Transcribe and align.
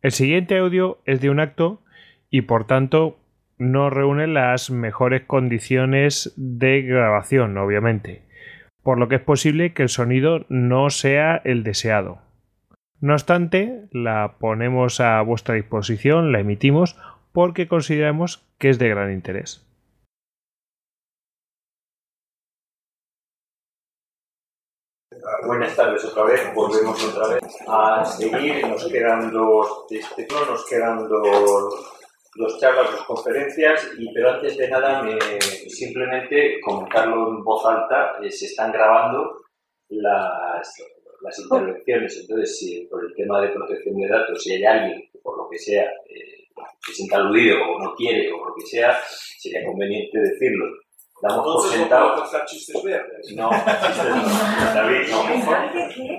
El 0.00 0.12
siguiente 0.12 0.58
audio 0.58 0.98
es 1.06 1.20
de 1.20 1.28
un 1.28 1.40
acto 1.40 1.82
y 2.30 2.42
por 2.42 2.66
tanto 2.66 3.18
no 3.58 3.90
reúne 3.90 4.28
las 4.28 4.70
mejores 4.70 5.22
condiciones 5.22 6.32
de 6.36 6.82
grabación, 6.82 7.58
obviamente, 7.58 8.22
por 8.84 8.98
lo 8.98 9.08
que 9.08 9.16
es 9.16 9.20
posible 9.20 9.72
que 9.72 9.82
el 9.82 9.88
sonido 9.88 10.46
no 10.48 10.90
sea 10.90 11.42
el 11.44 11.64
deseado. 11.64 12.20
No 13.00 13.14
obstante, 13.14 13.88
la 13.90 14.36
ponemos 14.38 15.00
a 15.00 15.20
vuestra 15.22 15.56
disposición, 15.56 16.30
la 16.30 16.40
emitimos 16.40 16.96
porque 17.32 17.66
consideramos 17.66 18.46
que 18.58 18.70
es 18.70 18.78
de 18.78 18.88
gran 18.88 19.12
interés. 19.12 19.67
Buenas 25.58 25.74
tardes 25.74 26.04
otra 26.04 26.22
vez, 26.22 26.54
volvemos 26.54 27.04
otra 27.04 27.34
vez 27.34 27.42
a 27.66 28.04
seguir, 28.04 28.64
nos 28.64 28.86
quedan 28.86 29.32
dos, 29.32 29.86
este, 29.90 30.24
nos 30.30 30.64
quedan 30.68 31.08
dos 31.08 31.98
dos 32.36 32.60
charlas, 32.60 32.92
dos 32.92 33.04
conferencias, 33.04 33.90
y, 33.98 34.14
pero 34.14 34.34
antes 34.34 34.56
de 34.56 34.68
nada, 34.68 35.02
me, 35.02 35.18
simplemente 35.68 36.60
comentarlo 36.60 37.30
en 37.30 37.42
voz 37.42 37.66
alta, 37.66 38.20
eh, 38.22 38.30
se 38.30 38.46
están 38.46 38.70
grabando 38.70 39.46
las, 39.88 40.76
las 41.22 41.38
intervenciones, 41.40 42.16
entonces 42.20 42.56
si 42.56 42.86
por 42.86 43.04
el 43.04 43.12
tema 43.16 43.40
de 43.40 43.48
protección 43.48 43.96
de 43.96 44.06
datos, 44.06 44.40
si 44.40 44.52
hay 44.52 44.64
alguien 44.64 45.10
que 45.10 45.18
por 45.18 45.38
lo 45.38 45.48
que 45.50 45.58
sea 45.58 45.90
eh, 46.08 46.46
se 46.86 46.92
sienta 46.92 47.16
aludido 47.16 47.56
o 47.68 47.82
no 47.82 47.96
quiere 47.96 48.30
o 48.32 48.46
lo 48.46 48.54
que 48.54 48.64
sea, 48.64 48.96
sería 49.36 49.66
conveniente 49.66 50.20
decirlo 50.20 50.66
damos 51.20 51.44
por 51.44 51.70
sentado. 51.70 52.14
No, 53.34 53.50
David, 54.74 55.08
no. 55.10 55.24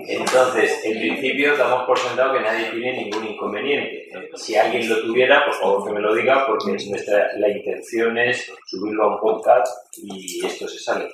Entonces, 0.08 0.84
en 0.84 0.98
principio 0.98 1.56
damos 1.56 1.84
por 1.84 1.98
sentado 1.98 2.34
que 2.34 2.40
nadie 2.40 2.70
tiene 2.70 3.04
ningún 3.04 3.26
inconveniente. 3.26 4.08
Si 4.34 4.56
alguien 4.56 4.88
lo 4.88 5.00
tuviera, 5.02 5.44
por 5.44 5.54
favor 5.54 5.86
que 5.86 5.94
me 5.94 6.00
lo 6.00 6.14
diga, 6.14 6.46
porque 6.46 6.72
nuestra, 6.88 7.36
la 7.36 7.48
intención 7.48 8.18
es 8.18 8.52
subirlo 8.66 9.04
a 9.04 9.14
un 9.14 9.20
podcast 9.20 9.96
y 9.96 10.44
esto 10.44 10.68
se 10.68 10.78
sale. 10.78 11.08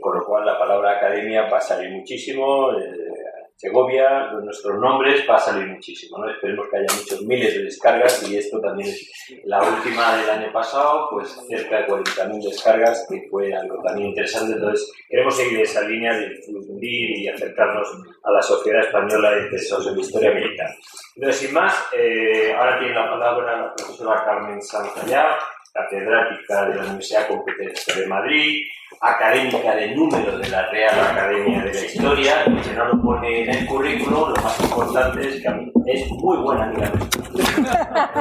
Con 0.00 0.18
lo 0.18 0.24
cual 0.24 0.46
la 0.46 0.58
palabra 0.58 0.96
academia 0.96 1.48
va 1.50 1.58
a 1.58 1.60
salir 1.60 1.90
muchísimo. 1.90 2.72
Eh, 2.72 3.25
Segovia, 3.56 4.32
nuestros 4.32 4.78
nombres, 4.78 5.24
va 5.28 5.36
a 5.36 5.40
salir 5.40 5.66
muchísimo. 5.66 6.18
¿no? 6.18 6.30
Esperemos 6.30 6.68
que 6.68 6.76
haya 6.76 6.94
muchos 6.94 7.22
miles 7.22 7.54
de 7.54 7.64
descargas 7.64 8.28
y 8.28 8.36
esto 8.36 8.60
también 8.60 8.90
es 8.90 9.40
la 9.44 9.62
última 9.62 10.18
del 10.18 10.28
año 10.28 10.52
pasado, 10.52 11.08
pues 11.10 11.34
cerca 11.48 11.78
de 11.78 11.86
40.000 11.86 12.42
descargas, 12.50 13.06
que 13.08 13.26
fue 13.30 13.54
algo 13.54 13.82
también 13.82 14.08
interesante. 14.08 14.54
Entonces, 14.54 14.92
queremos 15.08 15.34
seguir 15.34 15.60
esa 15.60 15.80
línea 15.88 16.14
de 16.18 16.28
difundir 16.28 17.18
y 17.18 17.28
acercarnos 17.28 17.88
a 18.22 18.30
la 18.30 18.42
sociedad 18.42 18.84
española 18.84 19.30
de 19.30 19.48
tesos 19.48 19.86
en 19.86 19.94
la 19.94 20.00
historia 20.02 20.32
militar. 20.32 20.70
Entonces, 21.14 21.40
sin 21.40 21.54
más, 21.54 21.88
eh, 21.96 22.52
ahora 22.54 22.78
tiene 22.78 22.94
la 22.94 23.10
palabra 23.10 23.56
la 23.56 23.74
profesora 23.74 24.22
Carmen 24.22 24.60
Santallá, 24.60 25.38
catedrática 25.76 26.66
de 26.66 26.74
la 26.76 26.82
Universidad 26.84 27.28
Complutense 27.28 28.00
de 28.00 28.06
Madrid, 28.06 28.62
académica 29.00 29.74
de 29.74 29.94
número 29.94 30.38
de 30.38 30.48
la 30.48 30.70
Real 30.70 31.00
Academia 31.00 31.62
de 31.64 31.74
la 31.74 31.80
Historia, 31.80 32.44
que 32.44 32.72
no 32.74 32.84
lo 32.86 33.02
pone 33.02 33.42
en 33.42 33.50
el 33.50 33.66
currículum, 33.66 34.30
lo 34.30 34.42
más 34.42 34.60
importante 34.60 35.28
es 35.28 35.42
que 35.42 35.72
es 35.86 36.10
muy 36.10 36.36
buena 36.38 36.64
amiga 36.64 36.92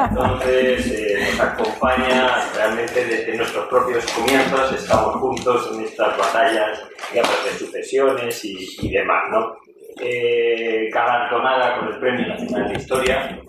Entonces 0.10 0.92
eh, 0.92 1.28
nos 1.32 1.40
acompaña 1.40 2.52
realmente 2.56 3.06
desde 3.06 3.38
nuestros 3.38 3.68
propios 3.68 4.06
comienzos, 4.12 4.74
estamos 4.74 5.16
juntos 5.16 5.72
en 5.74 5.86
estas 5.86 6.18
batallas 6.18 6.80
de 7.14 7.58
sucesiones 7.58 8.44
y, 8.44 8.90
demás, 8.90 9.24
¿no? 9.32 9.56
Eh, 10.02 10.90
galardonada 10.92 11.80
con 11.80 11.94
el 11.94 12.00
Premio 12.00 12.28
Nacional 12.28 12.68
de 12.68 12.78
Historia, 12.78 13.40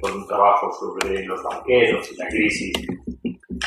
con 0.00 0.12
un 0.12 0.26
trabajo 0.28 0.70
sobre 0.72 1.24
los 1.24 1.42
banqueros 1.42 2.12
y 2.12 2.16
la 2.16 2.28
crisis 2.28 2.72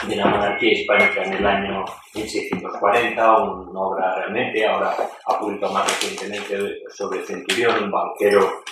de 0.05 0.15
la 0.15 0.25
monarquía 0.25 0.73
hispánica 0.73 1.23
en 1.23 1.33
el 1.33 1.45
año 1.45 1.85
1640, 2.13 3.37
una 3.43 3.79
obra 3.79 4.15
realmente, 4.15 4.65
ahora 4.65 4.95
ha 5.25 5.39
publicado 5.39 5.73
más 5.73 5.85
recientemente 5.85 6.83
sobre 6.89 7.23
Centurión, 7.23 7.83
un 7.85 7.91
banquero 7.91 8.63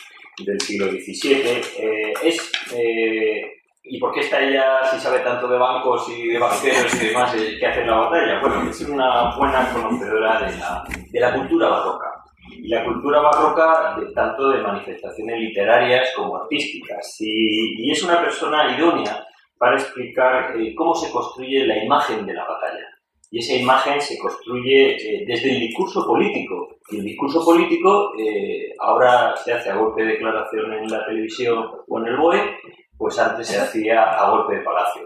del 0.44 0.59
siglo 0.62 0.88
XVII. 0.88 1.62
Eh, 1.78 2.13
es, 2.24 2.52
eh, 2.74 3.52
¿Y 3.84 4.00
por 4.00 4.13
qué 4.13 4.22
está 4.22 4.41
ella, 4.41 4.84
si 4.86 5.00
sabe 5.00 5.19
tanto 5.19 5.47
de 5.47 5.58
bancos 5.58 6.09
y 6.09 6.28
de 6.28 6.40
banqueros 6.40 6.94
y 6.96 7.08
demás, 7.08 7.36
eh, 7.36 7.57
que 7.59 7.68
hace 7.68 7.86
la 7.86 7.97
batalla? 7.97 8.42
Bueno, 8.42 8.69
es 8.69 8.81
una 8.81 9.36
buena 9.36 9.72
conocedora 9.72 10.42
de 10.42 10.57
la, 10.57 10.84
de 11.12 11.19
la 11.19 11.34
cultura 11.34 11.69
barroca. 11.69 12.12
Y 12.52 12.68
la 12.68 12.84
cultura 12.84 13.22
barroca, 13.22 13.96
de, 14.00 14.12
tanto 14.13 14.50
de 14.50 14.62
manifestaciones 14.62 15.40
literarias 15.40 16.12
como 16.16 16.38
artísticas. 16.38 17.16
Y, 17.19 17.88
y 17.88 17.92
es 17.92 18.03
una 18.03 18.22
persona 18.22 18.75
idónea 18.75 19.25
para 19.58 19.78
explicar 19.78 20.60
eh, 20.60 20.74
cómo 20.76 20.94
se 20.96 21.12
construye 21.12 21.66
la 21.66 21.84
imagen 21.84 22.26
de 22.26 22.34
la 22.34 22.46
batalla. 22.46 22.88
Y 23.32 23.40
esa 23.40 23.54
imagen 23.56 24.00
se 24.02 24.18
construye 24.18 24.96
eh, 24.96 25.26
desde 25.28 25.52
el 25.54 25.60
discurso 25.60 26.06
político. 26.06 26.78
Y 26.92 26.98
el 27.00 27.06
discurso 27.06 27.44
político 27.44 28.14
eh, 28.18 28.74
ahora 28.80 29.36
se 29.36 29.54
hace 29.54 29.70
a 29.70 29.76
golpe 29.76 30.04
de 30.04 30.14
declaración 30.14 30.74
en 30.74 30.88
la 30.88 31.06
televisión 31.06 31.66
o 31.88 32.00
en 32.00 32.08
el 32.08 32.18
BOE, 32.18 32.58
pues 32.98 33.18
antes 33.20 33.48
se 33.48 33.60
hacía 33.60 34.04
a 34.04 34.30
golpe 34.30 34.58
de 34.58 34.64
palacio. 34.64 35.04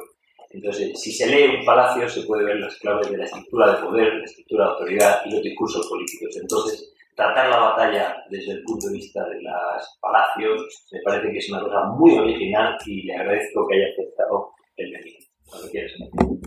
Entonces, 0.52 1.00
si 1.00 1.12
se 1.12 1.28
lee 1.28 1.58
un 1.60 1.66
palacio, 1.66 2.10
se 2.10 2.24
puede 2.24 2.44
ver 2.44 2.58
las 2.58 2.76
claves 2.78 3.10
de 3.10 3.18
la 3.18 3.26
estructura 3.26 3.72
de 3.72 3.86
poder, 3.86 4.14
la 4.16 4.26
estructura 4.26 4.66
de 4.66 4.72
autoridad 4.72 5.22
y 5.26 5.32
los 5.32 5.42
discursos 5.44 5.88
políticos. 5.88 6.36
Entonces, 6.42 6.94
tratar 7.20 7.50
la 7.50 7.60
batalla 7.60 8.24
desde 8.30 8.54
el 8.54 8.64
punto 8.64 8.88
de 8.88 8.94
vista 8.94 9.22
de 9.26 9.42
los 9.42 10.00
palacios 10.00 10.88
me 10.94 11.02
parece 11.02 11.32
que 11.32 11.38
es 11.38 11.50
una 11.52 11.62
cosa 11.62 11.84
muy 11.98 12.18
original 12.18 12.78
y 12.86 13.04
le 13.04 13.14
agradezco 13.14 13.68
que 13.68 13.76
haya 13.76 13.92
aceptado 13.92 14.52
el 14.78 14.96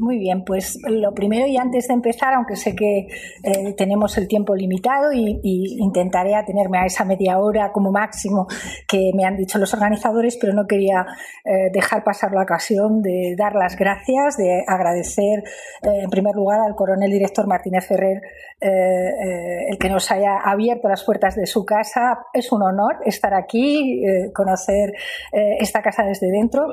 Muy 0.01 0.19
bien, 0.19 0.45
pues 0.45 0.79
lo 0.89 1.13
primero 1.15 1.47
y 1.47 1.57
antes 1.57 1.89
de 1.89 1.95
empezar, 1.95 2.35
aunque 2.35 2.57
sé 2.57 2.75
que 2.75 3.09
eh, 3.43 3.75
tenemos 3.77 4.17
el 4.17 4.29
tiempo 4.29 4.55
limitado 4.55 5.13
y, 5.13 5.41
intentaré 5.43 6.35
atenerme 6.35 6.79
a 6.79 6.87
esa 6.87 7.05
media 7.05 7.39
hora 7.39 7.73
como 7.73 7.91
máximo 7.91 8.47
que 8.89 9.11
me 9.15 9.25
han 9.25 9.37
dicho 9.37 9.59
los 9.59 9.73
organizadores, 9.75 10.37
pero 10.41 10.53
no 10.53 10.67
quería 10.67 11.07
eh, 11.45 11.71
dejar 11.73 12.05
pasar 12.05 12.33
la 12.33 12.43
ocasión 12.43 13.03
de 13.03 13.35
dar 13.37 13.55
las 13.55 13.77
gracias, 13.77 14.37
de 14.37 14.65
agradecer 14.67 15.41
eh, 15.83 16.03
en 16.03 16.11
primer 16.11 16.35
lugar 16.35 16.61
al 16.61 16.75
coronel 16.75 17.11
director 17.11 17.47
Martínez 17.47 17.87
Ferrer 17.87 18.23
el 18.65 19.77
que 19.77 19.89
nos 19.89 20.09
haya 20.13 20.37
abierto 20.39 20.89
las 20.89 21.03
puertas 21.03 21.35
de 21.35 21.47
su 21.47 21.65
casa. 21.65 22.27
Es 22.33 22.53
un 22.53 22.63
honor 22.63 22.99
estar 23.05 23.35
aquí, 23.35 24.01
conocer 24.33 24.93
esta 25.33 25.83
casa 25.83 26.05
desde 26.05 26.31
dentro. 26.31 26.69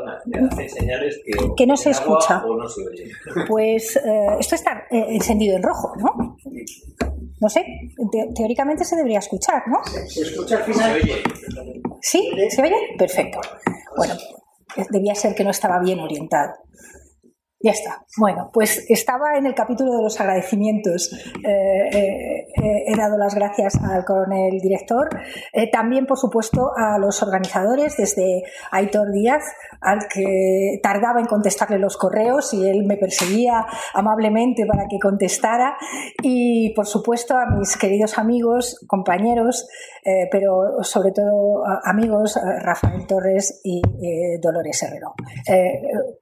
que, 1.58 1.66
no 1.66 1.76
se 1.76 1.90
escucha 1.90 2.19
no 2.57 2.69
se 2.69 2.88
oye? 2.88 3.12
Pues 3.47 3.96
eh, 3.96 4.28
esto 4.40 4.56
está 4.56 4.85
eh, 4.90 5.06
encendido 5.09 5.56
en 5.56 5.63
rojo, 5.63 5.94
¿no? 5.97 6.38
No 7.41 7.50
sé, 7.50 7.66
teóricamente 8.35 8.84
se 8.84 8.96
debería 8.97 9.19
escuchar, 9.19 9.63
¿no? 9.68 9.78
¿Se 10.07 10.22
escucha 10.22 10.57
al 10.57 10.63
final? 10.63 11.00
¿Se 11.02 11.07
oye? 11.07 11.81
¿Sí? 12.02 12.31
¿Se 12.50 12.62
oye? 12.62 12.75
Perfecto. 12.97 13.40
Bueno, 13.96 14.13
debía 14.90 15.16
ser 15.16 15.35
que 15.35 15.44
no 15.44 15.52
estaba 15.52 15.80
bien 15.80 16.00
orientado. 16.00 16.53
Ya 17.62 17.72
está. 17.72 18.06
Bueno, 18.18 18.50
pues 18.53 18.86
estaba 18.88 19.38
en 19.38 19.46
el 19.46 19.53
capítulo 19.53 19.94
de 19.94 20.02
los 20.02 20.18
agradecimientos. 20.22 21.12
Eh, 21.44 21.90
eh, 21.92 22.47
eh, 22.56 22.84
he 22.88 22.96
dado 22.96 23.18
las 23.18 23.36
gracias 23.36 23.75
al 23.84 24.06
coronel 24.06 24.62
director, 24.62 25.09
también, 25.69 26.06
por 26.06 26.18
supuesto, 26.18 26.72
a 26.78 26.98
los 27.00 27.22
organizadores, 27.22 27.98
desde 27.98 28.44
Aitor 28.72 29.12
Díaz, 29.12 29.44
al 29.81 30.08
que 30.08 30.80
tardaba 30.81 31.19
en 31.19 31.25
contestarle 31.25 31.80
los 31.80 31.98
correos 31.98 32.53
y 32.53 32.66
él 32.66 32.86
me 32.86 32.96
perseguía 32.96 33.66
amablemente 33.94 34.66
para 34.66 34.88
que 34.88 34.98
contestara, 34.98 35.75
y, 36.24 36.74
por 36.75 36.88
supuesto, 36.88 37.36
a 37.36 37.46
mis 37.46 37.75
queridos 37.75 38.18
amigos, 38.18 38.80
compañeros, 38.88 39.68
pero 40.31 40.81
sobre 40.81 41.12
todo 41.12 41.64
amigos, 41.84 42.40
Rafael 42.62 43.06
Torres 43.06 43.60
y 43.66 43.81
Dolores 44.42 44.81
Herrero 44.81 45.13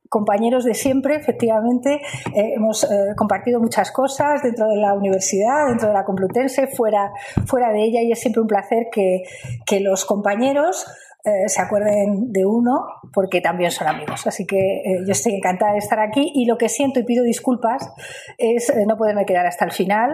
compañeros 0.09 0.63
de 0.63 0.73
siempre, 0.73 1.15
efectivamente. 1.15 2.01
Eh, 2.35 2.53
hemos 2.55 2.83
eh, 2.83 3.13
compartido 3.15 3.59
muchas 3.59 3.91
cosas 3.91 4.41
dentro 4.43 4.67
de 4.67 4.77
la 4.77 4.93
universidad, 4.93 5.67
dentro 5.67 5.89
de 5.89 5.93
la 5.93 6.05
Complutense, 6.05 6.67
fuera, 6.67 7.11
fuera 7.45 7.71
de 7.71 7.83
ella, 7.83 8.01
y 8.01 8.11
es 8.11 8.19
siempre 8.19 8.41
un 8.41 8.47
placer 8.47 8.87
que, 8.91 9.23
que 9.65 9.79
los 9.79 10.05
compañeros 10.05 10.85
eh, 11.27 11.49
se 11.49 11.61
acuerden 11.61 12.31
de 12.31 12.45
uno 12.45 12.85
porque 13.11 13.41
también 13.41 13.69
son 13.69 13.89
amigos. 13.89 14.25
Así 14.27 14.45
que 14.45 14.57
eh, 14.57 15.03
yo 15.05 15.11
estoy 15.11 15.33
encantada 15.35 15.73
de 15.73 15.79
estar 15.79 15.99
aquí 15.99 16.31
y 16.33 16.45
lo 16.45 16.57
que 16.57 16.69
siento 16.69 17.01
y 17.01 17.03
pido 17.03 17.21
disculpas 17.21 17.91
es 18.37 18.69
eh, 18.69 18.85
no 18.87 18.95
poderme 18.95 19.25
quedar 19.25 19.45
hasta 19.45 19.65
el 19.65 19.71
final. 19.71 20.11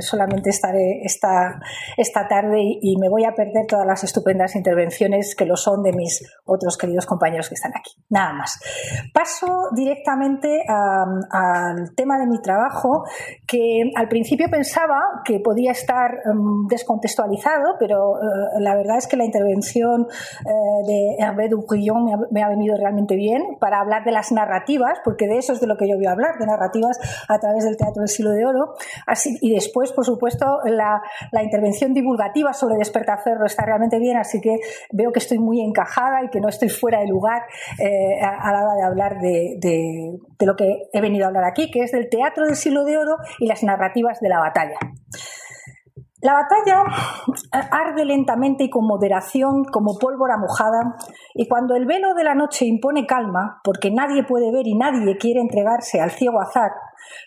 solamente 0.00 0.50
estaré 0.50 1.02
esta, 1.04 1.60
esta 1.96 2.26
tarde 2.26 2.58
y, 2.80 2.96
me 2.96 3.08
voy 3.08 3.24
a 3.24 3.34
perder 3.34 3.66
todas 3.68 3.86
las 3.86 4.02
estupendas 4.04 4.56
intervenciones 4.56 5.36
que 5.36 5.44
lo 5.44 5.56
son 5.56 5.82
de 5.82 5.92
mis 5.92 6.24
otros 6.46 6.78
queridos 6.78 7.04
compañeros 7.06 7.48
que 7.48 7.54
están 7.54 7.72
aquí. 7.76 7.92
Nada 8.08 8.32
más. 8.32 8.58
Paso 9.12 9.68
directamente 9.76 10.64
al 10.66 11.94
tema 11.94 12.18
de 12.18 12.26
mi 12.26 12.40
trabajo 12.40 13.04
que 13.46 13.90
al 13.94 14.08
principio 14.08 14.48
pensaba 14.50 14.98
que 15.24 15.40
podía 15.40 15.72
estar 15.72 16.10
mm, 16.24 16.66
descontextualizado, 16.68 17.76
pero 17.78 18.14
la 18.58 18.74
verdad 18.74 18.96
es 18.96 19.06
que 19.06 19.16
la 19.16 19.24
intervención 19.24 20.06
de 20.86 21.16
Hervé 21.18 21.48
Dubrillon 21.48 22.28
me 22.30 22.42
ha, 22.42 22.48
venido 22.48 22.76
realmente 22.76 23.16
bien 23.16 23.56
para 23.60 23.80
hablar 23.80 24.04
de 24.04 24.12
las 24.12 24.32
narrativas, 24.32 24.98
porque 25.04 25.26
de 25.26 25.38
eso 25.38 25.52
es 25.52 25.60
de 25.60 25.66
lo 25.66 25.76
que 25.76 25.88
yo 25.88 25.96
voy 25.96 26.06
a 26.06 26.12
hablar, 26.12 26.38
de 26.38 26.46
narrativas 26.46 26.98
a 27.28 27.38
través 27.38 27.64
del 27.64 27.76
Teatro 27.76 28.00
del 28.00 28.08
Siglo 28.08 28.30
de 28.30 28.44
Oro. 28.44 28.74
Así, 29.06 29.38
y 29.40 29.54
después, 29.54 29.92
por 29.92 30.04
supuesto, 30.04 30.60
la, 30.64 31.02
intervención 31.42 31.94
divulgativa 31.94 32.52
sobre 32.52 32.76
Despertaferro 32.76 33.46
está 33.46 33.64
realmente 33.64 33.98
bien, 33.98 34.16
así 34.16 34.40
que 34.40 34.58
veo 34.92 35.12
que 35.12 35.20
estoy 35.20 35.38
muy 35.38 35.60
encajada 35.60 36.24
y 36.24 36.28
que 36.28 36.40
no 36.40 36.48
estoy 36.48 36.68
fuera 36.68 37.00
de 37.00 37.06
lugar 37.06 37.42
eh, 37.78 38.20
a, 38.20 38.52
la 38.52 38.64
hora 38.64 38.74
de 38.74 38.82
hablar 38.82 39.20
de, 39.20 39.56
de, 39.58 40.18
de 40.38 40.46
lo 40.46 40.56
que 40.56 40.88
he 40.92 41.00
venido 41.00 41.24
a 41.24 41.28
hablar 41.28 41.44
aquí, 41.44 41.70
que 41.70 41.80
es 41.80 41.92
del 41.92 42.08
Teatro 42.08 42.46
del 42.46 42.56
Siglo 42.56 42.84
de 42.84 42.98
Oro 42.98 43.16
y 43.38 43.46
las 43.46 43.62
narrativas 43.62 44.20
de 44.20 44.28
la 44.28 44.40
batalla. 44.40 44.78
La 46.26 46.32
batalla 46.32 46.82
arde 47.70 48.04
lentamente 48.04 48.64
y 48.64 48.68
con 48.68 48.84
moderación 48.84 49.62
como 49.62 49.96
pólvora 49.96 50.36
mojada, 50.36 50.96
y 51.34 51.46
cuando 51.46 51.76
el 51.76 51.86
velo 51.86 52.14
de 52.14 52.24
la 52.24 52.34
noche 52.34 52.66
impone 52.66 53.06
calma, 53.06 53.60
porque 53.62 53.92
nadie 53.92 54.24
puede 54.24 54.50
ver 54.50 54.66
y 54.66 54.74
nadie 54.74 55.18
quiere 55.18 55.38
entregarse 55.38 56.00
al 56.00 56.10
ciego 56.10 56.40
azar, 56.40 56.72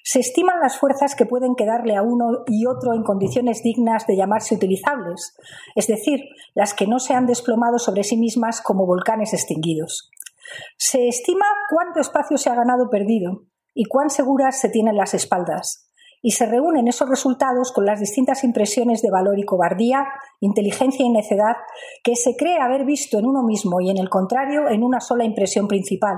se 0.04 0.20
estiman 0.20 0.60
las 0.60 0.78
fuerzas 0.78 1.16
que 1.16 1.26
pueden 1.26 1.56
quedarle 1.56 1.96
a 1.96 2.02
uno 2.02 2.44
y 2.46 2.66
otro 2.66 2.94
en 2.94 3.04
condiciones 3.04 3.64
dignas 3.64 4.06
de 4.06 4.18
llamarse 4.18 4.56
utilizables, 4.56 5.38
es 5.76 5.88
decir, 5.88 6.20
las 6.54 6.74
que 6.74 6.86
no 6.86 7.00
se 7.00 7.14
han 7.14 7.26
desplomado 7.26 7.80
sobre 7.80 8.04
sí 8.04 8.18
mismas 8.18 8.60
como 8.60 8.86
volcanes 8.86 9.34
extinguidos. 9.34 10.12
Se 10.76 11.08
estima 11.08 11.46
cuánto 11.74 12.02
espacio 12.02 12.38
se 12.38 12.50
ha 12.50 12.56
ganado 12.56 12.90
perdido 12.90 13.44
y 13.74 13.86
cuán 13.86 14.10
seguras 14.10 14.60
se 14.60 14.68
tienen 14.68 14.98
las 14.98 15.14
espaldas 15.14 15.89
y 16.22 16.32
se 16.32 16.46
reúnen 16.46 16.88
esos 16.88 17.10
resultados 17.10 17.72
con 17.72 17.86
las 17.86 18.00
distintas 18.00 18.44
impresiones 18.44 19.02
de 19.02 19.12
valor 19.12 19.40
y 19.40 19.44
cobardía, 19.44 20.06
inteligencia 20.40 21.06
y 21.06 21.10
necedad 21.10 21.56
que 22.04 22.16
se 22.16 22.36
cree 22.36 22.60
haber 22.60 22.86
visto 22.86 23.20
en 23.20 23.26
uno 23.26 23.44
mismo 23.44 23.80
y 23.82 23.90
en 23.90 23.98
el 23.98 24.10
contrario 24.10 24.70
en 24.70 24.84
una 24.84 25.00
sola 25.00 25.24
impresión 25.24 25.68
principal, 25.68 26.16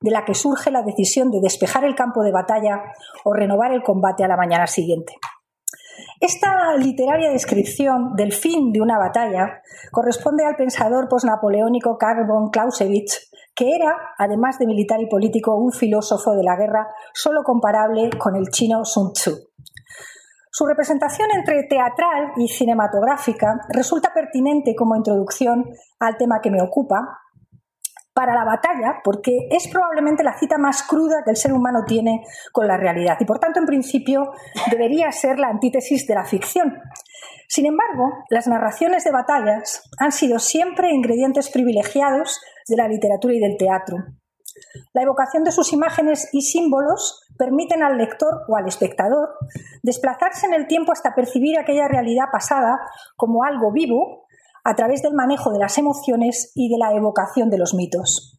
de 0.00 0.10
la 0.10 0.24
que 0.24 0.34
surge 0.34 0.70
la 0.70 0.82
decisión 0.82 1.30
de 1.30 1.40
despejar 1.40 1.84
el 1.84 1.94
campo 1.94 2.22
de 2.22 2.32
batalla 2.32 2.82
o 3.24 3.32
renovar 3.34 3.72
el 3.72 3.82
combate 3.82 4.24
a 4.24 4.28
la 4.28 4.36
mañana 4.36 4.66
siguiente. 4.66 5.14
Esta 6.20 6.76
literaria 6.76 7.30
descripción 7.30 8.14
del 8.14 8.32
fin 8.32 8.72
de 8.72 8.80
una 8.80 8.96
batalla 8.96 9.60
corresponde 9.90 10.44
al 10.44 10.54
pensador 10.54 11.08
posnapoleónico 11.08 11.98
Karl 11.98 12.26
von 12.26 12.50
Clausewitz, 12.50 13.31
que 13.54 13.74
era, 13.74 13.94
además 14.18 14.58
de 14.58 14.66
militar 14.66 15.00
y 15.00 15.08
político, 15.08 15.56
un 15.56 15.72
filósofo 15.72 16.32
de 16.32 16.42
la 16.42 16.56
guerra 16.56 16.88
solo 17.12 17.42
comparable 17.42 18.10
con 18.18 18.36
el 18.36 18.48
chino 18.48 18.84
Sun 18.84 19.12
Tzu. 19.12 19.32
Su 20.50 20.66
representación 20.66 21.30
entre 21.34 21.62
teatral 21.64 22.32
y 22.36 22.48
cinematográfica 22.48 23.60
resulta 23.70 24.12
pertinente 24.12 24.74
como 24.76 24.96
introducción 24.96 25.64
al 25.98 26.16
tema 26.16 26.40
que 26.42 26.50
me 26.50 26.62
ocupa, 26.62 27.22
para 28.14 28.34
la 28.34 28.44
batalla, 28.44 29.00
porque 29.02 29.48
es 29.50 29.68
probablemente 29.68 30.22
la 30.22 30.38
cita 30.38 30.58
más 30.58 30.82
cruda 30.82 31.22
que 31.24 31.30
el 31.30 31.36
ser 31.36 31.52
humano 31.52 31.80
tiene 31.86 32.22
con 32.52 32.66
la 32.66 32.76
realidad 32.76 33.16
y 33.20 33.24
por 33.24 33.38
tanto 33.38 33.58
en 33.58 33.66
principio 33.66 34.32
debería 34.70 35.10
ser 35.12 35.38
la 35.38 35.48
antítesis 35.48 36.06
de 36.06 36.14
la 36.14 36.24
ficción. 36.24 36.78
Sin 37.48 37.66
embargo, 37.66 38.12
las 38.28 38.46
narraciones 38.46 39.04
de 39.04 39.12
batallas 39.12 39.82
han 39.98 40.12
sido 40.12 40.38
siempre 40.38 40.90
ingredientes 40.90 41.50
privilegiados 41.50 42.40
de 42.68 42.76
la 42.76 42.88
literatura 42.88 43.34
y 43.34 43.40
del 43.40 43.56
teatro. 43.56 43.96
La 44.92 45.02
evocación 45.02 45.44
de 45.44 45.52
sus 45.52 45.72
imágenes 45.72 46.28
y 46.32 46.42
símbolos 46.42 47.22
permiten 47.38 47.82
al 47.82 47.98
lector 47.98 48.42
o 48.48 48.56
al 48.56 48.68
espectador 48.68 49.30
desplazarse 49.82 50.46
en 50.46 50.54
el 50.54 50.66
tiempo 50.66 50.92
hasta 50.92 51.14
percibir 51.14 51.58
aquella 51.58 51.88
realidad 51.88 52.26
pasada 52.30 52.78
como 53.16 53.44
algo 53.44 53.72
vivo 53.72 54.26
a 54.64 54.74
través 54.74 55.02
del 55.02 55.14
manejo 55.14 55.50
de 55.50 55.58
las 55.58 55.78
emociones 55.78 56.52
y 56.54 56.68
de 56.68 56.78
la 56.78 56.92
evocación 56.94 57.50
de 57.50 57.58
los 57.58 57.74
mitos. 57.74 58.38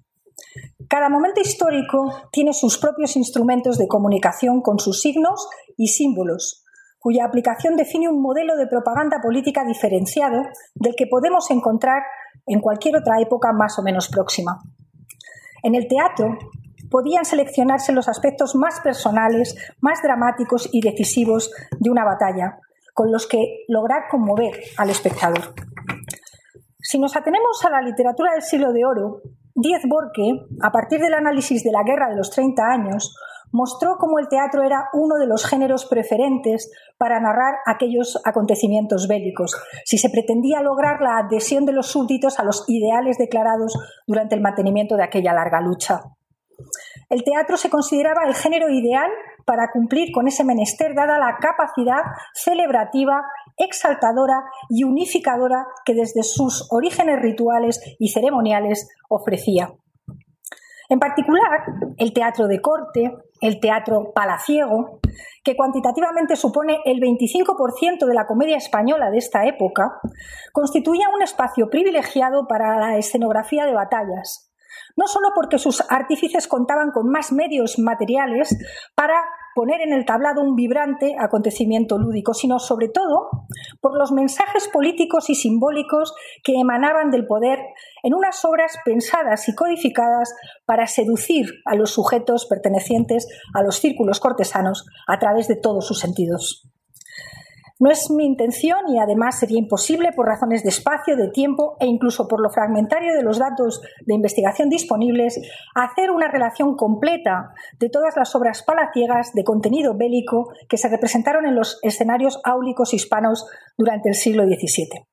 Cada 0.87 1.09
momento 1.09 1.41
histórico 1.41 2.13
tiene 2.31 2.53
sus 2.53 2.77
propios 2.77 3.15
instrumentos 3.15 3.77
de 3.77 3.87
comunicación 3.87 4.61
con 4.61 4.79
sus 4.79 5.01
signos 5.01 5.47
y 5.77 5.87
símbolos, 5.87 6.63
cuya 6.99 7.25
aplicación 7.25 7.75
define 7.75 8.07
un 8.07 8.21
modelo 8.21 8.55
de 8.55 8.67
propaganda 8.67 9.19
política 9.21 9.65
diferenciado 9.65 10.43
del 10.75 10.95
que 10.95 11.07
podemos 11.07 11.49
encontrar 11.51 12.03
en 12.45 12.59
cualquier 12.59 12.97
otra 12.97 13.19
época 13.21 13.51
más 13.53 13.77
o 13.79 13.83
menos 13.83 14.09
próxima. 14.09 14.61
En 15.63 15.75
el 15.75 15.87
teatro 15.87 16.37
podían 16.89 17.25
seleccionarse 17.25 17.91
los 17.91 18.07
aspectos 18.07 18.55
más 18.55 18.79
personales, 18.81 19.55
más 19.81 20.01
dramáticos 20.03 20.69
y 20.71 20.81
decisivos 20.81 21.51
de 21.79 21.89
una 21.89 22.05
batalla, 22.05 22.59
con 22.93 23.11
los 23.11 23.25
que 23.27 23.65
lograr 23.67 24.03
conmover 24.09 24.59
al 24.77 24.89
espectador. 24.89 25.55
Si 26.79 26.99
nos 26.99 27.15
atenemos 27.15 27.63
a 27.65 27.69
la 27.69 27.81
literatura 27.81 28.33
del 28.33 28.41
siglo 28.41 28.73
de 28.73 28.85
oro, 28.85 29.21
Diez 29.55 29.83
Borque, 29.87 30.45
a 30.61 30.71
partir 30.71 30.99
del 30.99 31.13
análisis 31.13 31.63
de 31.63 31.71
la 31.71 31.83
Guerra 31.83 32.09
de 32.09 32.17
los 32.17 32.29
30 32.31 32.63
años, 32.63 33.15
mostró 33.53 33.97
cómo 33.97 34.19
el 34.19 34.27
teatro 34.27 34.63
era 34.63 34.89
uno 34.93 35.15
de 35.15 35.27
los 35.27 35.45
géneros 35.45 35.85
preferentes 35.85 36.69
para 36.97 37.21
narrar 37.21 37.53
aquellos 37.65 38.19
acontecimientos 38.25 39.07
bélicos, 39.07 39.55
si 39.85 39.97
se 39.97 40.09
pretendía 40.09 40.61
lograr 40.61 41.01
la 41.01 41.19
adhesión 41.19 41.65
de 41.65 41.71
los 41.71 41.87
súbditos 41.87 42.39
a 42.39 42.43
los 42.43 42.65
ideales 42.67 43.17
declarados 43.17 43.77
durante 44.07 44.35
el 44.35 44.41
mantenimiento 44.41 44.97
de 44.97 45.03
aquella 45.03 45.33
larga 45.33 45.61
lucha. 45.61 46.01
El 47.09 47.23
teatro 47.23 47.57
se 47.57 47.69
consideraba 47.69 48.25
el 48.25 48.33
género 48.33 48.69
ideal 48.69 49.09
para 49.45 49.69
cumplir 49.71 50.11
con 50.11 50.27
ese 50.27 50.43
menester 50.43 50.95
dada 50.95 51.19
la 51.19 51.37
capacidad 51.37 52.01
celebrativa, 52.33 53.21
exaltadora 53.57 54.45
y 54.69 54.83
unificadora 54.83 55.67
que 55.85 55.93
desde 55.93 56.23
sus 56.23 56.67
orígenes 56.71 57.21
rituales 57.21 57.79
y 57.99 58.09
ceremoniales 58.09 58.89
ofrecía. 59.09 59.73
En 60.89 60.99
particular, 60.99 61.65
el 61.97 62.13
teatro 62.13 62.47
de 62.47 62.61
corte, 62.61 63.11
el 63.43 63.59
teatro 63.59 64.13
palaciego, 64.15 64.99
que 65.43 65.57
cuantitativamente 65.57 66.37
supone 66.37 66.79
el 66.85 66.99
25% 66.99 68.05
de 68.05 68.13
la 68.13 68.25
comedia 68.25 68.55
española 68.55 69.11
de 69.11 69.17
esta 69.17 69.45
época, 69.45 69.99
constituía 70.53 71.09
un 71.13 71.21
espacio 71.21 71.69
privilegiado 71.69 72.47
para 72.47 72.79
la 72.79 72.97
escenografía 72.97 73.65
de 73.65 73.73
batallas, 73.73 74.49
no 74.95 75.07
solo 75.07 75.29
porque 75.35 75.59
sus 75.59 75.83
artífices 75.89 76.47
contaban 76.47 76.91
con 76.91 77.09
más 77.09 77.33
medios 77.33 77.79
materiales 77.79 78.57
para 78.95 79.21
poner 79.55 79.81
en 79.81 79.93
el 79.93 80.05
tablado 80.05 80.41
un 80.41 80.55
vibrante 80.55 81.15
acontecimiento 81.19 81.97
lúdico, 81.97 82.33
sino 82.33 82.59
sobre 82.59 82.89
todo 82.89 83.29
por 83.81 83.97
los 83.97 84.11
mensajes 84.11 84.67
políticos 84.67 85.29
y 85.29 85.35
simbólicos 85.35 86.13
que 86.43 86.59
emanaban 86.59 87.11
del 87.11 87.25
poder 87.25 87.59
en 88.03 88.13
unas 88.13 88.43
obras 88.45 88.77
pensadas 88.85 89.47
y 89.47 89.55
codificadas 89.55 90.35
para 90.65 90.87
seducir 90.87 91.47
a 91.65 91.75
los 91.75 91.91
sujetos 91.91 92.45
pertenecientes 92.45 93.27
a 93.53 93.63
los 93.63 93.77
círculos 93.77 94.19
cortesanos 94.19 94.85
a 95.07 95.19
través 95.19 95.47
de 95.47 95.55
todos 95.55 95.87
sus 95.87 95.99
sentidos. 95.99 96.72
No 97.79 97.89
es 97.89 98.09
mi 98.11 98.25
intención 98.25 98.79
y 98.87 98.99
además 98.99 99.39
sería 99.39 99.57
imposible 99.57 100.11
por 100.11 100.27
razones 100.27 100.63
de 100.63 100.69
espacio, 100.69 101.15
de 101.15 101.29
tiempo 101.29 101.75
e 101.79 101.87
incluso 101.87 102.27
por 102.27 102.41
lo 102.41 102.49
fragmentario 102.49 103.13
de 103.13 103.23
los 103.23 103.39
datos 103.39 103.81
de 104.05 104.13
investigación 104.13 104.69
disponibles 104.69 105.39
hacer 105.73 106.11
una 106.11 106.27
relación 106.27 106.75
completa 106.75 107.53
de 107.79 107.89
todas 107.89 108.15
las 108.15 108.35
obras 108.35 108.63
palaciegas 108.63 109.33
de 109.33 109.43
contenido 109.43 109.95
bélico 109.97 110.53
que 110.69 110.77
se 110.77 110.89
representaron 110.89 111.45
en 111.45 111.55
los 111.55 111.79
escenarios 111.81 112.39
áulicos 112.43 112.93
hispanos 112.93 113.47
durante 113.77 114.09
el 114.09 114.15
siglo 114.15 114.43
XVII. 114.45 115.07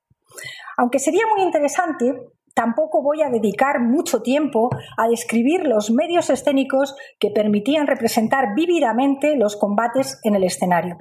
Aunque 0.76 0.98
sería 0.98 1.24
muy 1.34 1.42
interesante, 1.42 2.14
tampoco 2.54 3.02
voy 3.02 3.22
a 3.22 3.30
dedicar 3.30 3.80
mucho 3.80 4.22
tiempo 4.22 4.70
a 4.96 5.08
describir 5.08 5.66
los 5.66 5.90
medios 5.90 6.30
escénicos 6.30 6.94
que 7.18 7.30
permitían 7.30 7.86
representar 7.86 8.54
vívidamente 8.54 9.36
los 9.36 9.56
combates 9.56 10.20
en 10.24 10.34
el 10.34 10.44
escenario. 10.44 10.98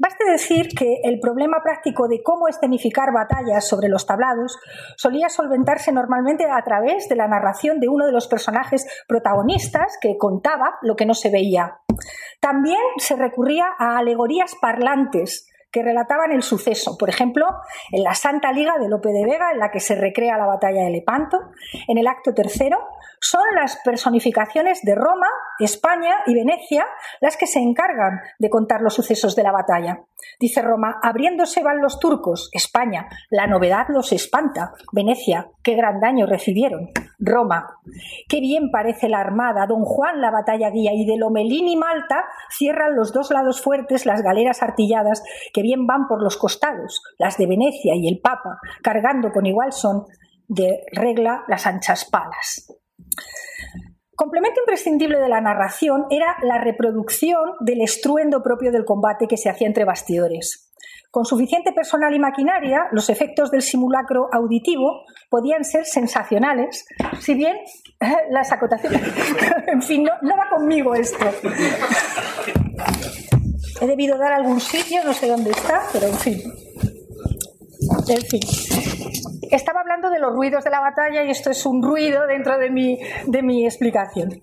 Baste 0.00 0.30
decir 0.30 0.68
que 0.68 1.00
el 1.02 1.18
problema 1.18 1.60
práctico 1.60 2.06
de 2.06 2.22
cómo 2.22 2.46
escenificar 2.46 3.12
batallas 3.12 3.66
sobre 3.66 3.88
los 3.88 4.06
tablados 4.06 4.56
solía 4.96 5.28
solventarse 5.28 5.90
normalmente 5.90 6.44
a 6.44 6.62
través 6.62 7.08
de 7.08 7.16
la 7.16 7.26
narración 7.26 7.80
de 7.80 7.88
uno 7.88 8.06
de 8.06 8.12
los 8.12 8.28
personajes 8.28 8.86
protagonistas 9.08 9.98
que 10.00 10.16
contaba 10.16 10.78
lo 10.82 10.94
que 10.94 11.04
no 11.04 11.14
se 11.14 11.30
veía. 11.30 11.80
También 12.40 12.78
se 12.98 13.16
recurría 13.16 13.66
a 13.76 13.98
alegorías 13.98 14.54
parlantes 14.60 15.47
que 15.70 15.82
relataban 15.82 16.32
el 16.32 16.42
suceso. 16.42 16.96
Por 16.96 17.08
ejemplo, 17.08 17.46
en 17.92 18.02
la 18.02 18.14
Santa 18.14 18.52
Liga 18.52 18.78
de 18.78 18.88
Lope 18.88 19.10
de 19.10 19.24
Vega, 19.24 19.52
en 19.52 19.58
la 19.58 19.70
que 19.70 19.80
se 19.80 19.94
recrea 19.94 20.38
la 20.38 20.46
batalla 20.46 20.84
de 20.84 20.90
Lepanto, 20.90 21.38
en 21.86 21.98
el 21.98 22.06
acto 22.06 22.34
tercero, 22.34 22.78
son 23.20 23.42
las 23.54 23.76
personificaciones 23.84 24.82
de 24.82 24.94
Roma, 24.94 25.28
España 25.58 26.16
y 26.26 26.34
Venecia 26.34 26.86
las 27.20 27.36
que 27.36 27.46
se 27.46 27.60
encargan 27.60 28.20
de 28.38 28.50
contar 28.50 28.80
los 28.80 28.94
sucesos 28.94 29.34
de 29.36 29.42
la 29.42 29.52
batalla. 29.52 30.00
Dice 30.40 30.62
Roma, 30.62 30.98
abriéndose 31.02 31.62
van 31.62 31.80
los 31.80 31.98
turcos, 31.98 32.50
España, 32.52 33.08
la 33.30 33.46
novedad 33.46 33.86
los 33.88 34.12
espanta, 34.12 34.72
Venecia, 34.92 35.48
qué 35.62 35.74
gran 35.74 36.00
daño 36.00 36.26
recibieron, 36.26 36.90
Roma, 37.18 37.78
qué 38.28 38.40
bien 38.40 38.70
parece 38.70 39.08
la 39.08 39.20
armada, 39.20 39.66
don 39.66 39.84
Juan 39.84 40.20
la 40.20 40.30
batalla 40.30 40.70
guía. 40.70 40.92
Y 40.94 41.06
de 41.06 41.16
Lomelín 41.16 41.68
y 41.68 41.76
Malta 41.76 42.24
cierran 42.50 42.96
los 42.96 43.12
dos 43.12 43.30
lados 43.30 43.60
fuertes 43.62 44.06
las 44.06 44.22
galeras 44.22 44.62
artilladas 44.62 45.22
que 45.52 45.62
bien 45.62 45.86
van 45.86 46.06
por 46.08 46.22
los 46.22 46.36
costados, 46.36 47.02
las 47.18 47.36
de 47.36 47.46
Venecia 47.46 47.94
y 47.94 48.08
el 48.08 48.20
Papa, 48.20 48.58
cargando 48.82 49.32
con 49.32 49.46
igual 49.46 49.72
son 49.72 50.06
de 50.46 50.84
regla 50.92 51.44
las 51.48 51.66
anchas 51.66 52.04
palas. 52.04 52.72
Complemento 54.14 54.60
imprescindible 54.60 55.18
de 55.18 55.28
la 55.28 55.40
narración 55.40 56.06
era 56.10 56.36
la 56.42 56.58
reproducción 56.58 57.52
del 57.60 57.82
estruendo 57.82 58.42
propio 58.42 58.72
del 58.72 58.84
combate 58.84 59.28
que 59.28 59.36
se 59.36 59.48
hacía 59.48 59.68
entre 59.68 59.84
bastidores. 59.84 60.72
Con 61.10 61.24
suficiente 61.24 61.72
personal 61.72 62.14
y 62.14 62.18
maquinaria, 62.18 62.88
los 62.92 63.08
efectos 63.08 63.50
del 63.50 63.62
simulacro 63.62 64.28
auditivo 64.32 65.04
podían 65.30 65.64
ser 65.64 65.86
sensacionales, 65.86 66.84
si 67.20 67.34
bien 67.34 67.56
las 68.30 68.52
acotaciones... 68.52 69.00
en 69.68 69.82
fin, 69.82 70.02
no 70.22 70.36
va 70.36 70.50
conmigo 70.50 70.94
esto. 70.94 71.24
He 73.80 73.86
debido 73.86 74.18
dar 74.18 74.32
algún 74.32 74.60
sitio, 74.60 75.02
no 75.04 75.14
sé 75.14 75.28
dónde 75.28 75.50
está, 75.50 75.82
pero 75.92 76.08
en 76.08 76.14
fin. 76.14 76.42
En 78.08 78.22
fin. 78.22 78.40
Estaba 79.50 79.80
hablando 79.80 80.10
de 80.10 80.18
los 80.18 80.34
ruidos 80.34 80.64
de 80.64 80.70
la 80.70 80.80
batalla 80.80 81.24
y 81.24 81.30
esto 81.30 81.50
es 81.50 81.64
un 81.64 81.82
ruido 81.82 82.26
dentro 82.26 82.58
de 82.58 82.70
mi, 82.70 82.98
de 83.26 83.42
mi 83.42 83.64
explicación. 83.64 84.40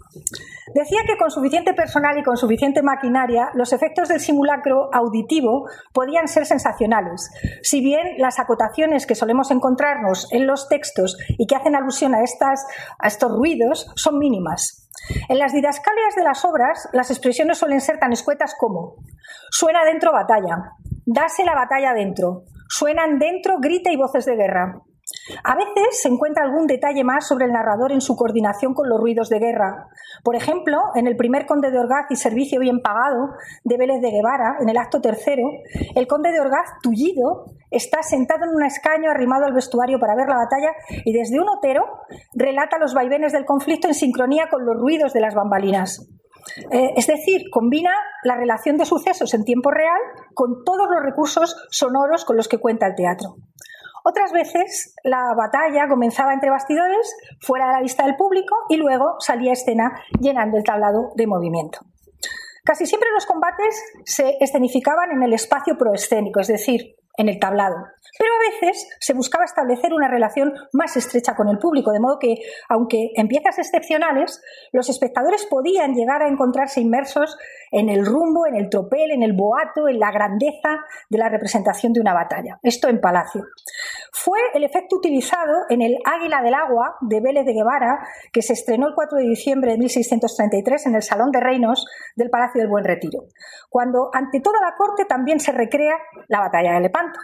Decía 0.73 1.01
que 1.07 1.17
con 1.17 1.31
suficiente 1.31 1.73
personal 1.73 2.17
y 2.17 2.23
con 2.23 2.37
suficiente 2.37 2.81
maquinaria, 2.81 3.49
los 3.53 3.71
efectos 3.71 4.09
del 4.09 4.19
simulacro 4.19 4.89
auditivo 4.93 5.69
podían 5.93 6.27
ser 6.27 6.45
sensacionales. 6.45 7.29
Si 7.61 7.81
bien 7.81 8.17
las 8.17 8.39
acotaciones 8.39 9.05
que 9.05 9.15
solemos 9.15 9.51
encontrarnos 9.51 10.27
en 10.31 10.47
los 10.47 10.67
textos 10.67 11.17
y 11.37 11.45
que 11.47 11.55
hacen 11.55 11.75
alusión 11.75 12.15
a, 12.15 12.23
estas, 12.23 12.65
a 12.99 13.07
estos 13.07 13.31
ruidos 13.31 13.91
son 13.95 14.17
mínimas. 14.17 14.89
En 15.29 15.37
las 15.37 15.53
didascalias 15.53 16.15
de 16.15 16.23
las 16.23 16.43
obras, 16.45 16.89
las 16.93 17.11
expresiones 17.11 17.57
suelen 17.59 17.79
ser 17.79 17.99
tan 17.99 18.11
escuetas 18.11 18.55
como 18.57 18.95
suena 19.51 19.85
dentro 19.85 20.11
batalla, 20.11 20.71
dase 21.05 21.45
la 21.45 21.53
batalla 21.53 21.93
dentro, 21.93 22.43
suenan 22.67 23.19
dentro 23.19 23.59
grita 23.59 23.91
y 23.91 23.97
voces 23.97 24.25
de 24.25 24.35
guerra, 24.35 24.81
a 25.43 25.55
veces 25.55 26.01
se 26.01 26.09
encuentra 26.09 26.43
algún 26.43 26.67
detalle 26.67 27.03
más 27.03 27.27
sobre 27.27 27.45
el 27.45 27.51
narrador 27.51 27.91
en 27.91 28.01
su 28.01 28.15
coordinación 28.15 28.73
con 28.73 28.89
los 28.89 28.99
ruidos 28.99 29.29
de 29.29 29.39
guerra. 29.39 29.87
Por 30.23 30.35
ejemplo, 30.35 30.77
en 30.95 31.07
el 31.07 31.17
primer 31.17 31.45
conde 31.45 31.71
de 31.71 31.79
Orgaz 31.79 32.05
y 32.09 32.15
servicio 32.15 32.59
bien 32.59 32.81
pagado 32.81 33.31
de 33.63 33.77
Vélez 33.77 34.01
de 34.01 34.11
Guevara, 34.11 34.57
en 34.59 34.69
el 34.69 34.77
acto 34.77 35.01
tercero, 35.01 35.43
el 35.95 36.07
conde 36.07 36.31
de 36.31 36.39
Orgaz, 36.39 36.69
tullido, 36.81 37.45
está 37.71 38.03
sentado 38.03 38.45
en 38.45 38.55
un 38.55 38.63
escaño 38.63 39.09
arrimado 39.09 39.45
al 39.45 39.53
vestuario 39.53 39.99
para 39.99 40.15
ver 40.15 40.27
la 40.27 40.37
batalla 40.37 40.71
y 41.03 41.13
desde 41.13 41.39
un 41.39 41.49
otero 41.49 41.85
relata 42.35 42.77
los 42.77 42.93
vaivenes 42.93 43.33
del 43.33 43.45
conflicto 43.45 43.87
en 43.87 43.93
sincronía 43.93 44.49
con 44.49 44.65
los 44.65 44.77
ruidos 44.77 45.13
de 45.13 45.21
las 45.21 45.33
bambalinas. 45.33 46.07
Eh, 46.71 46.93
es 46.95 47.07
decir, 47.07 47.49
combina 47.51 47.91
la 48.23 48.35
relación 48.35 48.77
de 48.77 48.85
sucesos 48.85 49.33
en 49.33 49.43
tiempo 49.43 49.71
real 49.71 49.99
con 50.33 50.63
todos 50.63 50.87
los 50.89 51.03
recursos 51.03 51.55
sonoros 51.71 52.23
con 52.23 52.37
los 52.37 52.47
que 52.47 52.59
cuenta 52.59 52.87
el 52.87 52.95
teatro. 52.95 53.35
Otras 54.07 54.31
veces 54.31 54.93
la 55.03 55.33
batalla 55.35 55.87
comenzaba 55.89 56.31
entre 56.31 56.51
bastidores, 56.51 57.15
fuera 57.41 57.65
de 57.65 57.73
la 57.73 57.81
vista 57.81 58.05
del 58.05 58.15
público, 58.15 58.55
y 58.69 58.77
luego 58.77 59.15
salía 59.17 59.53
escena 59.53 59.99
llenando 60.19 60.57
el 60.57 60.63
tablado 60.63 61.09
de 61.15 61.25
movimiento. 61.25 61.79
Casi 62.63 62.85
siempre 62.85 63.09
los 63.15 63.25
combates 63.25 63.83
se 64.05 64.37
escenificaban 64.39 65.11
en 65.11 65.23
el 65.23 65.33
espacio 65.33 65.75
proescénico, 65.75 66.39
es 66.39 66.47
decir, 66.47 66.95
en 67.17 67.29
el 67.29 67.39
tablado. 67.39 67.75
Pero 68.17 68.31
a 68.33 68.51
veces 68.51 68.87
se 68.99 69.13
buscaba 69.13 69.45
establecer 69.45 69.93
una 69.93 70.07
relación 70.07 70.53
más 70.71 70.95
estrecha 70.95 71.35
con 71.35 71.49
el 71.49 71.57
público, 71.57 71.91
de 71.91 71.99
modo 71.99 72.17
que, 72.19 72.35
aunque 72.69 73.11
en 73.15 73.27
piezas 73.27 73.57
excepcionales, 73.59 74.41
los 74.71 74.89
espectadores 74.89 75.45
podían 75.49 75.93
llegar 75.93 76.21
a 76.21 76.27
encontrarse 76.27 76.81
inmersos 76.81 77.37
en 77.71 77.89
el 77.89 78.05
rumbo, 78.05 78.47
en 78.47 78.55
el 78.55 78.69
tropel, 78.69 79.11
en 79.11 79.23
el 79.23 79.33
boato, 79.33 79.87
en 79.87 79.99
la 79.99 80.11
grandeza 80.11 80.79
de 81.09 81.17
la 81.17 81.29
representación 81.29 81.91
de 81.93 81.99
una 81.99 82.13
batalla. 82.13 82.59
Esto 82.63 82.87
en 82.87 83.01
Palacio. 83.01 83.43
Fue 84.25 84.39
el 84.55 84.63
efecto 84.63 84.95
utilizado 84.95 85.53
en 85.69 85.83
el 85.83 85.99
Águila 86.03 86.41
del 86.41 86.55
Agua 86.55 86.95
de 86.99 87.21
Vélez 87.21 87.45
de 87.45 87.53
Guevara, 87.53 87.99
que 88.33 88.41
se 88.41 88.53
estrenó 88.53 88.87
el 88.87 88.95
4 88.95 89.19
de 89.19 89.25
diciembre 89.25 89.73
de 89.73 89.77
1633 89.77 90.87
en 90.87 90.95
el 90.95 91.03
Salón 91.03 91.29
de 91.29 91.39
Reinos 91.39 91.85
del 92.15 92.31
Palacio 92.31 92.59
del 92.59 92.71
Buen 92.71 92.85
Retiro, 92.85 93.25
cuando 93.69 94.09
ante 94.11 94.39
toda 94.39 94.59
la 94.61 94.73
corte 94.75 95.05
también 95.05 95.39
se 95.39 95.51
recrea 95.51 95.97
la 96.27 96.39
batalla 96.39 96.73
de 96.73 96.79
Lepanto. 96.79 97.19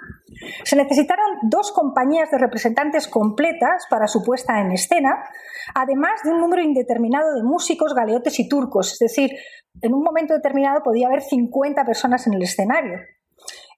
Se 0.63 0.75
necesitaron 0.75 1.39
dos 1.49 1.71
compañías 1.71 2.29
de 2.29 2.37
representantes 2.37 3.07
completas 3.07 3.87
para 3.89 4.05
su 4.05 4.21
puesta 4.21 4.61
en 4.61 4.71
escena, 4.71 5.23
además 5.73 6.21
de 6.23 6.29
un 6.29 6.39
número 6.39 6.61
indeterminado 6.61 7.33
de 7.33 7.41
músicos, 7.41 7.95
galeotes 7.95 8.39
y 8.39 8.47
turcos, 8.47 8.93
es 8.93 8.99
decir, 8.99 9.31
en 9.81 9.95
un 9.95 10.03
momento 10.03 10.35
determinado 10.35 10.83
podía 10.83 11.07
haber 11.07 11.21
50 11.21 11.83
personas 11.83 12.27
en 12.27 12.35
el 12.35 12.43
escenario. 12.43 12.99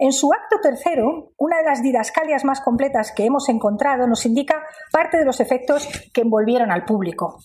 En 0.03 0.11
su 0.11 0.33
acto 0.33 0.57
tercero, 0.61 1.31
una 1.37 1.59
de 1.59 1.63
las 1.63 1.81
didascalias 1.81 2.43
más 2.43 2.59
completas 2.59 3.13
que 3.15 3.23
hemos 3.23 3.47
encontrado 3.47 4.05
nos 4.05 4.25
indica 4.25 4.61
parte 4.91 5.15
de 5.17 5.23
los 5.23 5.39
efectos 5.39 5.87
que 6.13 6.23
envolvieron 6.23 6.73
al 6.73 6.83
público. 6.83 7.37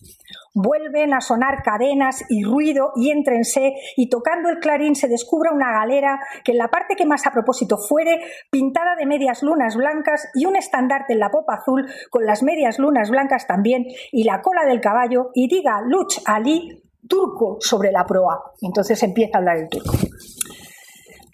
Vuelven 0.54 1.14
a 1.14 1.20
sonar 1.20 1.62
cadenas 1.62 2.24
y 2.28 2.42
ruido 2.42 2.90
y 2.96 3.12
éntrense 3.12 3.74
y 3.96 4.08
tocando 4.08 4.48
el 4.48 4.58
clarín 4.58 4.96
se 4.96 5.06
descubre 5.06 5.50
una 5.54 5.70
galera 5.70 6.18
que 6.42 6.50
en 6.50 6.58
la 6.58 6.66
parte 6.66 6.96
que 6.96 7.06
más 7.06 7.28
a 7.28 7.30
propósito 7.30 7.78
fuere, 7.78 8.18
pintada 8.50 8.96
de 8.96 9.06
medias 9.06 9.44
lunas 9.44 9.76
blancas 9.76 10.28
y 10.34 10.44
un 10.44 10.56
estandarte 10.56 11.12
en 11.12 11.20
la 11.20 11.30
popa 11.30 11.58
azul 11.60 11.88
con 12.10 12.26
las 12.26 12.42
medias 12.42 12.80
lunas 12.80 13.08
blancas 13.08 13.46
también 13.46 13.86
y 14.10 14.24
la 14.24 14.42
cola 14.42 14.64
del 14.64 14.80
caballo 14.80 15.30
y 15.32 15.46
diga 15.46 15.80
Luch 15.86 16.18
Ali 16.24 16.82
turco 17.08 17.58
sobre 17.60 17.92
la 17.92 18.04
proa. 18.04 18.50
Entonces 18.60 19.00
empieza 19.04 19.38
a 19.38 19.38
hablar 19.38 19.58
el 19.58 19.68
turco. 19.68 19.92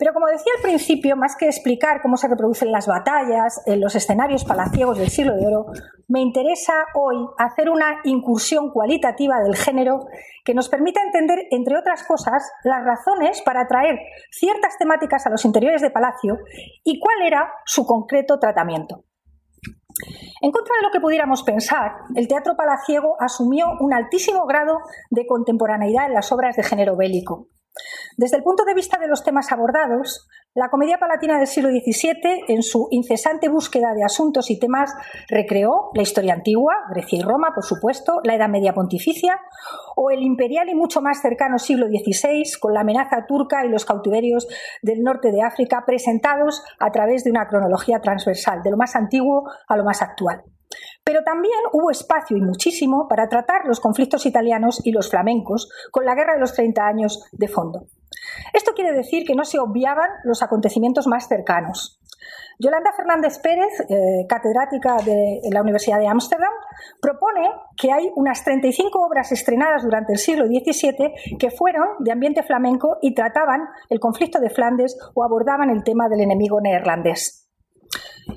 Pero 0.05 0.13
como 0.13 0.27
decía 0.27 0.53
al 0.59 0.63
principio, 0.63 1.17
más 1.17 1.35
que 1.35 1.47
explicar 1.47 2.03
cómo 2.03 2.19
se 2.19 2.29
reproducen 2.29 2.71
las 2.71 2.87
batallas 2.87 3.63
en 3.65 3.81
los 3.81 3.95
escenarios 3.95 4.45
palaciegos 4.45 4.99
del 4.99 5.09
siglo 5.09 5.35
de 5.35 5.47
oro, 5.47 5.65
me 6.09 6.21
interesa 6.21 6.75
hoy 6.95 7.17
hacer 7.39 7.71
una 7.71 8.03
incursión 8.05 8.69
cualitativa 8.71 9.41
del 9.41 9.57
género 9.57 10.01
que 10.45 10.53
nos 10.53 10.69
permita 10.69 11.01
entender, 11.03 11.47
entre 11.51 11.79
otras 11.79 12.05
cosas, 12.05 12.53
las 12.65 12.85
razones 12.85 13.41
para 13.41 13.63
atraer 13.63 13.99
ciertas 14.31 14.77
temáticas 14.77 15.27
a 15.27 15.31
los 15.31 15.43
interiores 15.47 15.81
de 15.81 15.91
palacio 15.91 16.37
y 16.85 17.01
cuál 17.01 17.23
era 17.23 17.51
su 17.65 17.87
concreto 17.87 18.39
tratamiento. 18.39 19.05
En 20.43 20.53
contra 20.53 20.77
de 20.77 20.87
lo 20.87 20.93
que 20.93 21.01
pudiéramos 21.01 21.45
pensar, 21.45 21.93
el 22.15 22.29
teatro 22.29 22.57
palaciego 22.59 23.17
asumió 23.21 23.69
un 23.81 23.95
altísimo 23.95 24.45
grado 24.45 24.81
de 25.09 25.25
contemporaneidad 25.27 26.09
en 26.09 26.13
las 26.13 26.31
obras 26.31 26.57
de 26.57 26.63
género 26.63 26.95
bélico. 26.95 27.49
Desde 28.17 28.37
el 28.37 28.43
punto 28.43 28.65
de 28.65 28.75
vista 28.75 28.99
de 28.99 29.09
los 29.09 29.25
temas 29.25 29.51
abordados, 29.51 30.29
la 30.55 30.69
comedia 30.69 30.99
palatina 30.99 31.39
del 31.39 31.49
siglo 31.49 31.71
XVII, 31.71 32.45
en 32.47 32.63
su 32.63 32.87
incesante 32.93 33.49
búsqueda 33.49 33.93
de 33.93 34.05
asuntos 34.05 34.51
y 34.51 34.59
temas, 34.59 34.95
recreó 35.29 35.91
la 35.95 36.03
historia 36.03 36.35
antigua, 36.35 36.75
Grecia 36.91 37.19
y 37.19 37.23
Roma, 37.23 37.51
por 37.53 37.65
supuesto, 37.65 38.21
la 38.23 38.37
Edad 38.37 38.49
Media 38.49 38.73
Pontificia, 38.73 39.41
o 39.97 40.11
el 40.11 40.23
imperial 40.23 40.69
y 40.69 40.77
mucho 40.77 41.01
más 41.01 41.21
cercano 41.21 41.59
siglo 41.59 41.89
XVI, 41.89 42.45
con 42.61 42.73
la 42.73 42.83
amenaza 42.83 43.27
turca 43.27 43.65
y 43.65 43.69
los 43.69 43.85
cautiverios 43.85 44.47
del 44.81 45.03
norte 45.03 45.33
de 45.33 45.43
África, 45.43 45.83
presentados 45.85 46.63
a 46.79 46.93
través 46.93 47.25
de 47.25 47.31
una 47.31 47.49
cronología 47.49 48.01
transversal, 48.01 48.63
de 48.63 48.71
lo 48.71 48.77
más 48.77 48.95
antiguo 48.95 49.51
a 49.67 49.77
lo 49.77 49.85
más 49.85 50.03
actual. 50.03 50.45
Pero 51.05 51.23
también 51.23 51.59
hubo 51.73 51.91
espacio 51.91 52.37
y 52.37 52.41
muchísimo 52.41 53.07
para 53.09 53.29
tratar 53.29 53.67
los 53.67 53.81
conflictos 53.81 54.27
italianos 54.27 54.81
y 54.85 54.93
los 54.93 55.11
flamencos 55.11 55.69
con 55.91 56.05
la 56.05 56.15
Guerra 56.15 56.35
de 56.35 56.41
los 56.41 56.55
30 56.55 56.87
años 56.87 57.25
de 57.33 57.49
fondo. 57.49 57.87
Esto 58.53 58.73
quiere 58.75 58.93
decir 58.93 59.25
que 59.27 59.35
no 59.35 59.45
se 59.45 59.59
obviaban 59.59 60.09
los 60.25 60.43
acontecimientos 60.43 61.07
más 61.07 61.29
cercanos. 61.29 62.01
Yolanda 62.59 62.93
Fernández 62.93 63.39
Pérez, 63.41 63.81
eh, 63.89 64.27
catedrática 64.29 64.97
de 65.05 65.41
la 65.51 65.61
Universidad 65.61 65.99
de 65.99 66.07
Ámsterdam, 66.07 66.53
propone 67.01 67.51
que 67.77 67.93
hay 67.93 68.11
unas 68.15 68.45
35 68.45 68.99
obras 69.01 69.33
estrenadas 69.33 69.83
durante 69.83 70.13
el 70.13 70.19
siglo 70.19 70.47
XVII 70.47 71.37
que 71.39 71.51
fueron 71.51 71.89
de 71.99 72.13
ambiente 72.13 72.43
flamenco 72.43 72.99
y 73.03 73.15
trataban 73.15 73.63
el 73.89 73.99
conflicto 73.99 74.39
de 74.39 74.51
Flandes 74.51 74.97
o 75.15 75.25
abordaban 75.25 75.71
el 75.71 75.83
tema 75.83 76.09
del 76.09 76.21
enemigo 76.21 76.61
neerlandés. 76.61 77.44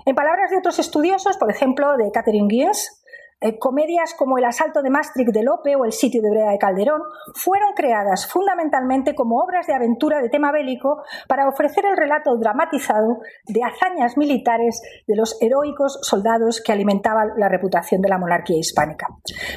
En 0.05 0.15
palabras 0.15 0.51
de 0.51 0.57
otros 0.57 0.79
estudiosos, 0.79 1.37
por 1.37 1.51
ejemplo, 1.51 1.97
de 1.97 2.11
Catherine 2.11 2.47
Gies, 2.49 3.03
eh, 3.39 3.59
comedias 3.59 4.15
como 4.15 4.39
El 4.39 4.45
asalto 4.45 4.81
de 4.81 4.89
Maastricht 4.89 5.31
de 5.31 5.43
Lope 5.43 5.75
o 5.75 5.85
El 5.85 5.91
sitio 5.91 6.23
de 6.23 6.31
Breda 6.31 6.49
de 6.49 6.57
Calderón 6.57 7.03
fueron 7.35 7.73
creadas 7.75 8.25
fundamentalmente 8.25 9.13
como 9.13 9.37
obras 9.37 9.67
de 9.67 9.75
aventura 9.75 10.21
de 10.21 10.29
tema 10.29 10.51
bélico 10.51 11.03
para 11.27 11.47
ofrecer 11.47 11.85
el 11.85 11.95
relato 11.95 12.35
dramatizado 12.37 13.19
de 13.45 13.61
hazañas 13.63 14.17
militares 14.17 14.81
de 15.05 15.15
los 15.15 15.39
heroicos 15.39 15.99
soldados 16.01 16.63
que 16.65 16.71
alimentaban 16.71 17.33
la 17.37 17.47
reputación 17.47 18.01
de 18.01 18.09
la 18.09 18.17
monarquía 18.17 18.57
hispánica. 18.57 19.05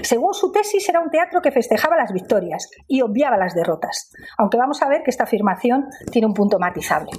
Según 0.03 0.35
su 0.35 0.53
tesis, 0.53 0.87
era 0.87 1.01
un 1.01 1.09
teatro 1.09 1.41
que 1.41 1.51
festejaba 1.51 1.97
las 1.97 2.13
victorias 2.13 2.71
y 2.87 3.01
obviaba 3.01 3.39
las 3.39 3.55
derrotas, 3.55 4.13
aunque 4.37 4.59
vamos 4.59 4.83
a 4.83 4.89
ver 4.91 5.03
que 5.03 5.11
esta 5.11 5.25
afirmación 5.25 5.89
tiene 6.13 6.27
un 6.27 6.35
punto 6.35 6.59
matizable. 6.59 7.13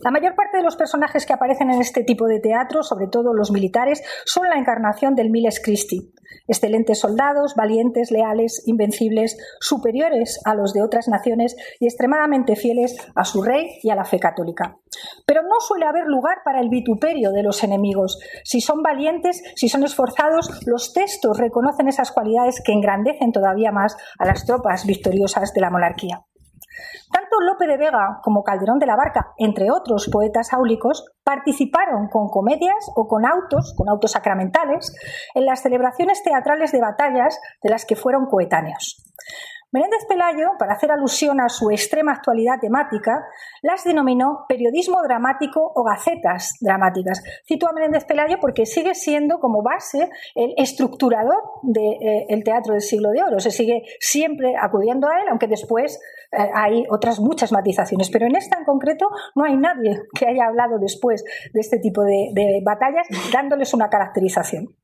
La 0.00 0.10
mayor 0.10 0.34
parte 0.34 0.58
de 0.58 0.62
los 0.62 0.76
personajes 0.76 1.26
que 1.26 1.32
aparecen 1.32 1.70
en 1.70 1.80
este 1.80 2.04
tipo 2.04 2.26
de 2.26 2.40
teatro, 2.40 2.82
sobre 2.82 3.06
todo 3.08 3.34
los 3.34 3.50
militares, 3.50 4.02
son 4.24 4.48
la 4.48 4.58
encarnación 4.58 5.14
del 5.14 5.30
Miles 5.30 5.60
Christi. 5.62 6.12
Excelentes 6.46 7.00
soldados, 7.00 7.54
valientes, 7.54 8.10
leales, 8.10 8.62
invencibles, 8.66 9.36
superiores 9.60 10.40
a 10.44 10.54
los 10.54 10.72
de 10.72 10.82
otras 10.82 11.08
naciones 11.08 11.56
y 11.80 11.86
extremadamente 11.86 12.56
fieles 12.56 12.96
a 13.14 13.24
su 13.24 13.42
rey 13.42 13.78
y 13.82 13.90
a 13.90 13.94
la 13.94 14.04
fe 14.04 14.18
católica. 14.18 14.76
Pero 15.26 15.42
no 15.42 15.60
suele 15.60 15.86
haber 15.86 16.06
lugar 16.06 16.38
para 16.44 16.60
el 16.60 16.68
vituperio 16.68 17.32
de 17.32 17.42
los 17.42 17.62
enemigos. 17.64 18.18
Si 18.44 18.60
son 18.60 18.82
valientes, 18.82 19.42
si 19.56 19.68
son 19.68 19.84
esforzados, 19.84 20.66
los 20.66 20.92
textos 20.92 21.38
reconocen 21.38 21.88
esas 21.88 22.12
cualidades 22.12 22.62
que 22.64 22.72
engrandecen 22.72 23.32
todavía 23.32 23.72
más 23.72 23.96
a 24.18 24.26
las 24.26 24.44
tropas 24.44 24.86
victoriosas 24.86 25.52
de 25.52 25.60
la 25.60 25.70
monarquía. 25.70 26.24
Tanto 27.10 27.40
Lope 27.40 27.66
de 27.66 27.76
Vega 27.76 28.20
como 28.22 28.42
Calderón 28.42 28.78
de 28.78 28.86
la 28.86 28.96
Barca, 28.96 29.32
entre 29.36 29.70
otros 29.70 30.08
poetas 30.10 30.52
áulicos, 30.52 31.04
participaron 31.24 32.08
con 32.08 32.28
comedias 32.28 32.90
o 32.96 33.06
con 33.06 33.26
autos, 33.26 33.74
con 33.76 33.88
autos 33.88 34.12
sacramentales, 34.12 34.94
en 35.34 35.46
las 35.46 35.62
celebraciones 35.62 36.22
teatrales 36.22 36.72
de 36.72 36.80
batallas 36.80 37.40
de 37.62 37.70
las 37.70 37.84
que 37.84 37.96
fueron 37.96 38.26
coetáneos. 38.26 39.02
Menéndez 39.70 40.06
Pelayo, 40.08 40.52
para 40.58 40.72
hacer 40.72 40.90
alusión 40.90 41.40
a 41.40 41.48
su 41.50 41.70
extrema 41.70 42.12
actualidad 42.12 42.58
temática, 42.58 43.26
las 43.60 43.84
denominó 43.84 44.46
periodismo 44.48 45.02
dramático 45.02 45.60
o 45.74 45.82
gacetas 45.84 46.54
dramáticas. 46.60 47.22
Cito 47.46 47.68
a 47.68 47.72
Menéndez 47.72 48.06
Pelayo 48.06 48.38
porque 48.40 48.64
sigue 48.64 48.94
siendo 48.94 49.40
como 49.40 49.62
base 49.62 50.08
el 50.34 50.54
estructurador 50.56 51.36
del 51.62 52.44
teatro 52.44 52.72
del 52.72 52.80
siglo 52.80 53.10
de 53.10 53.22
oro. 53.22 53.40
Se 53.40 53.50
sigue 53.50 53.82
siempre 54.00 54.54
acudiendo 54.58 55.06
a 55.06 55.20
él, 55.20 55.28
aunque 55.28 55.48
después 55.48 56.00
eh, 56.32 56.50
hay 56.54 56.84
otras 56.88 57.20
muchas 57.20 57.52
matizaciones. 57.52 58.08
Pero 58.08 58.26
en 58.26 58.36
esta 58.36 58.56
en 58.58 58.64
concreto 58.64 59.10
no 59.34 59.44
hay 59.44 59.56
nadie 59.58 60.00
que 60.18 60.26
haya 60.26 60.46
hablado 60.46 60.78
después 60.78 61.22
de 61.52 61.60
este 61.60 61.78
tipo 61.78 62.02
de 62.04 62.62
batallas 62.64 63.06
dándoles 63.32 63.74
una 63.74 63.90
caracterización. 63.90 64.74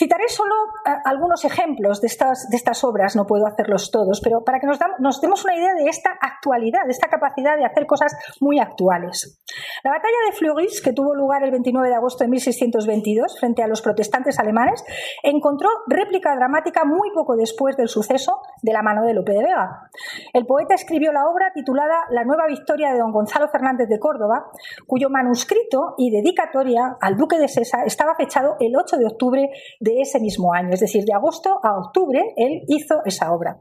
Citaré 0.00 0.28
solo 0.28 0.54
eh, 0.86 0.96
algunos 1.04 1.44
ejemplos 1.44 2.00
de 2.00 2.06
estas, 2.06 2.48
de 2.48 2.56
estas 2.56 2.82
obras, 2.84 3.16
no 3.16 3.26
puedo 3.26 3.46
hacerlos 3.46 3.90
todos, 3.90 4.22
pero 4.24 4.42
para 4.42 4.58
que 4.58 4.66
nos, 4.66 4.78
nos, 4.98 5.20
demos 5.20 5.44
una 5.44 5.54
idea 5.54 5.74
de 5.74 5.90
esta 5.90 6.16
actualidad, 6.18 6.86
de 6.86 6.92
esta 6.92 7.08
capacidad 7.08 7.58
de 7.58 7.66
hacer 7.66 7.84
cosas 7.84 8.16
muy 8.40 8.58
actuales. 8.58 9.38
La 9.84 9.90
batalla 9.90 10.16
de 10.30 10.36
Fleurus, 10.38 10.80
que 10.80 10.94
tuvo 10.94 11.14
lugar 11.14 11.42
el 11.42 11.50
29 11.50 11.86
de 11.86 11.94
agosto 11.94 12.24
de 12.24 12.30
1622 12.30 13.38
frente 13.38 13.62
a 13.62 13.66
los 13.66 13.82
protestantes 13.82 14.38
alemanes, 14.38 14.82
encontró 15.22 15.68
réplica 15.86 16.34
dramática 16.34 16.86
muy 16.86 17.10
poco 17.12 17.36
después 17.36 17.76
del 17.76 17.88
suceso 17.88 18.40
de 18.62 18.72
la 18.72 18.80
mano 18.80 19.04
de 19.04 19.12
Lope 19.12 19.32
de 19.32 19.42
Vega. 19.42 19.90
El 20.32 20.46
poeta 20.46 20.74
escribió 20.74 21.12
la 21.12 21.26
obra 21.26 21.52
titulada 21.52 22.06
La 22.08 22.24
nueva 22.24 22.46
victoria 22.46 22.90
de 22.90 23.00
don 23.00 23.12
Gonzalo 23.12 23.48
Fernández 23.48 23.90
de 23.90 23.98
Córdoba, 23.98 24.50
cuyo 24.86 25.10
manuscrito 25.10 25.94
y 25.98 26.10
dedicatoria 26.10 26.96
al 27.02 27.18
duque 27.18 27.38
de 27.38 27.48
Sesa 27.48 27.84
estaba 27.84 28.14
fechado 28.14 28.56
el 28.60 28.74
8 28.74 28.96
de 28.96 29.06
octubre 29.06 29.50
de 29.78 29.89
ese 29.98 30.20
mismo 30.20 30.52
año, 30.52 30.70
es 30.72 30.80
decir, 30.80 31.04
de 31.04 31.14
agosto 31.14 31.58
a 31.62 31.78
octubre, 31.78 32.34
él 32.36 32.62
hizo 32.68 32.96
esa 33.04 33.32
obra. 33.32 33.60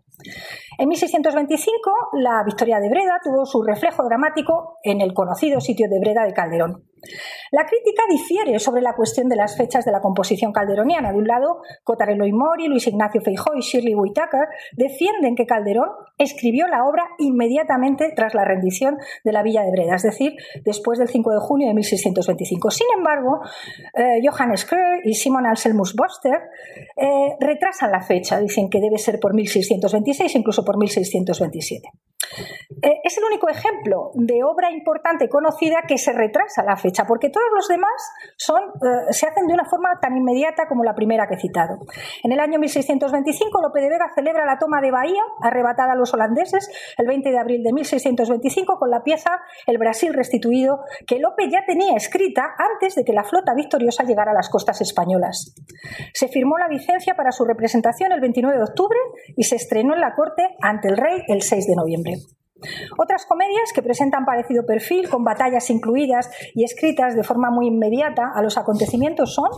En 0.78 0.90
1625, 0.90 1.92
la 2.14 2.44
victoria 2.46 2.80
de 2.80 2.90
Breda 2.90 3.20
tuvo 3.24 3.46
su 3.46 3.64
reflejo 3.64 4.04
dramático 4.04 4.78
en 4.84 5.02
el 5.02 5.14
conocido 5.14 5.62
sitio 5.62 5.88
de 5.90 6.00
Breda 6.00 6.26
de 6.26 6.34
Calderón. 6.34 6.89
La 7.52 7.66
crítica 7.66 8.04
difiere 8.10 8.60
sobre 8.60 8.82
la 8.82 8.96
cuestión 8.96 9.30
de 9.30 9.36
las 9.36 9.58
fechas 9.58 9.86
de 9.86 9.92
la 9.92 10.02
composición 10.02 10.52
calderoniana. 10.52 11.12
De 11.12 11.18
un 11.18 11.28
lado, 11.28 11.62
Cotarello 11.84 12.26
y 12.26 12.34
Mori, 12.34 12.68
Luis 12.68 12.88
Ignacio 12.88 13.22
Feijó 13.22 13.56
y 13.56 13.62
Shirley 13.62 13.96
Whittaker 13.96 14.48
defienden 14.74 15.36
que 15.36 15.46
Calderón 15.46 15.90
escribió 16.18 16.68
la 16.68 16.86
obra 16.86 17.06
inmediatamente 17.18 18.12
tras 18.16 18.34
la 18.34 18.46
rendición 18.46 18.98
de 19.24 19.32
la 19.32 19.44
villa 19.44 19.64
de 19.64 19.72
Breda, 19.72 19.96
es 19.96 20.04
decir, 20.04 20.36
después 20.64 21.00
del 21.00 21.08
5 21.08 21.32
de 21.32 21.40
junio 21.40 21.68
de 21.68 21.74
1625. 21.74 22.72
Sin 22.72 22.88
embargo, 22.96 23.42
eh, 23.94 24.20
Johannes 24.24 24.66
Kröll 24.66 25.02
y 25.04 25.14
Simon 25.14 25.46
Anselmus 25.46 25.96
Boster 25.96 26.40
eh, 26.96 27.36
retrasan 27.40 27.92
la 27.92 28.02
fecha, 28.02 28.40
dicen 28.40 28.70
que 28.70 28.80
debe 28.80 28.98
ser 28.98 29.20
por 29.20 29.34
1626, 29.34 30.36
incluso 30.36 30.64
por 30.66 30.78
1627. 30.78 31.90
Eh, 32.82 33.00
es 33.04 33.18
el 33.18 33.24
único 33.24 33.50
ejemplo 33.50 34.12
de 34.14 34.44
obra 34.44 34.72
importante 34.72 35.28
conocida 35.30 35.84
que 35.88 35.98
se 35.98 36.14
retrasa 36.14 36.64
la 36.64 36.76
fecha, 36.76 36.89
porque 37.08 37.30
todos 37.30 37.48
los 37.54 37.68
demás 37.68 38.12
son, 38.38 38.62
eh, 38.64 39.14
se 39.14 39.28
hacen 39.28 39.48
de 39.48 39.54
una 39.54 39.66
forma 39.66 40.00
tan 40.02 40.16
inmediata 40.18 40.68
como 40.68 40.84
la 40.84 40.94
primera 40.94 41.28
que 41.28 41.36
he 41.36 41.40
citado. 41.40 41.80
En 42.24 42.32
el 42.32 42.40
año 42.40 42.60
1625, 42.60 43.62
Lope 43.62 43.82
de 43.82 43.90
Vega 43.90 44.12
celebra 44.14 44.46
la 44.46 44.58
toma 44.58 44.82
de 44.82 44.92
Bahía, 44.92 45.22
arrebatada 45.42 45.94
a 45.94 45.96
los 45.96 46.14
holandeses, 46.14 46.70
el 46.98 47.08
20 47.08 47.30
de 47.30 47.40
abril 47.40 47.64
de 47.64 47.74
1625, 47.74 48.78
con 48.78 48.90
la 48.90 49.04
pieza 49.04 49.42
El 49.66 49.78
Brasil 49.78 50.14
restituido, 50.14 50.80
que 51.08 51.20
Lope 51.20 51.50
ya 51.50 51.66
tenía 51.66 51.96
escrita 51.96 52.56
antes 52.58 52.96
de 52.96 53.04
que 53.04 53.14
la 53.14 53.24
flota 53.24 53.54
victoriosa 53.54 54.04
llegara 54.04 54.32
a 54.32 54.36
las 54.36 54.50
costas 54.50 54.82
españolas. 54.82 55.56
Se 56.14 56.28
firmó 56.28 56.58
la 56.58 56.68
licencia 56.68 57.16
para 57.16 57.32
su 57.32 57.46
representación 57.46 58.12
el 58.12 58.22
29 58.22 58.58
de 58.58 58.64
octubre 58.64 59.00
y 59.36 59.44
se 59.44 59.56
estrenó 59.56 59.94
en 59.94 60.02
la 60.02 60.16
corte 60.16 60.44
ante 60.62 60.90
el 60.90 60.98
rey 60.98 61.22
el 61.28 61.42
6 61.42 61.68
de 61.68 61.76
noviembre. 61.76 62.14
Otras 62.98 63.26
comedias 63.26 63.72
que 63.74 63.82
presentan 63.82 64.26
parecido 64.26 64.66
perfil, 64.66 65.10
con 65.10 65.24
batallas 65.24 65.70
incluidas 65.70 66.30
y 66.54 66.64
escritas 66.64 67.16
de 67.16 67.24
forma 67.24 67.50
muy 67.50 67.68
inmediata 67.68 68.32
a 68.34 68.42
los 68.42 68.58
acontecimientos 68.58 69.34
son 69.34 69.50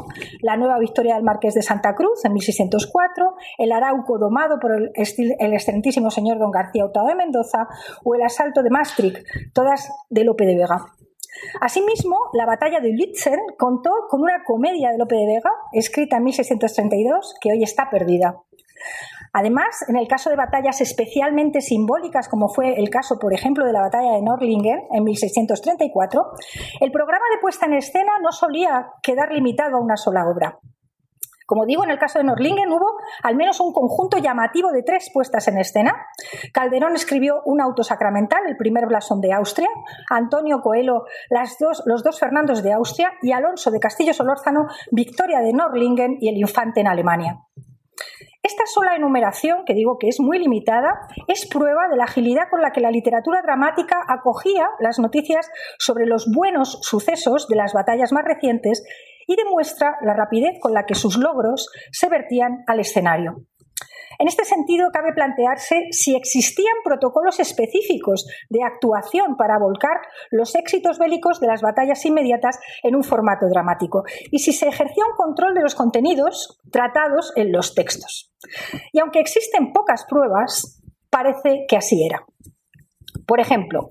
La 0.42 0.58
nueva 0.58 0.80
victoria 0.80 1.16
del 1.16 1.24
Marqués 1.24 1.54
de 1.54 1.62
Santa 1.62 1.96
Cruz 1.96 2.24
en 2.26 2.34
1604, 2.34 3.36
El 3.58 3.72
Arauco 3.72 4.18
domado 4.18 4.60
por 4.60 4.72
el, 4.74 4.92
excelentísimo 4.96 6.12
señor 6.12 6.40
don 6.40 6.52
García 6.52 6.86
Hurtado 6.86 7.08
de 7.08 7.16
Mendoza 7.16 7.68
o 8.04 8.16
El 8.16 8.22
asalto 8.22 8.64
de 8.64 8.70
Maastricht, 8.70 9.26
todas 9.54 9.90
de 10.10 10.24
Lope 10.24 10.46
de 10.46 10.56
Vega. 10.56 10.86
Asimismo, 11.60 12.18
la 12.34 12.46
batalla 12.46 12.80
de 12.80 12.92
Lützen 12.92 13.40
contó 13.58 13.92
con 14.10 14.22
una 14.22 14.44
comedia 14.44 14.92
de 14.92 14.98
Lope 14.98 15.16
de 15.16 15.26
Vega, 15.26 15.52
escrita 15.72 16.18
en 16.18 16.24
1632, 16.26 17.36
que 17.40 17.52
hoy 17.52 17.64
está 17.64 17.90
perdida. 17.90 18.36
Además, 19.34 19.86
en 19.88 19.96
el 19.96 20.08
caso 20.08 20.30
de 20.30 20.36
batallas 20.36 20.82
especialmente 20.82 21.62
simbólicas, 21.62 22.28
como 22.28 22.50
fue 22.50 22.80
el 22.80 22.90
caso, 22.90 23.18
por 23.20 23.34
ejemplo, 23.34 23.66
de 23.66 23.74
la 23.74 23.82
batalla 23.82 24.14
de 24.14 24.22
Nordlingen 24.22 24.88
en 24.92 25.04
1634, 25.04 26.32
el 26.82 26.92
programa 26.92 27.26
de 27.34 27.40
puesta 27.40 27.66
en 27.66 27.74
escena 27.74 28.12
no 28.22 28.32
solía 28.32 28.88
quedar 29.02 29.32
limitado 29.32 29.78
a 29.78 29.82
una 29.82 29.96
sola 29.96 30.28
obra. 30.28 30.60
Como 31.52 31.66
digo, 31.66 31.84
en 31.84 31.90
el 31.90 32.00
caso 32.00 32.18
de 32.18 32.24
Nordlingen 32.24 32.72
hubo 32.72 32.94
al 33.24 33.36
menos 33.36 33.60
un 33.60 33.74
conjunto 33.74 34.18
llamativo 34.18 34.72
de 34.72 34.84
tres 34.84 35.12
puestas 35.14 35.50
en 35.50 35.58
escena. 35.58 36.08
Calderón 36.54 36.96
escribió 36.96 37.42
un 37.44 37.60
auto 37.60 37.84
sacramental, 37.84 38.44
el 38.48 38.56
primer 38.56 38.86
blasón 38.86 39.20
de 39.20 39.34
Austria, 39.34 39.68
Antonio 40.10 40.62
Coelho, 40.62 41.04
los 41.86 42.04
dos 42.04 42.20
Fernandos 42.20 42.64
de 42.64 42.72
Austria 42.72 43.12
y 43.22 43.34
Alonso 43.34 43.70
de 43.70 43.82
Castillo 43.82 44.14
Solórzano, 44.14 44.68
Victoria 44.92 45.42
de 45.42 45.52
Nordlingen 45.52 46.16
y 46.22 46.30
el 46.30 46.38
Infante 46.38 46.80
en 46.80 46.88
Alemania. 46.88 47.42
Esta 48.44 48.64
sola 48.66 48.96
enumeración, 48.96 49.66
que 49.66 49.76
digo 49.76 50.00
que 50.00 50.08
es 50.08 50.20
muy 50.20 50.40
limitada, 50.40 51.08
es 51.28 51.46
prueba 51.46 51.88
de 51.90 51.96
la 51.96 52.06
agilidad 52.06 52.50
con 52.50 52.62
la 52.62 52.72
que 52.72 52.82
la 52.82 52.90
literatura 52.90 53.42
dramática 53.44 54.04
acogía 54.08 54.68
las 54.80 54.98
noticias 54.98 55.50
sobre 55.78 56.08
los 56.08 56.26
buenos 56.34 56.80
sucesos 56.82 57.48
de 57.48 57.56
las 57.56 57.74
batallas 57.74 58.12
más 58.12 58.26
recientes 58.26 58.84
y 59.28 59.36
demuestra 59.36 59.98
la 60.02 60.16
rapidez 60.16 60.60
con 60.60 60.74
la 60.74 60.86
que 60.88 60.96
sus 60.96 61.18
logros 61.18 61.70
se 61.92 62.10
vertían 62.10 62.64
al 62.66 62.80
escenario. 62.80 63.46
En 64.22 64.28
este 64.28 64.46
sentido, 64.46 64.92
cabe 64.94 65.14
plantearse 65.14 65.88
si 65.90 66.16
existían 66.16 66.76
protocolos 66.84 67.40
específicos 67.40 68.28
de 68.52 68.62
actuación 68.62 69.36
para 69.36 69.58
volcar 69.58 69.98
los 70.30 70.54
éxitos 70.54 71.00
bélicos 71.00 71.40
de 71.40 71.48
las 71.48 71.64
batallas 71.64 72.06
inmediatas 72.06 72.60
en 72.84 72.96
un 72.96 73.04
formato 73.04 73.48
dramático 73.50 74.04
y 74.30 74.38
si 74.38 74.54
se 74.54 74.68
ejercía 74.68 75.06
un 75.10 75.16
control 75.16 75.56
de 75.56 75.64
los 75.64 75.74
contenidos 75.74 76.60
tratados 76.72 77.34
en 77.36 77.52
los 77.52 77.74
textos. 77.74 78.32
Y 78.94 79.00
aunque 79.00 79.22
existen 79.22 79.74
pocas 79.74 80.06
pruebas, 80.08 80.80
parece 81.10 81.66
que 81.68 81.78
así 81.78 82.06
era. 82.06 82.24
Por 83.26 83.40
ejemplo, 83.40 83.90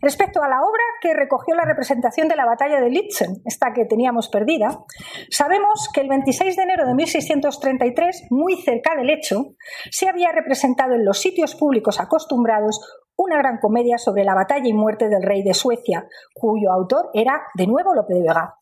respecto 0.00 0.42
a 0.42 0.48
la 0.48 0.60
obra 0.60 0.82
que 1.00 1.14
recogió 1.14 1.54
la 1.54 1.64
representación 1.64 2.28
de 2.28 2.36
la 2.36 2.46
batalla 2.46 2.80
de 2.80 2.90
Litzen, 2.90 3.42
esta 3.44 3.72
que 3.72 3.84
teníamos 3.84 4.28
perdida, 4.28 4.84
sabemos 5.30 5.88
que 5.92 6.00
el 6.00 6.08
26 6.08 6.56
de 6.56 6.62
enero 6.62 6.86
de 6.86 6.94
1633, 6.94 8.26
muy 8.30 8.56
cerca 8.56 8.94
del 8.96 9.10
hecho, 9.10 9.54
se 9.90 10.08
había 10.08 10.32
representado 10.32 10.94
en 10.94 11.04
los 11.04 11.20
sitios 11.20 11.54
públicos 11.54 12.00
acostumbrados 12.00 12.80
una 13.16 13.38
gran 13.38 13.58
comedia 13.58 13.98
sobre 13.98 14.24
la 14.24 14.34
batalla 14.34 14.68
y 14.68 14.72
muerte 14.72 15.08
del 15.08 15.22
rey 15.22 15.42
de 15.42 15.54
Suecia, 15.54 16.06
cuyo 16.34 16.72
autor 16.72 17.10
era 17.14 17.42
de 17.54 17.66
nuevo 17.66 17.94
Lope 17.94 18.14
de 18.14 18.22
Vega. 18.22 18.56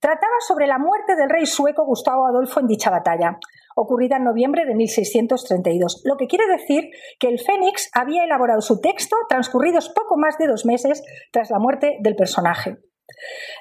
Trataba 0.00 0.34
sobre 0.46 0.66
la 0.66 0.78
muerte 0.78 1.16
del 1.16 1.30
rey 1.30 1.46
sueco 1.46 1.84
Gustavo 1.84 2.26
Adolfo 2.26 2.60
en 2.60 2.66
dicha 2.66 2.90
batalla, 2.90 3.38
ocurrida 3.74 4.16
en 4.16 4.24
noviembre 4.24 4.64
de 4.66 4.74
1632, 4.74 6.02
lo 6.04 6.16
que 6.16 6.26
quiere 6.26 6.46
decir 6.46 6.90
que 7.18 7.28
el 7.28 7.38
Fénix 7.38 7.90
había 7.92 8.24
elaborado 8.24 8.60
su 8.60 8.80
texto 8.80 9.16
transcurridos 9.28 9.88
poco 9.88 10.16
más 10.16 10.38
de 10.38 10.46
dos 10.46 10.64
meses 10.64 11.02
tras 11.32 11.50
la 11.50 11.58
muerte 11.58 11.98
del 12.00 12.16
personaje. 12.16 12.78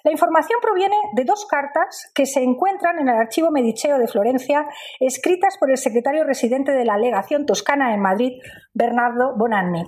La 0.04 0.12
información 0.12 0.60
proviene 0.62 0.96
de 1.16 1.26
dos 1.26 1.46
cartas 1.46 2.12
que 2.14 2.26
se 2.26 2.42
encuentran 2.42 3.00
en 3.00 3.10
el 3.10 3.16
archivo 3.16 3.52
Mediceo 3.52 3.98
de 3.98 4.08
Florencia, 4.08 4.66
escritas 5.00 5.58
por 5.58 5.70
el 5.70 5.78
secretario 5.78 6.24
residente 6.24 6.72
de 6.72 6.86
la 6.86 6.98
legación 6.98 7.46
toscana 7.46 7.94
en 7.94 8.02
Madrid, 8.02 8.42
Bernardo 8.74 9.36
Bonanni. 9.38 9.84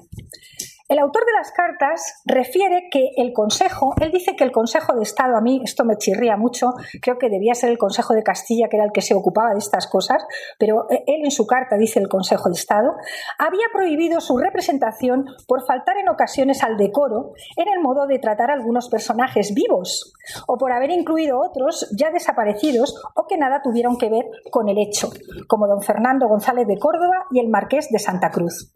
El 0.88 1.00
autor 1.00 1.26
de 1.26 1.34
las 1.34 1.52
cartas 1.52 2.22
refiere 2.26 2.90
que 2.92 3.10
el 3.18 3.34
Consejo, 3.34 3.96
él 4.00 4.12
dice 4.12 4.36
que 4.36 4.44
el 4.44 4.52
Consejo 4.52 4.94
de 4.94 5.02
Estado, 5.02 5.36
a 5.36 5.42
mí 5.42 5.60
esto 5.64 5.84
me 5.84 5.98
chirría 5.98 6.38
mucho, 6.38 6.74
creo 7.02 7.18
que 7.18 7.28
debía 7.28 7.56
ser 7.56 7.72
el 7.72 7.80
Consejo 7.80 8.14
de 8.14 8.22
Castilla, 8.22 8.68
que 8.70 8.78
era 8.78 8.86
el 8.86 8.92
que 8.92 9.02
se 9.02 9.16
ocupaba 9.16 9.54
de 9.54 9.58
estas 9.58 9.88
cosas, 9.88 10.24
pero 10.60 10.86
él 10.92 11.22
en 11.24 11.32
su 11.32 11.48
carta 11.48 11.76
dice 11.76 12.00
el 12.00 12.08
Consejo 12.08 12.50
de 12.50 12.56
Estado, 12.56 12.94
había 13.40 13.66
prohibido 13.74 14.22
su 14.22 14.38
representación 14.38 15.26
por 15.48 15.66
faltar 15.66 15.98
en 15.98 16.08
ocasiones 16.08 16.62
al 16.62 16.78
decoro 16.78 17.32
en 17.58 17.68
el 17.68 17.82
modo 17.82 18.06
de 18.06 18.20
tratar 18.20 18.52
a 18.52 18.54
algunos 18.54 18.88
personajes 18.88 19.56
vivos, 19.56 20.14
o 20.46 20.60
por 20.60 20.72
haber 20.72 20.92
incluido 20.92 21.40
otros 21.40 21.90
ya 21.98 22.12
desaparecidos 22.12 23.02
o 23.16 23.26
que 23.26 23.38
nada 23.38 23.64
tuvieron 23.64 23.98
que 23.98 24.10
ver 24.10 24.26
con 24.52 24.70
el 24.70 24.78
hecho, 24.78 25.10
como 25.48 25.68
don 25.68 25.82
Fernando 25.82 26.28
González 26.28 26.68
de 26.68 26.78
Córdoba 26.78 27.26
y 27.32 27.40
el 27.40 27.50
Marqués 27.50 27.90
de 27.90 27.98
Santa 27.98 28.30
Cruz. 28.30 28.72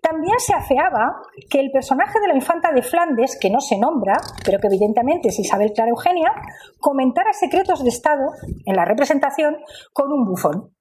También 0.00 0.38
se 0.38 0.54
afeaba 0.54 1.22
que 1.48 1.60
el 1.60 1.70
personaje 1.70 2.20
de 2.20 2.28
la 2.28 2.34
infanta 2.34 2.72
de 2.72 2.82
Flandes, 2.82 3.38
que 3.40 3.50
no 3.50 3.60
se 3.60 3.78
nombra, 3.78 4.14
pero 4.44 4.58
que 4.58 4.66
evidentemente 4.66 5.28
es 5.28 5.38
Isabel 5.38 5.72
Clara 5.72 5.90
Eugenia, 5.90 6.32
comentara 6.78 7.32
secretos 7.32 7.82
de 7.82 7.90
Estado 7.90 8.32
en 8.64 8.76
la 8.76 8.84
representación 8.84 9.56
con 9.92 10.12
un 10.12 10.24
bufón. 10.24 10.72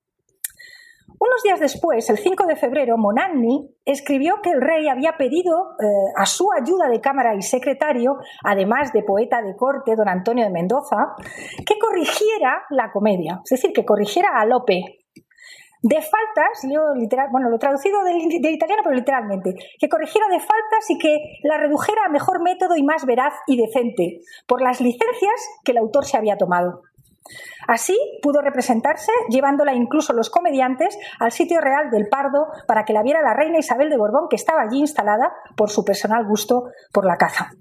Unos 1.19 1.43
días 1.43 1.59
después, 1.59 2.09
el 2.09 2.17
5 2.17 2.45
de 2.45 2.55
febrero, 2.55 2.97
Monanni 2.97 3.69
escribió 3.83 4.35
que 4.41 4.51
el 4.51 4.61
rey 4.61 4.87
había 4.87 5.17
pedido 5.17 5.71
eh, 5.77 5.85
a 6.15 6.25
su 6.25 6.47
ayuda 6.53 6.87
de 6.87 7.01
cámara 7.01 7.35
y 7.35 7.41
secretario, 7.41 8.15
además 8.41 8.93
de 8.93 9.03
poeta 9.03 9.41
de 9.41 9.57
corte, 9.57 9.97
don 9.97 10.07
Antonio 10.07 10.45
de 10.45 10.51
Mendoza, 10.51 11.15
que 11.65 11.77
corrigiera 11.77 12.63
la 12.69 12.91
comedia, 12.93 13.41
es 13.43 13.49
decir, 13.49 13.73
que 13.73 13.83
corrigiera 13.83 14.29
a 14.39 14.45
Lope, 14.45 14.98
de 15.81 16.01
faltas, 16.01 16.63
literal, 16.97 17.29
bueno, 17.31 17.49
lo 17.49 17.57
traducido 17.57 18.03
del, 18.03 18.17
italiano, 18.17 18.81
pero 18.83 18.95
literalmente, 18.95 19.55
que 19.79 19.89
corrigiera 19.89 20.27
de 20.27 20.39
faltas 20.39 20.89
y 20.89 20.97
que 20.97 21.39
la 21.43 21.57
redujera 21.57 22.05
a 22.05 22.09
mejor 22.09 22.41
método 22.41 22.75
y 22.75 22.83
más 22.83 23.05
veraz 23.05 23.33
y 23.47 23.57
decente, 23.57 24.19
por 24.45 24.61
las 24.61 24.81
licencias 24.81 25.39
que 25.63 25.71
el 25.71 25.77
autor 25.77 26.05
se 26.05 26.17
había 26.17 26.37
tomado. 26.37 26.81
Así 27.67 27.95
pudo 28.21 28.41
representarse, 28.41 29.11
llevándola 29.29 29.73
incluso 29.73 30.13
los 30.13 30.29
comediantes 30.29 30.97
al 31.19 31.31
sitio 31.31 31.61
real 31.61 31.91
del 31.91 32.07
Pardo 32.09 32.47
para 32.67 32.83
que 32.83 32.93
la 32.93 33.03
viera 33.03 33.21
la 33.21 33.35
reina 33.35 33.59
Isabel 33.59 33.89
de 33.89 33.97
Borbón, 33.97 34.27
que 34.29 34.35
estaba 34.35 34.61
allí 34.61 34.79
instalada 34.79 35.31
por 35.55 35.69
su 35.69 35.85
personal 35.85 36.25
gusto 36.25 36.71
por 36.91 37.05
la 37.05 37.17
caza. 37.17 37.51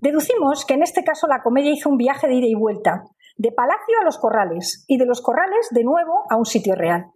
Deducimos 0.00 0.64
que 0.64 0.74
en 0.74 0.82
este 0.82 1.04
caso 1.04 1.26
la 1.26 1.42
comedia 1.42 1.72
hizo 1.72 1.90
un 1.90 1.98
viaje 1.98 2.26
de 2.26 2.34
ida 2.34 2.46
y 2.46 2.54
vuelta, 2.54 3.04
de 3.36 3.52
palacio 3.52 4.00
a 4.00 4.04
los 4.04 4.18
corrales 4.18 4.84
y 4.88 4.96
de 4.96 5.06
los 5.06 5.20
corrales 5.20 5.68
de 5.70 5.84
nuevo 5.84 6.24
a 6.30 6.36
un 6.36 6.46
sitio 6.46 6.74
real. 6.74 7.12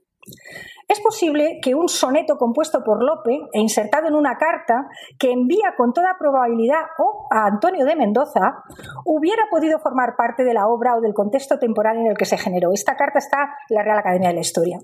Es 0.88 1.00
posible 1.00 1.60
que 1.62 1.74
un 1.74 1.88
soneto 1.88 2.36
compuesto 2.36 2.82
por 2.84 3.02
Lope 3.02 3.48
e 3.52 3.60
insertado 3.60 4.08
en 4.08 4.14
una 4.14 4.36
carta 4.36 4.86
que 5.18 5.32
envía 5.32 5.74
con 5.76 5.92
toda 5.92 6.16
probabilidad 6.18 6.82
o 6.98 7.26
a 7.30 7.46
Antonio 7.46 7.86
de 7.86 7.96
Mendoza 7.96 8.62
hubiera 9.04 9.44
podido 9.50 9.78
formar 9.78 10.14
parte 10.16 10.44
de 10.44 10.52
la 10.52 10.68
obra 10.68 10.96
o 10.96 11.00
del 11.00 11.14
contexto 11.14 11.58
temporal 11.58 11.96
en 11.96 12.06
el 12.08 12.16
que 12.16 12.26
se 12.26 12.36
generó. 12.36 12.72
Esta 12.72 12.96
carta 12.96 13.18
está 13.18 13.56
en 13.68 13.76
la 13.76 13.82
Real 13.82 13.98
Academia 13.98 14.28
de 14.28 14.34
la 14.34 14.40
Historia. 14.40 14.78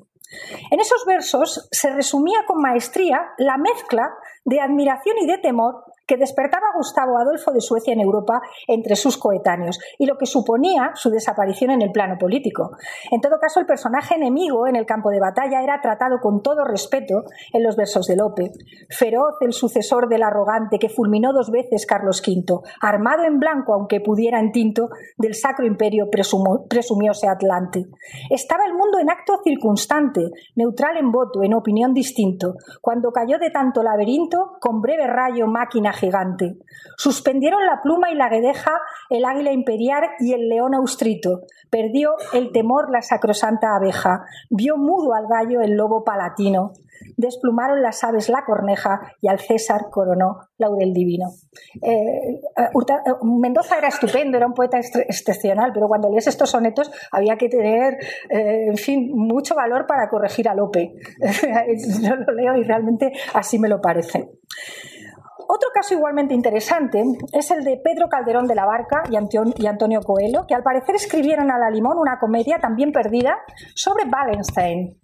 En 0.71 0.81
esos 0.81 1.05
versos 1.07 1.69
se 1.71 1.91
resumía 1.91 2.45
con 2.47 2.61
maestría 2.61 3.33
la 3.39 3.57
mezcla 3.57 4.15
de 4.45 4.61
admiración 4.61 5.17
y 5.21 5.27
de 5.27 5.39
temor 5.39 5.85
que 6.11 6.17
despertaba 6.17 6.75
Gustavo 6.75 7.19
Adolfo 7.19 7.53
de 7.53 7.61
Suecia 7.61 7.93
en 7.93 8.01
Europa 8.01 8.43
entre 8.67 8.97
sus 8.97 9.17
coetáneos 9.17 9.79
y 9.97 10.07
lo 10.07 10.19
que 10.19 10.27
suponía 10.27 10.91
su 10.95 11.09
desaparición 11.09 11.71
en 11.71 11.83
el 11.83 11.93
plano 11.93 12.17
político. 12.19 12.73
En 13.13 13.21
todo 13.21 13.39
caso, 13.41 13.61
el 13.61 13.67
personaje 13.67 14.17
enemigo 14.17 14.67
en 14.67 14.75
el 14.75 14.87
campo 14.87 15.11
de 15.11 15.21
batalla 15.21 15.63
era 15.63 15.81
tratado 15.81 16.19
con 16.21 16.43
todo 16.43 16.65
respeto 16.65 17.23
en 17.53 17.63
los 17.63 17.77
versos 17.77 18.09
de 18.09 18.17
Lope. 18.17 18.51
Feroz 18.89 19.37
el 19.41 19.53
sucesor 19.53 20.09
del 20.09 20.25
arrogante 20.25 20.81
que 20.81 20.89
fulminó 20.89 21.33
dos 21.33 21.53
veces 21.53 21.87
Carlos 21.87 22.21
V, 22.27 22.61
armado 22.81 23.23
en 23.23 23.39
blanco 23.39 23.73
aunque 23.73 24.01
pudiera 24.01 24.41
en 24.41 24.51
tinto, 24.51 24.89
del 25.17 25.37
sacro 25.37 25.65
imperio 25.65 26.11
presumióse 26.11 27.29
Atlante. 27.29 27.87
Estaba 28.31 28.65
el 28.65 28.75
mundo 28.75 28.99
en 28.99 29.11
acto 29.11 29.39
circunstante, 29.45 30.20
neutral 30.55 30.97
en 30.97 31.13
voto, 31.13 31.43
en 31.43 31.55
opinión 31.55 31.95
distinto. 31.95 32.55
Cuando 32.81 33.13
cayó 33.13 33.39
de 33.39 33.51
tanto 33.51 33.83
laberinto, 33.83 34.53
con 34.61 34.81
breve 34.81 35.07
rayo 35.07 35.47
máquina 35.47 35.93
gigante. 35.93 36.59
Suspendieron 36.97 37.65
la 37.67 37.81
pluma 37.83 38.11
y 38.11 38.15
la 38.15 38.29
guedeja, 38.29 38.81
el 39.09 39.25
águila 39.25 39.53
imperial 39.53 40.05
y 40.21 40.33
el 40.33 40.49
león 40.49 40.75
austrito. 40.75 41.43
Perdió 41.71 42.15
el 42.33 42.53
temor 42.53 42.91
la 42.91 43.03
sacrosanta 43.03 43.77
abeja. 43.77 44.25
Vio 44.51 44.77
mudo 44.77 45.15
al 45.15 45.27
gallo 45.27 45.61
el 45.61 45.77
lobo 45.77 46.05
palatino. 46.05 46.73
Desplumaron 47.17 47.83
las 47.83 48.03
aves 48.05 48.29
la 48.29 48.45
corneja 48.45 49.01
y 49.21 49.29
al 49.29 49.39
César 49.39 49.87
coronó 49.91 50.39
laurel 50.59 50.93
divino. 50.93 51.29
Eh, 51.83 52.41
eh, 52.57 52.69
eh, 52.75 53.13
Mendoza 53.23 53.79
era 53.79 53.89
estupendo, 53.89 54.37
era 54.37 54.47
un 54.47 54.55
poeta 54.55 54.79
excepcional, 54.79 55.73
pero 55.73 55.89
cuando 55.89 56.11
lees 56.11 56.27
estos 56.27 56.51
sonetos 56.51 56.91
había 57.11 57.37
que 57.37 57.49
tener, 57.49 57.99
en 58.29 58.77
fin, 58.77 59.11
mucho 59.15 59.55
valor 59.55 59.87
para 59.87 60.09
corregir 60.09 60.49
a 60.49 60.55
Lope. 60.55 60.95
Yo 62.03 62.17
lo 62.17 62.33
leo 62.33 62.57
y 62.57 62.63
realmente 62.63 63.13
así 63.35 63.59
me 63.59 63.69
lo 63.69 63.81
parece. 63.81 64.31
Otro 65.53 65.71
caso 65.75 65.95
igualmente 65.95 66.33
interesante 66.33 67.03
es 67.33 67.51
el 67.51 67.65
de 67.65 67.81
Pedro 67.83 68.09
Calderón 68.09 68.47
de 68.47 68.55
la 68.55 68.67
Barca 68.67 69.03
y 69.11 69.17
Antonio 69.67 70.01
Coelho, 70.01 70.47
que 70.47 70.55
al 70.55 70.63
parecer 70.63 70.95
escribieron 70.95 71.51
a 71.51 71.59
la 71.59 71.71
limón 71.71 71.99
una 71.99 72.21
comedia 72.21 72.61
también 72.61 72.93
perdida 72.93 73.37
sobre 73.75 74.05
Wallenstein. 74.05 75.01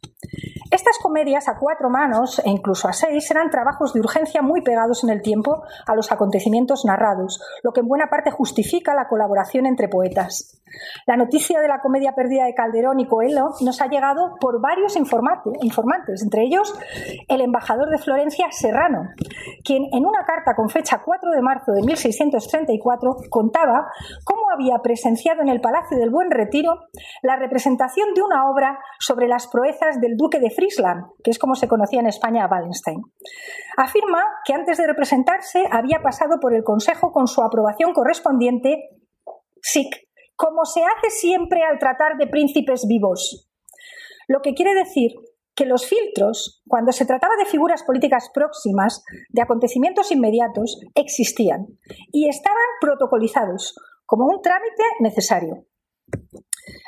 Estas 0.70 0.98
comedias 1.02 1.48
a 1.48 1.58
cuatro 1.58 1.90
manos 1.90 2.40
e 2.44 2.48
incluso 2.48 2.86
a 2.86 2.92
seis 2.92 3.28
eran 3.28 3.50
trabajos 3.50 3.92
de 3.92 3.98
urgencia 3.98 4.40
muy 4.40 4.62
pegados 4.62 5.02
en 5.02 5.10
el 5.10 5.20
tiempo 5.20 5.64
a 5.84 5.96
los 5.96 6.12
acontecimientos 6.12 6.84
narrados, 6.84 7.42
lo 7.64 7.72
que 7.72 7.80
en 7.80 7.88
buena 7.88 8.06
parte 8.08 8.30
justifica 8.30 8.94
la 8.94 9.08
colaboración 9.08 9.66
entre 9.66 9.88
poetas. 9.88 10.62
La 11.06 11.16
noticia 11.16 11.60
de 11.60 11.68
la 11.68 11.80
comedia 11.80 12.12
perdida 12.12 12.44
de 12.44 12.54
Calderón 12.54 13.00
y 13.00 13.06
Coelho 13.06 13.50
nos 13.60 13.80
ha 13.80 13.88
llegado 13.88 14.34
por 14.40 14.60
varios 14.60 14.96
informantes, 14.96 16.22
entre 16.22 16.42
ellos 16.42 16.74
el 17.28 17.40
embajador 17.40 17.90
de 17.90 17.98
Florencia, 17.98 18.48
Serrano, 18.50 19.02
quien 19.64 19.84
en 19.92 20.06
una 20.06 20.24
carta 20.24 20.54
con 20.54 20.68
fecha 20.68 21.02
4 21.04 21.30
de 21.30 21.42
marzo 21.42 21.72
de 21.72 21.82
1634 21.82 23.16
contaba 23.30 23.86
cómo 24.24 24.50
había 24.52 24.78
presenciado 24.82 25.42
en 25.42 25.48
el 25.48 25.60
Palacio 25.60 25.98
del 25.98 26.10
Buen 26.10 26.30
Retiro 26.30 26.88
la 27.22 27.36
representación 27.36 28.14
de 28.14 28.22
una 28.22 28.50
obra 28.50 28.78
sobre 28.98 29.28
las 29.28 29.46
proezas 29.46 30.00
del 30.00 30.16
duque 30.16 30.40
de 30.40 30.50
Friesland, 30.50 31.04
que 31.22 31.30
es 31.30 31.38
como 31.38 31.54
se 31.54 31.68
conocía 31.68 32.00
en 32.00 32.06
España 32.06 32.44
a 32.44 32.48
Wallenstein. 32.48 33.02
Afirma 33.76 34.22
que 34.44 34.54
antes 34.54 34.78
de 34.78 34.86
representarse 34.86 35.64
había 35.70 36.00
pasado 36.02 36.38
por 36.40 36.54
el 36.54 36.64
Consejo 36.64 37.12
con 37.12 37.26
su 37.26 37.42
aprobación 37.42 37.92
correspondiente, 37.92 38.90
SIC, 39.60 40.05
como 40.36 40.64
se 40.64 40.82
hace 40.82 41.10
siempre 41.10 41.62
al 41.62 41.78
tratar 41.78 42.16
de 42.18 42.26
príncipes 42.26 42.86
vivos. 42.86 43.48
Lo 44.28 44.40
que 44.42 44.54
quiere 44.54 44.74
decir 44.74 45.12
que 45.54 45.64
los 45.64 45.86
filtros, 45.86 46.62
cuando 46.68 46.92
se 46.92 47.06
trataba 47.06 47.34
de 47.36 47.46
figuras 47.46 47.82
políticas 47.82 48.30
próximas, 48.32 49.02
de 49.30 49.42
acontecimientos 49.42 50.12
inmediatos, 50.12 50.78
existían 50.94 51.66
y 52.12 52.28
estaban 52.28 52.66
protocolizados 52.80 53.74
como 54.04 54.26
un 54.26 54.42
trámite 54.42 54.82
necesario. 55.00 55.64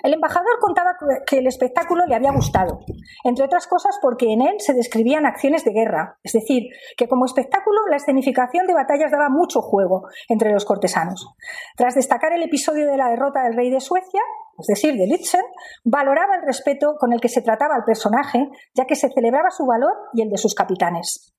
El 0.02 0.14
embajador 0.14 0.58
contaba 0.60 0.96
que 1.26 1.38
el 1.38 1.46
espectáculo 1.46 2.06
le 2.06 2.14
había 2.14 2.32
gustado, 2.32 2.80
entre 3.24 3.44
otras 3.44 3.66
cosas 3.66 3.98
porque 4.00 4.32
en 4.32 4.42
él 4.42 4.56
se 4.58 4.74
describían 4.74 5.26
acciones 5.26 5.64
de 5.64 5.72
guerra, 5.72 6.18
es 6.22 6.32
decir, 6.32 6.64
que 6.96 7.08
como 7.08 7.26
espectáculo 7.26 7.80
la 7.90 7.96
escenificación 7.96 8.66
de 8.66 8.74
batallas 8.74 9.10
daba 9.10 9.28
mucho 9.28 9.60
juego 9.60 10.08
entre 10.28 10.52
los 10.52 10.64
cortesanos. 10.64 11.28
Tras 11.76 11.94
destacar 11.94 12.32
el 12.32 12.42
episodio 12.42 12.86
de 12.86 12.96
la 12.96 13.10
derrota 13.10 13.42
del 13.42 13.54
rey 13.54 13.70
de 13.70 13.80
Suecia, 13.80 14.22
es 14.58 14.66
decir, 14.66 14.96
de 14.96 15.06
Litzen, 15.06 15.44
valoraba 15.84 16.36
el 16.36 16.46
respeto 16.46 16.96
con 16.98 17.12
el 17.12 17.20
que 17.20 17.28
se 17.28 17.42
trataba 17.42 17.76
al 17.76 17.84
personaje, 17.84 18.48
ya 18.74 18.86
que 18.86 18.96
se 18.96 19.10
celebraba 19.10 19.50
su 19.50 19.64
valor 19.66 19.92
y 20.12 20.22
el 20.22 20.30
de 20.30 20.38
sus 20.38 20.54
capitanes. 20.54 21.34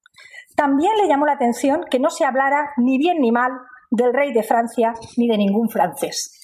También 0.56 0.92
le 1.02 1.08
llamó 1.08 1.26
la 1.26 1.34
atención 1.34 1.86
que 1.90 2.00
no 2.00 2.10
se 2.10 2.26
hablara 2.26 2.72
ni 2.78 2.98
bien 2.98 3.20
ni 3.20 3.32
mal 3.32 3.52
del 3.92 4.14
rey 4.14 4.34
de 4.34 4.44
Francia 4.44 4.94
ni 5.18 5.28
de 5.28 5.38
ningún 5.38 5.70
francés. 5.70 6.40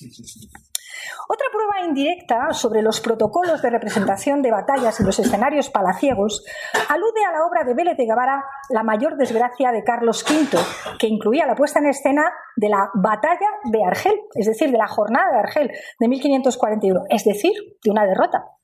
Otra 1.27 1.47
prueba 1.51 1.85
indirecta 1.87 2.53
sobre 2.53 2.81
los 2.81 3.01
protocolos 3.01 3.61
de 3.61 3.69
representación 3.69 4.41
de 4.41 4.51
batallas 4.51 4.99
en 4.99 5.05
los 5.05 5.19
escenarios 5.19 5.69
palaciegos 5.69 6.45
alude 6.89 7.25
a 7.27 7.31
la 7.31 7.45
obra 7.45 7.63
de 7.63 7.73
Vélez 7.73 7.97
de 7.97 8.05
Guevara 8.05 8.43
La 8.69 8.83
mayor 8.83 9.17
desgracia 9.17 9.71
de 9.71 9.83
Carlos 9.83 10.25
V, 10.29 10.57
que 10.99 11.07
incluía 11.07 11.45
la 11.45 11.55
puesta 11.55 11.79
en 11.79 11.87
escena 11.87 12.31
de 12.55 12.69
la 12.69 12.89
batalla 12.93 13.49
de 13.65 13.83
Argel, 13.83 14.19
es 14.33 14.45
decir, 14.45 14.71
de 14.71 14.77
la 14.77 14.87
jornada 14.87 15.31
de 15.31 15.39
Argel 15.39 15.71
de 15.99 16.07
1541, 16.07 17.01
es 17.09 17.23
decir, 17.23 17.53
de 17.83 17.91
una 17.91 18.05
derrota. 18.05 18.54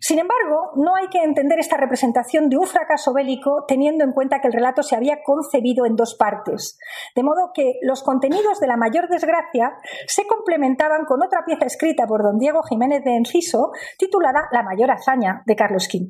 Sin 0.00 0.18
embargo, 0.18 0.72
no 0.76 0.96
hay 0.96 1.08
que 1.08 1.22
entender 1.22 1.58
esta 1.58 1.76
representación 1.76 2.48
de 2.48 2.58
un 2.58 2.66
fracaso 2.66 3.14
bélico 3.14 3.64
teniendo 3.66 4.04
en 4.04 4.12
cuenta 4.12 4.40
que 4.40 4.48
el 4.48 4.52
relato 4.52 4.82
se 4.82 4.96
había 4.96 5.22
concebido 5.22 5.86
en 5.86 5.96
dos 5.96 6.14
partes, 6.14 6.78
de 7.14 7.22
modo 7.22 7.52
que 7.54 7.78
los 7.82 8.02
contenidos 8.02 8.60
de 8.60 8.66
la 8.66 8.76
mayor 8.76 9.08
desgracia 9.08 9.78
se 10.06 10.26
complementaban 10.26 11.04
con 11.06 11.22
otra 11.22 11.44
pieza 11.46 11.66
escrita 11.66 12.06
por 12.06 12.22
don 12.22 12.38
Diego 12.38 12.62
Jiménez 12.62 13.02
de 13.04 13.16
Enciso 13.16 13.72
titulada 13.98 14.48
La 14.52 14.62
mayor 14.62 14.90
hazaña 14.90 15.42
de 15.46 15.56
Carlos 15.56 15.88
V, 15.92 16.08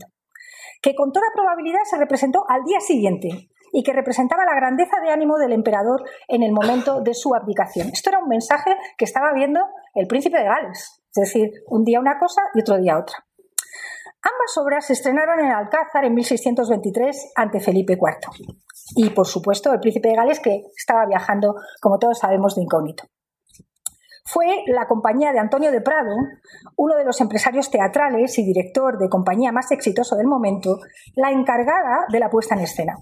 que 0.83 0.95
con 0.95 1.13
toda 1.13 1.27
probabilidad 1.35 1.85
se 1.85 1.99
representó 1.99 2.45
al 2.49 2.65
día 2.65 2.81
siguiente 2.81 3.49
y 3.73 3.83
que 3.83 3.93
representaba 3.93 4.45
la 4.45 4.55
grandeza 4.55 5.01
de 5.03 5.11
ánimo 5.11 5.37
del 5.37 5.53
emperador 5.53 6.05
en 6.29 6.43
el 6.43 6.53
momento 6.53 7.01
de 7.01 7.13
su 7.13 7.35
abdicación. 7.35 7.89
Esto 7.93 8.11
era 8.11 8.21
un 8.21 8.29
mensaje 8.29 8.77
que 8.97 9.05
estaba 9.05 9.33
viendo 9.33 9.61
el 9.95 10.07
príncipe 10.07 10.39
de 10.39 10.45
Gales, 10.45 11.04
es 11.15 11.33
decir, 11.33 11.63
un 11.69 11.85
día 11.85 12.01
una 12.01 12.19
cosa 12.19 12.43
y 12.55 12.61
otro 12.61 12.77
día 12.79 12.99
otra. 12.99 13.25
Ambas 14.23 14.57
obras 14.57 14.87
se 14.87 14.95
estrenaron 14.95 15.39
en 15.39 15.53
Alcázar 15.53 16.05
en 16.05 16.15
1623 16.15 17.33
ante 17.37 17.61
Felipe 17.61 17.93
IV. 17.93 18.49
Y, 18.97 19.11
por 19.11 19.27
supuesto, 19.27 19.73
el 19.73 19.81
príncipe 19.81 20.09
de 20.09 20.17
Gales 20.17 20.41
que 20.41 20.63
estaba 20.77 21.07
viajando, 21.07 21.55
como 21.81 21.99
todos 21.99 22.19
sabemos, 22.19 22.55
de 22.55 22.63
incógnito. 22.63 23.05
Fue 24.25 24.65
la 24.67 24.87
compañía 24.89 25.33
de 25.33 25.39
Antonio 25.39 25.71
de 25.71 25.83
Prado, 25.83 26.17
uno 26.77 26.97
de 26.97 27.05
los 27.05 27.21
empresarios 27.21 27.71
teatrales 27.71 28.39
y 28.39 28.45
director 28.45 28.99
de 28.99 29.11
compañía 29.11 29.53
más 29.53 29.71
exitoso 29.71 30.17
del 30.17 30.27
momento, 30.27 30.79
la 31.15 31.31
encargada 31.31 32.07
de 32.11 32.19
la 32.19 32.31
puesta 32.31 32.55
en 32.55 32.63
escena. 32.63 32.95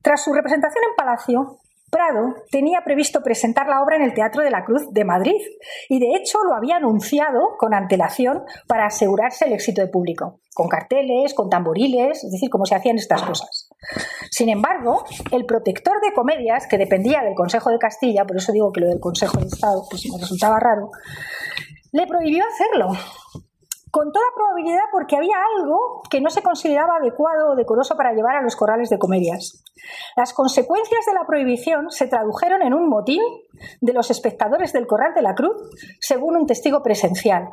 Tras 0.00 0.22
su 0.22 0.32
representación 0.32 0.84
en 0.84 0.94
Palacio, 0.96 1.58
Prado 1.90 2.34
tenía 2.50 2.80
previsto 2.84 3.22
presentar 3.22 3.68
la 3.68 3.80
obra 3.80 3.96
en 3.96 4.02
el 4.02 4.12
Teatro 4.12 4.42
de 4.42 4.50
la 4.50 4.64
Cruz 4.64 4.92
de 4.92 5.04
Madrid 5.04 5.40
y 5.88 6.00
de 6.00 6.16
hecho 6.16 6.38
lo 6.42 6.56
había 6.56 6.76
anunciado 6.76 7.56
con 7.58 7.74
antelación 7.74 8.42
para 8.66 8.86
asegurarse 8.86 9.46
el 9.46 9.52
éxito 9.52 9.82
de 9.82 9.88
público, 9.88 10.40
con 10.52 10.68
carteles, 10.68 11.32
con 11.32 11.48
tamboriles, 11.48 12.24
es 12.24 12.32
decir, 12.32 12.50
cómo 12.50 12.66
se 12.66 12.74
hacían 12.74 12.96
estas 12.96 13.22
cosas. 13.22 13.68
Sin 14.30 14.48
embargo, 14.48 15.04
el 15.30 15.46
protector 15.46 16.00
de 16.00 16.12
comedias, 16.12 16.66
que 16.66 16.76
dependía 16.76 17.22
del 17.22 17.34
Consejo 17.34 17.70
de 17.70 17.78
Castilla, 17.78 18.24
por 18.24 18.36
eso 18.36 18.52
digo 18.52 18.72
que 18.72 18.80
lo 18.80 18.88
del 18.88 19.00
Consejo 19.00 19.38
de 19.38 19.46
Estado 19.46 19.84
pues 19.88 20.02
me 20.12 20.20
resultaba 20.20 20.58
raro, 20.58 20.90
le 21.92 22.06
prohibió 22.06 22.44
hacerlo 22.44 22.98
con 23.96 24.12
toda 24.12 24.26
probabilidad 24.34 24.82
porque 24.92 25.16
había 25.16 25.38
algo 25.56 26.02
que 26.10 26.20
no 26.20 26.28
se 26.28 26.42
consideraba 26.42 26.96
adecuado 26.96 27.52
o 27.52 27.56
decoroso 27.56 27.96
para 27.96 28.12
llevar 28.12 28.36
a 28.36 28.42
los 28.42 28.54
corrales 28.54 28.90
de 28.90 28.98
comedias. 28.98 29.64
Las 30.14 30.34
consecuencias 30.34 31.06
de 31.06 31.14
la 31.14 31.24
prohibición 31.26 31.90
se 31.90 32.06
tradujeron 32.06 32.60
en 32.60 32.74
un 32.74 32.90
motín 32.90 33.22
de 33.80 33.94
los 33.94 34.10
espectadores 34.10 34.74
del 34.74 34.86
Corral 34.86 35.14
de 35.14 35.22
la 35.22 35.34
Cruz, 35.34 35.56
según 35.98 36.36
un 36.36 36.46
testigo 36.46 36.82
presencial. 36.82 37.48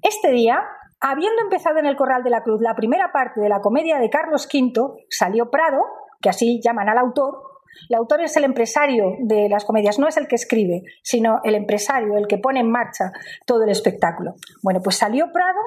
Este 0.00 0.30
día, 0.30 0.62
habiendo 0.98 1.42
empezado 1.42 1.78
en 1.78 1.84
el 1.84 1.96
Corral 1.96 2.22
de 2.22 2.30
la 2.30 2.42
Cruz 2.42 2.62
la 2.62 2.74
primera 2.74 3.12
parte 3.12 3.42
de 3.42 3.50
la 3.50 3.60
comedia 3.60 3.98
de 3.98 4.08
Carlos 4.08 4.48
V, 4.50 5.04
salió 5.10 5.50
Prado, 5.50 5.82
que 6.22 6.30
así 6.30 6.58
llaman 6.64 6.88
al 6.88 6.96
autor, 6.96 7.49
el 7.88 7.96
autor 7.96 8.22
es 8.22 8.36
el 8.36 8.44
empresario 8.44 9.16
de 9.20 9.48
las 9.48 9.64
comedias, 9.64 9.98
no 9.98 10.08
es 10.08 10.16
el 10.16 10.28
que 10.28 10.36
escribe, 10.36 10.82
sino 11.02 11.40
el 11.44 11.54
empresario, 11.54 12.16
el 12.16 12.26
que 12.26 12.38
pone 12.38 12.60
en 12.60 12.70
marcha 12.70 13.12
todo 13.46 13.64
el 13.64 13.70
espectáculo. 13.70 14.34
Bueno, 14.62 14.80
pues 14.82 14.96
salió 14.96 15.32
Prado 15.32 15.60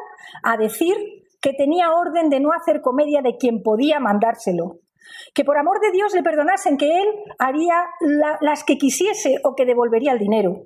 a 0.44 0.58
decir 0.58 0.96
que 1.42 1.54
tenía 1.54 1.92
orden 1.92 2.30
de 2.30 2.40
no 2.40 2.52
hacer 2.54 2.82
comedia 2.82 3.22
de 3.22 3.38
quien 3.38 3.62
podía 3.62 4.00
mandárselo, 4.00 4.80
que 5.34 5.44
por 5.44 5.58
amor 5.58 5.80
de 5.82 5.92
Dios 5.92 6.14
le 6.14 6.24
perdonasen 6.24 6.78
que 6.78 7.02
él 7.02 7.08
haría 7.40 7.86
las 8.40 8.64
que 8.64 8.78
quisiese 8.78 9.40
o 9.44 9.56
que 9.56 9.66
devolvería 9.66 10.14
el 10.14 10.20
dinero. 10.20 10.64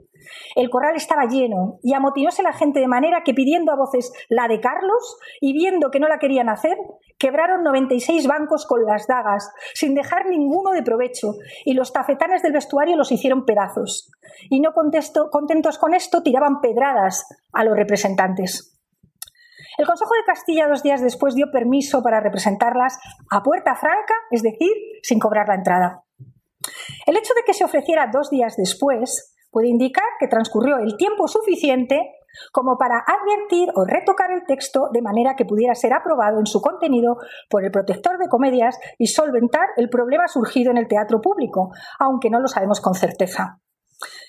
El 0.56 0.70
corral 0.70 0.96
estaba 0.96 1.26
lleno 1.26 1.80
y 1.84 1.94
amotinóse 1.94 2.44
la 2.44 2.54
gente 2.54 2.80
de 2.80 2.88
manera 2.88 3.24
que 3.24 3.34
pidiendo 3.34 3.72
a 3.72 3.76
voces 3.76 4.12
la 4.30 4.48
de 4.48 4.60
Carlos 4.60 5.18
y 5.42 5.54
viendo 5.54 5.92
que 5.92 6.00
no 6.00 6.08
la 6.08 6.20
querían 6.20 6.50
hacer, 6.50 6.78
quebraron 7.18 7.64
96 7.64 8.28
bancos 8.28 8.66
con 8.66 8.86
las 8.86 9.08
dagas, 9.08 9.52
sin 9.74 9.96
dejar 9.96 10.28
ninguno 10.28 10.72
de 10.72 10.84
provecho, 10.84 11.34
y 11.66 11.74
los 11.74 11.94
tafetanes 11.94 12.42
del 12.42 12.54
vestuario 12.54 12.96
los 12.96 13.12
hicieron 13.12 13.46
pedazos. 13.46 14.12
Y 14.50 14.60
no 14.60 14.74
contentos 14.74 15.78
con 15.78 15.94
esto, 15.94 16.24
tiraban 16.24 16.62
pedradas 16.62 17.28
a 17.54 17.64
los 17.64 17.76
representantes. 17.76 18.78
El 19.78 19.86
Consejo 19.86 20.16
de 20.16 20.26
Castilla 20.26 20.68
dos 20.68 20.82
días 20.82 21.02
después 21.02 21.36
dio 21.36 21.52
permiso 21.52 22.02
para 22.02 22.20
representarlas 22.20 22.98
a 23.30 23.44
puerta 23.44 23.76
franca, 23.76 24.16
es 24.32 24.42
decir, 24.42 24.72
sin 25.04 25.20
cobrar 25.20 25.48
la 25.48 25.56
entrada. 25.56 26.04
El 27.06 27.16
hecho 27.16 27.34
de 27.36 27.44
que 27.46 27.54
se 27.54 27.64
ofreciera 27.64 28.10
dos 28.12 28.32
días 28.32 28.56
después 28.58 29.37
puede 29.58 29.70
indicar 29.70 30.06
que 30.20 30.28
transcurrió 30.28 30.78
el 30.78 30.98
tiempo 30.98 31.28
suficiente 31.28 32.14
como 32.52 32.78
para 32.78 33.00
advertir 33.00 33.70
o 33.74 33.86
retocar 33.86 34.30
el 34.30 34.46
texto 34.46 34.90
de 34.94 35.02
manera 35.02 35.36
que 35.36 35.46
pudiera 35.46 35.74
ser 35.74 35.94
aprobado 35.94 36.38
en 36.38 36.46
su 36.46 36.62
contenido 36.62 37.18
por 37.50 37.66
el 37.66 37.72
protector 37.72 38.20
de 38.20 38.30
comedias 38.30 38.78
y 39.00 39.08
solventar 39.08 39.70
el 39.78 39.90
problema 39.90 40.28
surgido 40.28 40.70
en 40.70 40.78
el 40.78 40.88
teatro 40.88 41.22
público, 41.22 41.72
aunque 41.98 42.30
no 42.30 42.40
lo 42.40 42.48
sabemos 42.48 42.80
con 42.82 42.94
certeza 42.94 43.62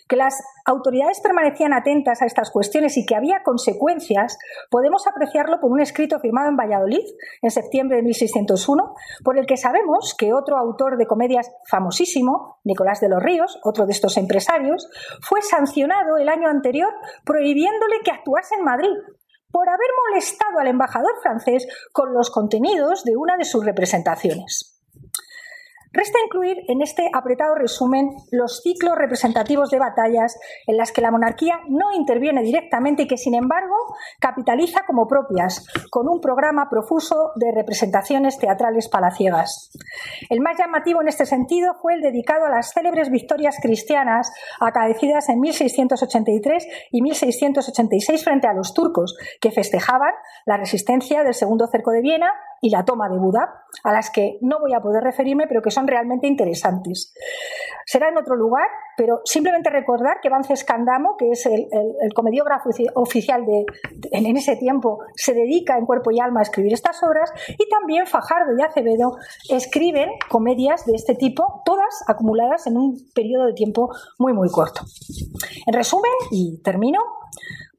que 0.08 0.16
las 0.16 0.34
autoridades 0.64 1.20
permanecían 1.20 1.72
atentas 1.72 2.22
a 2.22 2.26
estas 2.26 2.50
cuestiones 2.50 2.96
y 2.96 3.04
que 3.04 3.14
había 3.14 3.42
consecuencias, 3.42 4.38
podemos 4.70 5.06
apreciarlo 5.06 5.60
por 5.60 5.70
un 5.70 5.80
escrito 5.80 6.18
firmado 6.20 6.48
en 6.48 6.56
Valladolid 6.56 7.04
en 7.42 7.50
septiembre 7.50 7.98
de 7.98 8.02
1601, 8.04 8.94
por 9.22 9.38
el 9.38 9.46
que 9.46 9.56
sabemos 9.56 10.14
que 10.18 10.32
otro 10.32 10.56
autor 10.56 10.96
de 10.96 11.06
comedias 11.06 11.50
famosísimo, 11.68 12.58
Nicolás 12.64 13.00
de 13.00 13.08
los 13.08 13.22
Ríos, 13.22 13.58
otro 13.64 13.86
de 13.86 13.92
estos 13.92 14.16
empresarios, 14.16 14.88
fue 15.20 15.42
sancionado 15.42 16.16
el 16.16 16.28
año 16.28 16.48
anterior 16.48 16.92
prohibiéndole 17.24 18.00
que 18.04 18.10
actuase 18.10 18.54
en 18.56 18.64
Madrid 18.64 18.96
por 19.50 19.68
haber 19.68 19.88
molestado 20.08 20.58
al 20.58 20.68
embajador 20.68 21.12
francés 21.22 21.66
con 21.92 22.12
los 22.12 22.30
contenidos 22.30 23.04
de 23.04 23.16
una 23.16 23.36
de 23.36 23.44
sus 23.44 23.64
representaciones. 23.64 24.77
Resta 25.92 26.18
incluir 26.24 26.58
en 26.68 26.82
este 26.82 27.08
apretado 27.12 27.54
resumen 27.54 28.10
los 28.30 28.60
ciclos 28.62 28.96
representativos 28.96 29.70
de 29.70 29.78
batallas 29.78 30.38
en 30.66 30.76
las 30.76 30.92
que 30.92 31.00
la 31.00 31.10
monarquía 31.10 31.60
no 31.68 31.92
interviene 31.92 32.42
directamente 32.42 33.02
y 33.04 33.06
que, 33.06 33.16
sin 33.16 33.34
embargo, 33.34 33.74
capitaliza 34.20 34.84
como 34.86 35.06
propias, 35.06 35.66
con 35.90 36.08
un 36.08 36.20
programa 36.20 36.68
profuso 36.68 37.32
de 37.36 37.52
representaciones 37.52 38.38
teatrales 38.38 38.88
palaciegas. 38.88 39.70
El 40.28 40.40
más 40.40 40.58
llamativo 40.58 41.00
en 41.00 41.08
este 41.08 41.24
sentido 41.24 41.74
fue 41.80 41.94
el 41.94 42.02
dedicado 42.02 42.46
a 42.46 42.50
las 42.50 42.72
célebres 42.72 43.10
victorias 43.10 43.56
cristianas 43.60 44.30
acaecidas 44.60 45.28
en 45.28 45.40
1683 45.40 46.66
y 46.90 47.02
1686 47.02 48.24
frente 48.24 48.46
a 48.46 48.52
los 48.52 48.74
turcos, 48.74 49.16
que 49.40 49.50
festejaban 49.50 50.12
la 50.44 50.56
resistencia 50.56 51.24
del 51.24 51.34
segundo 51.34 51.66
cerco 51.66 51.92
de 51.92 52.02
Viena 52.02 52.32
y 52.60 52.70
la 52.70 52.84
toma 52.84 53.08
de 53.08 53.18
Buda, 53.18 53.64
a 53.84 53.92
las 53.92 54.10
que 54.10 54.38
no 54.40 54.58
voy 54.60 54.74
a 54.74 54.80
poder 54.80 55.02
referirme, 55.02 55.46
pero 55.46 55.62
que 55.62 55.70
son 55.70 55.86
realmente 55.86 56.26
interesantes. 56.26 57.14
Será 57.86 58.08
en 58.08 58.18
otro 58.18 58.36
lugar, 58.36 58.66
pero 58.96 59.20
simplemente 59.24 59.70
recordar 59.70 60.18
que 60.20 60.28
Vance 60.28 60.54
Candamo, 60.64 61.16
que 61.16 61.30
es 61.30 61.46
el, 61.46 61.68
comediógrafo 62.14 62.70
oficial 62.94 63.46
de, 63.46 63.64
en 64.10 64.36
ese 64.36 64.56
tiempo, 64.56 64.98
se 65.14 65.34
dedica 65.34 65.78
en 65.78 65.86
cuerpo 65.86 66.10
y 66.10 66.20
alma 66.20 66.40
a 66.40 66.42
escribir 66.42 66.72
estas 66.72 67.02
obras, 67.02 67.32
y 67.48 67.68
también 67.68 68.06
Fajardo 68.06 68.52
y 68.58 68.62
Acevedo 68.62 69.16
escriben 69.48 70.10
comedias 70.28 70.84
de 70.84 70.94
este 70.94 71.14
tipo, 71.14 71.62
todas 71.64 72.04
acumuladas 72.06 72.66
en 72.66 72.76
un 72.76 72.96
periodo 73.14 73.46
de 73.46 73.54
tiempo 73.54 73.90
muy, 74.18 74.32
muy 74.32 74.50
corto. 74.50 74.82
En 75.66 75.74
resumen, 75.74 76.12
y 76.30 76.60
termino, 76.62 77.00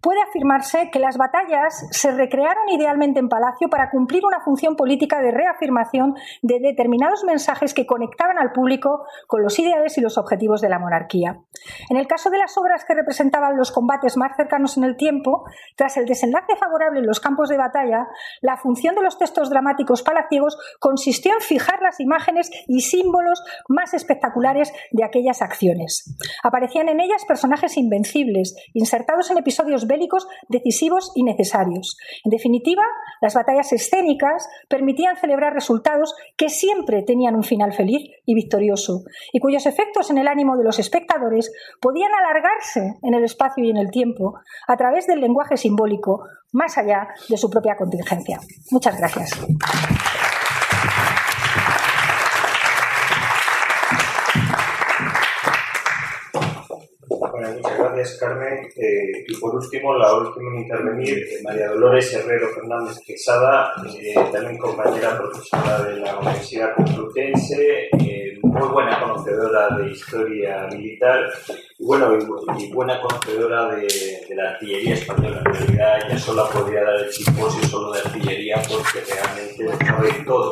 Puede 0.02 0.22
afirmarse 0.22 0.90
que 0.92 1.00
las 1.00 1.18
batallas 1.18 1.86
se 1.92 2.12
recrearon 2.12 2.70
idealmente 2.70 3.20
en 3.20 3.28
Palacio 3.28 3.70
para 3.70 3.90
cumplir 3.90 4.26
una 4.26 4.40
función 4.40 4.78
política 4.78 5.22
de 5.22 5.32
reafirmación 5.32 6.16
de 6.42 6.60
determinados 6.62 7.26
mensajes 7.26 7.74
que 7.74 7.86
conectaban 7.86 8.40
al 8.40 8.54
público 8.54 9.06
con 9.28 9.44
los 9.44 9.60
ideales 9.60 9.98
y 9.98 10.02
los 10.02 10.18
objetivos 10.18 10.62
de 10.62 10.70
la 10.70 10.80
monarquía. 10.80 11.42
En 11.90 11.98
el 11.98 12.08
caso 12.08 12.30
de 12.30 12.38
las 12.38 12.58
obras 12.58 12.86
que 12.86 12.94
representaban 12.94 13.58
los 13.58 13.72
combates 13.72 14.16
más 14.16 14.38
cercanos 14.38 14.78
en 14.78 14.86
el 14.86 14.96
tiempo, 14.96 15.44
tras 15.76 15.98
el 15.98 16.06
desenlace 16.06 16.56
favorable 16.56 17.00
en 17.00 17.08
los 17.08 17.20
campos 17.20 17.50
de 17.50 17.58
batalla, 17.58 18.08
la 18.40 18.56
función 18.56 18.96
de 18.96 19.04
los 19.04 19.18
textos 19.18 19.50
dramáticos 19.50 20.02
palaciegos 20.02 20.58
consistió 20.80 21.34
en 21.34 21.42
fijar 21.42 21.82
las 21.82 22.00
imágenes 22.00 22.50
y 22.68 22.82
símbolos 22.82 23.44
más 23.68 23.94
espectaculares 23.94 24.72
de 24.92 25.04
aquellas 25.04 25.42
acciones. 25.42 26.16
Aparecían 26.42 26.88
en 26.88 27.02
ellas 27.02 27.26
personajes 27.26 27.76
invencibles, 27.76 28.56
insertados 28.74 29.30
en 29.30 29.40
episodios 29.40 29.89
bélicos 29.90 30.28
decisivos 30.48 31.12
y 31.16 31.24
necesarios. 31.24 31.98
En 32.24 32.30
definitiva, 32.30 32.84
las 33.20 33.34
batallas 33.34 33.74
escénicas 33.74 34.48
permitían 34.70 35.18
celebrar 35.18 35.54
resultados 35.54 36.16
que 36.38 36.48
siempre 36.50 37.04
tenían 37.04 37.36
un 37.36 37.44
final 37.44 37.74
feliz 37.74 38.10
y 38.26 38.36
victorioso, 38.36 39.04
y 39.34 39.40
cuyos 39.40 39.66
efectos 39.66 40.10
en 40.12 40.20
el 40.20 40.30
ánimo 40.30 40.56
de 40.56 40.64
los 40.64 40.80
espectadores 40.80 41.52
podían 41.82 42.12
alargarse 42.14 42.94
en 43.02 43.14
el 43.14 43.24
espacio 43.26 43.66
y 43.66 43.72
en 43.72 43.78
el 43.78 43.92
tiempo 43.92 44.40
a 44.68 44.78
través 44.78 45.08
del 45.08 45.20
lenguaje 45.20 45.58
simbólico, 45.58 46.24
más 46.52 46.78
allá 46.78 47.10
de 47.28 47.38
su 47.38 47.50
propia 47.50 47.76
contingencia. 47.76 48.40
Muchas 48.72 48.98
gracias. 48.98 49.32
muchas 57.10 57.32
gracias, 57.34 57.79
Carmen. 58.20 58.70
Eh, 58.76 59.26
y 59.28 59.36
por 59.38 59.56
último, 59.56 59.94
la 59.96 60.14
última 60.16 60.52
en 60.52 60.62
intervenir, 60.62 61.18
eh, 61.18 61.42
María 61.44 61.70
Dolores 61.70 62.14
Herrero 62.14 62.50
Fernández 62.50 62.98
Quesada, 63.06 63.74
eh, 64.00 64.16
también 64.32 64.58
compañera 64.58 65.18
profesora 65.18 65.84
de 65.84 65.98
la 65.98 66.18
Universidad 66.18 66.76
Complutense, 66.76 67.90
muy 68.42 68.68
buena 68.70 69.00
conocedora 69.00 69.70
de 69.78 69.92
historia 69.92 70.68
militar 70.72 71.30
y, 71.78 71.86
bueno, 71.86 72.18
y, 72.58 72.72
buena 72.72 73.00
conocedora 73.00 73.76
de, 73.76 73.88
la 74.36 74.52
artillería 74.52 74.96
española. 74.96 75.42
En 75.46 75.54
realidad 75.54 76.00
ella 76.08 76.18
solo 76.18 76.50
podría 76.50 76.84
dar 76.84 76.96
el 76.96 77.12
simposio 77.12 77.64
solo 77.68 77.92
de 77.92 78.00
artillería 78.00 78.62
porque 78.68 79.04
realmente 79.14 79.86
sabe 79.86 80.24
todo. 80.26 80.52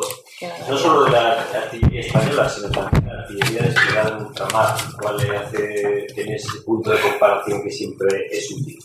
No 0.68 0.76
solo 0.76 1.04
de 1.04 1.10
la 1.10 1.42
artillería 1.42 2.00
española, 2.00 2.48
sino 2.48 2.70
también 2.70 3.04
de 3.04 3.10
la 3.10 3.22
artillería 3.22 3.62
desplegada 3.62 4.08
en 4.10 4.26
ultramar, 4.26 4.76
lo 4.92 4.98
cual 4.98 5.16
le 5.16 5.36
hace 5.36 6.06
tener 6.14 6.36
ese 6.36 6.60
punto 6.64 6.90
de 6.90 7.00
comparación 7.00 7.27
que 7.62 7.70
siempre 7.70 8.26
es 8.30 8.50
útil. 8.50 8.78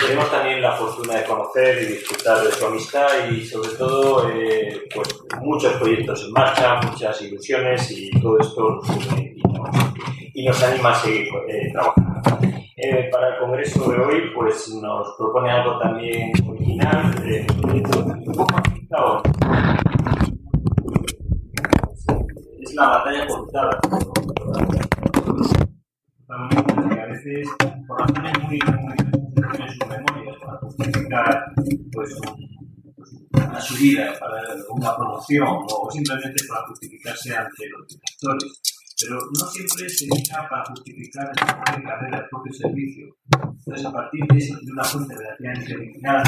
Tenemos 0.00 0.30
también 0.30 0.60
la 0.60 0.72
fortuna 0.72 1.16
de 1.16 1.24
conocer 1.24 1.82
y 1.82 1.86
disfrutar 1.86 2.44
de 2.44 2.50
su 2.50 2.66
amistad 2.66 3.30
y 3.30 3.44
sobre 3.44 3.70
todo 3.70 4.28
eh, 4.30 4.88
pues, 4.92 5.08
muchos 5.40 5.74
proyectos 5.74 6.24
en 6.24 6.32
marcha, 6.32 6.80
muchas 6.80 7.22
ilusiones 7.22 7.90
y 7.92 8.10
todo 8.20 8.38
esto 8.40 8.80
y 10.34 10.44
nos, 10.44 10.62
anima 10.62 10.90
a 10.90 10.94
seguir 10.96 11.28
eh, 11.48 11.72
trabajando. 11.72 12.26
Eh, 12.76 13.08
para 13.10 13.28
el 13.34 13.38
congreso 13.40 13.90
de 13.90 13.98
hoy 13.98 14.30
pues 14.34 14.68
nos 14.68 15.14
propone 15.16 15.50
algo 15.50 15.78
también 15.78 16.30
original, 16.46 17.14
un 17.64 18.34
poco 18.34 18.46
Es 22.60 22.74
la 22.74 22.88
batalla 22.88 23.26
contada 23.26 23.80
veces 27.26 27.48
por 27.86 28.00
razones 28.00 28.32
muy, 28.44 28.58
muy 28.58 28.94
en 28.96 29.68
sus 29.68 29.88
memorias 29.88 30.36
para 30.44 30.58
justificar 30.58 31.44
pues, 31.92 32.14
una 33.32 33.60
subida, 33.60 34.18
para 34.18 34.42
una 34.70 34.96
promoción 34.96 35.48
o 35.48 35.90
simplemente 35.90 36.44
para 36.48 36.66
justificarse 36.68 37.36
ante 37.36 37.68
los 37.68 37.86
directores. 37.88 38.62
Pero 38.98 39.18
no 39.18 39.46
siempre 39.48 39.86
se 39.90 40.06
deja 40.06 40.48
para 40.48 40.64
justificar 40.64 41.28
el 41.28 41.46
propio 41.46 41.84
carrera, 41.84 42.16
el 42.16 42.28
propio 42.30 42.52
servicio. 42.54 43.06
Entonces, 43.30 43.84
a 43.84 43.92
partir 43.92 44.24
de, 44.24 44.38
eso, 44.38 44.56
de 44.62 44.72
una 44.72 44.84
fuente 44.84 45.14
relativamente 45.14 45.74
original, 45.74 46.22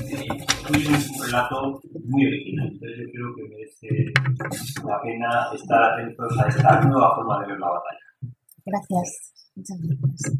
eh, 0.00 0.28
un 0.68 1.24
relato 1.24 1.80
muy 2.04 2.26
original. 2.26 2.68
Entonces, 2.70 2.98
yo 2.98 3.12
creo 3.12 3.34
que 3.34 3.48
merece 3.48 4.12
la 4.86 5.00
pena 5.00 5.48
estar 5.54 5.82
atentos 5.84 6.38
a 6.38 6.48
esta 6.48 6.80
nueva 6.82 7.14
forma 7.14 7.40
de 7.40 7.46
ver 7.46 7.58
la 7.58 7.70
batalla. 7.70 7.98
Gracias. 8.66 9.32
Muchas 9.54 9.78
gracias. 9.80 10.32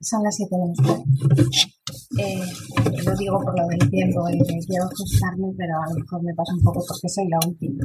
Son 0.00 0.22
las 0.22 0.36
7 0.36 0.50
de 0.54 0.58
la 0.58 1.74
eh, 2.18 2.40
lo 3.04 3.16
digo 3.16 3.40
por 3.40 3.58
lo 3.58 3.66
del 3.66 3.90
tiempo, 3.90 4.28
eh, 4.28 4.38
quiero 4.66 4.84
ajustarme, 4.84 5.48
pero 5.56 5.78
a 5.80 5.88
lo 5.88 5.94
mejor 6.00 6.22
me 6.22 6.34
pasa 6.34 6.54
un 6.54 6.62
poco 6.62 6.84
porque 6.86 7.08
soy 7.08 7.28
la 7.28 7.38
última. 7.46 7.84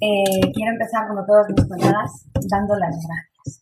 Eh, 0.00 0.52
quiero 0.52 0.72
empezar, 0.72 1.06
como 1.08 1.24
todos 1.24 1.46
mis 1.48 1.66
colegas, 1.66 2.26
dando 2.48 2.74
las 2.76 2.94
gracias. 2.96 3.60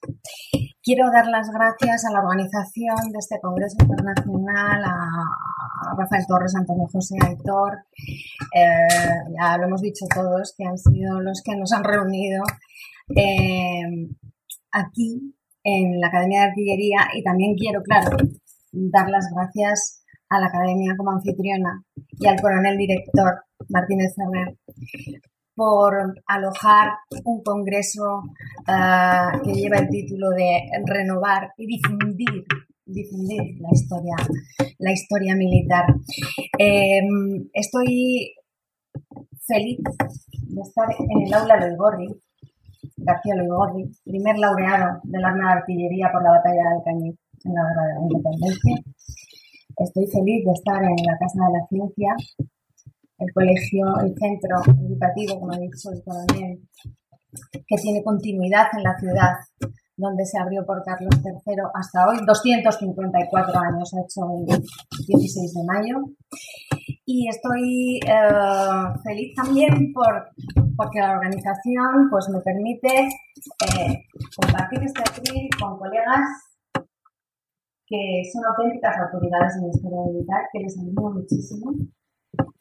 Quiero 0.83 1.11
dar 1.11 1.27
las 1.29 1.51
gracias 1.51 2.05
a 2.05 2.13
la 2.13 2.21
organización 2.21 3.13
de 3.13 3.19
este 3.19 3.41
Congreso 3.41 3.77
Internacional, 3.81 4.83
a 4.85 5.95
Rafael 5.99 6.27
Torres, 6.27 6.55
Antonio 6.57 6.87
José 6.91 7.17
Aitor, 7.21 7.79
eh, 8.55 8.89
ya 9.39 9.59
lo 9.59 9.67
hemos 9.67 9.83
dicho 9.83 10.07
todos, 10.15 10.55
que 10.57 10.65
han 10.65 10.79
sido 10.79 11.21
los 11.21 11.43
que 11.43 11.57
nos 11.57 11.73
han 11.73 11.85
reunido 11.85 12.45
aquí 14.73 15.35
en 15.65 16.01
la 16.01 16.09
Academia 16.09 16.41
de 16.41 16.47
Artillería 16.49 17.09
y 17.15 17.23
también 17.23 17.57
quiero, 17.57 17.83
claro, 17.83 18.17
dar 18.73 19.09
las 19.09 19.27
gracias 19.35 20.05
a 20.29 20.39
la 20.41 20.47
Academia 20.47 20.95
como 20.97 21.11
anfitriona 21.11 21.83
y 22.21 22.27
al 22.27 22.41
coronel 22.41 22.77
director 22.77 23.43
Martínez 23.69 24.15
Ferrer 24.15 24.57
por 25.55 26.15
alojar 26.27 26.93
un 27.25 27.43
congreso 27.43 28.23
ah, 28.67 29.41
que 29.45 29.53
lleva 29.53 29.79
el 29.79 29.89
título 29.89 30.31
de 30.31 30.63
renovar 30.85 31.53
y 31.57 31.67
difundir 31.67 32.45
la 34.79 34.93
historia 34.93 35.35
militar. 35.37 35.87
Em, 36.59 37.49
estoy 37.53 38.35
feliz 39.47 39.79
de 40.49 40.61
estar 40.61 40.89
en 40.99 41.27
el 41.27 41.35
aula 41.35 41.57
de 41.65 41.77
Gorri 41.77 42.09
García 42.97 43.35
Loigorri, 43.37 43.91
primer 44.05 44.39
laureado 44.39 45.01
del 45.05 45.25
arma 45.25 45.55
de 45.55 45.61
artillería 45.61 46.11
por 46.13 46.23
la 46.23 46.31
batalla 46.31 46.63
de 46.63 46.77
Alcañiz 46.77 47.17
en 47.45 47.55
la 47.55 47.63
guerra 47.63 47.87
de 47.87 47.95
la 47.95 48.01
independencia. 48.01 48.77
Estoy 49.77 50.07
feliz 50.07 50.45
de 50.45 50.53
estar 50.53 50.83
en 50.83 50.97
la 51.05 51.19
Casa 51.19 51.47
de 51.47 51.59
la 51.59 51.67
Ciencia, 51.67 52.15
el 53.19 53.33
colegio, 53.33 54.01
el 54.01 54.15
centro 54.15 54.63
educativo, 54.87 55.41
como 55.41 55.53
ha 55.53 55.59
dicho 55.59 55.91
el 55.91 56.03
coronel, 56.05 56.61
que 57.67 57.77
tiene 57.77 58.03
continuidad 58.05 58.67
en 58.77 58.83
la 58.85 58.97
ciudad 58.99 59.35
donde 59.97 60.27
se 60.27 60.39
abrió 60.39 60.65
por 60.67 60.83
Carlos 60.85 61.15
III 61.25 61.55
hasta 61.73 62.09
hoy, 62.09 62.19
254 62.27 63.61
años, 63.61 63.95
ha 63.95 64.01
hecho 64.01 64.23
el 64.49 64.63
16 65.07 65.55
de 65.55 65.65
mayo. 65.65 65.97
Y 67.07 67.29
estoy 67.29 67.99
eh, 67.99 68.99
feliz 69.03 69.35
también 69.35 69.93
por, 69.93 70.31
porque 70.77 71.01
la 71.01 71.13
organización 71.13 72.09
pues, 72.11 72.29
me 72.31 72.41
permite 72.41 73.09
eh, 73.09 74.05
compartir 74.37 74.83
este 74.83 75.03
atril 75.03 75.49
con 75.61 75.79
colegas 75.79 76.55
que 77.87 78.23
son 78.33 78.45
auténticas 78.47 78.97
autoridades 78.99 79.57
en 79.57 79.63
la 79.63 79.69
historia 79.69 80.01
militar, 80.07 80.49
que 80.53 80.61
les 80.61 80.79
animo 80.79 81.11
muchísimo. 81.13 81.73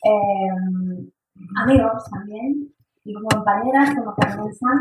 Eh, 0.03 1.09
amigos 1.57 2.03
también, 2.11 2.73
y 3.05 3.13
compañeras 3.13 3.95
como 3.95 4.13
Carmen 4.15 4.53
San, 4.53 4.79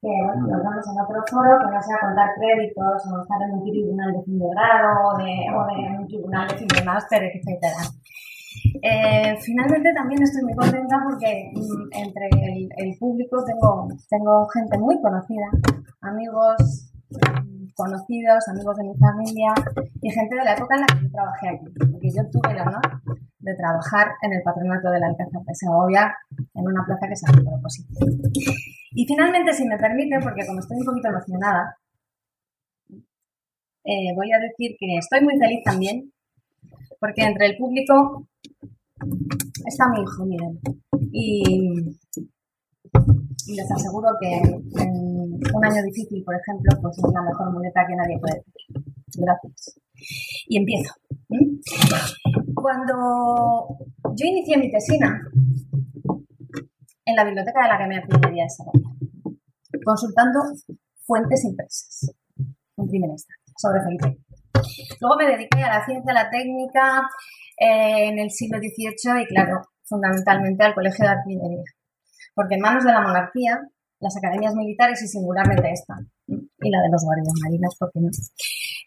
que 0.00 0.08
bueno, 0.08 0.46
nos 0.46 0.62
vemos 0.62 0.86
en 0.86 1.00
otro 1.00 1.22
foro, 1.30 1.58
que 1.60 1.74
no 1.74 1.82
sea 1.82 1.98
contar 2.00 2.30
créditos 2.36 3.06
o 3.06 3.22
estar 3.22 3.42
en 3.42 3.52
un 3.52 3.62
tribunal 3.64 4.12
de 4.12 4.22
fin 4.22 4.38
de 4.38 4.48
grado 4.50 5.08
o 5.08 5.18
de, 5.18 5.32
o 5.48 5.66
de 5.66 5.98
un 5.98 6.06
tribunal 6.06 6.48
de 6.48 6.56
fin 6.56 6.68
de 6.68 6.84
máster, 6.84 7.22
etc. 7.24 7.64
Eh, 8.82 9.36
finalmente 9.40 9.92
también 9.94 10.22
estoy 10.22 10.42
muy 10.42 10.54
contenta 10.54 11.00
porque 11.02 11.50
mm, 11.54 11.88
entre 11.92 12.28
el, 12.76 12.98
público 12.98 13.44
tengo, 13.44 13.88
tengo 14.08 14.48
gente 14.48 14.78
muy 14.78 15.00
conocida, 15.00 15.46
amigos 16.02 16.92
mm, 17.10 17.68
conocidos, 17.74 18.48
amigos 18.48 18.76
de 18.76 18.84
mi 18.84 18.94
familia 18.96 19.54
y 20.02 20.10
gente 20.10 20.36
de 20.36 20.44
la 20.44 20.54
época 20.54 20.74
en 20.74 20.80
la 20.82 20.86
que 20.86 21.02
yo 21.02 21.10
trabajé 21.10 21.48
aquí, 21.48 21.64
porque 21.78 22.10
yo 22.10 22.22
tuve 22.30 22.52
el 22.52 22.60
honor 22.60 23.02
de 23.38 23.54
trabajar 23.54 24.08
en 24.22 24.32
el 24.32 24.42
patronato 24.42 24.90
de 24.90 25.00
la 25.00 25.06
Alcázar 25.08 25.42
de 25.42 25.54
Segovia 25.54 26.16
en 26.54 26.66
una 26.66 26.84
plaza 26.84 27.08
que 27.08 27.16
se 27.16 27.26
llama 27.26 27.50
Proposito. 27.50 28.06
Y 28.92 29.06
finalmente, 29.06 29.52
si 29.52 29.66
me 29.66 29.76
permite, 29.76 30.18
porque 30.20 30.46
como 30.46 30.60
estoy 30.60 30.78
un 30.78 30.84
poquito 30.84 31.08
emocionada, 31.08 31.76
eh, 33.84 34.14
voy 34.14 34.32
a 34.32 34.38
decir 34.38 34.76
que 34.78 34.96
estoy 34.96 35.20
muy 35.20 35.36
feliz 35.38 35.62
también, 35.62 36.10
porque 37.00 37.22
entre 37.22 37.46
el 37.46 37.56
público 37.56 38.26
está 39.66 39.88
mi 39.88 40.02
hijo, 40.02 40.26
miren. 40.26 40.60
Y, 41.12 41.98
les 43.46 43.70
aseguro 43.70 44.08
que 44.20 44.36
en 44.36 45.34
un 45.54 45.64
año 45.64 45.82
difícil, 45.82 46.24
por 46.24 46.34
ejemplo, 46.34 46.80
pues 46.80 46.96
es 46.96 47.12
la 47.12 47.22
mejor 47.22 47.52
muleta 47.52 47.84
que 47.86 47.96
nadie 47.96 48.18
puede 48.18 48.42
tener. 48.42 48.84
Gracias. 49.16 49.80
Y 50.48 50.58
empiezo. 50.58 50.94
Cuando 52.54 53.76
yo 54.16 54.26
inicié 54.26 54.56
mi 54.56 54.70
tesina, 54.70 55.20
en 57.06 57.16
la 57.16 57.24
biblioteca 57.24 57.62
de 57.62 57.68
la 57.68 57.74
Academia 57.74 57.98
de 57.98 58.14
Artillería 58.14 58.44
de 58.44 58.50
Segovia, 58.50 58.90
consultando 59.84 60.40
fuentes 61.04 61.44
impresas 61.44 62.14
en 62.76 62.88
primera 62.88 63.12
instancia 63.12 63.54
sobre 63.56 63.82
Felipe. 63.82 64.23
Luego 65.00 65.16
me 65.16 65.26
dediqué 65.26 65.62
a 65.62 65.78
la 65.78 65.84
ciencia, 65.84 66.10
a 66.10 66.14
la 66.14 66.30
técnica 66.30 67.02
eh, 67.58 68.08
en 68.08 68.18
el 68.18 68.30
siglo 68.30 68.58
XVIII 68.58 69.22
y, 69.22 69.26
claro, 69.26 69.62
fundamentalmente 69.84 70.64
al 70.64 70.74
Colegio 70.74 71.04
de 71.04 71.10
Artillería. 71.10 71.64
Porque 72.34 72.54
en 72.56 72.60
manos 72.60 72.84
de 72.84 72.92
la 72.92 73.00
monarquía, 73.00 73.60
las 74.00 74.16
academias 74.16 74.54
militares 74.54 75.02
y 75.02 75.08
singularmente 75.08 75.70
esta, 75.70 75.94
y 76.26 76.70
la 76.70 76.80
de 76.82 76.90
los 76.90 77.04
guardias 77.04 77.34
marinos, 77.42 77.76
¿por 77.78 77.90
qué 77.92 78.00
no? 78.00 78.08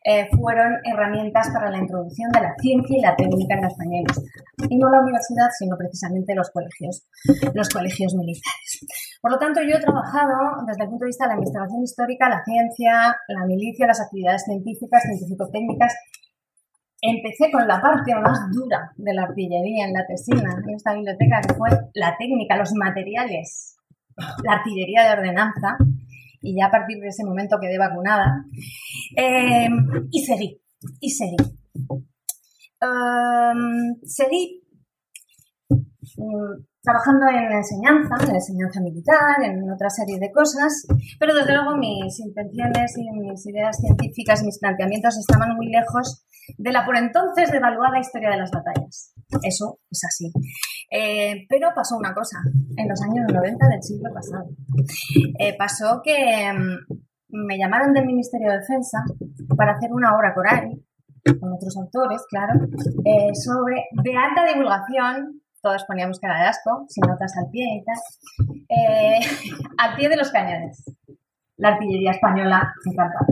Eh, 0.10 0.30
fueron 0.40 0.80
herramientas 0.86 1.50
para 1.52 1.70
la 1.70 1.80
introducción 1.80 2.32
de 2.32 2.40
la 2.40 2.56
ciencia 2.60 2.98
y 2.98 3.02
la 3.02 3.14
técnica 3.18 3.56
en 3.56 3.62
la 3.62 3.68
España 3.68 4.00
Y 4.70 4.78
no 4.78 4.90
la 4.90 5.02
universidad, 5.02 5.50
sino 5.60 5.76
precisamente 5.76 6.34
los 6.34 6.50
colegios, 6.50 7.06
los 7.54 7.68
colegios 7.68 8.16
militares. 8.16 8.86
Por 9.22 9.32
lo 9.32 9.38
tanto, 9.38 9.60
yo 9.64 9.76
he 9.76 9.82
trabajado 9.82 10.64
desde 10.66 10.84
el 10.84 10.90
punto 10.90 11.04
de 11.04 11.10
vista 11.10 11.26
de 11.26 11.28
la 11.28 11.34
investigación 11.36 11.84
histórica, 11.84 12.30
la 12.30 12.42
ciencia, 12.46 13.18
la 13.28 13.46
milicia, 13.46 13.86
las 13.86 14.00
actividades 14.00 14.46
científicas, 14.46 15.04
científico-técnicas. 15.04 15.94
Empecé 17.02 17.52
con 17.52 17.68
la 17.68 17.82
parte 17.82 18.16
más 18.16 18.50
dura 18.54 18.94
de 18.96 19.14
la 19.14 19.24
artillería 19.24 19.88
en 19.88 19.94
la 19.94 20.08
tesina, 20.08 20.56
en 20.66 20.74
esta 20.74 20.94
biblioteca, 20.94 21.42
que 21.42 21.54
fue 21.54 21.70
la 21.96 22.16
técnica, 22.18 22.56
los 22.56 22.72
materiales, 22.76 23.76
la 24.42 24.54
artillería 24.54 25.04
de 25.04 25.20
ordenanza, 25.20 25.76
y 26.48 26.56
ya 26.56 26.68
a 26.68 26.72
partir 26.72 26.98
de 27.00 27.10
ese 27.10 27.26
momento 27.26 27.58
quedé 27.60 27.78
vacunada. 27.78 28.46
Eh, 29.16 29.68
y 30.12 30.20
seguí, 30.24 30.62
y 31.02 31.10
seguí. 31.10 31.36
Em, 32.80 33.96
seguí 34.04 34.64
mm, 35.70 36.54
trabajando 36.82 37.26
en 37.28 37.52
enseñanza, 37.52 38.16
en 38.24 38.36
enseñanza 38.36 38.80
militar, 38.82 39.44
en 39.44 39.70
otra 39.70 39.90
serie 39.90 40.20
de 40.20 40.32
cosas, 40.32 40.88
pero 41.20 41.36
desde 41.36 41.54
luego 41.54 41.76
mis 41.76 42.20
intenciones 42.20 42.98
y 42.98 43.12
mis 43.12 43.46
ideas 43.48 43.76
científicas, 43.78 44.44
mis 44.44 44.60
planteamientos 44.60 45.18
estaban 45.18 45.56
muy 45.58 45.68
lejos 45.68 46.24
de 46.58 46.72
la 46.72 46.86
por 46.86 46.98
entonces 46.98 47.52
devaluada 47.52 48.00
historia 48.00 48.30
de 48.30 48.38
las 48.38 48.52
batallas. 48.52 49.14
Eso 49.44 49.80
es 49.90 50.02
así. 50.06 50.32
Eh, 50.92 51.46
pero 51.50 51.70
pasó 51.76 51.98
una 51.98 52.14
cosa, 52.14 52.38
en 52.78 52.88
los 52.88 53.02
años 53.02 53.26
90 53.32 53.68
del 53.68 53.84
siglo 53.84 54.10
pasado. 54.14 54.50
Eh, 55.40 55.56
pasó 55.58 56.02
que 56.04 56.52
mm, 56.54 56.94
me 57.30 57.58
llamaron 57.58 57.94
del 57.94 58.06
Ministerio 58.06 58.52
de 58.52 58.60
Defensa 58.60 59.04
para 59.56 59.74
hacer 59.74 59.92
una 59.92 60.16
obra 60.16 60.34
coral 60.34 60.80
con 61.40 61.52
otros 61.52 61.76
autores, 61.78 62.22
claro, 62.30 62.54
eh, 63.04 63.36
sobre 63.36 63.84
de 63.92 64.16
alta 64.16 64.46
divulgación 64.46 65.42
todos 65.62 65.84
poníamos 65.86 66.20
cara 66.20 66.40
de 66.40 66.48
asco, 66.48 66.86
sin 66.88 67.02
notas 67.10 67.34
al 67.36 67.50
pie 67.50 67.82
y 67.82 67.84
tal, 67.84 67.98
al 69.78 69.96
pie 69.98 70.08
de 70.08 70.16
los 70.16 70.32
cañones. 70.32 70.86
La 71.58 71.70
artillería 71.70 72.12
española 72.12 72.72
encantaba. 72.86 73.26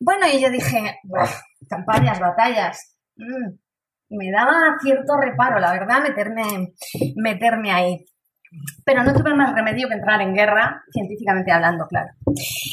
Bueno, 0.00 0.26
y 0.32 0.40
yo 0.40 0.50
dije, 0.50 0.98
campañas, 1.68 2.20
batallas. 2.20 2.96
Mm, 3.16 3.56
me 4.10 4.30
daba 4.30 4.76
cierto 4.80 5.16
reparo, 5.20 5.60
la 5.60 5.72
verdad, 5.72 6.02
meterme, 6.02 6.72
meterme 7.16 7.70
ahí. 7.70 8.04
Pero 8.84 9.04
no 9.04 9.12
tuve 9.12 9.34
más 9.34 9.54
remedio 9.54 9.88
que 9.88 9.94
entrar 9.94 10.22
en 10.22 10.34
guerra, 10.34 10.82
científicamente 10.90 11.52
hablando, 11.52 11.86
claro. 11.86 12.08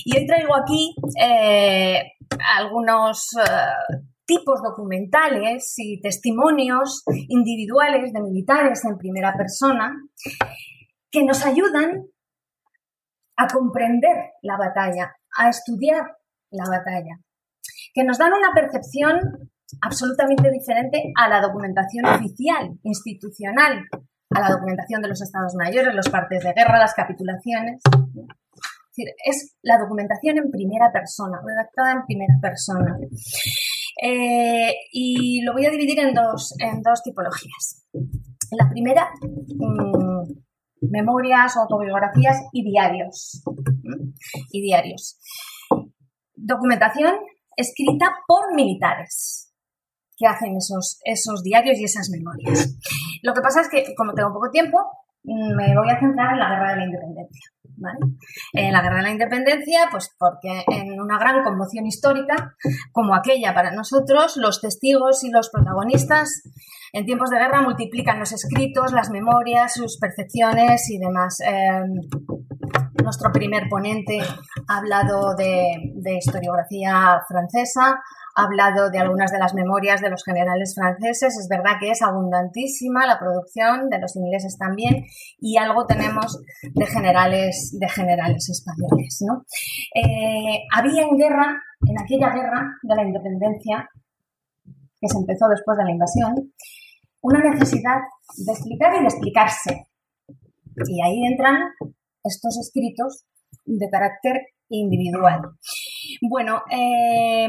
Y 0.06 0.18
hoy 0.18 0.26
traigo 0.26 0.56
aquí 0.56 0.96
eh, 1.22 2.14
algunos 2.58 3.28
eh, 3.38 3.96
tipos 4.26 4.62
documentales 4.64 5.74
y 5.78 6.00
testimonios 6.02 7.04
individuales 7.28 8.14
de 8.14 8.22
militares 8.22 8.86
en 8.86 8.98
primera 8.98 9.34
persona 9.34 9.94
que 11.12 11.24
nos 11.24 11.46
ayudan 11.46 12.06
a 13.38 13.48
comprender 13.48 14.32
la 14.42 14.58
batalla, 14.58 15.14
a 15.38 15.50
estudiar 15.50 16.18
la 16.52 16.70
batalla, 16.70 17.20
que 17.96 18.04
nos 18.04 18.18
dan 18.18 18.34
una 18.34 18.52
percepción 18.54 19.50
absolutamente 19.82 20.52
diferente 20.52 21.14
a 21.16 21.30
la 21.30 21.42
documentación 21.42 22.06
oficial, 22.06 22.78
institucional, 22.84 23.88
a 24.32 24.40
la 24.42 24.50
documentación 24.50 25.02
de 25.02 25.08
los 25.08 25.22
estados 25.22 25.56
mayores, 25.56 25.96
los 25.96 26.10
partes 26.10 26.44
de 26.44 26.54
guerra, 26.54 26.78
las 26.78 26.94
capitulaciones. 26.94 27.82
Es, 27.86 28.96
decir, 28.98 29.08
es 29.26 29.56
la 29.62 29.78
documentación 29.78 30.38
en 30.38 30.52
primera 30.52 30.92
persona, 30.92 31.40
redactada 31.44 31.94
en 31.94 32.06
primera 32.06 32.36
persona. 32.42 32.98
Eh, 34.04 34.74
y 34.92 35.42
lo 35.42 35.54
voy 35.54 35.66
a 35.66 35.72
dividir 35.72 36.00
en 36.00 36.14
dos, 36.14 36.54
en 36.60 36.82
dos 36.82 37.02
tipologías. 37.02 37.86
La 38.52 38.70
primera, 38.70 39.08
mmm, 39.22 40.34
memorias, 40.82 41.56
autobiografías 41.56 42.42
y 42.52 42.70
diarios. 42.70 43.42
Y 44.52 44.62
diarios. 44.62 45.18
Documentación 46.36 47.16
escrita 47.56 48.08
por 48.28 48.54
militares 48.54 49.54
que 50.18 50.28
hacen 50.28 50.56
esos, 50.56 51.00
esos 51.04 51.44
diarios 51.44 51.78
y 51.78 51.84
esas 51.84 52.10
memorias. 52.10 52.78
Lo 53.22 53.34
que 53.34 53.42
pasa 53.42 53.62
es 53.62 53.70
que, 53.70 53.94
como 53.96 54.14
tengo 54.14 54.34
poco 54.34 54.50
tiempo, 54.50 54.80
me 55.24 55.76
voy 55.76 55.90
a 55.90 56.00
centrar 56.00 56.34
en 56.34 56.40
la 56.40 56.50
guerra 56.50 56.72
de 56.72 56.78
la 56.78 56.86
independencia. 56.86 57.55
En 58.54 58.74
la 58.74 58.82
guerra 58.82 58.98
de 58.98 59.04
la 59.04 59.12
independencia, 59.12 59.88
pues 59.92 60.14
porque 60.18 60.64
en 60.68 61.00
una 61.00 61.18
gran 61.18 61.44
conmoción 61.44 61.86
histórica 61.86 62.56
como 62.92 63.16
aquella 63.16 63.54
para 63.54 63.72
nosotros, 63.72 64.38
los 64.38 64.62
testigos 64.62 65.24
y 65.24 65.32
los 65.32 65.50
protagonistas 65.50 66.44
en 66.94 67.06
tiempos 67.06 67.30
de 67.30 67.40
guerra 67.40 67.62
multiplican 67.62 68.20
los 68.20 68.32
escritos, 68.32 68.94
las 68.94 69.10
memorias, 69.10 69.74
sus 69.74 69.98
percepciones 69.98 70.90
y 70.90 70.98
demás. 70.98 71.40
Eh, 71.42 71.84
nuestro 73.04 73.32
primer 73.32 73.68
ponente 73.70 74.20
ha 74.68 74.78
hablado 74.78 75.36
de, 75.36 76.18
historiografía 76.18 77.22
francesa, 77.28 78.02
hablado 78.36 78.92
de 78.92 79.00
algunas 79.00 79.32
de 79.32 79.40
las 79.40 79.54
memorias 79.54 80.02
de 80.02 80.10
los 80.10 80.24
generales 80.24 80.76
franceses. 80.76 81.38
Es 81.38 81.48
verdad 81.50 81.80
que 81.80 81.90
es 81.90 82.02
abundantísima 82.02 83.08
la 83.08 83.18
producción, 83.18 83.90
de 83.90 84.00
los 84.00 84.16
ingleses 84.16 84.58
también, 84.58 85.06
y 85.40 85.58
algo 85.58 85.86
tenemos 85.86 86.42
de 86.62 86.86
generales, 86.86 87.76
de 87.80 87.90
generales 87.90 88.50
españoles. 88.50 89.24
¿no? 89.26 89.46
Eh, 89.96 90.60
había 90.74 91.04
en 91.04 91.18
guerra, 91.18 91.62
en 91.88 92.00
aquella 92.00 92.30
guerra 92.34 92.78
de 92.84 92.96
la 92.96 93.04
independencia, 93.04 93.90
que 95.00 95.08
se 95.08 95.18
empezó 95.18 95.48
después 95.48 95.78
de 95.78 95.86
la 95.86 95.92
invasión, 95.92 96.54
una 97.22 97.40
necesidad 97.40 97.98
de 98.38 98.52
explicar 98.52 98.96
y 98.96 99.00
de 99.00 99.06
explicarse. 99.06 99.88
Y 100.88 101.02
ahí 101.02 101.26
entran 101.26 101.56
estos 102.24 102.58
escritos 102.60 103.26
de 103.66 103.90
carácter 103.90 104.42
individual. 104.70 105.42
Bueno, 106.22 106.64
eh, 106.72 107.48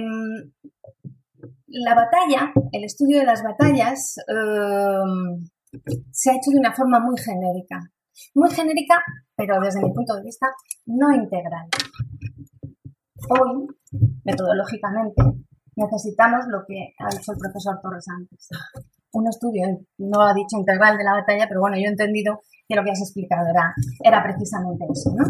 la 1.84 1.94
batalla, 1.94 2.52
el 2.72 2.84
estudio 2.84 3.18
de 3.18 3.26
las 3.26 3.42
batallas, 3.42 4.16
eh, 4.28 5.80
se 6.10 6.30
ha 6.30 6.34
hecho 6.34 6.50
de 6.50 6.58
una 6.58 6.72
forma 6.72 7.00
muy 7.00 7.16
genérica. 7.18 7.80
Muy 8.34 8.50
genérica, 8.50 9.02
pero 9.34 9.60
desde 9.60 9.82
mi 9.82 9.92
punto 9.92 10.14
de 10.14 10.22
vista, 10.22 10.46
no 10.86 11.12
integral. 11.12 11.66
Hoy, 13.28 13.66
metodológicamente, 14.24 15.22
necesitamos 15.76 16.46
lo 16.48 16.64
que 16.66 16.94
ha 16.98 17.08
dicho 17.10 17.32
el 17.32 17.38
profesor 17.38 17.78
Torres 17.82 18.06
antes. 18.08 18.48
Un 19.12 19.28
estudio, 19.28 19.66
no 19.98 20.22
ha 20.22 20.32
dicho 20.34 20.56
integral 20.56 20.96
de 20.96 21.04
la 21.04 21.14
batalla, 21.14 21.46
pero 21.48 21.60
bueno, 21.60 21.76
yo 21.76 21.84
he 21.84 21.90
entendido 21.90 22.40
que 22.68 22.74
lo 22.74 22.82
que 22.82 22.90
has 22.90 23.00
explicado 23.00 23.48
era, 23.48 23.74
era 24.02 24.22
precisamente 24.22 24.84
eso, 24.90 25.14
¿no? 25.16 25.24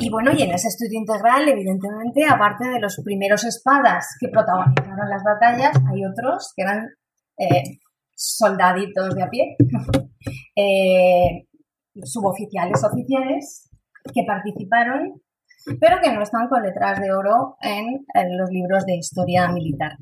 Y 0.00 0.10
bueno, 0.10 0.32
y 0.32 0.42
en 0.42 0.52
ese 0.52 0.68
estudio 0.68 0.98
integral, 0.98 1.46
evidentemente, 1.48 2.24
aparte 2.24 2.68
de 2.68 2.80
los 2.80 3.00
primeros 3.04 3.44
espadas 3.44 4.06
que 4.18 4.28
protagonizaron 4.28 5.10
las 5.10 5.22
batallas, 5.22 5.76
hay 5.92 6.04
otros 6.04 6.52
que 6.56 6.62
eran 6.62 6.88
eh, 7.38 7.78
soldaditos 8.14 9.14
de 9.14 9.22
a 9.22 9.28
pie, 9.28 9.56
eh, 10.56 11.46
suboficiales 12.02 12.82
oficiales 12.82 13.68
que 14.14 14.24
participaron, 14.26 15.20
pero 15.80 15.98
que 16.02 16.12
no 16.12 16.22
están 16.22 16.48
con 16.48 16.62
letras 16.62 16.98
de 16.98 17.12
oro 17.12 17.56
en, 17.60 18.06
en 18.14 18.38
los 18.38 18.48
libros 18.50 18.86
de 18.86 18.96
historia 18.96 19.48
militar, 19.48 19.98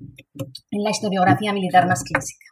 en 0.70 0.84
la 0.84 0.90
historiografía 0.90 1.52
militar 1.52 1.88
más 1.88 2.04
clásica. 2.04 2.46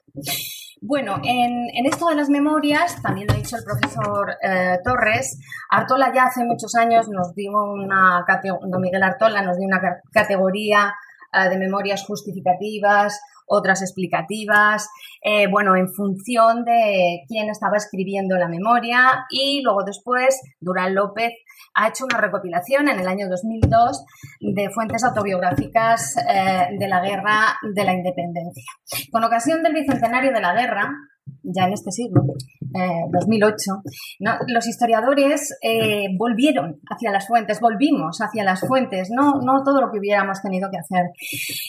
Bueno, 0.86 1.18
en, 1.24 1.86
esto 1.86 2.08
de 2.08 2.14
las 2.14 2.28
memorias, 2.28 3.00
también 3.00 3.26
lo 3.26 3.32
ha 3.32 3.36
dicho 3.38 3.56
el 3.56 3.64
profesor 3.64 4.36
eh, 4.42 4.76
Torres, 4.84 5.40
Artola 5.70 6.12
ya 6.14 6.24
hace 6.24 6.44
muchos 6.44 6.74
años 6.74 7.08
nos 7.08 7.34
dio 7.34 7.52
una, 7.52 8.22
don 8.70 8.82
Miguel 8.82 9.02
Artola 9.02 9.40
nos 9.40 9.56
dio 9.56 9.66
una 9.66 9.80
categoría 10.12 10.92
eh, 11.32 11.48
de 11.48 11.56
memorias 11.56 12.04
justificativas, 12.04 13.18
otras 13.46 13.80
explicativas, 13.80 14.90
eh, 15.22 15.46
bueno, 15.50 15.74
en 15.74 15.88
función 15.88 16.66
de 16.66 17.22
quién 17.28 17.48
estaba 17.48 17.78
escribiendo 17.78 18.36
la 18.36 18.48
memoria 18.48 19.24
y 19.30 19.62
luego 19.62 19.84
después 19.84 20.38
Durán 20.60 20.94
López 20.94 21.32
ha 21.74 21.88
hecho 21.88 22.04
una 22.04 22.18
recopilación 22.18 22.88
en 22.88 23.00
el 23.00 23.08
año 23.08 23.28
2002 23.28 24.04
de 24.40 24.70
fuentes 24.70 25.04
autobiográficas 25.04 26.16
eh, 26.16 26.68
de 26.78 26.88
la 26.88 27.00
guerra 27.00 27.58
de 27.62 27.84
la 27.84 27.92
independencia. 27.92 28.64
Con 29.10 29.24
ocasión 29.24 29.62
del 29.62 29.74
bicentenario 29.74 30.32
de 30.32 30.40
la 30.40 30.54
guerra, 30.54 30.90
ya 31.42 31.64
en 31.64 31.72
este 31.72 31.90
siglo, 31.90 32.22
2008, 33.12 33.54
eh, 33.86 34.24
los 34.48 34.66
historiadores 34.66 35.56
eh, 35.62 36.08
volvieron 36.16 36.80
hacia 36.88 37.10
las 37.10 37.26
fuentes, 37.26 37.60
volvimos 37.60 38.18
hacia 38.18 38.44
las 38.44 38.60
fuentes, 38.60 39.10
no, 39.10 39.40
no 39.40 39.62
todo 39.64 39.80
lo 39.80 39.90
que 39.90 39.98
hubiéramos 39.98 40.40
tenido 40.42 40.70
que 40.70 40.78
hacer. 40.78 41.10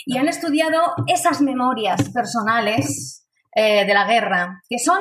Y 0.05 0.17
han 0.17 0.27
estudiado 0.27 0.81
esas 1.07 1.41
memorias 1.41 2.09
personales 2.09 3.21
de 3.55 3.93
la 3.93 4.05
guerra, 4.05 4.61
que 4.67 4.79
son 4.79 4.99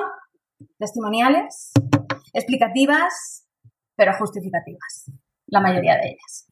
testimoniales, 0.78 1.72
explicativas, 2.32 3.43
pero 3.96 4.12
justificativas, 4.18 5.10
la 5.46 5.60
mayoría 5.60 5.94
de 5.96 6.08
ellas. 6.08 6.48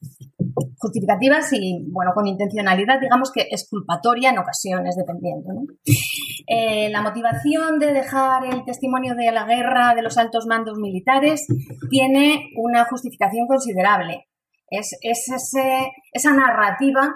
Justificativas 0.78 1.52
y, 1.52 1.84
bueno, 1.90 2.12
con 2.14 2.26
intencionalidad, 2.26 3.00
digamos 3.00 3.30
que 3.32 3.42
exculpatoria 3.42 4.30
en 4.30 4.38
ocasiones, 4.38 4.96
dependiendo. 4.96 5.50
Eh, 6.46 6.90
la 6.90 7.02
motivación 7.02 7.78
de 7.78 7.92
dejar 7.92 8.44
el 8.46 8.64
testimonio 8.64 9.14
de 9.14 9.30
la 9.30 9.44
guerra 9.44 9.94
de 9.94 10.02
los 10.02 10.18
altos 10.18 10.46
mandos 10.46 10.78
militares 10.78 11.46
tiene 11.88 12.50
una 12.56 12.84
justificación 12.84 13.46
considerable. 13.46 14.26
Es, 14.68 14.96
esa 15.00 16.32
narrativa 16.32 17.14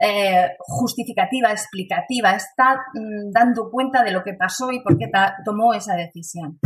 eh, 0.00 0.56
justificativa, 0.58 1.52
explicativa, 1.52 2.32
está 2.32 2.74
mm, 2.94 3.30
dando 3.30 3.70
cuenta 3.70 4.02
de 4.02 4.10
lo 4.10 4.24
que 4.24 4.34
pasó 4.34 4.72
y 4.72 4.80
por 4.80 4.98
qué 4.98 5.06
tomó 5.44 5.72
esa 5.72 5.94
decisión. 5.94 6.58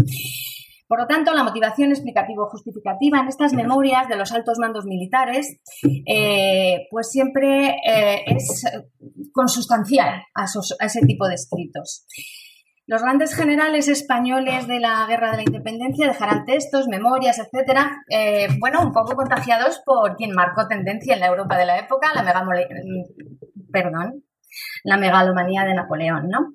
Por 0.89 1.01
lo 1.01 1.07
tanto, 1.07 1.35
la 1.35 1.45
motivación 1.45 1.91
explicativo-justificativa 1.91 3.21
en 3.21 3.29
estas 3.29 3.53
memorias 3.53 4.09
de 4.09 4.17
los 4.17 4.33
altos 4.33 4.59
mandos 4.59 4.87
militares, 4.87 5.61
eh, 6.07 6.87
pues 6.91 7.11
siempre 7.11 7.77
eh, 7.87 8.25
es 8.27 8.65
consustancial 9.33 10.23
a, 10.35 10.45
ese 10.81 11.01
tipo 11.03 11.29
de 11.29 11.35
escritos. 11.35 12.07
Los 12.87 13.03
grandes 13.03 13.35
generales 13.35 13.87
españoles 13.89 14.67
de 14.67 14.81
la 14.81 15.05
Guerra 15.07 15.33
de 15.33 15.37
la 15.37 15.43
Independencia 15.43 16.09
dejarán 16.09 16.47
textos, 16.47 16.89
memorias, 16.89 17.39
etcétera, 17.39 17.99
eh, 18.09 18.49
bueno, 18.59 18.81
un 18.81 18.93
poco 18.93 19.15
contagiados 19.15 19.83
por 19.85 20.17
quien 20.17 20.33
marcó 20.33 20.67
tendencia 20.69 21.13
en 21.13 21.21
la 21.21 21.27
Europa 21.27 21.59
de 21.59 21.67
la 21.67 21.79
época, 21.79 22.09
la 22.15 22.25
perdón, 23.71 24.25
la 24.85 24.97
megalomanía 24.97 25.65
de 25.65 25.75
Napoleón, 25.75 26.29
¿no? 26.29 26.53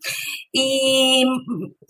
Y 0.51 1.25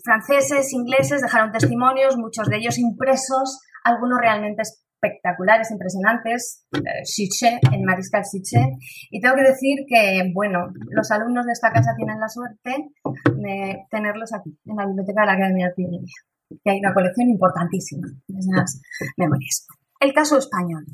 franceses, 0.02 0.72
ingleses 0.72 1.20
dejaron 1.22 1.52
testimonios, 1.52 2.16
muchos 2.16 2.48
de 2.48 2.56
ellos 2.56 2.78
impresos, 2.78 3.60
algunos 3.84 4.18
realmente 4.20 4.62
espectaculares, 4.62 5.70
impresionantes, 5.70 6.66
Chiché, 7.04 7.60
el 7.72 7.82
mariscal 7.82 8.22
Chiché. 8.22 8.72
Y 9.10 9.20
tengo 9.20 9.36
que 9.36 9.42
decir 9.42 9.84
que, 9.86 10.30
bueno, 10.32 10.72
los 10.90 11.10
alumnos 11.10 11.46
de 11.46 11.52
esta 11.52 11.70
casa 11.70 11.94
tienen 11.96 12.18
la 12.18 12.28
suerte 12.28 12.90
de 13.36 13.84
tenerlos 13.90 14.32
aquí, 14.32 14.58
en 14.64 14.76
la 14.76 14.86
biblioteca 14.86 15.22
de 15.22 15.26
la 15.26 15.32
Academia 15.34 15.66
de 15.66 15.70
Artillería, 15.70 16.14
que 16.62 16.70
hay 16.70 16.78
una 16.78 16.94
colección 16.94 17.28
importantísima 17.28 18.08
de 18.26 18.38
esas 18.38 18.80
memorias. 19.16 19.66
El 20.00 20.12
caso 20.12 20.38
español. 20.38 20.84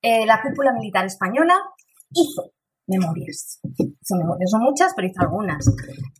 Eh, 0.00 0.24
la 0.26 0.40
cúpula 0.40 0.72
militar 0.72 1.04
española 1.04 1.54
hizo 2.10 2.52
memorias. 2.88 3.60
Son 4.02 4.18
son 4.46 4.62
muchas, 4.62 4.92
pero 4.96 5.08
hizo 5.08 5.20
algunas. 5.20 5.64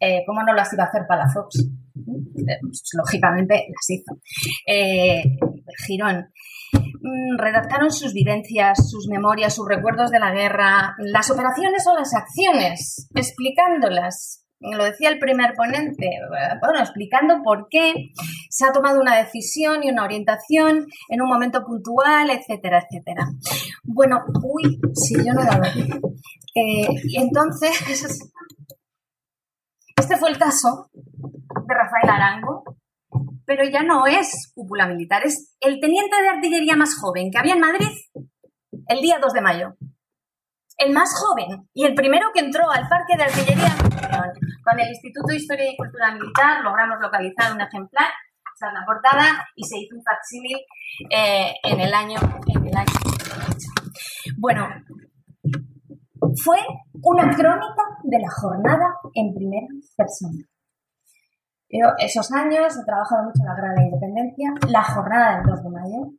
Eh, 0.00 0.22
¿Cómo 0.26 0.42
no 0.42 0.54
las 0.54 0.72
iba 0.72 0.84
a 0.84 0.86
hacer 0.86 1.02
Palafox? 1.08 1.58
Eh, 1.58 2.58
pues, 2.62 2.82
lógicamente 2.96 3.66
las 3.68 3.90
hizo. 3.90 4.20
Eh, 4.66 5.22
Girón. 5.86 6.28
Mm, 6.72 7.38
redactaron 7.38 7.90
sus 7.90 8.12
vivencias, 8.12 8.90
sus 8.90 9.08
memorias, 9.08 9.54
sus 9.54 9.66
recuerdos 9.66 10.10
de 10.10 10.20
la 10.20 10.32
guerra, 10.32 10.94
las 10.98 11.30
operaciones 11.30 11.86
o 11.86 11.94
las 11.94 12.14
acciones, 12.14 13.08
explicándolas. 13.14 14.44
Lo 14.60 14.84
decía 14.84 15.08
el 15.10 15.20
primer 15.20 15.54
ponente, 15.54 16.10
bueno, 16.60 16.80
explicando 16.80 17.42
por 17.44 17.68
qué 17.70 18.10
se 18.50 18.64
ha 18.66 18.72
tomado 18.72 19.00
una 19.00 19.16
decisión 19.16 19.84
y 19.84 19.90
una 19.90 20.04
orientación 20.04 20.86
en 21.08 21.22
un 21.22 21.28
momento 21.28 21.64
puntual, 21.64 22.30
etcétera, 22.30 22.84
etcétera. 22.84 23.28
Bueno, 23.84 24.18
uy, 24.42 24.80
si 24.94 25.14
yo 25.14 25.32
no 25.32 25.44
dado 25.44 25.62
eh, 26.54 26.88
y 27.04 27.20
entonces, 27.20 27.70
este 29.96 30.16
fue 30.16 30.30
el 30.30 30.38
caso 30.38 30.90
de 30.92 31.74
Rafael 31.74 32.10
Arango, 32.10 32.64
pero 33.44 33.64
ya 33.64 33.82
no 33.82 34.06
es 34.06 34.52
cúpula 34.54 34.88
militar, 34.88 35.22
es 35.24 35.56
el 35.60 35.78
teniente 35.80 36.20
de 36.20 36.28
artillería 36.28 36.76
más 36.76 36.96
joven 37.00 37.30
que 37.30 37.38
había 37.38 37.54
en 37.54 37.60
Madrid 37.60 37.88
el 38.88 39.00
día 39.00 39.18
2 39.20 39.32
de 39.32 39.40
mayo. 39.40 39.76
El 40.78 40.92
más 40.92 41.10
joven 41.18 41.68
y 41.74 41.84
el 41.84 41.94
primero 41.94 42.28
que 42.32 42.40
entró 42.40 42.70
al 42.70 42.88
parque 42.88 43.16
de 43.16 43.24
artillería 43.24 43.76
con 44.68 44.78
el 44.80 44.88
Instituto 44.88 45.26
de 45.28 45.36
Historia 45.36 45.70
y 45.70 45.76
Cultura 45.76 46.12
Militar 46.12 46.62
logramos 46.62 46.98
localizar 47.00 47.52
un 47.52 47.60
ejemplar, 47.60 48.08
la 48.60 48.84
portada, 48.84 49.46
y 49.54 49.64
se 49.64 49.78
hizo 49.78 49.96
un 49.96 50.02
facsímil 50.02 50.58
eh, 51.10 51.54
en 51.62 51.80
el 51.80 51.94
año 51.94 52.18
en 52.48 52.66
el 52.66 52.76
año 52.76 52.92
Bueno, 54.36 54.66
fue 56.42 56.58
una 57.02 57.34
crónica 57.34 57.82
de 58.02 58.18
la 58.18 58.28
jornada 58.28 58.98
en 59.14 59.32
primera 59.32 59.68
persona. 59.96 60.44
Yo 61.70 61.86
esos 61.98 62.32
años 62.32 62.76
he 62.76 62.84
trabajado 62.84 63.24
mucho 63.24 63.40
en 63.40 63.46
la 63.46 63.54
Guerra 63.54 63.70
de 63.70 63.76
la 63.76 63.84
Independencia, 63.84 64.54
la 64.68 64.82
jornada 64.82 65.36
del 65.36 65.46
2 65.46 65.62
de 65.62 65.70
mayo, 65.70 66.12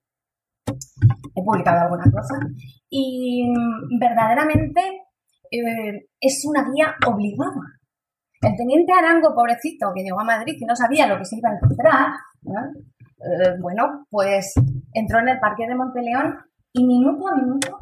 he 1.36 1.44
publicado 1.44 1.82
alguna 1.82 2.06
cosa 2.10 2.36
y 2.90 3.52
verdaderamente 4.00 4.82
eh, 5.52 6.08
es 6.22 6.46
una 6.46 6.64
guía 6.72 6.96
obligada. 7.06 7.79
El 8.42 8.56
teniente 8.56 8.94
Arango, 8.94 9.34
pobrecito, 9.36 9.92
que 9.94 10.04
llegó 10.04 10.22
a 10.22 10.26
Madrid 10.26 10.56
y 10.60 10.66
no 10.66 10.76
sabía 10.76 11.08
lo 11.08 11.18
que 11.18 11.26
se 11.26 11.38
iba 11.38 11.50
a 11.50 11.54
encontrar, 11.54 12.08
eh, 12.46 13.58
bueno, 13.60 14.06
pues 14.10 14.54
entró 14.94 15.20
en 15.20 15.30
el 15.30 15.40
Parque 15.40 15.68
de 15.68 15.76
Monteleón 15.76 16.38
y 16.74 16.86
minuto 16.86 17.28
a 17.28 17.36
minuto 17.36 17.80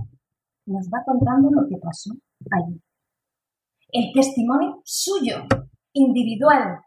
nos 0.65 0.87
va 0.87 1.03
contando 1.05 1.49
lo 1.51 1.67
que 1.67 1.77
pasó 1.77 2.11
allí. 2.51 2.81
El 3.89 4.11
testimonio 4.13 4.81
suyo, 4.83 5.45
individual, 5.93 6.79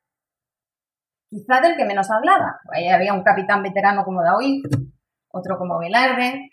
quizá 1.28 1.60
del 1.60 1.76
que 1.76 1.86
menos 1.86 2.10
hablaba. 2.10 2.58
Ahí 2.72 2.88
había 2.88 3.14
un 3.14 3.22
capitán 3.22 3.62
veterano 3.62 4.04
como 4.04 4.22
Daoí, 4.22 4.62
otro 5.32 5.56
como 5.56 5.78
Velarde, 5.78 6.50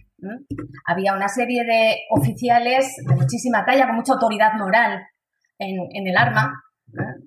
había 0.85 1.13
una 1.13 1.27
serie 1.27 1.63
de 1.63 1.97
oficiales 2.09 2.95
de 3.07 3.15
muchísima 3.15 3.65
talla, 3.65 3.87
con 3.87 3.97
mucha 3.97 4.13
autoridad 4.13 4.53
moral 4.53 5.05
en, 5.59 6.07
el 6.07 6.17
arma. 6.17 6.63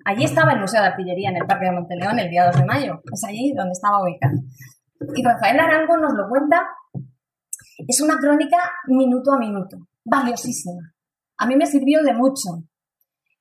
Allí 0.05 0.23
estaba 0.23 0.53
el 0.53 0.59
Museo 0.59 0.81
de 0.81 0.87
Artillería 0.87 1.29
en 1.29 1.37
el 1.37 1.45
Parque 1.45 1.65
de 1.65 1.71
Monteleón 1.71 2.19
el 2.19 2.29
día 2.29 2.45
2 2.47 2.57
de 2.57 2.65
mayo. 2.65 3.01
Es 3.11 3.23
allí 3.23 3.53
donde 3.55 3.73
estaba 3.73 4.01
ubicado. 4.01 4.37
Y 5.15 5.23
Rafael 5.23 5.59
Arango 5.59 5.97
nos 5.97 6.13
lo 6.13 6.27
cuenta. 6.29 6.67
Es 7.87 8.01
una 8.01 8.17
crónica 8.17 8.57
minuto 8.87 9.33
a 9.33 9.39
minuto 9.39 9.77
valiosísima. 10.03 10.93
A 11.37 11.45
mí 11.47 11.55
me 11.55 11.65
sirvió 11.65 12.03
de 12.03 12.13
mucho, 12.13 12.63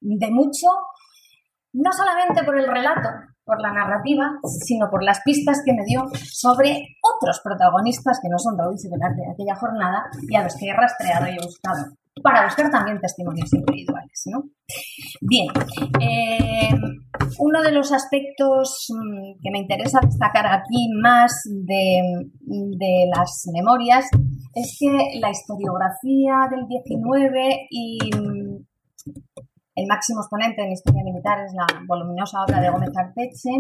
de 0.01 0.31
mucho, 0.31 0.69
no 1.73 1.93
solamente 1.93 2.43
por 2.45 2.59
el 2.59 2.67
relato, 2.67 3.09
por 3.45 3.61
la 3.61 3.73
narrativa, 3.73 4.39
sino 4.65 4.89
por 4.91 5.03
las 5.03 5.21
pistas 5.23 5.63
que 5.65 5.73
me 5.73 5.85
dio 5.85 6.07
sobre 6.15 6.97
otros 7.03 7.41
protagonistas 7.43 8.21
que 8.23 8.29
no 8.29 8.39
son 8.39 8.57
Raúl 8.59 8.77
y 8.83 8.89
de 8.89 9.31
aquella 9.33 9.57
jornada 9.57 10.05
y 10.23 10.37
a 10.37 10.45
los 10.45 10.57
que 10.57 10.69
he 10.69 10.75
rastreado 10.75 11.27
y 11.27 11.37
he 11.37 11.45
buscado 11.45 11.97
para 12.23 12.45
buscar 12.45 12.71
también 12.71 13.01
testimonios 13.01 13.53
individuales. 13.53 14.23
¿no? 14.27 14.45
Bien, 15.21 15.49
eh, 16.01 16.71
uno 17.39 17.63
de 17.63 17.73
los 17.73 17.93
aspectos 17.93 18.87
mm, 18.91 19.41
que 19.43 19.51
me 19.51 19.61
interesa 19.61 20.01
destacar 20.03 20.47
aquí 20.47 20.89
más 21.01 21.43
de, 21.45 22.01
de, 22.41 23.11
las 23.15 23.49
memorias 23.53 24.07
es 24.55 24.77
que 24.79 25.19
la 25.21 25.31
historiografía 25.31 26.49
del 26.51 26.67
19 26.69 27.67
y 27.71 27.99
mm, 28.15 28.67
el 29.77 29.87
máximo 29.87 30.21
exponente 30.21 30.63
en 30.63 30.73
historia 30.73 31.03
militar 31.05 31.39
es 31.45 31.53
la 31.55 31.67
voluminosa 31.87 32.43
obra 32.43 32.61
de 32.61 32.71
Gómez 32.71 32.91
Arteche, 32.97 33.51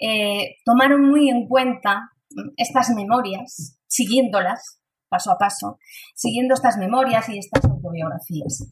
eh, 0.00 0.56
tomaron 0.64 1.08
muy 1.08 1.30
en 1.30 1.46
cuenta 1.46 2.10
mm, 2.30 2.50
estas 2.56 2.90
memorias, 2.90 3.78
siguiéndolas 3.86 4.80
paso 5.14 5.30
a 5.30 5.38
paso, 5.38 5.78
siguiendo 6.14 6.54
estas 6.54 6.76
memorias 6.76 7.28
y 7.28 7.38
estas 7.38 7.62
autobiografías. 7.84 8.70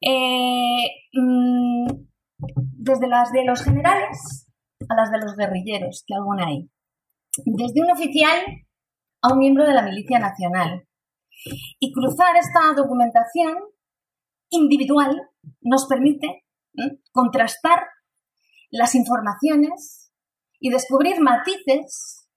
Eh, 0.00 0.86
mm, 1.12 1.86
desde 2.78 3.06
las 3.06 3.32
de 3.32 3.44
los 3.44 3.62
generales 3.62 4.46
a 4.88 4.94
las 4.94 5.10
de 5.10 5.18
los 5.18 5.36
guerrilleros, 5.36 6.04
que 6.06 6.14
aún 6.14 6.40
hay. 6.40 6.70
Desde 7.44 7.82
un 7.82 7.90
oficial 7.90 8.40
a 9.22 9.32
un 9.32 9.38
miembro 9.38 9.64
de 9.64 9.74
la 9.74 9.82
Milicia 9.82 10.18
Nacional. 10.18 10.86
Y 11.78 11.92
cruzar 11.92 12.36
esta 12.36 12.74
documentación 12.76 13.56
individual 14.50 15.20
nos 15.60 15.86
permite 15.86 16.44
contrastar 17.12 17.80
las 18.70 18.94
informaciones 18.94 20.12
y 20.60 20.70
descubrir 20.70 21.20
matices 21.20 22.28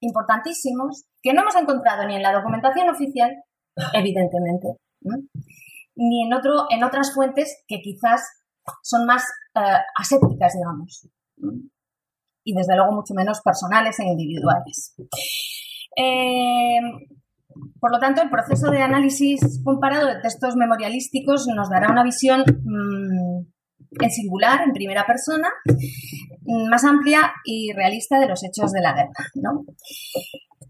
importantísimos 0.00 1.04
que 1.22 1.32
no 1.32 1.42
hemos 1.42 1.54
encontrado 1.54 2.06
ni 2.06 2.16
en 2.16 2.22
la 2.22 2.32
documentación 2.32 2.88
oficial, 2.90 3.30
evidentemente, 3.94 4.76
ni 5.94 6.26
en, 6.26 6.32
otro, 6.32 6.66
en 6.70 6.84
otras 6.84 7.14
fuentes 7.14 7.62
que 7.66 7.80
quizás 7.80 8.22
son 8.82 9.06
más 9.06 9.24
eh, 9.54 9.78
asépticas, 9.96 10.54
digamos, 10.54 11.08
y 12.44 12.54
desde 12.54 12.76
luego 12.76 12.92
mucho 12.92 13.14
menos 13.14 13.40
personales 13.40 13.98
e 14.00 14.04
individuales. 14.04 14.94
Eh, 15.96 16.80
por 17.80 17.92
lo 17.92 17.98
tanto, 17.98 18.22
el 18.22 18.30
proceso 18.30 18.70
de 18.70 18.80
análisis 18.80 19.60
comparado 19.64 20.06
de 20.06 20.20
textos 20.20 20.56
memorialísticos 20.56 21.46
nos 21.54 21.68
dará 21.68 21.90
una 21.90 22.02
visión 22.02 22.40
mm, 22.40 23.46
en 24.00 24.10
singular, 24.10 24.62
en 24.62 24.72
primera 24.72 25.04
persona, 25.06 25.48
mm, 25.66 26.68
más 26.68 26.84
amplia 26.84 27.32
y 27.44 27.72
realista 27.72 28.18
de 28.18 28.28
los 28.28 28.42
hechos 28.44 28.72
de 28.72 28.80
la 28.80 28.94
guerra. 28.94 29.12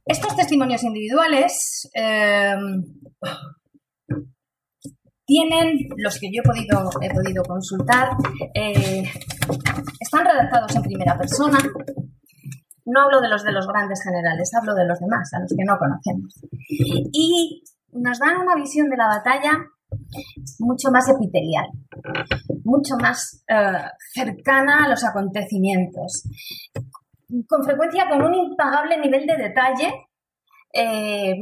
Estos 0.04 0.34
testimonios 0.34 0.82
individuales 0.82 1.88
eh, 1.94 2.56
tienen, 5.24 5.88
los 5.96 6.18
que 6.18 6.30
yo 6.32 6.42
he 6.42 6.48
podido, 6.48 6.90
he 7.00 7.10
podido 7.12 7.42
consultar, 7.44 8.10
eh, 8.54 9.04
están 10.00 10.24
redactados 10.24 10.74
en 10.76 10.82
primera 10.82 11.16
persona. 11.16 11.58
No 12.84 13.02
hablo 13.02 13.20
de 13.20 13.28
los 13.28 13.44
de 13.44 13.52
los 13.52 13.66
grandes 13.66 14.02
generales, 14.02 14.50
hablo 14.54 14.74
de 14.74 14.86
los 14.86 14.98
demás, 14.98 15.30
a 15.32 15.40
los 15.40 15.54
que 15.56 15.64
no 15.64 15.78
conocemos. 15.78 16.34
Y 17.12 17.62
nos 17.92 18.18
dan 18.18 18.38
una 18.40 18.56
visión 18.56 18.88
de 18.90 18.96
la 18.96 19.06
batalla 19.06 19.52
mucho 20.58 20.90
más 20.90 21.08
epitelial, 21.08 21.66
mucho 22.64 22.96
más 23.00 23.44
eh, 23.48 23.88
cercana 24.12 24.84
a 24.84 24.88
los 24.88 25.04
acontecimientos, 25.04 26.24
con 27.46 27.64
frecuencia 27.64 28.08
con 28.08 28.22
un 28.22 28.34
impagable 28.34 28.98
nivel 28.98 29.26
de 29.26 29.36
detalle 29.36 29.92
eh, 30.72 31.34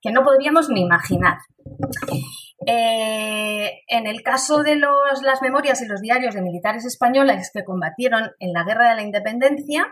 que 0.00 0.12
no 0.12 0.22
podríamos 0.22 0.68
ni 0.68 0.82
imaginar. 0.82 1.38
Eh, 2.66 3.82
en 3.88 4.06
el 4.06 4.22
caso 4.22 4.62
de 4.62 4.76
los, 4.76 5.22
las 5.22 5.42
memorias 5.42 5.82
y 5.82 5.86
los 5.86 6.00
diarios 6.00 6.34
de 6.34 6.42
militares 6.42 6.84
españoles 6.84 7.50
que 7.52 7.64
combatieron 7.64 8.30
en 8.38 8.52
la 8.52 8.64
Guerra 8.64 8.90
de 8.90 8.96
la 8.96 9.02
Independencia, 9.02 9.86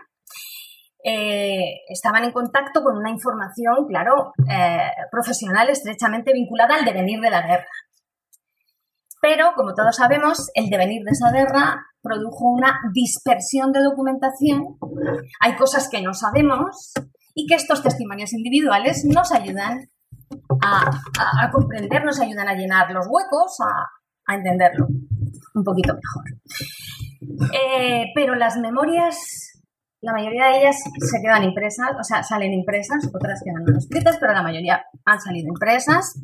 eh, 1.03 1.81
estaban 1.89 2.23
en 2.23 2.31
contacto 2.31 2.83
con 2.83 2.95
una 2.95 3.09
información, 3.09 3.87
claro, 3.87 4.33
eh, 4.49 4.89
profesional 5.11 5.69
estrechamente 5.69 6.31
vinculada 6.31 6.75
al 6.75 6.85
devenir 6.85 7.19
de 7.19 7.31
la 7.31 7.41
guerra. 7.41 7.67
Pero, 9.21 9.53
como 9.55 9.73
todos 9.73 9.95
sabemos, 9.95 10.49
el 10.53 10.69
devenir 10.69 11.03
de 11.03 11.11
esa 11.11 11.31
guerra 11.31 11.85
produjo 12.01 12.45
una 12.45 12.79
dispersión 12.93 13.71
de 13.71 13.83
documentación. 13.83 14.77
Hay 15.39 15.55
cosas 15.55 15.89
que 15.89 16.01
no 16.01 16.13
sabemos 16.13 16.93
y 17.35 17.45
que 17.47 17.55
estos 17.55 17.83
testimonios 17.83 18.33
individuales 18.33 19.05
nos 19.05 19.31
ayudan 19.31 19.90
a, 20.61 21.49
comprender, 21.51 22.03
nos 22.03 22.19
ayudan 22.19 22.47
a 22.47 22.53
llenar 22.53 22.91
los 22.91 23.07
huecos, 23.07 23.57
a, 23.61 24.33
entenderlo 24.33 24.87
un 25.55 25.63
poquito 25.63 25.93
mejor. 25.93 27.49
Eh, 27.53 28.05
pero 28.15 28.35
las 28.35 28.57
memorias, 28.57 29.61
la 30.01 30.13
mayoría 30.13 30.45
de 30.45 30.59
ellas 30.59 30.77
se 30.77 31.21
quedan 31.21 31.43
impresas, 31.43 31.89
o 31.99 32.03
sea, 32.03 32.23
salen 32.23 32.53
impresas, 32.53 33.09
otras 33.13 33.41
quedan 33.43 33.63
manuscritas, 33.65 34.17
pero 34.19 34.33
la 34.33 34.43
mayoría 34.43 34.85
han 35.05 35.19
salido 35.19 35.49
impresas 35.49 36.17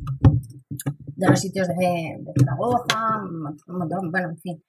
de 1.18 1.28
los 1.28 1.40
sitios 1.40 1.68
de, 1.68 1.74
de 2.20 2.32
Zaragoza, 2.40 3.20
bueno, 3.66 4.30
en 4.30 4.38
fin. 4.38 4.64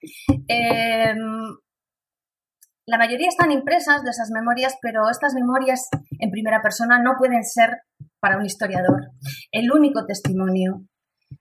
Em, 0.47 1.55
la 2.89 2.97
mayoría 2.97 3.27
están 3.29 3.51
impresas 3.51 4.03
de 4.03 4.09
esas 4.09 4.31
memorias, 4.31 4.75
pero 4.81 5.09
estas 5.11 5.35
memorias 5.35 5.89
en 6.17 6.31
primera 6.31 6.59
persona 6.61 6.99
no 6.99 7.13
pueden 7.19 7.43
ser 7.43 7.83
para 8.19 8.37
un 8.37 8.45
historiador 8.45 9.11
el 9.51 9.71
único 9.71 10.07
testimonio 10.07 10.81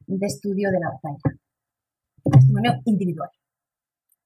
de 0.06 0.26
estudio 0.26 0.70
de 0.70 0.78
la 0.78 0.90
batalla. 0.90 1.38
Testimonio 2.30 2.72
individual. 2.84 3.30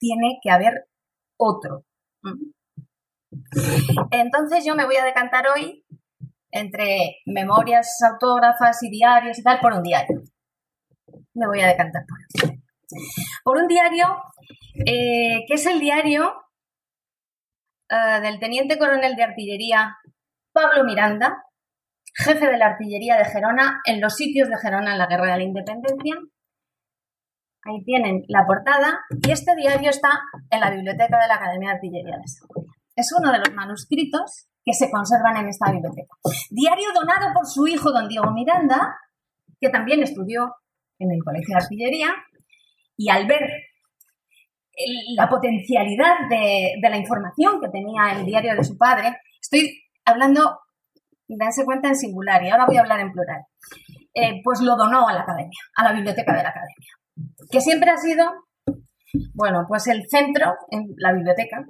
Tiene 0.01 0.41
que 0.43 0.51
haber 0.51 0.89
otro. 1.37 1.85
Entonces 4.11 4.65
yo 4.65 4.75
me 4.75 4.85
voy 4.85 4.97
a 4.97 5.05
decantar 5.05 5.45
hoy 5.47 5.85
entre 6.51 7.19
memorias 7.27 7.99
autógrafas 8.03 8.83
y 8.83 8.91
diarios 8.91 9.39
y 9.39 9.45
tal 9.45 9.61
por 9.61 9.75
un 9.75 9.85
diario. 9.85 10.23
Me 11.35 11.47
voy 11.47 11.61
a 11.61 11.69
decantar 11.69 12.03
por 12.05 12.51
un 12.51 12.63
Por 13.45 13.57
un 13.59 13.69
diario 13.69 14.07
eh, 14.85 15.45
que 15.47 15.55
es 15.55 15.67
el 15.67 15.79
diario 15.79 16.43
eh, 17.89 18.21
del 18.21 18.39
teniente 18.39 18.79
coronel 18.79 19.17
de 19.17 19.23
artillería 19.25 19.97
Pablo 20.53 20.85
Miranda, 20.85 21.45
jefe 22.15 22.47
de 22.47 22.59
la 22.59 22.67
artillería 22.67 23.17
de 23.17 23.25
Gerona 23.25 23.81
en 23.85 24.01
los 24.01 24.17
sitios 24.17 24.49
de 24.49 24.59
Gerona 24.59 24.93
en 24.93 24.99
la 24.99 25.07
Guerra 25.07 25.33
de 25.33 25.39
la 25.39 25.45
Independencia. 25.45 26.15
Ahí 27.65 27.85
tienen 27.85 28.23
la 28.29 28.45
portada 28.45 29.01
y 29.23 29.31
este 29.31 29.55
diario 29.57 29.91
está 29.91 30.21
en 30.51 30.61
la 30.61 30.71
biblioteca 30.71 31.19
de 31.19 31.29
la 31.29 31.37
Academia 31.37 31.71
de 31.71 31.75
Artillería 31.77 32.17
de 32.17 32.29
Segovia. 32.29 32.73
Es 32.97 33.13
uno 33.17 33.33
de 33.33 33.39
los 33.39 33.53
manuscritos 33.55 34.49
que 34.65 34.75
se 34.75 34.91
conservan 34.91 35.37
en 35.39 35.49
esta 35.49 35.71
biblioteca. 35.71 36.15
Diario 36.51 36.89
donado 36.95 37.33
por 37.33 37.47
su 37.47 37.67
hijo, 37.67 37.91
don 37.91 38.09
Diego 38.09 38.31
Miranda, 38.33 38.97
que 39.61 39.71
también 39.71 40.03
estudió 40.03 40.55
en 40.99 41.11
el 41.13 41.23
Colegio 41.25 41.57
de 41.57 41.63
Artillería, 41.63 42.15
y 42.97 43.09
al 43.09 43.27
ver 43.27 43.49
la 45.15 45.29
potencialidad 45.29 46.29
de, 46.29 46.75
la 46.81 46.97
información 46.97 47.61
que 47.61 47.69
tenía 47.69 48.13
el 48.13 48.25
diario 48.25 48.55
de 48.55 48.65
su 48.65 48.77
padre, 48.77 49.17
estoy 49.41 49.83
hablando 50.05 50.59
dense 51.29 51.65
cuenta 51.65 51.89
en 51.89 51.97
singular 51.97 52.43
y 52.43 52.51
ahora 52.51 52.67
voy 52.67 52.77
a 52.77 52.81
hablar 52.81 53.01
en 53.01 53.13
plural, 53.13 53.43
eh, 54.15 54.41
pues 54.43 54.61
lo 54.61 54.77
donó 54.77 55.09
a 55.09 55.13
la 55.13 55.23
academia, 55.23 55.59
a 55.77 55.85
la 55.85 55.93
biblioteca 55.93 56.33
de 56.37 56.43
la 56.43 56.51
academia, 56.51 57.39
que 57.51 57.61
siempre 57.61 57.91
ha 57.91 57.97
sido, 57.97 58.25
bueno, 59.35 59.65
pues 59.69 59.87
el 59.87 60.05
centro 60.09 60.55
en 60.71 60.89
la 60.97 61.13
biblioteca 61.13 61.65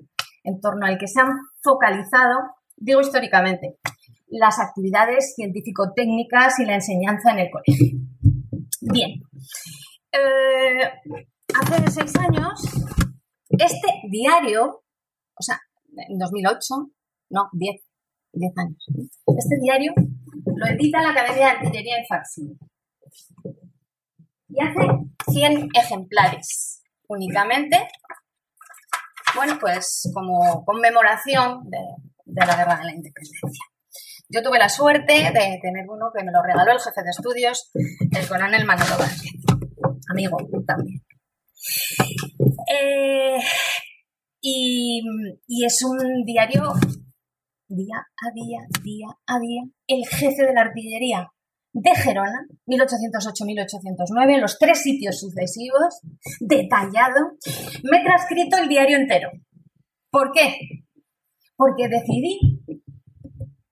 en 0.45 0.61
torno 0.61 0.87
al 0.87 0.99
que 0.99 1.07
se 1.07 1.21
han 1.21 1.31
focalizado, 1.63 2.41
digo 2.77 3.01
históricamente, 3.01 3.79
las 4.29 4.59
actividades 4.59 5.35
científico-técnicas 5.37 6.59
y 6.59 6.65
la 6.65 6.75
enseñanza 6.75 7.33
en 7.33 7.39
el 7.39 7.51
colegio. 7.51 7.99
Bien, 8.81 9.21
eh, 10.11 10.91
hace 11.55 11.91
seis 11.91 12.17
años, 12.17 12.82
este 13.65 13.89
diario, 14.11 14.83
o 15.35 15.43
sea, 15.43 15.61
en 16.09 16.19
2008, 16.19 16.59
no, 17.31 17.49
10, 17.53 17.81
10 18.33 18.53
años. 18.59 18.87
Este 19.39 19.59
diario 19.61 19.93
lo 20.45 20.67
edita 20.67 21.03
la 21.03 21.11
Academia 21.11 21.47
de 21.47 21.53
Artillería 21.53 21.97
en 21.99 22.07
Faxi. 22.07 22.59
Y 24.49 24.61
hace 24.61 25.33
100 25.33 25.69
ejemplares 25.75 26.83
únicamente. 27.09 27.89
Bueno, 29.35 29.59
pues 29.61 30.11
como 30.13 30.65
conmemoración 30.65 31.71
de, 31.71 31.79
la 32.27 32.57
Guerra 32.57 32.77
de 32.77 32.85
la 32.85 32.95
Independencia. 32.95 33.65
Yo 34.29 34.43
tuve 34.43 34.59
la 34.59 34.69
suerte 34.69 35.13
de 35.13 35.59
tener 35.61 35.89
uno 35.89 36.11
que 36.15 36.25
me 36.25 36.33
lo 36.33 36.43
regaló 36.43 36.73
el 36.73 36.81
jefe 36.81 37.03
de 37.03 37.11
estudios, 37.11 37.71
el 37.75 38.29
coronel 38.29 38.65
Manolo 38.65 38.99
Vázquez. 38.99 39.33
Amigo 40.11 40.39
también. 40.67 41.03
Eh, 42.75 43.39
y, 44.41 45.03
y, 45.47 45.65
es 45.65 45.83
un 45.85 46.25
diario 46.25 46.73
día 47.69 47.97
a 47.97 48.31
día, 48.35 48.61
día 48.83 49.07
a 49.27 49.39
día, 49.39 49.63
el 49.87 50.07
jefe 50.07 50.47
de 50.47 50.53
la 50.53 50.63
artillería 50.63 51.33
de 51.73 51.95
Gerona, 51.95 52.47
1808-1809, 52.67 54.41
los 54.41 54.59
tres 54.59 54.83
sitios 54.83 55.19
sucesivos, 55.19 56.01
detallado, 56.41 57.39
me 57.91 57.99
he 57.99 58.05
transcrito 58.05 58.59
el 58.59 58.69
diario 58.69 58.99
entero. 58.99 59.31
¿Por 60.11 60.33
qué? 60.33 60.55
Porque 61.57 61.89
decidí 61.89 62.39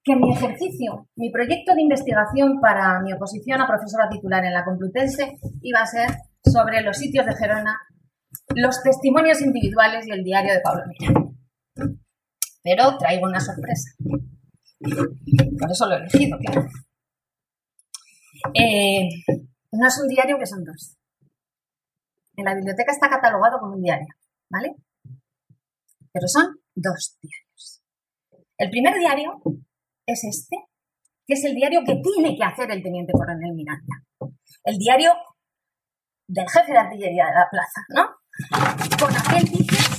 que 0.02 0.16
mi 0.16 0.32
ejercicio, 0.32 1.08
mi 1.16 1.30
proyecto 1.30 1.74
de 1.74 1.82
investigación 1.82 2.58
para 2.60 3.00
mi 3.00 3.12
oposición 3.12 3.60
a 3.60 3.66
profesora 3.66 4.08
titular 4.08 4.44
en 4.44 4.54
la 4.54 4.64
Complutense 4.64 5.36
iba 5.60 5.80
a 5.80 5.86
ser 5.86 6.08
sobre 6.52 6.82
los 6.82 6.96
sitios 6.96 7.26
de 7.26 7.34
Gerona, 7.36 7.78
los 8.54 8.82
testimonios 8.82 9.40
individuales 9.40 10.06
y 10.06 10.10
el 10.10 10.24
diario 10.24 10.52
de 10.52 10.60
Pablo 10.60 10.82
Mira. 10.86 11.14
Pero 12.62 12.98
traigo 12.98 13.26
una 13.26 13.40
sorpresa. 13.40 13.90
Por 14.78 15.70
eso 15.70 15.86
lo 15.86 15.94
he 15.94 15.98
elegido, 15.98 16.38
claro. 16.38 16.66
Eh, 18.54 19.08
no 19.72 19.86
es 19.86 20.00
un 20.00 20.08
diario 20.08 20.38
que 20.38 20.46
son 20.46 20.64
dos. 20.64 20.96
En 22.36 22.44
la 22.44 22.54
biblioteca 22.54 22.92
está 22.92 23.08
catalogado 23.08 23.58
como 23.60 23.74
un 23.74 23.82
diario, 23.82 24.08
¿vale? 24.50 24.74
Pero 26.12 26.26
son 26.26 26.56
dos 26.74 27.18
diarios. 27.20 27.82
El 28.56 28.70
primer 28.70 28.94
diario 28.98 29.40
es 30.06 30.24
este, 30.24 30.56
que 31.26 31.34
es 31.34 31.44
el 31.44 31.54
diario 31.54 31.80
que 31.84 32.00
tiene 32.02 32.36
que 32.36 32.44
hacer 32.44 32.70
el 32.70 32.82
teniente 32.82 33.12
coronel 33.12 33.54
Miranda. 33.54 34.04
El 34.64 34.76
diario 34.76 35.12
del 36.30 36.48
jefe 36.48 36.72
de 36.72 36.78
artillería 36.78 37.26
de 37.26 37.32
la 37.32 37.48
plaza, 37.50 37.84
¿no? 37.88 38.08
Con 38.98 39.16
apéndices 39.16 39.90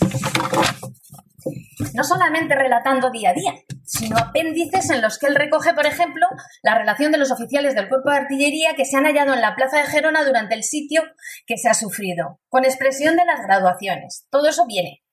no 1.94 2.04
solamente 2.04 2.56
relatando 2.56 3.10
día 3.12 3.32
a 3.32 3.34
día, 3.34 3.54
sino 3.84 4.18
apéndices 4.18 4.90
en 4.90 5.02
los 5.02 5.18
que 5.18 5.28
él 5.28 5.36
recoge, 5.36 5.74
por 5.74 5.86
ejemplo, 5.86 6.28
la 6.62 6.78
relación 6.78 7.12
de 7.12 7.18
los 7.18 7.32
oficiales 7.32 7.76
del 7.76 7.90
cuerpo 7.90 8.12
de 8.12 8.18
artillería 8.18 8.76
que 8.76 8.86
se 8.86 8.98
han 8.98 9.06
hallado 9.06 9.34
en 9.34 9.42
la 9.42 9.56
plaza 9.56 9.78
de 9.78 9.88
Gerona 9.88 10.24
durante 10.24 10.56
el 10.56 10.64
sitio 10.64 11.04
que 11.46 11.58
se 11.58 11.70
ha 11.70 11.74
sufrido, 11.74 12.40
con 12.50 12.66
expresión 12.66 13.16
de 13.16 13.26
las 13.26 13.42
graduaciones. 13.42 14.28
Todo 14.30 14.48
eso 14.48 14.66
viene, 14.68 15.04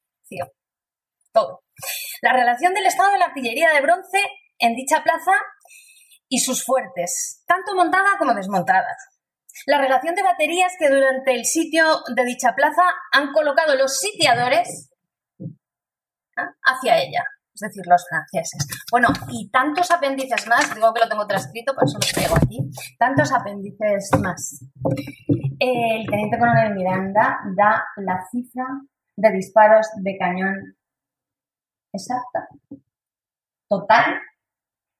todo. 1.32 1.64
La 2.22 2.32
relación 2.32 2.74
del 2.74 2.86
estado 2.86 3.12
de 3.12 3.18
la 3.18 3.26
artillería 3.26 3.72
de 3.72 3.80
bronce 3.80 4.20
en 4.58 4.74
dicha 4.74 5.02
plaza 5.02 5.32
y 6.28 6.40
sus 6.40 6.64
fuertes, 6.64 7.42
tanto 7.46 7.74
montada 7.74 8.18
como 8.18 8.34
desmontada. 8.34 8.96
La 9.66 9.78
relación 9.78 10.14
de 10.14 10.22
baterías 10.22 10.72
que 10.78 10.88
durante 10.88 11.34
el 11.34 11.44
sitio 11.44 11.84
de 12.14 12.24
dicha 12.24 12.54
plaza 12.54 12.82
han 13.12 13.32
colocado 13.32 13.74
los 13.76 13.98
sitiadores 13.98 14.90
hacia 16.64 16.98
ella, 16.98 17.24
es 17.54 17.61
decir, 17.61 17.82
los 17.86 18.04
franceses. 18.09 18.66
Bueno, 18.90 19.09
y 19.28 19.50
tantos 19.50 19.90
apéndices 19.90 20.46
más, 20.46 20.74
digo 20.74 20.92
que 20.94 21.00
lo 21.00 21.09
tengo 21.09 21.26
transcrito, 21.26 21.74
por 21.74 21.84
eso 21.84 21.98
lo 21.98 22.06
traigo 22.12 22.36
aquí, 22.36 22.59
tantos 22.98 23.32
apéndices 23.32 24.11
más. 24.22 24.64
El 25.59 26.06
teniente 26.06 26.38
coronel 26.38 26.74
Miranda 26.74 27.40
da 27.56 27.84
la 27.96 28.24
cifra 28.30 28.64
de 29.16 29.32
disparos 29.32 29.88
de 29.96 30.16
cañón 30.16 30.76
exacta, 31.92 32.48
total, 33.68 34.20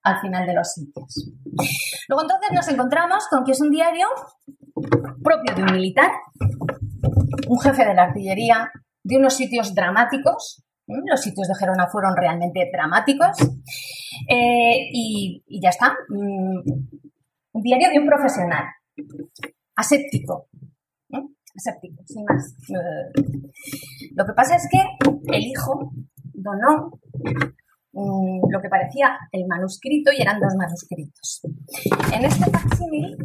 al 0.03 0.21
final 0.21 0.47
de 0.47 0.55
los 0.55 0.73
sitios. 0.73 1.31
Luego 2.09 2.23
entonces 2.23 2.51
nos 2.53 2.69
encontramos 2.69 3.27
con 3.29 3.45
que 3.45 3.53
es 3.53 3.61
un 3.61 3.71
diario 3.71 4.07
propio 5.23 5.55
de 5.55 5.63
un 5.63 5.73
militar, 5.73 6.11
un 7.49 7.61
jefe 7.61 7.85
de 7.85 7.95
la 7.95 8.05
artillería, 8.05 8.71
de 9.03 9.17
unos 9.17 9.35
sitios 9.35 9.75
dramáticos, 9.75 10.63
los 10.89 11.21
sitios 11.21 11.49
de 11.49 11.55
Gerona 11.55 11.87
fueron 11.89 12.17
realmente 12.17 12.69
dramáticos. 12.73 13.37
Eh, 14.29 14.89
y, 14.93 15.45
ya 15.61 15.69
está. 15.69 15.95
Mm, 16.09 16.61
un 17.53 17.63
diario 17.63 17.91
de 17.91 17.99
un 17.99 18.07
profesional. 18.07 18.65
aséptico. 19.77 20.49
Aséptico, 21.55 22.03
sin 22.07 22.25
más. 22.25 22.55
Lo 24.15 24.25
que 24.25 24.33
pasa 24.33 24.57
es 24.57 24.69
que 24.71 24.81
el 25.37 25.43
hijo 25.43 25.93
donó 26.33 26.99
mm, 27.93 28.51
lo 28.51 28.61
que 28.61 28.69
parecía 28.69 29.19
el 29.33 29.47
manuscrito 29.47 30.13
y 30.13 30.23
eran 30.23 30.41
dos 30.41 30.55
manuscritos. 30.57 31.41
En 32.13 32.25
este 32.25 32.51
facsímil 32.51 33.17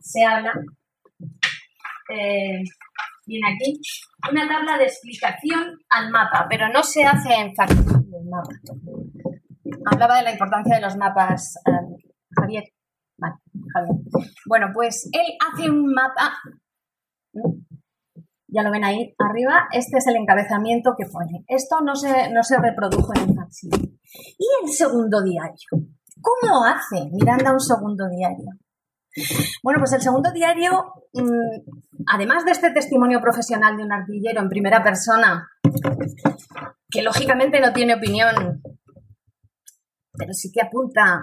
se 0.00 0.24
habla, 0.24 0.52
eh, 2.10 2.62
viene 3.26 3.54
aquí, 3.54 3.80
una 4.30 4.48
tabla 4.48 4.78
de 4.78 4.84
explicación 4.84 5.78
al 5.90 6.10
mapa, 6.10 6.46
pero 6.48 6.68
no 6.68 6.82
se 6.82 7.04
hace 7.04 7.34
en 7.34 7.54
facsímil 7.54 8.10
del 8.10 8.24
mapa. 8.28 8.50
Hablaba 9.86 10.18
de 10.18 10.22
la 10.24 10.32
importancia 10.32 10.76
de 10.76 10.82
los 10.82 10.96
mapas, 10.96 11.56
eh, 11.66 12.06
Javier. 12.38 12.64
Vale, 13.16 13.34
Javier. 13.72 13.96
Bueno, 14.46 14.66
pues 14.74 15.08
él 15.12 15.26
hace 15.40 15.70
un 15.70 15.92
mapa 15.92 16.34
ya 18.52 18.62
lo 18.62 18.70
ven 18.70 18.84
ahí 18.84 19.14
arriba, 19.18 19.68
este 19.72 19.98
es 19.98 20.06
el 20.06 20.16
encabezamiento 20.16 20.94
que 20.96 21.06
pone. 21.06 21.44
Esto 21.48 21.80
no 21.80 21.96
se, 21.96 22.30
no 22.30 22.42
se 22.42 22.58
reprodujo 22.58 23.12
en 23.14 23.30
un 23.30 23.36
facsímil. 23.36 23.98
¿Y 24.38 24.46
el 24.62 24.70
segundo 24.70 25.22
diario? 25.22 25.88
¿Cómo 26.20 26.64
hace 26.64 27.08
Miranda 27.10 27.52
un 27.52 27.60
segundo 27.60 28.08
diario? 28.08 28.50
Bueno, 29.62 29.78
pues 29.80 29.92
el 29.94 30.02
segundo 30.02 30.30
diario, 30.32 30.92
mm, 31.14 32.04
además 32.14 32.44
de 32.44 32.52
este 32.52 32.70
testimonio 32.70 33.20
profesional 33.20 33.76
de 33.76 33.84
un 33.84 33.92
artillero 33.92 34.40
en 34.40 34.48
primera 34.48 34.82
persona, 34.82 35.48
que 36.90 37.02
lógicamente 37.02 37.60
no 37.60 37.72
tiene 37.72 37.94
opinión, 37.94 38.62
pero 40.12 40.32
sí 40.34 40.50
que 40.52 40.62
apunta 40.62 41.22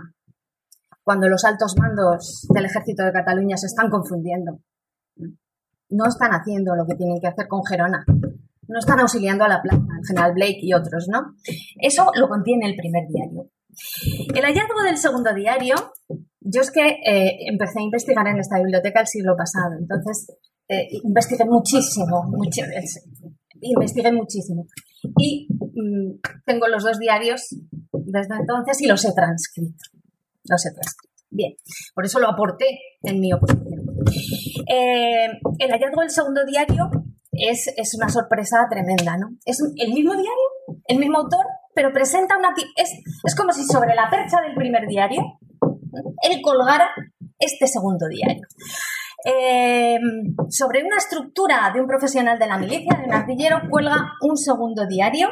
cuando 1.03 1.27
los 1.27 1.43
altos 1.45 1.75
mandos 1.77 2.47
del 2.53 2.65
ejército 2.65 3.03
de 3.03 3.13
Cataluña 3.13 3.57
se 3.57 3.67
están 3.67 3.89
confundiendo 3.89 4.59
no 5.89 6.05
están 6.07 6.31
haciendo 6.31 6.75
lo 6.75 6.85
que 6.85 6.95
tienen 6.95 7.19
que 7.19 7.27
hacer 7.27 7.47
con 7.47 7.65
Gerona. 7.65 8.05
No 8.67 8.79
están 8.79 8.99
auxiliando 8.99 9.43
a 9.43 9.47
la 9.47 9.61
plaza, 9.61 9.81
el 9.99 10.05
general 10.05 10.33
Blake 10.33 10.59
y 10.61 10.73
otros, 10.73 11.07
¿no? 11.09 11.35
Eso 11.79 12.11
lo 12.15 12.29
contiene 12.29 12.67
el 12.67 12.75
primer 12.75 13.07
diario. 13.07 13.49
El 14.35 14.43
hallazgo 14.43 14.83
del 14.83 14.97
segundo 14.97 15.33
diario, 15.33 15.75
yo 16.41 16.61
es 16.61 16.71
que 16.71 16.97
eh, 17.05 17.37
empecé 17.47 17.79
a 17.79 17.83
investigar 17.83 18.27
en 18.27 18.37
esta 18.37 18.57
biblioteca 18.57 19.01
el 19.01 19.07
siglo 19.07 19.35
pasado, 19.35 19.75
entonces 19.79 20.27
eh, 20.67 20.87
investigué 21.03 21.45
muchísimo, 21.45 22.31
investigué 23.61 24.11
muchísimo. 24.11 24.67
Y 25.17 25.47
mm, 25.49 26.19
tengo 26.45 26.67
los 26.67 26.83
dos 26.83 26.99
diarios 26.99 27.55
desde 27.91 28.35
entonces 28.35 28.81
y 28.81 28.87
los 28.87 29.03
he 29.05 29.13
transcrito. 29.13 29.83
Los 30.43 30.65
he 30.65 30.71
transcrito. 30.71 31.09
Bien, 31.31 31.53
por 31.93 32.05
eso 32.05 32.19
lo 32.19 32.27
aporté 32.27 32.79
en 33.03 33.19
mi 33.19 33.31
oposición. 33.33 33.85
Eh, 34.67 35.27
el 35.59 35.71
hallazgo 35.71 36.01
del 36.01 36.09
segundo 36.09 36.45
diario 36.45 36.89
es, 37.31 37.93
una 37.95 38.09
sorpresa 38.09 38.67
tremenda, 38.69 39.17
¿no? 39.17 39.29
Es 39.45 39.61
el 39.61 39.93
mismo 39.93 40.13
diario, 40.13 40.81
el 40.87 40.97
mismo 40.97 41.19
autor, 41.19 41.45
pero 41.73 41.93
presenta 41.93 42.37
una... 42.37 42.49
Es, 42.75 42.89
es 43.23 43.35
como 43.35 43.53
si 43.53 43.63
sobre 43.63 43.95
la 43.95 44.09
percha 44.09 44.41
del 44.41 44.55
primer 44.55 44.87
diario 44.87 45.21
él 46.21 46.41
colgara 46.41 46.89
este 47.37 47.67
segundo 47.67 48.07
diario. 48.07 48.45
Eh, 49.25 49.99
sobre 50.49 50.81
una 50.83 50.95
estructura 50.97 51.71
de 51.73 51.81
un 51.81 51.87
profesional 51.87 52.39
de 52.39 52.47
la 52.47 52.57
milicia, 52.57 52.97
de 52.97 53.03
un 53.05 53.13
artillero, 53.13 53.61
cuelga 53.69 54.13
un 54.21 54.37
segundo 54.37 54.87
diario. 54.87 55.27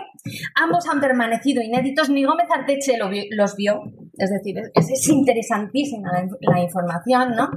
Ambos 0.55 0.87
han 0.89 0.99
permanecido 0.99 1.61
inéditos. 1.61 2.09
Ni 2.09 2.23
Gómez 2.25 2.47
Arteche 2.53 2.97
los 2.97 3.55
vio, 3.55 3.83
es 4.17 4.29
decir, 4.29 4.57
es, 4.73 5.07
interesantísima 5.07 6.11
la, 6.41 6.61
información, 6.61 7.31
¿no? 7.31 7.49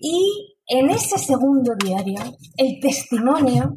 Y 0.00 0.55
en 0.68 0.90
ese 0.90 1.18
segundo 1.18 1.74
diario, 1.78 2.18
el 2.56 2.80
testimonio 2.80 3.74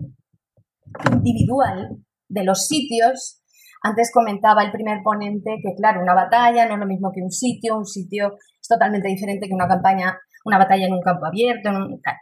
individual 1.12 1.98
de 2.28 2.44
los 2.44 2.66
sitios 2.68 3.42
antes 3.82 4.12
comentaba 4.14 4.64
el 4.64 4.72
primer 4.72 5.00
ponente 5.04 5.58
que, 5.64 5.76
claro, 5.76 6.02
una 6.02 6.14
batalla 6.14 6.68
no 6.68 6.74
es 6.74 6.80
lo 6.80 6.86
mismo 6.86 7.12
que 7.14 7.22
un 7.22 7.32
sitio, 7.32 7.78
un 7.78 7.86
sitio 7.86 8.36
es 8.62 8.68
totalmente 8.68 9.08
diferente 9.08 9.48
que 9.48 9.54
una 9.54 9.68
campaña 9.68 10.18
una 10.46 10.58
batalla 10.58 10.88
en 10.88 10.94
un 10.94 11.02
campo 11.02 11.26
abierto, 11.26 11.70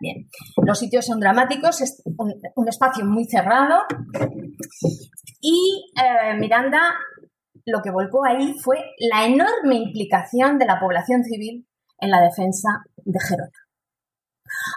bien. 0.02 0.28
Los 0.66 0.80
sitios 0.80 1.06
son 1.06 1.20
dramáticos, 1.20 1.82
es 1.82 2.02
un, 2.18 2.68
espacio 2.68 3.06
muy 3.06 3.26
cerrado 3.26 3.84
y 5.40 5.86
eh, 5.96 6.36
Miranda 6.40 6.80
lo 7.66 7.80
que 7.82 7.92
volcó 7.92 8.26
ahí 8.26 8.56
fue 8.64 8.78
la 9.12 9.26
enorme 9.26 9.76
implicación 9.76 10.58
de 10.58 10.66
la 10.66 10.80
población 10.80 11.24
civil 11.24 11.68
en 12.00 12.10
la 12.10 12.22
defensa 12.22 12.70
de 13.06 13.20
Gerona 13.20 13.67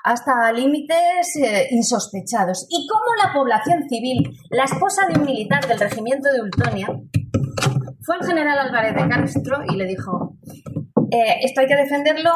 hasta 0.05 0.53
límites 0.53 1.37
eh, 1.37 1.69
insospechados. 1.71 2.67
Y 2.69 2.87
cómo 2.87 3.05
la 3.23 3.33
población 3.33 3.89
civil, 3.89 4.31
la 4.51 4.65
esposa 4.65 5.07
de 5.07 5.19
un 5.19 5.27
militar 5.27 5.67
del 5.67 5.79
regimiento 5.79 6.29
de 6.33 6.41
Ultonia, 6.43 6.87
fue 8.03 8.17
al 8.17 8.27
general 8.27 8.59
Álvarez 8.59 8.95
de 8.95 9.09
Castro 9.09 9.59
y 9.69 9.77
le 9.77 9.85
dijo, 9.85 10.37
eh, 11.11 11.41
esto 11.43 11.61
hay 11.61 11.67
que 11.67 11.77
defenderlo 11.77 12.31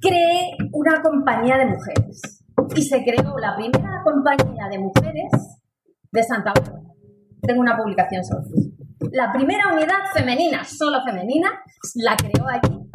cree 0.00 0.56
una 0.72 1.02
compañía 1.02 1.56
de 1.58 1.66
mujeres. 1.66 2.44
Y 2.74 2.82
se 2.82 3.02
creó 3.02 3.36
la 3.38 3.56
primera 3.56 4.02
compañía 4.04 4.68
de 4.70 4.78
mujeres 4.78 5.30
de 6.12 6.22
Santa 6.22 6.52
Bárbara. 6.54 6.84
Tengo 7.42 7.60
una 7.60 7.76
publicación 7.76 8.24
sobre 8.24 8.46
eso. 8.46 8.70
La 9.12 9.32
primera 9.32 9.72
unidad 9.72 9.98
femenina, 10.14 10.62
solo 10.64 11.02
femenina, 11.04 11.50
la 11.96 12.16
creó 12.16 12.46
allí 12.46 12.90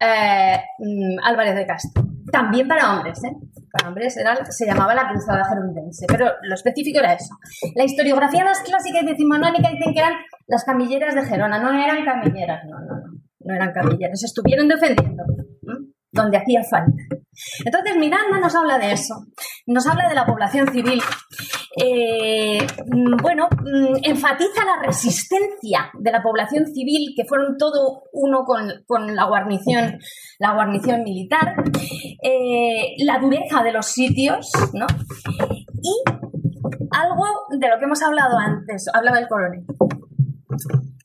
eh, 0.00 0.60
mm, 0.78 1.24
Álvarez 1.24 1.54
de 1.54 1.66
Castro. 1.66 2.09
También 2.30 2.68
para 2.68 2.94
hombres, 2.94 3.22
¿eh? 3.24 3.32
Para 3.72 3.88
hombres 3.88 4.16
era, 4.16 4.44
se 4.46 4.66
llamaba 4.66 4.94
la 4.94 5.08
cruzada 5.08 5.44
gerundense, 5.48 6.06
pero 6.08 6.26
lo 6.42 6.54
específico 6.54 6.98
era 6.98 7.14
eso. 7.14 7.34
La 7.74 7.84
historiografía 7.84 8.44
más 8.44 8.60
clásica 8.60 9.00
y 9.00 9.06
decimonónica 9.06 9.70
dicen 9.70 9.92
que 9.92 10.00
eran 10.00 10.14
las 10.46 10.64
camilleras 10.64 11.14
de 11.14 11.24
Gerona, 11.24 11.58
no 11.60 11.72
eran 11.72 12.04
camilleras, 12.04 12.64
no, 12.64 12.80
no, 12.80 13.00
no, 13.00 13.20
no 13.40 13.54
eran 13.54 13.72
camilleras, 13.72 14.22
estuvieron 14.22 14.68
defendiendo 14.68 15.22
donde 16.12 16.36
hacía 16.36 16.62
falta. 16.68 16.92
Entonces 17.64 17.96
Miranda 17.96 18.38
nos 18.38 18.54
habla 18.54 18.78
de 18.78 18.92
eso, 18.92 19.26
nos 19.66 19.86
habla 19.86 20.08
de 20.08 20.14
la 20.14 20.26
población 20.26 20.72
civil. 20.72 21.02
Eh, 21.76 22.66
mm, 22.86 23.16
bueno, 23.22 23.48
mm, 23.50 23.96
enfatiza 24.02 24.64
la 24.64 24.82
resistencia 24.84 25.90
de 25.98 26.10
la 26.10 26.22
población 26.22 26.66
civil, 26.66 27.14
que 27.16 27.24
fueron 27.24 27.56
todo 27.56 28.04
uno 28.12 28.44
con, 28.44 29.14
la 29.14 29.24
guarnición, 29.24 29.98
la 30.38 30.54
guarnición 30.54 31.02
militar, 31.04 31.54
eh, 32.22 32.94
la 32.98 33.18
dureza 33.18 33.62
de 33.62 33.72
los 33.72 33.86
sitios, 33.86 34.50
¿no? 34.72 34.86
Y 35.82 36.02
algo 36.90 37.24
de 37.58 37.68
lo 37.68 37.78
que 37.78 37.84
hemos 37.84 38.02
hablado 38.02 38.36
antes, 38.38 38.86
hablaba 38.92 39.18
el 39.18 39.28
coronel. 39.28 39.64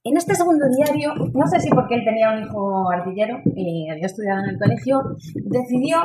En 0.04 0.18
este 0.18 0.36
segundo 0.36 0.66
diario, 0.70 1.14
no 1.34 1.48
sé 1.48 1.60
si 1.60 1.70
porque 1.70 1.96
él 1.96 2.06
tenía 2.06 2.32
un 2.32 2.44
hijo 2.44 2.92
artillero 2.92 3.40
y 3.56 3.90
había 3.90 4.06
estudiado 4.06 4.44
en 4.44 4.52
el 4.52 4.60
colegio, 4.60 5.02
decidió 5.34 5.98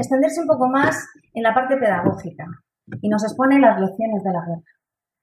extenderse 0.00 0.40
un 0.40 0.48
poco 0.48 0.68
más 0.68 0.96
en 1.32 1.42
la 1.42 1.54
parte 1.54 1.76
pedagógica 1.76 2.46
y 3.00 3.08
nos 3.08 3.24
expone 3.24 3.58
las 3.58 3.80
lecciones 3.80 4.22
de 4.22 4.32
la 4.32 4.40
guerra, 4.46 4.72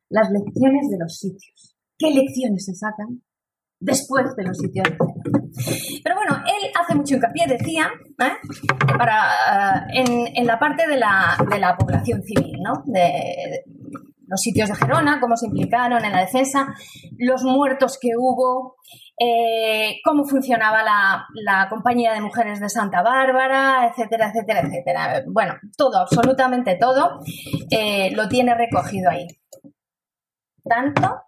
las 0.10 0.32
lecciones 0.32 0.90
de 0.90 0.98
los 1.00 1.18
sitios. 1.18 1.76
¿Qué 1.98 2.12
lecciones 2.12 2.66
se 2.66 2.76
sacan 2.76 3.22
después 3.80 4.36
de 4.36 4.44
los 4.44 4.58
sitios 4.58 4.86
de 4.86 4.92
guerra? 4.92 5.44
Pero 6.04 6.16
bueno, 6.16 6.44
él 6.46 6.72
hace 6.80 6.96
mucho 6.96 7.16
hincapié, 7.16 7.46
decía, 7.48 7.90
¿eh? 8.20 8.34
para, 8.98 9.88
en, 9.94 10.28
en, 10.36 10.48
la 10.48 10.58
parte 10.58 10.88
de 10.88 10.98
la, 10.98 11.38
de 11.50 11.60
la 11.60 11.76
población 11.78 12.24
civil, 12.24 12.58
¿no? 12.64 12.84
De, 12.86 13.64
los 14.32 14.40
sitios 14.40 14.70
de 14.70 14.76
Gerona, 14.76 15.20
cómo 15.20 15.36
se 15.36 15.48
implicaron 15.48 16.04
en 16.06 16.14
la 16.14 16.22
defensa, 16.22 16.74
los 17.18 17.44
muertos 17.44 18.00
que 18.02 18.12
hubo, 18.18 18.78
eh, 19.20 19.98
cómo 20.06 20.24
funcionaba 20.24 20.82
la, 20.84 21.68
compañía 21.70 22.14
de 22.14 22.22
mujeres 22.22 22.62
de 22.62 22.70
Santa 22.70 23.02
Bárbara, 23.02 23.88
etcétera, 23.88 24.30
etcétera, 24.30 24.62
etcétera. 24.62 25.24
Bueno, 25.28 25.56
todo, 25.78 25.98
absolutamente 25.98 26.78
todo, 26.80 27.20
eh, 27.70 28.12
lo 28.16 28.30
tiene 28.30 28.56
recogido 28.56 29.10
ahí. 29.12 29.28
Tanto 30.64 31.24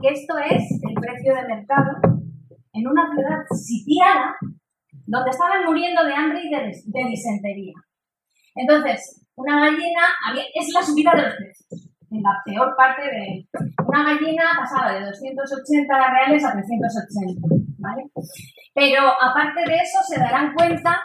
que 0.00 0.08
esto 0.08 0.38
es 0.38 0.64
el 0.88 0.94
precio 0.94 1.34
de 1.34 1.54
mercado 1.54 1.90
en 2.72 2.86
una 2.86 3.06
ciudad 3.14 3.44
sitiada 3.52 4.34
donde 5.04 5.30
estaban 5.30 5.64
muriendo 5.66 6.04
de 6.04 6.14
hambre 6.14 6.40
y 6.42 6.50
de, 6.50 7.08
disentería. 7.10 7.74
Entonces, 8.54 9.26
una 9.36 9.60
gallina 9.60 10.08
es 10.54 10.72
la 10.72 10.82
subida 10.82 11.12
de 11.14 11.22
los 11.22 11.34
precios 11.34 11.87
en 12.10 12.22
la 12.22 12.40
peor 12.44 12.74
parte 12.76 13.02
de 13.02 13.48
una 13.86 14.04
gallina 14.04 14.44
pasaba 14.56 14.94
de 14.94 15.06
280 15.06 16.10
reales 16.10 16.44
a 16.44 16.52
380, 16.52 17.48
¿vale? 17.78 18.10
Pero 18.74 19.02
aparte 19.20 19.60
de 19.68 19.76
eso 19.76 19.98
se 20.06 20.18
darán 20.18 20.54
cuenta 20.54 21.02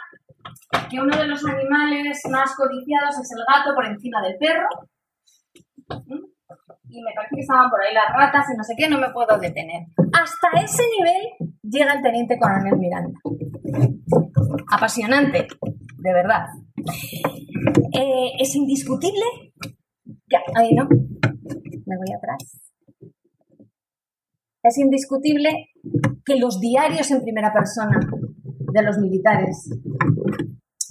que 0.90 1.00
uno 1.00 1.16
de 1.16 1.26
los 1.26 1.44
animales 1.44 2.20
más 2.30 2.54
codiciados 2.54 3.18
es 3.18 3.30
el 3.32 3.44
gato 3.46 3.74
por 3.74 3.86
encima 3.86 4.22
del 4.22 4.36
perro. 4.38 4.68
Y 6.88 7.02
me 7.02 7.12
parece 7.14 7.34
que 7.34 7.40
estaban 7.40 7.70
por 7.70 7.80
ahí 7.80 7.92
las 7.92 8.12
ratas 8.14 8.46
y 8.52 8.56
no 8.56 8.62
sé 8.62 8.74
qué, 8.76 8.88
no 8.88 8.98
me 8.98 9.10
puedo 9.10 9.38
detener. 9.38 9.86
Hasta 10.12 10.48
ese 10.62 10.82
nivel 10.98 11.52
llega 11.62 11.94
el 11.94 12.02
teniente 12.02 12.38
coronel 12.38 12.76
Miranda. 12.76 13.18
Apasionante, 14.70 15.48
de 15.98 16.12
verdad. 16.12 16.46
Eh, 17.92 18.32
es 18.38 18.54
indiscutible. 18.54 19.53
Ya, 20.34 20.40
ahí 20.56 20.74
no. 20.74 20.88
Me 20.88 21.96
voy 21.96 22.12
atrás. 22.12 22.74
Es 24.64 24.78
indiscutible 24.78 25.68
que 26.24 26.36
los 26.36 26.58
diarios 26.58 27.08
en 27.12 27.22
primera 27.22 27.52
persona 27.52 28.00
de 28.48 28.82
los 28.82 28.98
militares 28.98 29.70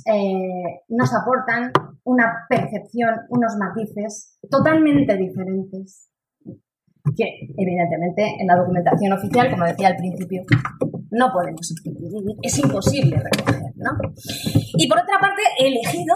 eh, 0.05 0.81
nos 0.87 1.13
aportan 1.13 1.73
una 2.05 2.45
percepción, 2.47 3.15
unos 3.29 3.57
matices 3.57 4.37
totalmente 4.49 5.17
diferentes 5.17 6.09
que 7.17 7.49
evidentemente 7.57 8.37
en 8.39 8.47
la 8.47 8.55
documentación 8.55 9.11
oficial, 9.11 9.51
como 9.51 9.65
decía 9.65 9.89
al 9.89 9.97
principio, 9.97 10.43
no 11.11 11.33
podemos 11.33 11.73
es 12.41 12.59
imposible 12.59 13.17
recoger, 13.17 13.73
¿no? 13.75 13.91
Y 14.77 14.87
por 14.87 14.99
otra 14.99 15.19
parte, 15.19 15.41
he 15.59 15.67
elegido 15.67 16.15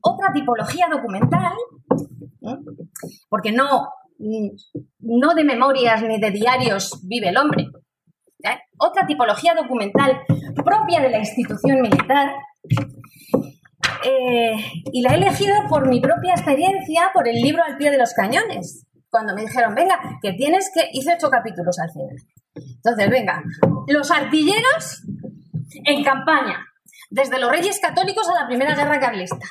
otra 0.00 0.32
tipología 0.32 0.88
documental, 0.90 1.52
porque 3.28 3.52
no, 3.52 3.88
no 4.18 5.34
de 5.34 5.44
memorias 5.44 6.02
ni 6.02 6.20
de 6.20 6.30
diarios 6.30 7.00
vive 7.04 7.28
el 7.28 7.36
hombre, 7.36 7.66
otra 8.78 9.06
tipología 9.06 9.54
documental 9.54 10.20
propia 10.64 11.00
de 11.00 11.10
la 11.10 11.18
institución 11.18 11.80
militar, 11.80 12.34
eh, 14.04 14.54
y 14.92 15.02
la 15.02 15.12
he 15.12 15.16
elegido 15.16 15.54
por 15.68 15.88
mi 15.88 16.00
propia 16.00 16.32
experiencia, 16.32 17.10
por 17.12 17.26
el 17.26 17.36
libro 17.36 17.62
al 17.64 17.76
pie 17.76 17.90
de 17.90 17.98
los 17.98 18.12
cañones. 18.12 18.86
Cuando 19.10 19.34
me 19.34 19.42
dijeron, 19.42 19.74
venga, 19.74 19.98
que 20.22 20.32
tienes 20.32 20.70
que. 20.74 20.88
Hice 20.92 21.14
ocho 21.14 21.30
capítulos 21.30 21.76
al 21.78 21.90
final. 21.90 22.16
Entonces, 22.54 23.10
venga, 23.10 23.42
los 23.88 24.10
artilleros 24.10 25.02
en 25.84 26.04
campaña, 26.04 26.64
desde 27.10 27.38
los 27.38 27.50
reyes 27.50 27.80
católicos 27.80 28.28
a 28.28 28.42
la 28.42 28.46
primera 28.46 28.74
guerra 28.74 29.00
carlista. 29.00 29.46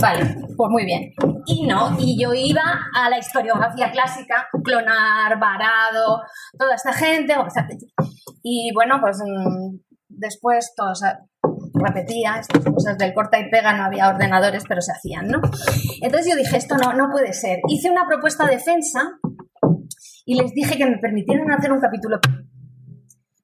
Vale, 0.00 0.36
pues 0.56 0.70
muy 0.70 0.84
bien. 0.84 1.12
Y 1.46 1.66
no, 1.66 1.96
y 1.98 2.20
yo 2.20 2.34
iba 2.34 2.62
a 2.94 3.08
la 3.08 3.18
historiografía 3.18 3.90
clásica, 3.90 4.48
Clonar, 4.62 5.38
Varado, 5.38 6.20
toda 6.58 6.74
esta 6.74 6.92
gente. 6.92 7.34
Y 8.42 8.70
bueno, 8.74 8.98
pues 9.00 9.18
mm, 9.24 9.76
después 10.08 10.72
todos 10.76 11.02
repetía, 11.74 12.38
estas 12.38 12.64
cosas 12.64 12.98
del 12.98 13.14
corta 13.14 13.38
y 13.38 13.48
pega, 13.50 13.76
no 13.76 13.84
había 13.84 14.08
ordenadores, 14.08 14.64
pero 14.68 14.80
se 14.80 14.92
hacían, 14.92 15.28
¿no? 15.28 15.40
Entonces 16.02 16.32
yo 16.32 16.36
dije, 16.36 16.56
esto 16.56 16.76
no, 16.76 16.92
no 16.92 17.10
puede 17.10 17.32
ser. 17.32 17.60
Hice 17.68 17.90
una 17.90 18.06
propuesta 18.06 18.44
de 18.44 18.56
defensa 18.56 19.00
y 20.24 20.34
les 20.34 20.52
dije 20.52 20.76
que 20.76 20.86
me 20.86 20.98
permitieran 20.98 21.50
hacer 21.50 21.72
un 21.72 21.80
capítulo 21.80 22.18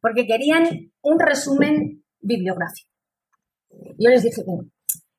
porque 0.01 0.27
querían 0.27 0.65
un 1.03 1.19
resumen 1.19 2.05
bibliográfico. 2.21 2.91
Yo 3.99 4.11
les 4.11 4.23
dije 4.23 4.43
que 4.45 4.53
no, 4.53 4.69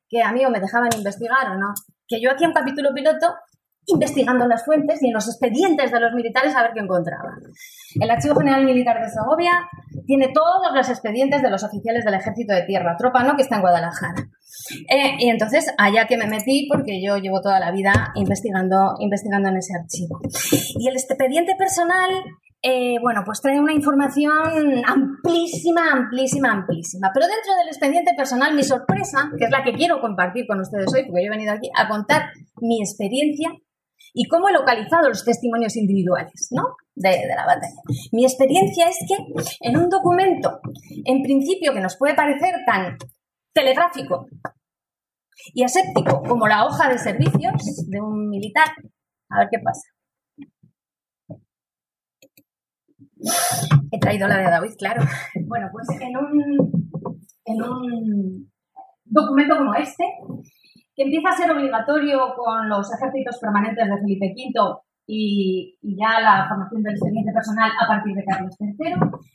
que 0.08 0.22
a 0.22 0.32
mí 0.32 0.42
me 0.50 0.60
dejaban 0.60 0.90
investigar 0.96 1.50
o 1.50 1.58
no, 1.58 1.74
que 2.06 2.20
yo 2.20 2.30
hacía 2.30 2.48
un 2.48 2.54
capítulo 2.54 2.90
piloto 2.94 3.34
investigando 3.86 4.46
las 4.46 4.64
fuentes 4.64 5.02
y 5.02 5.08
en 5.08 5.14
los 5.14 5.28
expedientes 5.28 5.92
de 5.92 6.00
los 6.00 6.12
militares 6.12 6.54
a 6.54 6.62
ver 6.62 6.72
qué 6.74 6.80
encontraba. 6.80 7.36
El 8.00 8.10
Archivo 8.10 8.34
General 8.34 8.64
Militar 8.64 9.00
de 9.00 9.08
Segovia 9.08 9.68
tiene 10.06 10.32
todos 10.34 10.74
los 10.74 10.88
expedientes 10.88 11.40
de 11.40 11.50
los 11.50 11.62
oficiales 11.62 12.04
del 12.04 12.14
Ejército 12.14 12.52
de 12.52 12.62
Tierra, 12.62 12.96
tropa 12.98 13.22
no 13.22 13.36
que 13.36 13.42
está 13.42 13.56
en 13.56 13.60
Guadalajara. 13.62 14.28
Eh, 14.88 15.16
y 15.18 15.30
entonces 15.30 15.72
allá 15.78 16.06
que 16.06 16.16
me 16.16 16.26
metí 16.26 16.68
porque 16.68 17.00
yo 17.00 17.16
llevo 17.18 17.40
toda 17.40 17.60
la 17.60 17.70
vida 17.70 18.12
investigando, 18.16 18.94
investigando 18.98 19.48
en 19.50 19.56
ese 19.58 19.74
archivo. 19.78 20.20
Y 20.80 20.88
el 20.88 20.96
expediente 20.96 21.54
personal 21.56 22.10
eh, 22.62 22.96
bueno, 23.00 23.22
pues 23.24 23.40
trae 23.40 23.60
una 23.60 23.72
información 23.72 24.82
amplísima, 24.86 25.92
amplísima, 25.92 26.50
amplísima. 26.52 27.10
Pero 27.14 27.26
dentro 27.26 27.54
del 27.56 27.68
expediente 27.68 28.12
personal, 28.16 28.54
mi 28.54 28.64
sorpresa, 28.64 29.30
que 29.38 29.44
es 29.44 29.50
la 29.50 29.62
que 29.62 29.74
quiero 29.74 30.00
compartir 30.00 30.46
con 30.46 30.60
ustedes 30.60 30.92
hoy, 30.92 31.04
porque 31.06 31.22
yo 31.22 31.28
he 31.28 31.36
venido 31.36 31.52
aquí 31.52 31.70
a 31.76 31.88
contar 31.88 32.30
mi 32.60 32.80
experiencia 32.80 33.50
y 34.14 34.26
cómo 34.28 34.48
he 34.48 34.52
localizado 34.52 35.08
los 35.08 35.24
testimonios 35.24 35.76
individuales 35.76 36.48
¿no? 36.50 36.76
de, 36.94 37.10
la 37.28 37.46
batalla. 37.46 37.82
Mi 38.12 38.24
experiencia 38.24 38.88
es 38.88 38.98
que 39.06 39.16
en 39.60 39.76
un 39.76 39.88
documento, 39.88 40.60
en 41.04 41.22
principio, 41.22 41.72
que 41.72 41.80
nos 41.80 41.96
puede 41.96 42.14
parecer 42.14 42.54
tan 42.66 42.96
telegráfico 43.52 44.26
y 45.52 45.62
aséptico 45.62 46.22
como 46.22 46.48
la 46.48 46.64
hoja 46.64 46.88
de 46.88 46.98
servicios 46.98 47.86
de 47.88 48.00
un 48.00 48.28
militar, 48.28 48.68
a 49.30 49.40
ver 49.40 49.48
qué 49.50 49.58
pasa. 49.62 49.95
He 53.90 53.98
traído 53.98 54.28
la 54.28 54.38
de 54.38 54.44
David, 54.44 54.72
claro. 54.78 55.02
Bueno, 55.46 55.68
pues 55.72 55.86
en 56.00 56.16
un, 56.16 56.90
en 57.44 57.62
un 57.62 58.50
documento 59.04 59.56
como 59.56 59.74
este, 59.74 60.04
que 60.94 61.02
empieza 61.02 61.28
a 61.28 61.36
ser 61.36 61.50
obligatorio 61.50 62.34
con 62.34 62.68
los 62.68 62.88
ejércitos 62.92 63.38
permanentes 63.38 63.86
de 63.86 63.98
Felipe 63.98 64.34
V 64.34 64.80
y, 65.06 65.78
ya 65.82 66.20
la 66.20 66.48
formación 66.48 66.82
del 66.82 66.94
expediente 66.94 67.32
personal 67.32 67.70
a 67.80 67.86
partir 67.86 68.14
de 68.14 68.24
Carlos 68.24 68.56
III, 68.58 68.94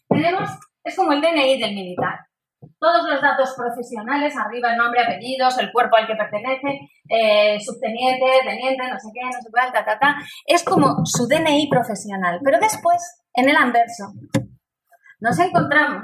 tenemos, 0.10 0.50
es 0.84 0.96
como 0.96 1.14
el 1.14 1.22
DNI 1.22 1.60
del 1.60 1.76
militar. 1.76 2.20
Todos 2.80 3.10
los 3.10 3.22
datos 3.22 3.56
profesionales, 3.56 4.36
arriba 4.38 4.72
el 4.72 4.78
nombre, 4.78 5.02
apellidos, 5.02 5.58
el 5.60 5.72
cuerpo 5.72 5.98
al 5.98 6.08
que 6.08 6.16
pertenece, 6.16 6.80
eh, 7.10 7.60
subteniente, 7.60 8.26
teniente, 8.44 8.88
no 8.88 9.00
sé 9.00 9.10
qué, 9.14 9.26
no 9.26 9.32
sé 9.32 9.50
cuál, 9.52 9.72
ta, 9.72 9.86
ta, 9.86 9.98
ta. 9.98 10.16
Es 10.46 10.64
como 10.64 11.06
su 11.06 11.28
DNI 11.28 11.70
profesional. 11.70 12.40
Pero 12.44 12.60
después, 12.60 13.21
en 13.34 13.50
el 13.50 13.56
anverso, 13.56 14.14
nos 15.20 15.38
encontramos. 15.40 16.04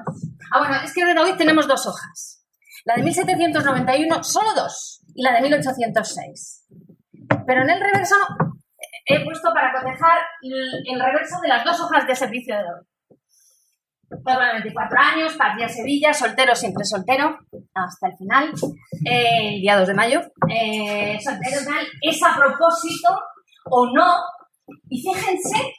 Ah, 0.51 0.59
bueno, 0.59 0.75
es 0.83 0.93
que 0.93 1.03
de 1.05 1.19
hoy 1.19 1.35
tenemos 1.37 1.67
dos 1.67 1.85
hojas. 1.87 2.45
La 2.85 2.95
de 2.95 3.03
1791, 3.03 4.23
solo 4.23 4.53
dos 4.53 5.03
y 5.13 5.23
la 5.23 5.33
de 5.33 5.41
1806. 5.41 6.67
Pero 7.45 7.61
en 7.63 7.69
el 7.69 7.79
reverso 7.79 8.15
he 9.05 9.23
puesto 9.23 9.49
para 9.53 9.73
cotejar 9.73 10.19
el 10.41 10.99
reverso 10.99 11.39
de 11.41 11.47
las 11.47 11.65
dos 11.65 11.79
hojas 11.81 12.07
de 12.07 12.15
servicio 12.15 12.55
de 12.55 12.61
hoy. 12.61 12.85
Tengo 14.09 14.39
24 14.39 14.99
años, 14.99 15.35
partí 15.35 15.63
a 15.63 15.69
Sevilla, 15.69 16.13
soltero, 16.13 16.55
siempre 16.55 16.85
soltero, 16.85 17.37
hasta 17.73 18.07
el 18.07 18.17
final, 18.17 18.53
eh, 19.05 19.55
el 19.55 19.61
día 19.61 19.77
2 19.77 19.87
de 19.87 19.93
mayo. 19.93 20.21
Eh, 20.49 21.17
soltero 21.21 21.57
tal, 21.65 21.85
es 22.01 22.23
a 22.23 22.35
propósito 22.35 23.09
o 23.65 23.85
no. 23.93 24.15
Y 24.89 25.01
fíjense, 25.01 25.73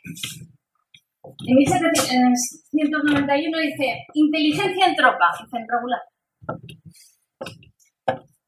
en 1.47 1.57
1791 1.57 3.59
dice, 3.59 4.07
inteligencia 4.14 4.86
en 4.86 4.97
tropa, 4.97 5.30
en 5.53 5.68
regular. 5.68 6.01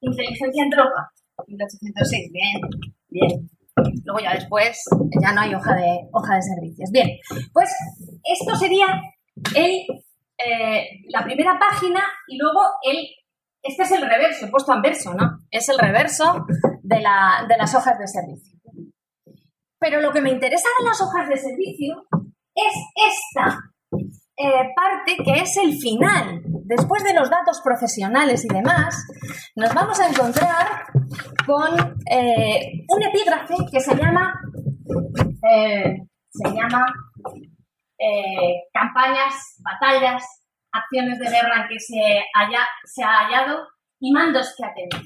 Inteligencia 0.01 0.65
en 0.65 0.71
tropa, 0.71 1.13
1806, 1.47 2.33
bien, 2.33 2.61
bien. 3.09 3.49
Luego 4.05 4.21
ya 4.21 4.35
después 4.35 4.83
ya 5.23 5.33
no 5.33 5.41
hay 5.41 5.55
hoja 5.55 5.77
de, 5.77 6.09
hoja 6.13 6.35
de 6.35 6.43
servicios. 6.43 6.91
Bien, 6.91 7.09
pues 7.53 7.73
esto 8.25 8.57
sería 8.57 9.01
el, 9.55 9.87
eh, 10.45 10.89
la 11.09 11.23
primera 11.25 11.57
página 11.59 12.03
y 12.27 12.37
luego 12.39 12.61
el, 12.83 13.07
este 13.63 13.85
es 13.85 13.93
el 13.93 14.03
reverso, 14.03 14.47
he 14.47 14.51
puesto 14.51 14.73
anverso, 14.73 15.15
¿no? 15.15 15.39
Es 15.51 15.69
el 15.69 15.79
reverso 15.79 16.45
de, 16.83 17.01
la, 17.01 17.47
de 17.49 17.57
las 17.57 17.73
hojas 17.75 17.97
de 17.99 18.09
servicio. 18.09 18.59
Pero 19.79 20.01
lo 20.01 20.11
que 20.13 20.21
me 20.21 20.31
interesa 20.31 20.69
de 20.79 20.85
las 20.87 21.01
hojas 21.01 21.29
de 21.29 21.37
servicio 21.37 22.07
es 22.67 22.75
esta 22.97 23.59
eh, 24.37 24.73
parte 24.75 25.17
que 25.23 25.41
es 25.41 25.57
el 25.59 25.77
final. 25.77 26.43
Después 26.65 27.05
de 27.05 27.13
los 27.15 27.29
datos 27.29 27.61
profesionales 27.63 28.45
y 28.45 28.49
demás, 28.49 29.07
nos 29.57 29.75
vamos 29.75 30.01
a 30.01 30.09
encontrar 30.09 30.87
con 31.47 31.79
eh, 32.11 32.85
un 32.89 33.03
epígrafe 33.03 33.55
que 33.71 33.81
se 33.81 33.95
llama, 33.97 34.33
eh, 35.51 35.97
se 36.31 36.49
llama 36.49 36.87
campañas, 38.73 39.35
batallas, 39.59 40.25
acciones 40.73 41.19
de 41.19 41.29
guerra 41.29 41.63
en 41.63 41.69
que 41.69 41.79
se, 41.79 42.01
haya, 42.35 42.67
se 42.85 43.03
ha 43.03 43.27
hallado 43.27 43.67
y 44.01 44.11
mandos 44.11 44.55
que 44.57 44.65
ha 44.65 44.73
tenido. 44.73 45.03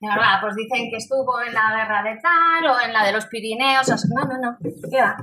De 0.00 0.08
verdad, 0.08 0.40
pues 0.40 0.54
dicen 0.54 0.90
que 0.90 0.96
estuvo 0.96 1.40
en 1.40 1.52
la 1.52 1.74
guerra 1.74 2.02
de 2.04 2.20
tal 2.20 2.66
o 2.70 2.80
en 2.80 2.92
la 2.92 3.04
de 3.04 3.12
los 3.12 3.26
Pirineos. 3.26 3.88
No, 4.14 4.24
no, 4.24 4.38
no. 4.38 4.56
¿Qué 4.62 5.00
va? 5.00 5.16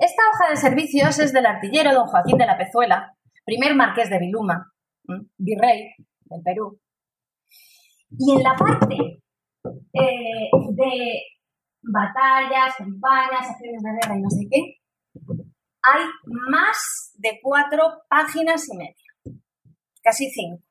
Esta 0.00 0.22
hoja 0.32 0.50
de 0.50 0.56
servicios 0.56 1.18
es 1.20 1.32
del 1.32 1.46
artillero 1.46 1.94
don 1.94 2.06
Joaquín 2.06 2.36
de 2.36 2.46
la 2.46 2.58
Pezuela, 2.58 3.14
primer 3.44 3.76
marqués 3.76 4.10
de 4.10 4.18
Viluma, 4.18 4.72
virrey 5.36 5.94
del 6.24 6.42
Perú. 6.42 6.80
Y 8.10 8.32
en 8.36 8.42
la 8.42 8.56
parte 8.56 9.22
eh, 9.92 10.50
de 10.72 11.22
batallas, 11.82 12.74
campañas, 12.76 13.50
acciones 13.50 13.82
de 13.82 13.90
guerra 13.90 14.18
y 14.18 14.22
no 14.22 14.30
sé 14.30 14.46
qué, 14.50 14.78
hay 15.82 16.04
más 16.50 17.12
de 17.18 17.38
cuatro 17.40 18.02
páginas 18.08 18.68
y 18.68 18.76
media, 18.76 19.40
casi 20.02 20.28
cinco. 20.28 20.64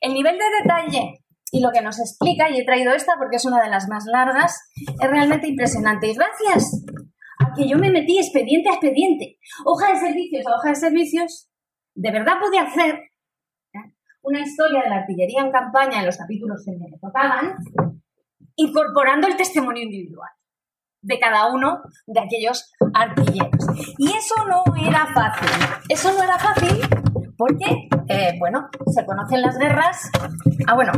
El 0.00 0.14
nivel 0.14 0.38
de 0.38 0.44
detalle 0.62 1.25
y 1.52 1.60
lo 1.60 1.70
que 1.72 1.80
nos 1.80 1.98
explica, 2.00 2.50
y 2.50 2.58
he 2.58 2.64
traído 2.64 2.92
esta 2.92 3.14
porque 3.18 3.36
es 3.36 3.44
una 3.44 3.62
de 3.62 3.70
las 3.70 3.88
más 3.88 4.04
largas, 4.06 4.70
es 4.76 5.10
realmente 5.10 5.48
impresionante. 5.48 6.08
Y 6.08 6.14
gracias 6.14 6.84
a 7.38 7.52
que 7.54 7.68
yo 7.68 7.78
me 7.78 7.90
metí 7.90 8.18
expediente 8.18 8.68
a 8.68 8.72
expediente, 8.72 9.38
hoja 9.64 9.92
de 9.92 10.00
servicios 10.00 10.46
a 10.46 10.56
hoja 10.56 10.70
de 10.70 10.76
servicios, 10.76 11.48
de 11.94 12.10
verdad 12.10 12.34
pude 12.40 12.58
hacer 12.58 12.94
¿eh? 13.74 13.94
una 14.22 14.40
historia 14.40 14.82
de 14.82 14.90
la 14.90 14.96
artillería 14.96 15.42
en 15.42 15.52
campaña 15.52 16.00
en 16.00 16.06
los 16.06 16.16
capítulos 16.16 16.62
que 16.64 16.72
me 16.72 16.98
tocaban, 17.00 17.56
incorporando 18.56 19.28
el 19.28 19.36
testimonio 19.36 19.82
individual 19.82 20.30
de 21.02 21.20
cada 21.20 21.52
uno 21.52 21.82
de 22.06 22.20
aquellos 22.20 22.72
artilleros. 22.92 23.66
Y 23.98 24.08
eso 24.08 24.34
no 24.48 24.64
era 24.76 25.06
fácil. 25.14 25.48
Eso 25.88 26.12
no 26.12 26.22
era 26.22 26.38
fácil 26.38 26.80
porque, 27.36 27.88
eh, 28.08 28.34
bueno, 28.38 28.68
se 28.92 29.04
conocen 29.06 29.42
las 29.42 29.56
guerras. 29.56 30.10
Ah, 30.66 30.74
bueno, 30.74 30.92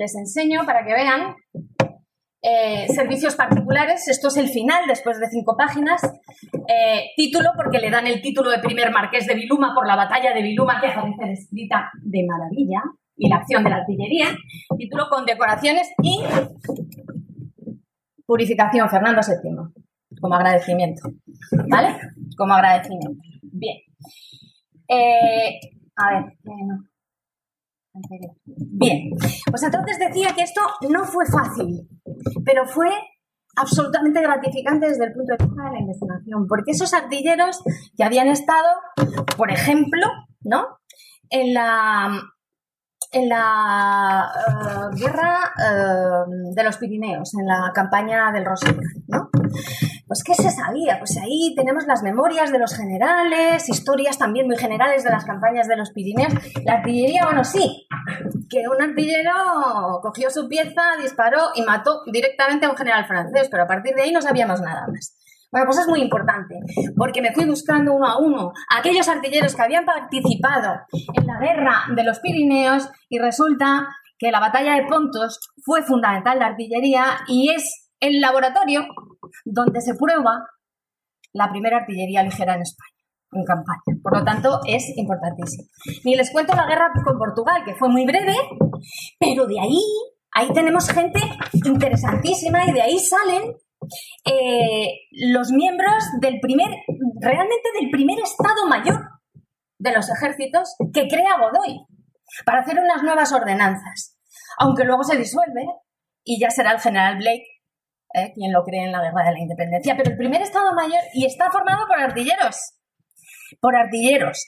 les 0.00 0.16
enseño 0.16 0.64
para 0.64 0.84
que 0.84 0.94
vean. 0.94 1.36
Eh, 2.42 2.88
servicios 2.88 3.36
particulares, 3.36 4.08
esto 4.08 4.28
es 4.28 4.36
el 4.38 4.48
final 4.48 4.84
después 4.88 5.20
de 5.20 5.28
cinco 5.28 5.56
páginas. 5.58 6.00
Eh, 6.68 7.10
título, 7.14 7.50
porque 7.54 7.78
le 7.78 7.90
dan 7.90 8.06
el 8.06 8.22
título 8.22 8.50
de 8.50 8.60
primer 8.60 8.90
marqués 8.90 9.26
de 9.26 9.34
Viluma 9.34 9.74
por 9.74 9.86
la 9.86 9.96
batalla 9.96 10.32
de 10.32 10.40
Viluma, 10.40 10.80
que 10.80 10.86
aparece 10.86 11.26
descrita 11.26 11.90
de 12.02 12.26
maravilla, 12.26 12.82
y 13.14 13.28
la 13.28 13.36
acción 13.36 13.62
de 13.62 13.70
la 13.70 13.76
artillería. 13.76 14.28
Título 14.78 15.04
con 15.10 15.26
decoraciones 15.26 15.90
y 16.02 16.22
purificación, 18.24 18.88
Fernando 18.88 19.20
VII, 19.20 20.18
como 20.18 20.34
agradecimiento. 20.34 21.10
¿Vale? 21.68 21.94
Como 22.38 22.54
agradecimiento. 22.54 23.22
Bien. 23.42 23.76
Eh, 24.88 25.60
a 25.96 26.10
ver. 26.14 26.32
Bien, 28.44 29.10
pues 29.50 29.62
entonces 29.62 29.98
decía 29.98 30.32
que 30.34 30.42
esto 30.42 30.60
no 30.88 31.04
fue 31.04 31.24
fácil, 31.26 31.88
pero 32.44 32.66
fue 32.66 32.88
absolutamente 33.56 34.22
gratificante 34.22 34.88
desde 34.88 35.06
el 35.06 35.12
punto 35.12 35.34
de 35.36 35.44
vista 35.44 35.64
de 35.64 35.72
la 35.72 35.80
investigación, 35.80 36.46
porque 36.46 36.70
esos 36.70 36.94
artilleros 36.94 37.62
que 37.96 38.04
habían 38.04 38.28
estado, 38.28 38.68
por 39.36 39.50
ejemplo, 39.50 40.06
¿no? 40.42 40.78
En 41.30 41.54
la 41.54 42.20
en 43.12 43.28
la 43.28 44.30
eh, 44.46 44.96
guerra 44.96 45.52
eh, 45.58 46.52
de 46.54 46.62
los 46.62 46.76
Pirineos, 46.76 47.34
en 47.34 47.46
la 47.46 47.72
campaña 47.74 48.30
del 48.30 48.44
Rosario, 48.44 48.80
¿no? 49.08 49.30
Pues 50.10 50.24
¿qué 50.24 50.34
se 50.34 50.50
sabía? 50.50 50.98
Pues 50.98 51.16
ahí 51.22 51.54
tenemos 51.54 51.86
las 51.86 52.02
memorias 52.02 52.50
de 52.50 52.58
los 52.58 52.76
generales, 52.76 53.68
historias 53.68 54.18
también 54.18 54.48
muy 54.48 54.56
generales 54.56 55.04
de 55.04 55.10
las 55.10 55.24
campañas 55.24 55.68
de 55.68 55.76
los 55.76 55.92
Pirineos. 55.92 56.34
La 56.64 56.78
artillería, 56.78 57.26
bueno, 57.26 57.44
sí, 57.44 57.86
que 58.48 58.64
un 58.68 58.82
artillero 58.82 60.00
cogió 60.02 60.28
su 60.30 60.48
pieza, 60.48 60.96
disparó 61.00 61.50
y 61.54 61.62
mató 61.62 62.00
directamente 62.10 62.66
a 62.66 62.70
un 62.70 62.76
general 62.76 63.06
francés, 63.06 63.46
pero 63.52 63.62
a 63.62 63.66
partir 63.68 63.94
de 63.94 64.02
ahí 64.02 64.10
no 64.10 64.20
sabíamos 64.20 64.60
nada 64.60 64.88
más. 64.88 65.16
Bueno, 65.52 65.66
pues 65.66 65.78
es 65.78 65.86
muy 65.86 66.00
importante, 66.00 66.56
porque 66.96 67.22
me 67.22 67.32
fui 67.32 67.44
buscando 67.44 67.92
uno 67.92 68.08
a 68.08 68.18
uno 68.18 68.52
aquellos 68.76 69.08
artilleros 69.08 69.54
que 69.54 69.62
habían 69.62 69.84
participado 69.84 70.74
en 71.14 71.24
la 71.24 71.38
guerra 71.38 71.84
de 71.94 72.02
los 72.02 72.18
Pirineos 72.18 72.90
y 73.08 73.20
resulta 73.20 73.86
que 74.18 74.32
la 74.32 74.40
batalla 74.40 74.74
de 74.74 74.86
Pontos 74.88 75.38
fue 75.64 75.82
fundamental 75.82 76.40
la 76.40 76.46
artillería 76.46 77.20
y 77.28 77.50
es 77.50 77.92
el 78.00 78.20
laboratorio 78.20 78.88
donde 79.44 79.80
se 79.80 79.94
prueba 79.94 80.46
la 81.32 81.50
primera 81.50 81.78
artillería 81.78 82.22
ligera 82.22 82.54
en 82.54 82.62
España 82.62 83.00
en 83.32 83.44
campaña. 83.44 84.00
Por 84.02 84.18
lo 84.18 84.24
tanto, 84.24 84.60
es 84.66 84.84
importantísimo. 84.96 85.68
Ni 86.04 86.16
les 86.16 86.30
cuento 86.32 86.54
la 86.54 86.66
guerra 86.66 86.90
con 87.04 87.18
Portugal, 87.18 87.62
que 87.64 87.74
fue 87.74 87.88
muy 87.88 88.04
breve, 88.04 88.34
pero 89.18 89.46
de 89.46 89.60
ahí, 89.60 89.80
ahí 90.32 90.52
tenemos 90.52 90.88
gente 90.88 91.20
interesantísima 91.64 92.66
y 92.66 92.72
de 92.72 92.82
ahí 92.82 92.98
salen 92.98 93.54
eh, 94.24 94.88
los 95.32 95.50
miembros 95.52 96.04
del 96.20 96.40
primer, 96.40 96.68
realmente 97.20 97.68
del 97.80 97.90
primer 97.90 98.18
Estado 98.18 98.66
Mayor 98.68 99.00
de 99.78 99.92
los 99.92 100.06
ejércitos 100.10 100.74
que 100.92 101.08
crea 101.08 101.38
Godoy 101.38 101.86
para 102.44 102.60
hacer 102.60 102.78
unas 102.78 103.02
nuevas 103.02 103.32
ordenanzas. 103.32 104.18
Aunque 104.58 104.84
luego 104.84 105.04
se 105.04 105.16
disuelve 105.16 105.64
y 106.22 106.38
ya 106.38 106.50
será 106.50 106.72
el 106.72 106.80
general 106.80 107.16
Blake 107.16 107.46
eh, 108.14 108.32
quien 108.34 108.52
lo 108.52 108.64
cree 108.64 108.84
en 108.84 108.92
la 108.92 109.02
guerra 109.02 109.24
de 109.24 109.32
la 109.32 109.40
independencia. 109.40 109.96
Pero 109.96 110.10
el 110.10 110.16
primer 110.16 110.42
Estado 110.42 110.72
Mayor 110.74 111.02
y 111.14 111.26
está 111.26 111.50
formado 111.50 111.86
por 111.86 111.98
artilleros. 111.98 112.74
Por 113.60 113.76
artilleros. 113.76 114.46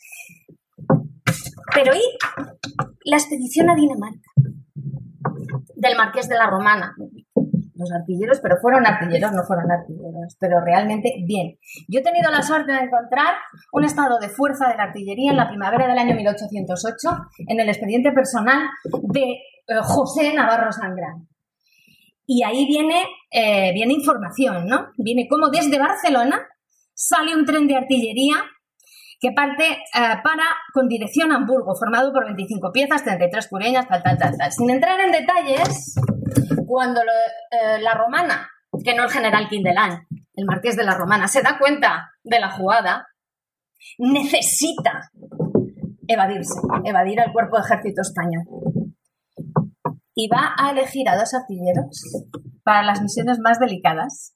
Pero 1.75 1.95
¿y 1.95 2.03
la 3.05 3.17
expedición 3.17 3.71
a 3.71 3.75
Dinamarca? 3.75 4.31
Del 5.75 5.97
Marqués 5.97 6.29
de 6.29 6.37
la 6.37 6.47
Romana, 6.47 6.95
los 7.75 7.93
artilleros, 7.93 8.41
pero 8.41 8.57
fueron 8.61 8.87
artilleros, 8.87 9.33
no 9.33 9.43
fueron 9.45 9.71
artilleros, 9.71 10.37
pero 10.39 10.61
realmente 10.61 11.13
bien. 11.27 11.59
Yo 11.89 12.01
he 12.01 12.03
tenido 12.03 12.31
la 12.31 12.43
suerte 12.43 12.73
de 12.73 12.79
encontrar 12.79 13.35
un 13.73 13.85
estado 13.85 14.19
de 14.19 14.29
fuerza 14.29 14.69
de 14.69 14.77
la 14.77 14.85
artillería 14.85 15.33
en 15.33 15.37
la 15.37 15.49
primavera 15.49 15.89
del 15.89 15.99
año 15.99 16.15
1808 16.15 17.09
en 17.49 17.61
el 17.61 17.69
expediente 17.69 18.13
personal 18.13 18.69
de 19.13 19.23
eh, 19.23 19.81
José 19.83 20.33
Navarro 20.35 20.71
Sangrán. 20.73 21.29
Y 22.27 22.43
ahí 22.45 22.67
viene, 22.67 23.05
eh, 23.31 23.73
viene 23.73 23.95
información, 23.95 24.67
¿no? 24.67 24.89
Viene 24.97 25.27
como 25.29 25.49
desde 25.51 25.79
Barcelona 25.79 26.47
sale 26.95 27.35
un 27.35 27.45
tren 27.45 27.67
de 27.67 27.77
artillería 27.77 28.37
que 29.23 29.31
parte 29.33 29.65
eh, 29.65 29.79
para 29.95 30.45
con 30.75 30.89
dirección 30.89 31.31
a 31.31 31.37
Hamburgo, 31.37 31.77
formado 31.79 32.13
por 32.13 32.25
25 32.25 32.73
piezas, 32.73 33.05
33 33.05 33.49
cureñas, 33.49 33.89
tal, 33.89 34.03
tal, 34.03 34.19
tal, 34.19 34.37
tal. 34.37 34.53
Sin 34.53 34.69
entrar 34.69 34.99
en 34.99 35.13
detalles, 35.13 35.95
cuando 36.67 37.01
eh, 37.03 37.81
la 37.81 37.95
romana, 37.95 38.51
que 38.85 38.95
no 38.95 39.05
el 39.05 39.11
general 39.11 39.49
Quindelán, 39.49 40.07
el 40.35 40.45
marqués 40.47 40.77
de 40.77 40.85
la 40.85 40.95
romana, 40.95 41.29
se 41.29 41.43
da 41.43 41.59
cuenta 41.59 42.11
de 42.25 42.41
la 42.41 42.51
jugada, 42.51 43.07
necesita 43.99 45.11
evadirse, 46.09 46.61
evadir 46.85 47.21
al 47.21 47.33
cuerpo 47.33 47.59
de 47.59 47.63
ejército 47.63 48.03
español. 48.03 48.45
Y 50.15 50.29
va 50.29 50.55
a 50.59 50.71
elegir 50.71 51.09
a 51.09 51.17
dos 51.17 51.33
artilleros 51.35 52.03
para 52.63 52.83
las 52.83 53.01
misiones 53.01 53.39
más 53.39 53.59
delicadas, 53.59 54.35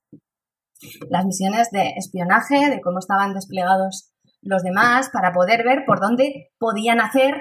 las 1.10 1.24
misiones 1.24 1.70
de 1.70 1.94
espionaje, 1.96 2.70
de 2.70 2.80
cómo 2.80 2.98
estaban 2.98 3.34
desplegados 3.34 4.12
los 4.42 4.62
demás, 4.62 5.10
para 5.12 5.32
poder 5.32 5.64
ver 5.64 5.84
por 5.86 6.00
dónde 6.00 6.50
podían 6.58 7.00
hacer 7.00 7.34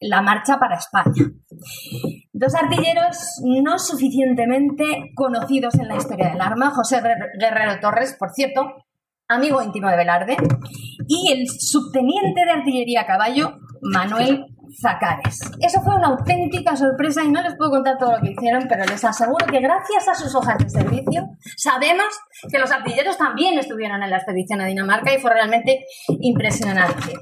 la 0.00 0.22
marcha 0.22 0.58
para 0.58 0.76
España. 0.76 1.32
Dos 2.32 2.54
artilleros 2.54 3.40
no 3.44 3.78
suficientemente 3.78 5.12
conocidos 5.14 5.74
en 5.74 5.88
la 5.88 5.96
historia 5.96 6.30
del 6.30 6.40
arma, 6.40 6.70
José 6.70 7.00
Guerrero 7.40 7.80
Torres, 7.80 8.16
por 8.18 8.30
cierto, 8.30 8.66
amigo 9.28 9.62
íntimo 9.62 9.88
de 9.90 9.96
Velarde, 9.96 10.36
y 11.06 11.32
el 11.32 11.48
subteniente 11.48 12.44
de 12.44 12.50
artillería 12.50 13.02
a 13.02 13.06
caballo, 13.06 13.58
Manuel 13.82 14.46
Zacares. 14.80 15.40
Eso 15.60 15.80
fue 15.82 15.94
una 15.96 16.08
auténtica 16.08 16.76
sorpresa 16.76 17.22
y 17.24 17.30
no 17.30 17.42
les 17.42 17.56
puedo 17.56 17.70
contar 17.70 17.98
todo 17.98 18.12
lo 18.12 18.20
que 18.20 18.30
hicieron, 18.30 18.66
pero 18.68 18.84
les 18.84 19.04
aseguro 19.04 19.46
que 19.46 19.60
gracias 19.60 20.08
a 20.08 20.14
sus 20.14 20.34
hojas 20.34 20.58
de 20.58 20.68
servicio 20.68 21.28
sabemos 21.56 22.06
que 22.50 22.58
los 22.58 22.70
artilleros 22.70 23.16
también 23.16 23.58
estuvieron 23.58 24.02
en 24.02 24.10
la 24.10 24.16
expedición 24.16 24.60
a 24.60 24.66
Dinamarca 24.66 25.14
y 25.14 25.18
fue 25.18 25.32
realmente 25.32 25.86
impresionante. 26.20 27.12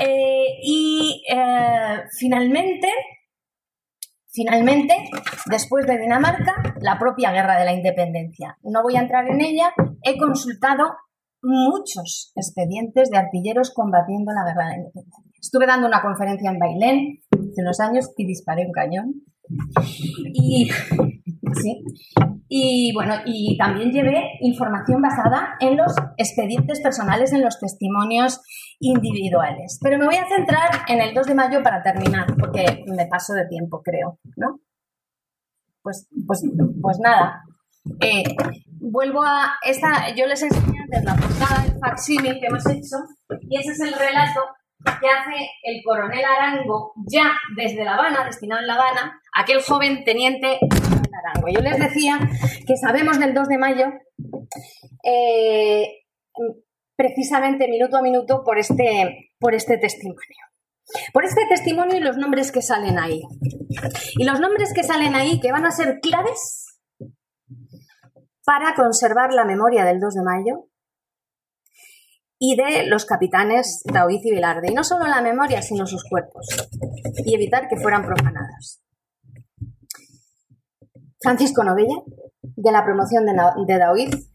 Eh, 0.00 0.46
y 0.62 1.24
eh, 1.30 2.02
finalmente, 2.18 2.88
Finalmente, 4.36 4.96
después 5.46 5.86
de 5.86 5.96
Dinamarca, 5.96 6.54
la 6.80 6.98
propia 6.98 7.30
guerra 7.30 7.56
de 7.56 7.66
la 7.66 7.72
independencia. 7.72 8.58
No 8.64 8.82
voy 8.82 8.96
a 8.96 9.00
entrar 9.00 9.30
en 9.30 9.40
ella, 9.40 9.72
he 10.02 10.18
consultado 10.18 10.96
muchos 11.40 12.32
expedientes 12.34 13.10
de 13.10 13.18
artilleros 13.18 13.72
combatiendo 13.72 14.32
la 14.32 14.44
guerra 14.44 14.64
de 14.64 14.70
la 14.70 14.76
independencia. 14.78 15.23
Estuve 15.44 15.66
dando 15.66 15.86
una 15.86 16.00
conferencia 16.00 16.50
en 16.50 16.58
Bailén 16.58 17.20
hace 17.30 17.60
unos 17.60 17.78
años 17.78 18.10
y 18.16 18.26
disparé 18.26 18.64
un 18.64 18.72
cañón. 18.72 19.12
Y, 20.32 20.70
sí, 21.60 21.84
y 22.48 22.94
bueno, 22.94 23.16
y 23.26 23.54
también 23.58 23.92
llevé 23.92 24.38
información 24.40 25.02
basada 25.02 25.50
en 25.60 25.76
los 25.76 25.92
expedientes 26.16 26.80
personales, 26.80 27.30
en 27.34 27.42
los 27.42 27.60
testimonios 27.60 28.40
individuales. 28.80 29.78
Pero 29.82 29.98
me 29.98 30.06
voy 30.06 30.16
a 30.16 30.26
centrar 30.26 30.70
en 30.88 31.02
el 31.02 31.12
2 31.12 31.26
de 31.26 31.34
mayo 31.34 31.62
para 31.62 31.82
terminar, 31.82 32.26
porque 32.40 32.82
me 32.86 33.06
paso 33.06 33.34
de 33.34 33.46
tiempo, 33.46 33.82
creo, 33.82 34.18
¿no? 34.36 34.60
Pues, 35.82 36.08
pues, 36.26 36.40
pues 36.80 36.98
nada. 37.00 37.42
Eh, 38.00 38.24
vuelvo 38.80 39.22
a 39.22 39.56
esta, 39.62 40.08
yo 40.16 40.24
les 40.24 40.42
enseñé 40.42 40.78
antes 40.84 41.04
la 41.04 41.14
portada 41.14 41.64
del 41.64 41.78
facsímil 41.78 42.40
que 42.40 42.46
hemos 42.46 42.66
hecho, 42.66 42.96
y 43.42 43.58
ese 43.58 43.72
es 43.72 43.80
el 43.80 43.92
relato 43.92 44.40
que 44.84 45.08
hace 45.08 45.50
el 45.62 45.82
coronel 45.82 46.24
Arango 46.24 46.92
ya 47.06 47.32
desde 47.56 47.84
La 47.84 47.94
Habana, 47.94 48.24
destinado 48.24 48.60
en 48.60 48.66
La 48.66 48.74
Habana, 48.74 49.20
aquel 49.34 49.62
joven 49.62 50.04
teniente 50.04 50.58
Arango. 50.60 51.48
Yo 51.48 51.60
les 51.60 51.78
decía 51.78 52.18
que 52.66 52.76
sabemos 52.76 53.18
del 53.18 53.34
2 53.34 53.48
de 53.48 53.58
mayo 53.58 53.86
eh, 55.04 56.04
precisamente 56.96 57.68
minuto 57.68 57.96
a 57.96 58.02
minuto 58.02 58.42
por 58.44 58.58
este, 58.58 59.32
por 59.38 59.54
este 59.54 59.78
testimonio. 59.78 60.20
Por 61.12 61.24
este 61.24 61.46
testimonio 61.48 61.96
y 61.96 62.00
los 62.00 62.16
nombres 62.16 62.52
que 62.52 62.60
salen 62.60 62.98
ahí. 62.98 63.22
Y 64.18 64.24
los 64.24 64.38
nombres 64.38 64.72
que 64.74 64.82
salen 64.82 65.14
ahí 65.14 65.40
que 65.40 65.50
van 65.50 65.64
a 65.64 65.70
ser 65.70 65.98
claves 66.00 66.78
para 68.44 68.74
conservar 68.74 69.32
la 69.32 69.44
memoria 69.44 69.84
del 69.84 69.98
2 69.98 70.14
de 70.14 70.22
mayo 70.22 70.68
y 72.46 72.56
de 72.56 72.86
los 72.86 73.06
capitanes 73.06 73.82
Daoiz 73.90 74.20
y 74.24 74.30
Velarde. 74.30 74.70
Y 74.70 74.74
no 74.74 74.84
solo 74.84 75.06
la 75.06 75.22
memoria, 75.22 75.62
sino 75.62 75.86
sus 75.86 76.04
cuerpos. 76.04 76.46
Y 77.24 77.34
evitar 77.34 77.68
que 77.68 77.76
fueran 77.76 78.04
profanadas. 78.04 78.82
Francisco 81.22 81.64
Novella, 81.64 81.96
de 82.42 82.72
la 82.72 82.84
promoción 82.84 83.24
de, 83.24 83.32
de. 83.32 84.28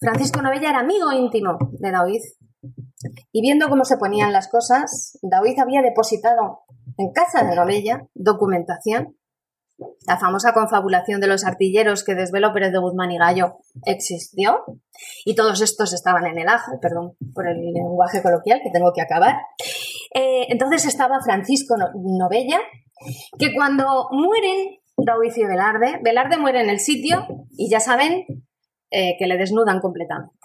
Francisco 0.00 0.40
Novella 0.40 0.70
era 0.70 0.80
amigo 0.80 1.12
íntimo 1.12 1.58
de 1.72 1.90
Daoiz. 1.90 2.38
Y 3.30 3.42
viendo 3.42 3.68
cómo 3.68 3.84
se 3.84 3.98
ponían 3.98 4.32
las 4.32 4.48
cosas, 4.48 5.18
Daoiz 5.20 5.58
había 5.58 5.82
depositado 5.82 6.60
en 6.96 7.12
casa 7.12 7.44
de 7.44 7.54
Novella 7.54 8.06
documentación 8.14 9.16
la 10.06 10.18
famosa 10.18 10.52
confabulación 10.52 11.20
de 11.20 11.26
los 11.26 11.44
artilleros 11.44 12.04
que 12.04 12.14
desveló 12.14 12.52
Pérez 12.52 12.72
de 12.72 12.78
Guzmán 12.78 13.10
y 13.10 13.18
Gallo 13.18 13.58
existió 13.84 14.64
y 15.24 15.34
todos 15.34 15.60
estos 15.60 15.92
estaban 15.92 16.26
en 16.26 16.38
el 16.38 16.48
ajo, 16.48 16.78
perdón 16.80 17.16
por 17.34 17.48
el 17.48 17.72
lenguaje 17.72 18.22
coloquial 18.22 18.60
que 18.62 18.70
tengo 18.70 18.92
que 18.94 19.02
acabar. 19.02 19.36
Eh, 20.14 20.46
entonces 20.48 20.86
estaba 20.86 21.20
Francisco 21.22 21.74
Novella, 21.94 22.60
que 23.38 23.54
cuando 23.54 24.08
mueren 24.12 24.78
Daoiz 24.96 25.36
y 25.36 25.44
Velarde, 25.44 26.00
Velarde 26.02 26.38
muere 26.38 26.62
en 26.62 26.70
el 26.70 26.80
sitio 26.80 27.26
y 27.50 27.68
ya 27.70 27.80
saben 27.80 28.24
eh, 28.90 29.16
que 29.18 29.26
le 29.26 29.36
desnudan 29.36 29.80
completamente. 29.80 30.35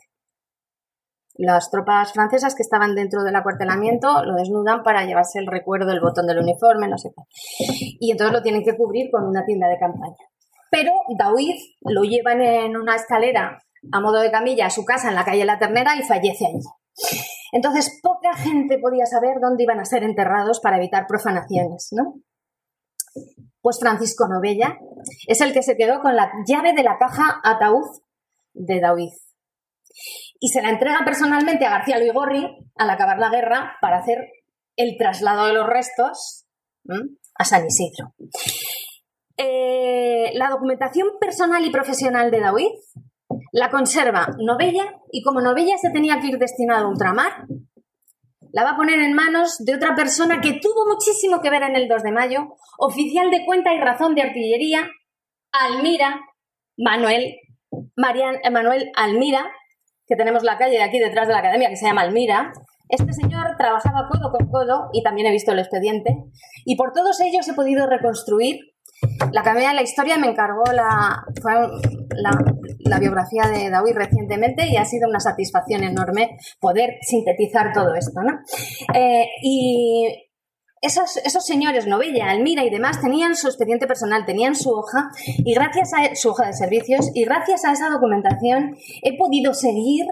Las 1.41 1.71
tropas 1.71 2.13
francesas 2.13 2.53
que 2.53 2.61
estaban 2.61 2.93
dentro 2.93 3.23
del 3.23 3.35
acuartelamiento 3.35 4.23
lo 4.23 4.35
desnudan 4.35 4.83
para 4.83 5.05
llevarse 5.05 5.39
el 5.39 5.47
recuerdo, 5.47 5.91
el 5.91 5.99
botón 5.99 6.27
del 6.27 6.37
uniforme, 6.37 6.87
no 6.87 6.99
sé 6.99 7.09
qué. 7.09 7.65
Y 7.99 8.11
entonces 8.11 8.31
lo 8.31 8.43
tienen 8.43 8.63
que 8.63 8.77
cubrir 8.77 9.09
con 9.09 9.23
una 9.23 9.43
tienda 9.43 9.67
de 9.67 9.79
campaña. 9.79 10.17
Pero 10.69 10.91
Daoiz 11.17 11.77
lo 11.81 12.03
llevan 12.03 12.43
en 12.43 12.77
una 12.77 12.95
escalera 12.95 13.57
a 13.91 13.99
modo 13.99 14.19
de 14.19 14.29
camilla 14.29 14.67
a 14.67 14.69
su 14.69 14.85
casa 14.85 15.09
en 15.09 15.15
la 15.15 15.25
calle 15.25 15.43
La 15.43 15.57
Ternera 15.57 15.95
y 15.95 16.03
fallece 16.03 16.45
allí. 16.45 16.59
Entonces 17.51 17.99
poca 18.03 18.37
gente 18.37 18.77
podía 18.77 19.07
saber 19.07 19.39
dónde 19.41 19.63
iban 19.63 19.79
a 19.79 19.85
ser 19.85 20.03
enterrados 20.03 20.59
para 20.59 20.77
evitar 20.77 21.07
profanaciones, 21.07 21.89
¿no? 21.91 22.21
Pues 23.61 23.79
Francisco 23.79 24.27
Novella 24.27 24.77
es 25.25 25.41
el 25.41 25.53
que 25.53 25.63
se 25.63 25.75
quedó 25.75 26.01
con 26.01 26.15
la 26.15 26.31
llave 26.45 26.73
de 26.73 26.83
la 26.83 26.99
caja 26.99 27.41
ataúd 27.43 27.87
de 28.53 28.79
Daoiz 28.79 29.31
y 30.41 30.49
se 30.49 30.61
la 30.61 30.71
entrega 30.71 31.05
personalmente 31.05 31.65
a 31.65 31.69
García 31.69 31.99
Luigorri 31.99 32.57
al 32.75 32.89
acabar 32.89 33.19
la 33.19 33.29
guerra 33.29 33.77
para 33.79 33.99
hacer 33.99 34.27
el 34.75 34.97
traslado 34.97 35.45
de 35.45 35.53
los 35.53 35.67
restos 35.67 36.47
a 37.35 37.45
San 37.45 37.67
Isidro. 37.67 38.15
Eh, 39.37 40.31
la 40.33 40.49
documentación 40.49 41.07
personal 41.19 41.63
y 41.63 41.69
profesional 41.69 42.31
de 42.31 42.39
David 42.39 42.71
la 43.51 43.69
conserva 43.69 44.29
Novella 44.39 44.99
y 45.11 45.21
como 45.21 45.41
Novella 45.41 45.77
se 45.77 45.91
tenía 45.91 46.19
que 46.19 46.27
ir 46.27 46.37
destinado 46.39 46.87
a 46.87 46.89
ultramar, 46.89 47.45
la 48.51 48.63
va 48.63 48.71
a 48.71 48.77
poner 48.77 48.99
en 48.99 49.13
manos 49.13 49.57
de 49.59 49.75
otra 49.75 49.95
persona 49.95 50.41
que 50.41 50.53
tuvo 50.53 50.87
muchísimo 50.91 51.39
que 51.39 51.51
ver 51.51 51.63
en 51.63 51.75
el 51.75 51.87
2 51.87 52.03
de 52.03 52.11
mayo, 52.11 52.55
oficial 52.79 53.29
de 53.29 53.45
cuenta 53.45 53.73
y 53.73 53.79
razón 53.79 54.15
de 54.15 54.23
artillería, 54.23 54.89
Almira 55.51 56.19
Manuel, 56.77 57.35
Marian, 57.95 58.39
Manuel 58.51 58.91
Almira, 58.95 59.51
que 60.11 60.17
tenemos 60.17 60.43
la 60.43 60.57
calle 60.57 60.75
de 60.75 60.83
aquí 60.83 60.99
detrás 60.99 61.25
de 61.25 61.33
la 61.33 61.39
academia 61.39 61.69
que 61.69 61.77
se 61.77 61.85
llama 61.85 62.01
Almira. 62.01 62.51
Este 62.89 63.13
señor 63.13 63.55
trabajaba 63.57 64.09
codo 64.09 64.29
con 64.29 64.51
codo 64.51 64.89
y 64.91 65.03
también 65.03 65.27
he 65.27 65.31
visto 65.31 65.53
el 65.53 65.59
expediente. 65.59 66.17
Y 66.65 66.75
por 66.75 66.91
todos 66.91 67.21
ellos 67.21 67.47
he 67.47 67.53
podido 67.53 67.87
reconstruir 67.87 68.59
la 69.31 69.39
Academia 69.39 69.69
de 69.69 69.75
la 69.75 69.81
Historia. 69.83 70.17
Me 70.17 70.27
encargó 70.27 70.63
la, 70.73 71.23
la, 72.83 72.99
biografía 72.99 73.43
de 73.43 73.69
David 73.69 73.93
recientemente 73.95 74.67
y 74.67 74.75
ha 74.75 74.83
sido 74.83 75.07
una 75.07 75.21
satisfacción 75.21 75.85
enorme 75.85 76.37
poder 76.59 76.97
sintetizar 77.03 77.71
todo 77.71 77.95
esto. 77.95 78.19
¿no? 78.21 78.41
Eh, 78.93 79.29
y 79.41 80.30
esos, 80.81 81.17
esos, 81.17 81.45
señores, 81.45 81.87
Novella, 81.87 82.29
Almira 82.29 82.63
y 82.63 82.69
demás, 82.69 83.01
tenían 83.01 83.35
su 83.35 83.47
expediente 83.47 83.87
personal, 83.87 84.25
tenían 84.25 84.55
su 84.55 84.71
hoja, 84.71 85.11
y 85.25 85.53
gracias 85.53 85.93
a 85.93 86.15
su 86.15 86.29
hoja 86.29 86.47
de 86.47 86.53
servicios, 86.53 87.11
y 87.13 87.23
gracias 87.23 87.65
a 87.65 87.71
esa 87.71 87.89
documentación 87.89 88.75
he 89.03 89.17
podido 89.17 89.53
seguir 89.53 90.07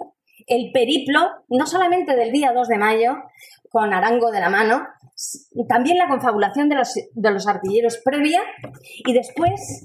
el 0.48 0.72
periplo, 0.72 1.20
no 1.50 1.66
solamente 1.66 2.16
del 2.16 2.32
día 2.32 2.54
2 2.54 2.68
de 2.68 2.78
mayo, 2.78 3.18
con 3.70 3.94
Arango 3.94 4.32
de 4.32 4.40
la 4.40 4.50
mano, 4.50 4.82
también 5.68 5.98
la 5.98 6.08
confabulación 6.08 6.70
de 6.70 6.76
los, 6.76 6.94
de 6.94 7.32
los 7.32 7.48
artilleros 7.48 7.98
previa, 8.04 8.42
y 9.06 9.14
después 9.14 9.84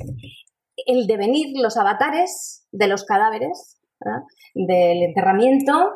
el 0.87 1.07
devenir, 1.07 1.57
los 1.61 1.77
avatares 1.77 2.67
de 2.73 2.89
los 2.89 3.05
cadáveres, 3.05 3.79
del 4.55 5.03
enterramiento 5.03 5.95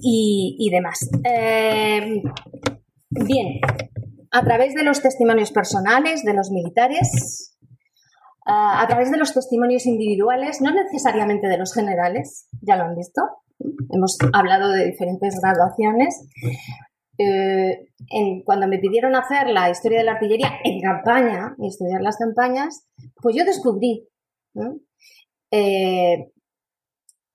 y, 0.00 0.56
y 0.58 0.70
demás. 0.70 1.10
Eh, 1.24 2.22
bien, 3.10 3.60
a 4.34 4.42
través 4.42 4.74
de 4.74 4.82
los 4.82 5.00
testimonios 5.00 5.52
personales 5.52 6.24
de 6.24 6.34
los 6.34 6.50
militares, 6.50 7.56
a 8.44 8.84
través 8.88 9.12
de 9.12 9.16
los 9.16 9.32
testimonios 9.32 9.86
individuales, 9.86 10.60
no 10.60 10.72
necesariamente 10.72 11.46
de 11.46 11.56
los 11.56 11.72
generales, 11.72 12.48
ya 12.60 12.74
lo 12.76 12.82
han 12.82 12.96
visto, 12.96 13.22
hemos 13.92 14.18
hablado 14.32 14.70
de 14.70 14.86
diferentes 14.86 15.40
graduaciones. 15.40 16.28
Eh, 17.16 17.86
cuando 18.44 18.66
me 18.66 18.80
pidieron 18.80 19.14
hacer 19.14 19.46
la 19.50 19.70
historia 19.70 19.98
de 19.98 20.04
la 20.04 20.12
artillería 20.14 20.50
en 20.64 20.80
campaña 20.80 21.54
y 21.58 21.68
estudiar 21.68 22.00
las 22.00 22.16
campañas, 22.16 22.88
pues 23.22 23.36
yo 23.36 23.44
descubrí 23.44 24.08
eh, 25.52 26.32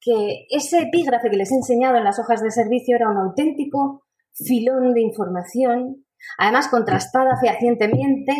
que 0.01 0.45
ese 0.49 0.81
epígrafe 0.81 1.29
que 1.29 1.37
les 1.37 1.51
he 1.53 1.55
enseñado 1.55 1.95
en 1.95 2.03
las 2.03 2.19
hojas 2.19 2.41
de 2.41 2.51
servicio 2.51 2.97
era 2.97 3.09
un 3.09 3.17
auténtico 3.17 4.03
filón 4.33 4.93
de 4.93 5.01
información 5.01 6.05
además 6.37 6.67
contrastada 6.67 7.37
fehacientemente, 7.39 8.33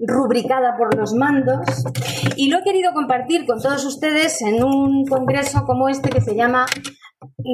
rubricada 0.00 0.76
por 0.76 0.96
los 0.96 1.14
mandos, 1.14 1.84
y 2.36 2.50
lo 2.50 2.58
he 2.58 2.62
querido 2.62 2.92
compartir 2.92 3.46
con 3.46 3.60
todos 3.60 3.84
ustedes 3.84 4.42
en 4.42 4.62
un 4.62 5.06
congreso 5.06 5.64
como 5.64 5.88
este 5.88 6.10
que 6.10 6.20
se 6.20 6.34
llama 6.34 6.66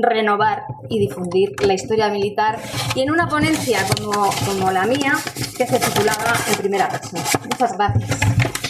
Renovar 0.03 0.64
y 0.89 0.99
difundir 0.99 1.53
la 1.64 1.74
historia 1.74 2.09
militar 2.09 2.59
y 2.95 3.01
en 3.03 3.11
una 3.11 3.28
ponencia 3.28 3.78
como, 3.97 4.30
como 4.47 4.70
la 4.70 4.87
mía 4.87 5.12
que 5.57 5.66
se 5.66 5.78
titulaba 5.78 6.35
en 6.51 6.59
primera 6.59 6.89
persona. 6.89 7.22
Muchas 7.51 7.76
gracias. 7.76 8.62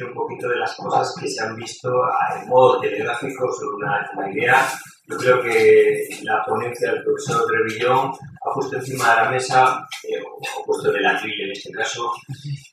Un 0.00 0.14
poquito 0.14 0.48
de 0.48 0.56
las 0.56 0.74
cosas 0.76 1.14
que 1.20 1.28
se 1.28 1.42
han 1.42 1.56
visto 1.56 1.90
en 2.36 2.48
modo 2.48 2.80
telegráfico 2.80 3.52
sobre 3.52 3.76
una, 3.76 4.32
idea. 4.32 4.68
Yo 5.08 5.16
creo 5.16 5.42
que 5.42 6.08
la 6.22 6.44
ponencia 6.46 6.92
del 6.92 7.02
profesor 7.02 7.44
Trevillón 7.46 8.12
ha 8.12 8.54
puesto 8.54 8.76
encima 8.76 9.10
de 9.10 9.16
la 9.16 9.30
mesa, 9.30 9.86
eh, 10.04 10.22
o 10.22 10.64
puesto 10.64 10.94
el 10.94 11.04
atril 11.04 11.40
en 11.42 11.50
este 11.50 11.70
caso, 11.72 12.12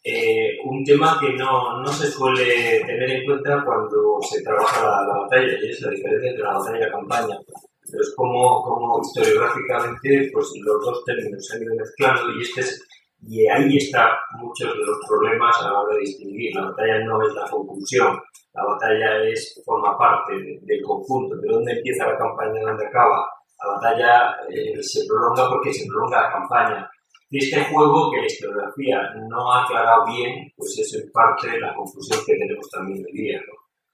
eh, 0.04 0.58
un 0.64 0.84
tema 0.84 1.18
que 1.20 1.34
no, 1.34 1.82
no, 1.82 1.88
se 1.88 2.10
suele 2.10 2.82
tener 2.86 3.10
en 3.10 3.26
cuenta 3.26 3.64
cuando 3.66 4.20
se 4.22 4.42
trabaja 4.44 4.84
la, 4.84 5.20
batalla, 5.22 5.58
y 5.62 5.70
es 5.70 5.82
la 5.82 5.92
diferencia 5.92 6.30
entre 6.30 6.44
la 6.44 6.58
batalla 6.58 6.78
y 6.78 6.82
la 6.82 6.92
campaña. 6.92 7.38
Entonces, 7.84 8.14
como, 8.16 8.62
como 8.62 9.02
historiográficamente 9.02 10.30
pues, 10.32 10.48
los 10.64 10.86
dos 10.86 11.04
términos 11.06 11.46
se 11.46 11.58
han 11.58 11.64
ido 11.64 11.76
mezclando 11.76 12.32
y 12.38 12.44
este 12.44 12.62
es 12.62 12.88
y 13.22 13.48
ahí 13.48 13.78
están 13.78 14.10
muchos 14.38 14.74
de 14.74 14.86
los 14.86 14.98
problemas 15.08 15.56
a 15.62 15.66
la 15.66 15.80
hora 15.80 15.96
de 15.96 16.02
distinguir. 16.02 16.56
La 16.56 16.70
batalla 16.70 17.00
no 17.06 17.22
es 17.26 17.34
la 17.34 17.50
conclusión, 17.50 18.20
la 18.54 18.64
batalla 18.66 19.24
es, 19.24 19.62
forma 19.66 19.98
parte 19.98 20.34
del 20.62 20.82
conjunto. 20.82 21.36
¿De 21.36 21.48
dónde 21.48 21.74
empieza 21.74 22.08
la 22.08 22.18
campaña 22.18 22.60
y 22.60 22.64
dónde 22.64 22.88
acaba? 22.88 23.28
La 23.64 23.74
batalla 23.74 24.36
eh, 24.50 24.82
se 24.82 25.06
prolonga 25.06 25.50
porque 25.50 25.74
se 25.74 25.88
prolonga 25.88 26.22
la 26.22 26.32
campaña. 26.32 26.92
Y 27.30 27.38
este 27.44 27.64
juego 27.66 28.10
que 28.12 28.22
la 28.22 28.26
historiografía 28.26 29.14
no 29.30 29.52
ha 29.52 29.64
aclarado 29.64 30.06
bien, 30.08 30.52
pues 30.56 30.80
es 30.80 31.12
parte 31.14 31.60
la 31.60 31.76
confusión 31.76 32.20
que 32.26 32.36
tenemos 32.36 32.68
también 32.72 33.06
hoy 33.06 33.14
día. 33.14 33.40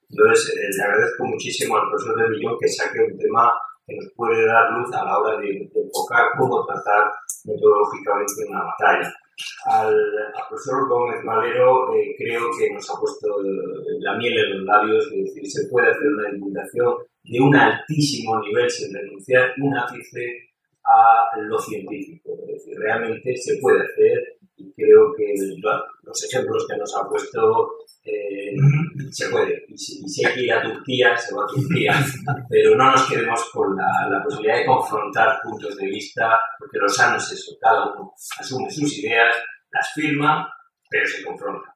Entonces, 0.10 0.56
eh, 0.56 0.70
le 0.78 0.84
agradezco 0.84 1.26
muchísimo 1.26 1.76
al 1.76 1.90
profesor 1.90 2.16
de 2.22 2.30
Millón 2.30 2.58
que 2.60 2.68
saque 2.70 3.00
un 3.02 3.18
tema 3.18 3.52
que 3.86 3.96
nos 3.96 4.12
puede 4.16 4.46
dar 4.46 4.72
luz 4.72 4.94
a 4.96 5.06
la 5.06 5.20
hora 5.20 5.40
de, 5.40 5.70
enfocar 5.74 6.26
cómo 6.38 6.66
tratar 6.66 7.12
metodológicamente 7.46 8.46
una 8.50 8.64
batalla. 8.64 9.14
Al, 9.66 9.96
profesor 10.50 10.88
Gómez 10.88 11.24
Valero 11.26 11.94
eh, 11.94 12.16
creo 12.18 12.50
que 12.58 12.74
nos 12.74 12.90
ha 12.90 13.00
puesto 13.00 13.28
la 14.00 14.16
miel 14.16 14.38
en 14.38 14.58
los 14.58 14.66
labios, 14.66 15.06
es 15.12 15.26
decir, 15.26 15.46
se 15.46 15.70
puede 15.70 15.90
hacer 15.90 16.08
una 16.08 16.32
divulgación 16.32 16.96
de 17.24 17.40
un 17.42 17.56
altísimo 17.56 18.40
nivel 18.40 18.70
sin 18.70 18.94
renunciar 18.94 19.54
un 19.62 19.78
ápice 19.78 20.50
a 20.84 21.38
lo 21.40 21.58
científico. 21.60 22.38
Es 22.48 22.64
decir, 22.64 22.78
realmente 22.80 23.36
se 23.36 23.58
puede 23.60 23.82
hacer 23.82 24.38
y 24.58 24.72
creo 24.74 25.14
que 25.18 25.34
los 26.04 26.24
ejemplos 26.24 26.66
que 26.70 26.78
nos 26.78 26.96
ha 26.96 27.10
puesto 27.10 27.76
eh, 28.06 28.56
se 29.12 29.30
puede. 29.30 29.66
Y 29.68 29.78
si, 29.78 30.26
hay 30.26 30.34
que 30.34 30.42
ir 30.42 30.54
a 30.54 30.62
Turquía, 30.62 31.18
se 31.18 31.36
va 31.36 31.44
a 31.44 31.48
Turquía. 31.48 31.94
Pero 32.50 32.76
no 32.76 32.92
nos 32.92 33.10
quedemos 33.10 33.50
con 33.52 33.76
la, 33.76 34.08
la, 34.10 34.24
posibilidad 34.24 34.60
de 34.60 34.66
confrontar 34.66 35.40
puntos 35.44 35.76
de 35.78 35.88
vista, 35.88 36.40
porque 36.58 36.78
lo 36.78 36.88
sano 36.88 37.18
es 37.18 37.32
eso. 37.32 37.58
Cada 37.60 37.92
uno 37.92 38.14
asume 38.40 38.70
sus 38.70 39.00
ideas, 39.00 39.36
las 39.72 39.92
firma, 39.94 40.50
pero 40.90 41.06
se 41.06 41.24
confronta. 41.24 41.76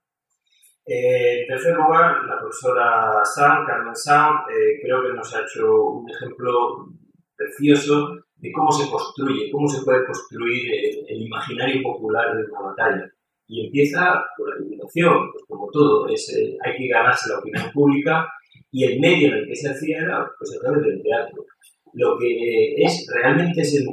Eh, 0.85 1.41
en 1.41 1.47
tercer 1.47 1.75
lugar, 1.75 2.23
la 2.25 2.39
profesora 2.39 3.21
Sam, 3.23 3.65
Carmen 3.67 3.95
Sam, 3.95 4.37
eh, 4.49 4.79
creo 4.81 5.03
que 5.03 5.13
nos 5.13 5.35
ha 5.35 5.41
hecho 5.41 5.83
un 5.83 6.09
ejemplo 6.09 6.87
precioso 7.35 8.15
de 8.37 8.51
cómo 8.51 8.71
se 8.71 8.89
construye, 8.89 9.51
cómo 9.51 9.67
se 9.67 9.83
puede 9.83 10.05
construir 10.05 10.63
el, 11.07 11.21
imaginario 11.21 11.83
popular 11.83 12.35
de 12.35 12.43
una 12.51 12.61
batalla. 12.61 13.11
Y 13.49 13.65
empieza 13.65 14.23
por 14.37 14.47
la 14.49 14.63
divulgación, 14.63 15.31
pues 15.31 15.43
como 15.47 15.67
todo, 15.71 16.07
es, 16.07 16.29
eh, 16.37 16.55
hay 16.63 16.77
que 16.77 16.87
ganarse 16.87 17.29
la 17.29 17.39
opinión 17.39 17.71
pública 17.73 18.27
y 18.71 18.83
el 18.85 18.99
medio 18.99 19.29
en 19.29 19.39
el 19.39 19.47
que 19.47 19.55
se 19.55 19.69
hacía 19.69 19.97
era 19.97 20.29
pues, 20.37 20.55
a 20.55 20.61
través 20.61 20.85
del 20.85 21.01
teatro. 21.01 21.45
Lo 21.93 22.17
que 22.17 22.75
es 22.77 23.07
realmente 23.11 23.61
es, 23.61 23.83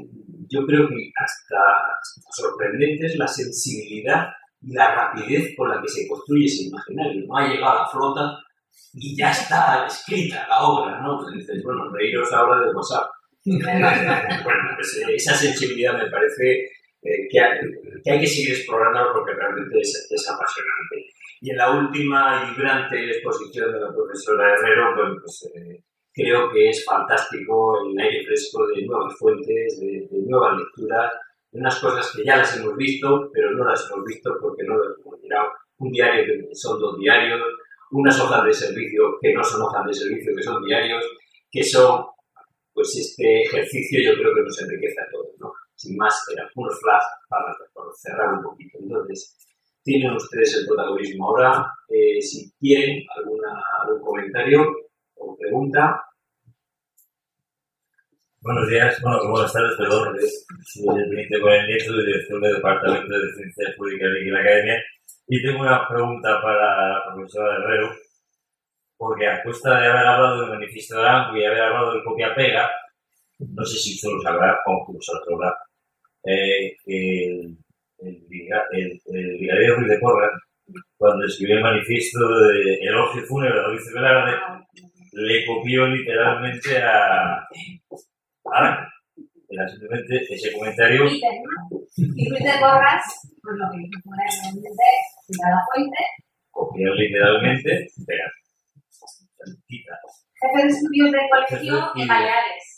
yo 0.48 0.66
creo 0.66 0.86
que 0.88 1.10
hasta, 1.18 1.56
sorprendente 2.36 3.06
es 3.06 3.16
la 3.16 3.26
sensibilidad 3.26 4.28
y 4.60 4.74
la 4.74 4.94
rapidez 4.94 5.54
con 5.56 5.70
la 5.70 5.80
que 5.80 5.88
se 5.88 6.06
construye 6.06 6.44
ese 6.44 6.64
imaginario. 6.64 7.24
No 7.26 7.38
ha 7.38 7.48
llegado 7.48 7.80
la 7.80 7.88
flota 7.88 8.38
y 8.92 9.16
ya 9.16 9.30
está 9.30 9.86
escrita 9.86 10.46
la 10.48 10.64
obra, 10.64 11.00
¿no? 11.00 11.26
Entonces, 11.26 11.62
bueno, 11.64 11.90
reíros 11.90 12.30
ahora 12.32 12.60
de 12.60 12.74
WhatsApp 12.74 13.06
bueno, 13.46 14.70
pues 14.74 14.96
eh, 14.96 15.14
esa 15.14 15.32
sensibilidad 15.32 15.92
me 15.94 16.10
parece 16.10 16.68
eh, 17.06 17.28
que, 17.30 17.40
hay, 17.40 18.20
que, 18.20 18.26
seguir 18.26 18.50
explorando 18.50 19.12
porque 19.12 19.34
realmente 19.34 19.80
es, 19.80 20.28
apasionante. 20.28 21.06
Y 21.40 21.50
en 21.50 21.56
la 21.56 21.70
última 21.70 22.42
y 22.42 22.54
vibrante 22.54 23.10
exposición 23.10 23.72
de 23.72 23.80
la 23.80 23.92
profesora 23.94 24.54
Herrero, 24.54 24.94
pues 25.20 25.52
eh, 25.54 25.82
creo 26.12 26.50
que 26.50 26.70
es 26.70 26.84
fantástico 26.84 27.86
el 27.88 27.98
aire 27.98 28.24
fresco 28.24 28.66
de 28.66 28.86
nuevas 28.86 29.14
fuentes, 29.18 29.78
de, 29.80 30.08
nuevas 30.26 30.58
lecturas, 30.58 31.12
unas 31.52 31.78
cosas 31.78 32.12
que 32.14 32.24
ya 32.24 32.38
las 32.38 32.56
hemos 32.56 32.76
visto, 32.76 33.30
pero 33.32 33.50
no 33.52 33.64
las 33.64 33.88
hemos 33.88 34.04
visto 34.04 34.36
porque 34.40 34.64
no 34.64 34.76
las 34.78 34.98
hemos 34.98 35.20
mirado. 35.20 35.48
Un 35.78 35.92
diario 35.92 36.24
que 36.24 36.54
son 36.54 36.80
dos 36.80 36.98
diarios, 36.98 37.40
unas 37.92 38.18
hojas 38.18 38.44
de 38.44 38.52
servicio 38.52 39.18
que 39.20 39.32
no 39.32 39.44
son 39.44 39.62
hojas 39.62 39.86
de 39.86 39.94
servicio, 39.94 40.34
que 40.34 40.42
son 40.42 40.64
diarios, 40.64 41.04
que 41.50 41.62
son 41.62 42.04
pues 42.72 42.94
este 42.94 43.42
ejercicio 43.42 44.00
yo 44.02 44.18
creo 44.20 44.34
que 44.34 44.42
nos 44.42 44.62
enriquece 44.62 45.00
a 45.00 45.10
todos. 45.10 45.26
Sin 45.77 45.97
más, 45.97 46.24
eran 46.32 46.48
unos 46.55 46.81
flash 46.81 47.05
para, 47.28 47.55
cerrar 47.94 48.35
un 48.35 48.43
poquito. 48.43 48.78
Entonces, 48.81 49.36
tienen 49.82 50.12
ustedes 50.12 50.57
el 50.57 50.66
protagonismo 50.66 51.28
ahora. 51.28 51.70
Eh, 51.89 52.20
si 52.20 52.51
quieren 52.59 53.05
alguna, 53.16 53.62
algún 53.82 54.01
comentario 54.01 54.74
o 55.15 55.36
pregunta. 55.36 56.03
Buenos 58.40 58.69
días, 58.69 59.01
bueno, 59.03 59.31
buenas 59.31 59.53
tardes, 59.53 59.77
perdón. 59.77 60.16
Soy 60.65 60.98
el 60.98 61.11
Benito 61.11 61.39
Nieto, 61.39 61.97
director 61.97 62.40
del 62.40 62.55
Departamento 62.55 63.19
de 63.19 63.35
Ciencias 63.35 63.74
Públicas 63.77 64.09
de 64.09 64.31
la 64.31 64.40
Academia. 64.40 64.82
Y 65.28 65.43
tengo 65.43 65.61
una 65.61 65.86
pregunta 65.89 66.40
para 66.40 66.89
la 66.90 67.05
profesora 67.15 67.57
Herrero 67.57 67.90
porque 68.97 69.27
a 69.27 69.43
costa 69.43 69.81
de 69.81 69.89
haber 69.89 70.07
hablado 70.07 70.40
del 70.40 70.51
manifiesto 70.51 70.97
de 70.97 71.03
Arango 71.03 71.36
y 71.36 71.44
haber 71.44 71.62
hablado 71.62 71.93
del 71.93 72.05
copia-pega, 72.05 72.70
no 73.38 73.64
sé 73.64 73.78
si 73.78 73.94
usted 73.94 74.08
lo 74.10 74.22
sabrá, 74.22 74.56
o 74.66 74.92
lo 74.92 75.00
sabrá, 75.00 75.54
eh, 76.24 76.76
el, 76.86 77.56
el, 77.98 78.26
el, 78.72 79.00
el 79.04 79.38
brigadier 79.38 79.76
Ruiz 79.76 79.88
de 79.88 79.98
Porras, 79.98 80.30
cuando 80.96 81.26
escribió 81.26 81.56
el 81.56 81.62
manifiesto 81.62 82.18
de 82.18 82.74
elogio 82.82 83.22
fúnebre 83.22 83.60
a 83.60 83.68
Luis 83.68 83.92
Velarde, 83.94 84.32
le 85.12 85.46
copió 85.46 85.86
literalmente 85.86 86.78
a, 86.78 87.46
Arango. 88.52 88.88
Era 89.48 89.68
simplemente 89.68 90.26
ese 90.28 90.52
comentario. 90.52 91.06
Y 91.06 92.30
Ruiz 92.30 92.44
de 92.44 92.58
Porras, 92.60 93.04
pues 93.42 93.56
lo 93.56 93.70
que 93.70 93.82
hizo 93.82 94.00
fue 94.02 95.50
la 95.50 95.64
fuente. 95.72 95.98
Copió 96.50 96.94
literalmente, 96.94 97.88
pegar. 98.06 98.32
Jefe 99.46 100.62
de 100.62 100.68
estudios 100.68 101.12
de 101.12 101.18
colegio 101.30 101.92
en 101.96 102.08
Baleares. 102.08 102.76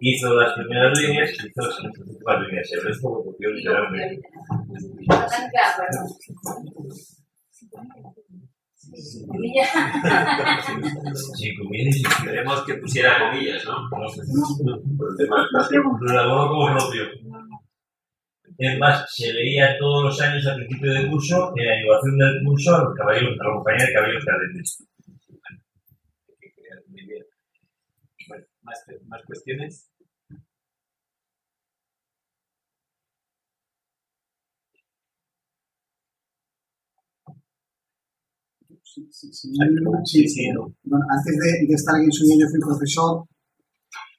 Hizo 0.00 0.34
las 0.34 0.52
primeras 0.54 0.98
líneas, 0.98 1.30
hizo 1.32 1.48
las 1.56 1.80
últimas 1.80 2.40
líneas. 2.42 2.72
El 2.72 2.82
resto 2.84 3.08
lo 3.08 3.24
copió 3.24 3.50
literalmente. 3.50 4.28
Totalmente 5.08 5.52
de 5.52 5.58
acuerdo. 5.58 6.00
Comillas, 9.26 9.68
queremos 12.24 12.64
que 12.64 12.74
pusiera 12.74 13.18
comillas, 13.18 13.64
¿no? 13.64 13.82
No, 13.82 13.88
por 14.96 15.10
el 15.10 15.16
tema 15.16 15.48
Lo 16.00 16.12
elaboró 16.12 16.48
como 16.48 16.72
propio. 16.76 17.02
Es 18.58 18.78
más, 18.78 19.04
se 19.12 19.34
leía 19.34 19.76
todos 19.78 20.04
los 20.04 20.20
años 20.20 20.46
al 20.46 20.56
principio 20.56 20.92
del 20.92 21.10
curso, 21.10 21.52
en 21.56 21.66
la 21.66 21.80
innovación 21.80 22.16
del 22.16 22.44
curso, 22.44 22.74
a, 22.74 22.84
los 22.84 22.94
caballeros, 22.94 23.38
a 23.38 23.44
la 23.44 23.54
compañía 23.54 23.86
de 23.86 23.92
caballeros 23.92 24.24
cadetes. 24.24 24.86
¿Más, 28.66 28.84
¿más 29.06 29.22
cuestiones? 29.24 29.88
Sí, 38.82 39.06
sí, 39.10 39.32
sí. 39.32 39.52
sí, 40.04 40.28
sí 40.28 40.50
bueno, 40.84 41.04
antes 41.10 41.36
de, 41.36 41.66
de, 41.68 41.74
estar 41.74 41.94
aquí 41.94 42.06
en 42.06 42.12
su 42.12 42.24
yo 42.24 42.48
fui 42.48 42.60
profesor 42.60 43.26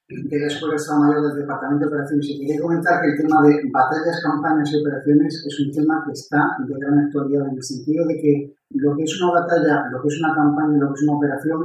de 0.08 0.40
la 0.40 0.48
Escuela 0.48 0.76
de 0.76 0.78
Estado 0.78 1.00
Mayor 1.02 1.22
del 1.28 1.42
Departamento 1.42 1.84
de 1.84 1.92
Operaciones. 1.92 2.26
Y 2.30 2.40
quería 2.40 2.62
comentar 2.62 3.02
que 3.02 3.10
el 3.10 3.18
tema 3.18 3.42
de 3.42 3.60
batallas, 3.74 4.22
campañas 4.24 4.72
y 4.72 4.80
operaciones 4.80 5.44
es 5.46 5.60
un 5.60 5.72
tema 5.72 6.04
que 6.06 6.14
está 6.14 6.56
de 6.64 6.74
gran 6.80 7.00
actualidad 7.00 7.50
en 7.50 7.58
el 7.58 7.64
sentido 7.64 8.06
de 8.06 8.16
que 8.22 8.56
lo 8.70 8.96
que 8.96 9.04
es 9.04 9.22
una 9.22 9.42
batalla, 9.42 9.90
lo 9.92 10.02
que 10.02 10.08
es 10.08 10.20
una 10.22 10.34
campaña 10.36 10.78
y 10.78 10.80
lo 10.80 10.88
que 10.88 10.94
es 10.94 11.04
una 11.04 11.18
operación 11.18 11.60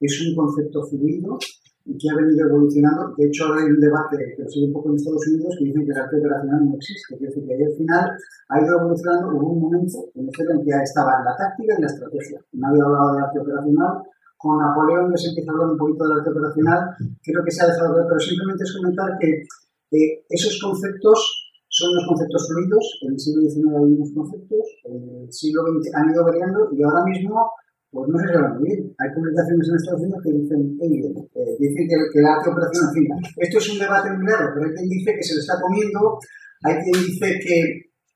es 0.00 0.12
un 0.22 0.36
concepto 0.36 0.86
fluido 0.86 1.38
y 1.84 1.98
que 1.98 2.10
ha 2.10 2.16
venido 2.16 2.48
evolucionando. 2.48 3.14
De 3.16 3.26
hecho, 3.26 3.52
hay 3.52 3.64
un 3.64 3.80
debate 3.80 4.16
que 4.36 4.48
sigue 4.48 4.66
un 4.66 4.72
poco 4.72 4.90
en 4.90 4.96
Estados 4.96 5.26
Unidos 5.28 5.56
que 5.58 5.64
dicen 5.64 5.84
que 5.84 5.92
el 5.92 5.98
arte 5.98 6.18
operacional 6.18 6.60
no 6.68 6.74
existe. 6.76 7.14
Es 7.14 7.20
decir, 7.20 7.46
que 7.46 7.64
al 7.64 7.76
final 7.76 8.04
ha 8.48 8.60
ido 8.60 8.78
evolucionando. 8.78 9.36
Hubo 9.36 9.52
un 9.52 9.60
momento 9.62 9.98
en 10.14 10.26
el 10.26 10.32
que 10.32 10.70
ya 10.70 10.82
estaba 10.82 11.22
la 11.24 11.36
táctica 11.36 11.74
y 11.76 11.80
la 11.80 11.86
estrategia. 11.86 12.40
Nadie 12.52 12.82
hablaba 12.82 13.16
de 13.16 13.22
arte 13.22 13.38
operacional, 13.40 14.02
con 14.42 14.58
Napoleón 14.58 15.10
ya 15.10 15.16
se 15.16 15.28
empieza 15.28 15.50
a 15.50 15.54
hablar 15.54 15.70
un 15.70 15.78
poquito 15.78 16.02
del 16.02 16.18
arte 16.18 16.30
operacional, 16.30 16.80
creo 17.22 17.44
que 17.44 17.50
se 17.52 17.62
ha 17.62 17.68
dejado 17.70 17.94
ver, 17.94 18.06
pero 18.08 18.18
simplemente 18.18 18.64
es 18.64 18.74
comentar 18.74 19.16
que 19.20 19.46
eh, 19.94 20.24
esos 20.28 20.58
conceptos 20.60 21.52
son 21.68 21.94
los 21.94 22.04
conceptos 22.08 22.48
fluidos, 22.48 22.84
en 23.02 23.12
el 23.12 23.20
siglo 23.20 23.42
XIX 23.48 23.70
había 23.70 23.96
unos 23.96 24.12
conceptos, 24.12 24.66
en 24.84 25.22
el 25.22 25.32
siglo 25.32 25.62
XX 25.62 25.94
han 25.94 26.10
ido 26.10 26.24
variando 26.24 26.68
y 26.72 26.82
ahora 26.82 27.04
mismo, 27.04 27.52
pues 27.92 28.08
no 28.08 28.16
se 28.16 28.56
muy 28.56 28.64
bien. 28.72 28.80
Hay 28.96 29.08
publicaciones 29.12 29.68
en 29.68 29.76
Estados 29.76 30.00
Unidos 30.00 30.20
que 30.24 30.32
dicen, 30.32 30.60
eh, 30.80 31.56
dicen 31.60 31.84
que, 31.84 31.96
el 32.16 32.24
arte 32.24 32.48
operacional, 32.48 32.88
en 32.88 32.94
fin, 32.96 33.06
esto 33.36 33.56
es 33.60 33.66
un 33.68 33.78
debate 33.84 34.08
muy 34.16 34.24
largo, 34.24 34.48
pero 34.56 34.64
hay 34.64 34.72
quien 34.72 34.88
dice 34.88 35.12
que 35.12 35.22
se 35.22 35.34
le 35.36 35.40
está 35.44 35.60
comiendo, 35.60 36.18
hay 36.64 36.76
quien 36.80 36.96
dice 37.04 37.28
que 37.44 37.58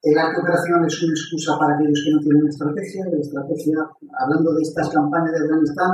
el 0.01 0.17
arte 0.17 0.41
operacional 0.41 0.81
es 0.89 0.97
una 1.05 1.13
excusa 1.13 1.61
para 1.61 1.77
aquellos 1.77 2.01
que 2.01 2.13
no 2.13 2.21
tienen 2.25 2.49
estrategia, 2.49 3.05
la 3.05 3.21
estrategia, 3.21 3.79
hablando 4.17 4.49
de 4.57 4.63
estas 4.65 4.89
campañas 4.89 5.33
de 5.37 5.45
Afganistán, 5.45 5.93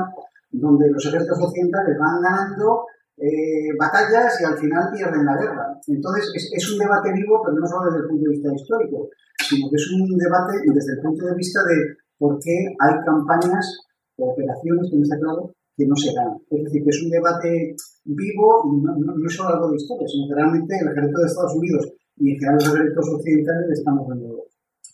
donde 0.52 0.86
los 0.86 1.02
ejércitos 1.02 1.42
occidentales 1.42 1.98
van 1.98 2.22
ganando 2.22 2.86
eh, 3.18 3.74
batallas 3.74 4.30
y 4.40 4.44
al 4.44 4.58
final 4.58 4.94
pierden 4.94 5.26
la 5.26 5.36
guerra. 5.42 5.66
Entonces, 5.88 6.30
es, 6.54 6.64
un 6.70 6.78
debate 6.78 7.10
vivo, 7.12 7.42
pero 7.42 7.58
no 7.58 7.66
solo 7.66 7.90
desde 7.90 8.04
el 8.04 8.08
punto 8.14 8.30
de 8.30 8.34
vista 8.36 8.54
histórico, 8.54 9.10
sino 9.42 9.66
que 9.70 9.76
es 9.76 9.86
un 9.90 10.06
debate 10.14 10.54
desde 10.70 10.92
el 10.94 11.00
punto 11.02 11.26
de 11.26 11.34
vista 11.34 11.60
de 11.64 12.01
por 12.22 12.38
qué 12.38 12.54
hay 12.78 12.94
campañas 13.04 13.66
o 14.14 14.30
operaciones, 14.30 14.86
que 14.86 15.18
no 15.18 15.50
que 15.74 15.86
no 15.88 15.96
se 15.96 16.14
ganan. 16.14 16.38
Es 16.54 16.62
decir, 16.62 16.84
que 16.84 16.90
es 16.94 17.02
un 17.02 17.10
debate 17.10 17.74
vivo 18.04 18.62
y 18.70 18.78
no, 18.78 19.26
es 19.26 19.34
solo 19.34 19.50
algo 19.50 19.70
de 19.70 19.76
historia, 19.82 20.06
sino 20.06 20.28
que 20.28 20.34
realmente 20.38 20.70
el 20.70 20.86
ejército 20.86 21.18
de 21.18 21.26
Estados 21.26 21.56
Unidos 21.56 21.82
y 22.22 22.30
en 22.30 22.38
general 22.38 22.62
los 22.62 22.74
ejércitos 22.78 23.08
occidentales 23.18 23.66
le 23.66 23.74
estamos 23.74 24.06
dando 24.06 24.28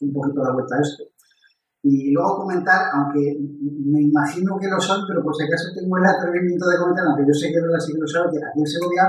un 0.00 0.12
poquito 0.14 0.40
la 0.40 0.54
vuelta 0.56 0.72
a 0.72 0.80
esto. 0.80 1.04
Y 1.82 2.12
luego 2.16 2.48
comentar, 2.48 2.80
aunque 2.96 3.36
me 3.36 4.00
imagino 4.08 4.56
que 4.56 4.72
lo 4.72 4.80
son, 4.80 5.04
pero 5.06 5.20
por 5.20 5.36
si 5.36 5.44
acaso 5.44 5.68
tengo 5.76 5.98
el 5.98 6.06
atrevimiento 6.08 6.64
de 6.64 6.80
comentar, 6.80 7.04
aunque 7.12 7.28
yo 7.28 7.34
sé 7.36 7.52
que 7.52 7.60
no 7.60 7.76
sí 7.76 7.92
que 7.92 8.00
lo 8.00 8.30
que 8.32 8.40
aquí 8.40 8.60
en 8.64 8.72
Segovia, 8.72 9.04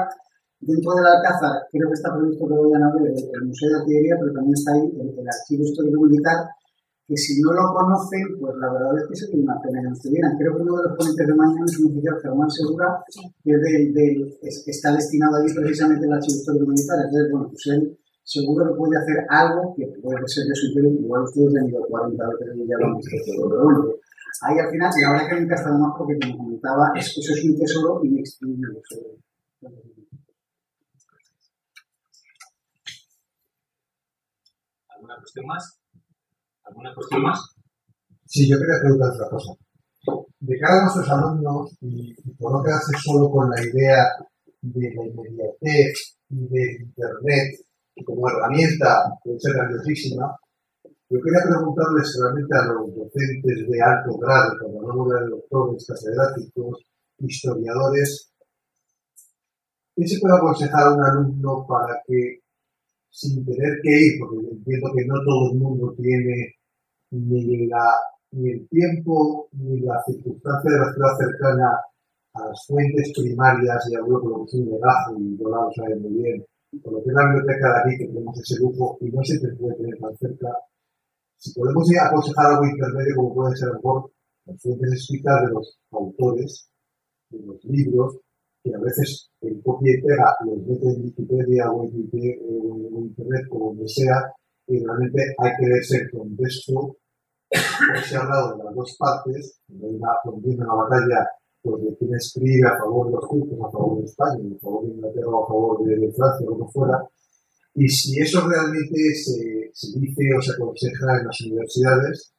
dentro 0.59 0.91
del 0.91 1.07
Alcázar, 1.07 1.55
creo 1.71 1.87
que 1.87 1.95
está 1.95 2.11
previsto 2.11 2.43
que 2.43 2.59
vayan 2.67 2.83
a 2.83 2.91
ver 2.99 3.15
el, 3.15 3.47
Museo 3.47 3.69
de 3.71 3.79
Artillería, 3.79 4.15
pero 4.19 4.33
también 4.35 4.55
está 4.59 4.75
ahí 4.75 4.83
el, 4.91 5.23
Archivo 5.23 5.63
Histórico 5.63 6.03
Militar, 6.03 6.58
que 7.09 7.17
si 7.17 7.41
no 7.41 7.49
lo 7.57 7.73
conocen, 7.73 8.37
pues 8.37 8.53
la 8.61 8.71
verdad 8.71 8.93
es 9.01 9.09
que 9.09 9.15
sería 9.17 9.41
una 9.41 9.57
pena 9.57 9.81
que 9.81 9.87
no 9.89 9.93
estuvieran. 9.97 10.37
Creo 10.37 10.55
que 10.55 10.61
uno 10.61 10.77
de 10.77 10.83
los 10.85 10.93
ponentes 10.93 11.25
de 11.25 11.33
mañana 11.33 11.65
es 11.65 11.79
un 11.79 11.89
oficial 11.89 12.21
Germán 12.21 12.51
Segura, 12.51 13.01
que 13.09 14.69
está 14.69 14.93
destinado 14.93 15.41
allí 15.41 15.49
precisamente 15.51 16.05
al 16.05 16.13
archivo 16.13 16.37
histórico 16.37 16.69
militar. 16.69 17.01
Entonces, 17.01 17.31
bueno, 17.33 17.49
pues 17.49 17.65
él 17.73 17.97
seguro 18.21 18.61
que 18.69 18.77
puede 18.77 18.93
hacer 19.01 19.25
algo 19.25 19.73
que 19.73 19.89
puede 20.05 20.21
ser 20.29 20.45
de 20.45 20.53
su 20.53 20.67
interés. 20.69 21.01
Igual 21.01 21.23
ustedes 21.25 21.55
han 21.57 21.65
ido 21.67 21.81
40 21.81 22.29
veces 22.29 22.53
y 22.53 22.67
ya 22.69 22.77
lo 22.77 22.85
han 22.85 22.97
visto 23.01 23.17
todo. 23.25 23.49
Pero 23.49 23.63
bueno, 23.63 23.79
ahí 24.45 24.59
al 24.59 24.69
final, 24.69 24.91
y 24.93 25.03
ahora 25.03 25.25
que 25.25 25.41
nunca 25.41 25.55
está 25.55 25.73
más 25.73 25.93
porque, 25.97 26.13
como 26.21 26.37
comentaba, 26.37 26.93
eso 26.93 27.21
es 27.25 27.43
un 27.43 27.57
tesoro 27.57 28.05
inextinguible. 28.05 28.85
¿Alguna 34.93 35.17
cuestión 35.17 35.45
más? 35.47 35.78
¿Alguna 36.69 36.93
cuestión 36.93 37.23
más? 37.23 37.39
Sí, 38.25 38.47
yo 38.47 38.57
quería 38.59 38.79
preguntar 38.79 39.09
otra 39.09 39.29
cosa. 39.29 39.53
De 40.39 40.57
cara 40.59 40.79
a 40.79 40.83
nuestros 40.83 41.09
alumnos, 41.09 41.75
y, 41.81 42.13
por 42.37 42.51
no 42.53 42.63
quedarse 42.63 42.93
solo 43.03 43.29
con 43.31 43.49
la 43.49 43.59
idea 43.61 44.05
de 44.61 44.93
la 44.93 45.05
inmediatez 45.05 46.17
y 46.29 46.47
de 46.47 46.77
Internet 46.83 47.57
como 48.05 48.29
herramienta 48.29 49.11
puede 49.23 49.39
ser 49.39 49.53
grandiosísima, 49.53 50.37
yo 51.09 51.17
quería 51.19 51.41
preguntarles 51.43 52.17
realmente 52.21 52.55
a 52.55 52.65
los 52.71 52.95
docentes 52.95 53.67
de 53.67 53.81
alto 53.81 54.17
grado, 54.19 54.53
cuando 54.61 54.79
hablamos 54.79 55.09
de 55.09 55.29
doctores, 55.29 55.85
catedráticos, 55.87 56.85
historiadores, 57.17 58.31
¿qué 59.95 60.07
se 60.07 60.19
puede 60.19 60.37
aconsejar 60.37 60.87
a 60.87 60.93
un 60.93 61.03
alumno 61.03 61.65
para 61.67 61.99
que, 62.05 62.39
sin 63.09 63.43
tener 63.43 63.81
que 63.81 63.89
ir, 63.89 64.19
porque 64.19 64.37
entiendo 64.37 64.87
que 64.95 65.05
no 65.07 65.15
todo 65.25 65.51
el 65.51 65.59
mundo 65.59 65.95
tiene 65.97 66.58
ni, 67.11 67.67
la, 67.67 67.83
ni 68.31 68.51
el 68.51 68.67
tiempo 68.69 69.47
ni 69.53 69.79
la 69.81 70.01
circunstancia 70.05 70.71
de 70.71 70.79
la 70.79 70.93
ciudad 70.93 71.17
cercana 71.17 71.69
a 72.33 72.47
las 72.47 72.65
fuentes 72.67 73.11
primarias, 73.17 73.89
y 73.89 73.95
hablo 73.95 74.21
con 74.21 74.31
lo 74.31 74.37
que 74.45 74.45
es 74.45 74.53
un 74.55 74.69
legajo, 74.69 75.17
y 75.17 75.37
lo 75.37 75.71
sabe 75.75 75.95
muy 75.97 76.21
bien, 76.21 76.45
por 76.83 76.93
lo 76.93 77.03
que 77.03 77.09
es 77.09 77.15
la 77.15 77.25
biblioteca 77.25 77.67
de 77.67 77.79
aquí, 77.79 77.97
que 77.97 78.07
tenemos 78.07 78.39
ese 78.39 78.59
lujo 78.61 78.97
y 79.01 79.11
no 79.11 79.23
se 79.23 79.39
puede 79.55 79.75
tener 79.75 79.97
tan 79.99 80.15
cerca. 80.17 80.49
Si 81.37 81.53
podemos 81.53 81.89
aconsejar 81.99 82.45
algo 82.53 82.65
intermedio, 82.65 83.15
como 83.15 83.33
puede 83.33 83.55
ser 83.55 83.69
mejor 83.73 84.11
las 84.45 84.61
fuentes 84.61 84.91
escritas 84.93 85.41
de 85.41 85.53
los 85.53 85.79
autores, 85.91 86.69
de 87.29 87.39
los 87.45 87.63
libros, 87.65 88.19
que 88.63 88.75
a 88.75 88.79
veces 88.79 89.29
en 89.41 89.61
copia 89.61 89.93
y 89.93 90.01
pega 90.01 90.35
los 90.45 90.57
mete 90.67 90.87
en 90.89 91.03
Wikipedia 91.03 91.71
o 91.71 91.85
en, 91.85 91.95
Internet 92.99 93.45
o 93.51 93.69
donde 93.69 93.87
sea, 93.87 94.33
y 94.69 94.85
realmente 94.85 95.35
hay 95.37 95.51
que 95.57 95.65
leerse 95.65 95.97
el 95.97 96.11
contexto. 96.11 96.97
se 97.49 98.15
ha 98.15 98.21
hablado 98.21 98.57
de 98.57 98.63
las 98.63 98.75
dos 98.75 98.95
partes, 98.99 99.59
donde 99.67 99.87
hay 99.87 100.55
una, 100.55 100.73
batalla 100.73 101.27
pues 101.61 101.83
de 101.83 101.97
quien 101.97 102.13
escribe 102.13 102.69
a 102.69 102.77
favor 102.77 103.07
de 103.07 103.13
los 103.13 103.27
cultos, 103.27 103.57
a 103.59 103.71
favor 103.71 103.97
de 103.99 104.05
España, 104.05 104.55
a 104.55 104.59
favor 104.61 104.85
de 104.85 104.93
Inglaterra 104.93 105.27
a 105.27 105.47
favor 105.47 105.83
de 105.83 106.13
Francia 106.13 106.47
o 106.47 106.51
lo 106.51 106.65
que 106.65 106.71
fuera. 106.71 106.97
Y 107.73 107.89
si 107.89 108.19
eso 108.19 108.47
realmente 108.47 108.97
se, 109.15 109.69
se 109.73 109.99
dice 109.99 110.23
o 110.37 110.41
se 110.41 110.53
aconseja 110.53 111.19
en 111.19 111.25
las 111.25 111.41
universidades, 111.41 112.33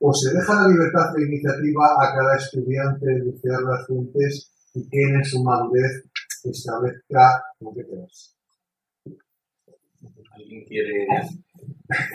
o 0.00 0.12
se 0.12 0.34
deja 0.34 0.62
la 0.62 0.68
libertad 0.68 1.14
de 1.14 1.22
iniciativa 1.22 1.84
a 2.00 2.14
cada 2.14 2.36
estudiante 2.36 3.06
de 3.06 3.30
buscar 3.30 3.62
las 3.62 3.86
fuentes 3.86 4.50
y 4.74 4.88
que 4.88 5.02
en 5.02 5.24
su 5.24 5.42
madurez 5.44 6.02
establezca 6.42 7.44
lo 7.60 7.72
que 7.72 7.84
quieras. 7.86 8.34
¿Alguien 10.42 10.64
quiere 10.64 11.06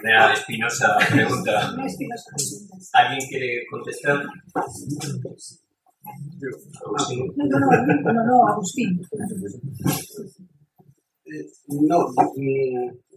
una 0.04 0.34
espinosa 0.34 0.98
pregunta? 1.10 1.74
¿Alguien 2.94 3.30
quiere 3.30 3.66
contestar? 3.70 4.18
No, 7.36 7.46
no, 7.48 8.14
no, 8.14 8.26
no, 8.26 8.48
Agustín. 8.48 9.00
No, 11.68 11.98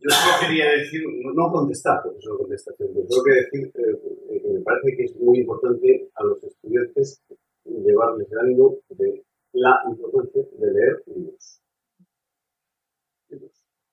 yo 0.03 0.11
solo 0.11 0.35
quería 0.41 0.71
decir, 0.73 1.03
no 1.35 1.53
contestar, 1.53 2.01
porque 2.03 2.19
eso 2.19 2.39
contestación, 2.39 2.89
pero 2.95 3.07
solo 3.09 3.23
quería 3.25 3.43
decir 3.43 3.73
eh, 3.75 4.43
que 4.43 4.49
me 4.49 4.61
parece 4.61 4.97
que 4.97 5.05
es 5.05 5.17
muy 5.17 5.39
importante 5.41 6.09
a 6.15 6.25
los 6.25 6.43
estudiantes 6.43 7.23
llevarles 7.65 8.31
el 8.33 8.39
ánimo 8.39 8.79
de 8.91 9.25
la 9.53 9.81
importancia 9.89 10.43
de 10.59 10.73
leer 10.73 11.03
libros. 11.07 11.60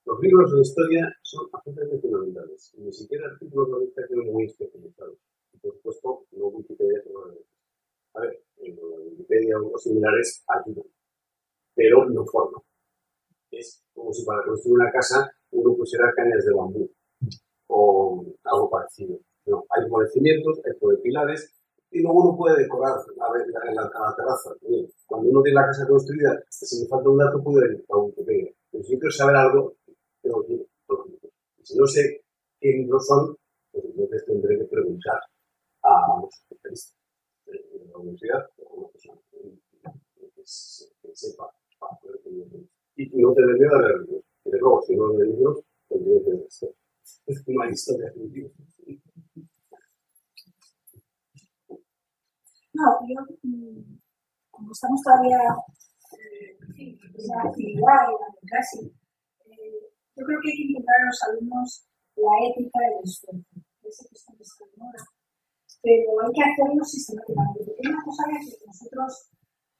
Los 0.07 0.21
libros 0.21 0.53
de 0.53 0.61
historia 0.61 1.13
son 1.21 1.49
absolutamente 1.51 1.99
fundamentales, 1.99 2.73
ni 2.77 2.93
siquiera 2.93 3.27
artículos 3.27 3.67
de 3.67 3.73
organización 3.73 4.25
muy 4.31 4.45
especializados. 4.45 5.17
Y 5.51 5.57
por 5.57 5.73
supuesto, 5.73 6.25
no 6.31 6.47
Wikipedia, 6.47 7.03
a 8.13 8.21
ver, 8.21 8.41
en 8.55 8.79
Wikipedia 8.79 9.57
o 9.59 9.77
similares 9.77 10.45
ayudan, 10.47 10.85
pero 11.75 12.05
no 12.09 12.25
forman. 12.25 12.61
Es 13.51 13.83
como 13.93 14.13
si 14.13 14.23
para 14.23 14.45
construir 14.45 14.79
una 14.79 14.91
casa 14.93 15.29
uno 15.51 15.75
pusiera 15.75 16.13
cañas 16.15 16.45
de 16.45 16.53
bambú 16.53 16.89
o 17.67 18.25
algo 18.45 18.69
parecido. 18.69 19.19
No, 19.45 19.65
hay 19.71 19.89
conocimientos, 19.89 20.61
hay 20.63 21.01
pilares 21.03 21.53
y 21.91 22.01
luego 22.01 22.29
uno 22.29 22.37
puede 22.37 22.63
decorar 22.63 22.93
a 22.93 23.33
ver, 23.33 23.45
la, 23.75 24.15
terraza. 24.15 24.55
cuando 25.05 25.29
uno 25.31 25.41
tiene 25.41 25.59
la 25.59 25.67
casa 25.67 25.85
construida, 25.85 26.41
si 26.49 26.81
me 26.81 26.87
falta 26.87 27.09
un 27.09 27.17
dato, 27.17 27.43
puedo 27.43 27.59
ir 27.65 27.83
a 27.89 27.97
Wikipedia. 27.97 28.53
Pero 28.71 28.83
si 28.85 28.97
quiero 28.97 29.11
saber 29.11 29.35
algo, 29.35 29.76
que 30.47 30.53
Y 31.57 31.65
si 31.65 31.77
no 31.77 31.85
sé 31.87 32.21
qué 32.59 32.69
libros 32.69 33.05
son, 33.05 33.35
pues 33.71 33.85
entonces 33.85 34.25
tendré 34.25 34.57
que 34.57 34.65
preguntar 34.65 35.19
a 35.83 36.21
los 36.21 36.33
especialistas 36.33 36.95
de 37.45 37.85
la 37.91 37.97
universidad 37.97 38.49
o 38.57 38.73
una 38.75 38.89
persona 38.89 39.21
que, 39.31 39.51
sepa 41.13 41.51
y 42.95 43.21
no 43.21 43.33
tener 43.33 43.55
miedo 43.55 43.75
a 43.75 43.81
leer 43.81 43.99
libros. 44.01 44.23
Y 44.45 44.51
de 44.51 44.59
luego, 44.59 44.81
si 44.81 44.95
no 44.95 45.09
lee 45.13 45.31
libros, 45.31 45.63
tendría 45.87 46.19
que 46.23 46.31
leer 46.31 46.47
Es 47.27 47.43
una 47.47 47.69
historia 47.69 48.11
de 48.15 48.51
No, 52.73 52.83
yo, 53.07 53.21
mm, 53.41 53.97
como 54.51 54.71
estamos 54.71 55.01
todavía 55.01 55.39
eh, 56.13 56.57
en 56.77 57.27
la 57.27 57.41
actividad 57.49 58.01
y 58.05 58.13
en 58.13 58.21
la 58.21 58.29
clase, 58.45 58.91
yo 60.17 60.25
creo 60.25 60.39
que 60.41 60.49
hay 60.49 60.57
que 60.57 60.67
intentar 60.73 60.97
a 60.97 61.05
los 61.05 61.19
alumnos 61.29 61.69
la 62.17 62.33
ética 62.49 62.79
del 62.81 63.05
esfuerzo. 63.05 63.55
Ese 63.85 64.03
que 64.09 64.15
están 64.17 64.35
ahora 64.81 64.99
pero 65.81 66.19
hay 66.19 66.31
que 66.33 66.43
hacerlo 66.43 66.83
sistemáticamente. 66.83 67.71
Hay 67.79 67.85
una 67.87 68.03
cosa 68.03 68.23
que 68.27 68.65
nosotros 68.65 69.31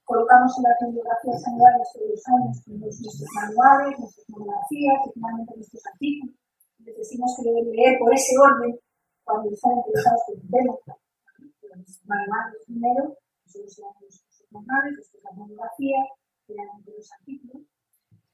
colocamos 0.06 0.52
en 0.58 0.64
las 0.64 0.78
bibliografías 0.88 1.42
anuales 1.48 1.88
todos 1.92 2.10
los 2.16 2.24
años, 2.32 2.56
con 2.64 2.80
nuestros 2.80 3.16
manuales, 3.36 4.00
nuestras 4.00 4.30
monografías 4.30 4.98
y 5.04 5.10
finalmente 5.14 5.52
nuestros 5.56 5.84
artículos. 5.84 6.36
Les 6.80 6.96
decimos 6.96 7.30
que 7.36 7.44
deben 7.44 7.68
leer 7.76 8.00
por 8.00 8.14
ese 8.14 8.34
orden 8.40 8.80
cuando 9.26 9.52
están 9.52 9.76
interesados 9.76 10.24
en 10.32 10.40
el 10.40 10.48
tema. 10.48 10.74
Los 11.76 12.00
manuales 12.08 12.64
primero, 12.66 13.04
nosotros 13.44 13.78
leemos 13.78 14.24
los 14.40 14.52
manuales, 14.52 14.94
después 14.96 15.24
la 15.24 15.32
monografía, 15.36 16.00
finalmente 16.48 16.92
los 16.96 17.12
artículos. 17.12 17.62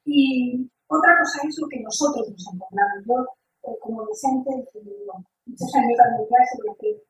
Y 0.04 0.70
otra 0.86 1.12
cosa 1.18 1.48
es 1.48 1.56
lo 1.58 1.68
que 1.68 1.80
nosotros 1.80 2.28
nos 2.28 2.46
encontramos. 2.52 3.04
Yo, 3.06 3.24
eh, 3.64 3.76
como 3.80 4.04
docente, 4.04 4.50
bueno, 4.74 5.24
muchos 5.46 5.74
años 5.74 5.96
dando 5.96 6.26
clase, 6.28 6.58
porque 6.64 7.02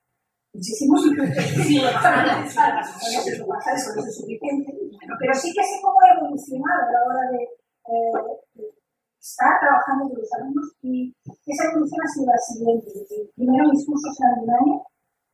muchísimos 0.55 1.03
pero 5.19 5.35
sí 5.35 5.53
que 5.53 5.63
sé 5.63 5.83
cómo 5.83 5.99
ha 6.01 6.15
evolucionado 6.15 6.87
a 6.87 6.93
la 6.93 7.01
hora 7.07 7.25
de 7.35 7.43
eh, 7.43 8.71
estar 9.19 9.59
trabajando 9.59 10.09
con 10.09 10.19
los 10.21 10.33
alumnos 10.39 10.69
y 10.83 11.13
esa 11.47 11.65
evolución 11.73 12.01
ha 12.01 12.09
sido 12.09 12.27
la 12.31 12.39
siguiente. 12.39 12.87
Primero 13.35 13.69
mis 13.71 13.85
cursos 13.87 14.17
un 14.21 14.51
año, 14.51 14.83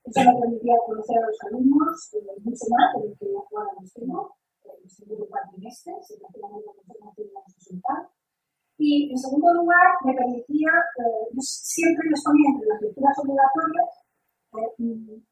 eso 0.05 0.21
me 0.25 0.41
permitía 0.41 0.75
conocer 0.87 1.19
a 1.19 1.27
los 1.27 1.39
alumnos 1.45 2.15
eh, 2.15 2.25
mucho 2.43 2.65
más 2.71 2.95
de 2.97 3.09
lo 3.09 3.15
que 3.19 3.27
ahora 3.35 3.77
los 3.81 3.93
los 4.65 4.97
tengo 4.97 5.27
cuatrimestres, 5.29 6.11
y. 6.11 6.21
Y 8.83 9.13
en 9.13 9.19
segundo 9.19 9.53
lugar, 9.55 9.93
me 10.05 10.15
permitía, 10.15 10.73
eh, 10.97 11.29
yo 11.33 11.41
siempre 11.41 12.09
les 12.09 12.25
ponía 12.25 12.49
entre 12.49 12.69
las 12.69 12.81
lecturas 12.81 13.13
obligatorias 13.21 14.01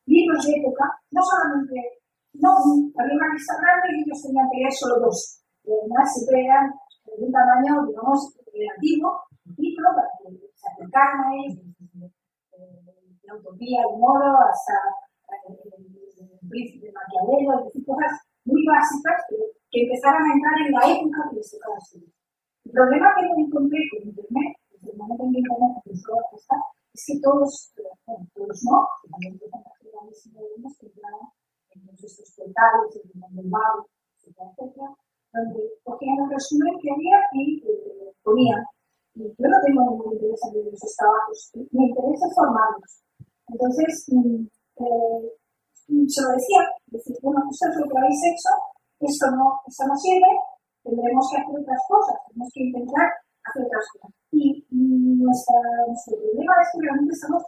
libros 0.07 0.47
de 0.47 0.53
época, 0.61 0.85
no 1.11 1.23
solamente, 1.23 1.99
no, 2.35 2.51
había 2.95 3.17
una 3.17 3.33
lista 3.35 3.55
grande 3.57 3.89
y 3.97 4.03
ellos 4.05 4.23
tenían 4.23 4.49
que 4.51 4.59
leer 4.59 4.73
solo 4.73 5.01
dos. 5.01 5.43
Y 5.65 5.73
además 5.73 6.07
siempre 6.13 6.45
eran 6.45 6.71
de 7.05 7.25
un 7.25 7.33
tamaño, 7.33 7.89
digamos, 7.89 8.37
relativo, 8.53 9.25
libro 9.57 9.89
para 9.97 10.09
que 10.21 10.29
se 10.55 10.67
acercaran 10.69 11.25
a 11.25 11.29
ellos, 11.35 11.65
la 13.25 13.35
utopía 13.35 13.81
de 13.81 13.97
Moro 13.99 14.39
hasta 14.45 14.77
el 15.49 16.49
príncipe 16.49 16.93
Maquiavelo, 16.93 17.65
decir, 17.65 17.85
cosas 17.85 18.13
muy 18.49 18.65
básicas 18.65 19.19
que 19.71 19.85
empezaran 19.85 20.25
a 20.25 20.33
entrar 20.33 20.57
en 20.65 20.73
la 20.73 20.85
época 20.89 21.29
que 21.29 21.37
les 21.37 21.51
tocaba 21.53 21.77
estudiar. 21.77 22.13
El 22.65 22.73
problema 22.73 23.09
que 23.15 23.23
me 23.29 23.43
encontré 23.45 23.81
con 23.93 24.01
Internet, 24.09 24.51
desde 24.73 24.89
el 24.93 24.97
momento 24.97 25.25
en 25.25 25.33
que 25.33 25.41
Internet 25.45 25.73
empezó 25.85 26.13
a 26.17 26.37
estar, 26.37 26.63
es 26.97 27.03
que 27.05 27.17
todos 27.21 27.53
bueno, 27.77 28.25
todos 28.33 28.59
no, 28.65 28.79
también 29.13 29.33
empiezan 29.37 29.61
a 29.61 29.69
hacer 29.69 29.93
grandes 29.93 30.19
alumnos 30.33 30.73
que 30.81 30.87
entraban 30.89 31.29
en 31.77 31.79
todos 31.85 32.01
estos 32.05 32.29
portales, 32.37 32.91
en 32.97 33.05
el 33.05 33.17
mundo 33.21 33.43
mago, 33.53 33.81
etcétera, 34.17 34.49
etcétera, 34.57 34.89
donde 35.33 35.61
cogían 35.85 36.17
el 36.25 36.31
resumen 36.33 36.75
que 36.81 36.89
había 36.89 37.19
y 37.37 37.45
eh, 37.69 38.13
ponían. 38.25 38.65
Y 39.15 39.29
yo 39.29 39.47
no 39.49 39.59
tengo 39.65 39.81
ningún 39.93 40.13
interés 40.15 40.41
en 40.49 40.73
esos 40.73 40.95
trabajos, 40.97 41.53
mi 41.73 41.85
interés 41.89 42.21
es 42.25 42.35
formarlos. 42.35 42.93
Entonces, 43.49 43.93
mm, 44.09 44.45
eh, 44.81 45.38
se 45.89 46.23
lo 46.23 46.29
decía, 46.37 46.61
decir, 46.87 47.17
bueno, 47.23 47.43
es 47.49 47.61
lo 47.77 47.89
que 47.89 47.99
habéis 47.99 48.21
hecho, 48.29 48.53
esto 49.01 49.31
no, 49.33 49.61
esto 49.67 49.87
no 49.87 49.97
sirve, 49.97 50.33
tendremos 50.83 51.25
que 51.31 51.37
hacer 51.41 51.55
otras 51.57 51.83
cosas, 51.89 52.17
tenemos 52.29 52.49
que 52.53 52.63
intentar 52.65 53.09
hacer 53.45 53.65
otras 53.65 53.87
cosas. 53.93 54.11
Y 54.33 54.67
mm, 54.71 55.25
nuestro 55.25 55.55
problema 55.57 56.53
es 56.61 56.69
que 56.73 56.81
realmente 56.81 57.15
estamos, 57.15 57.43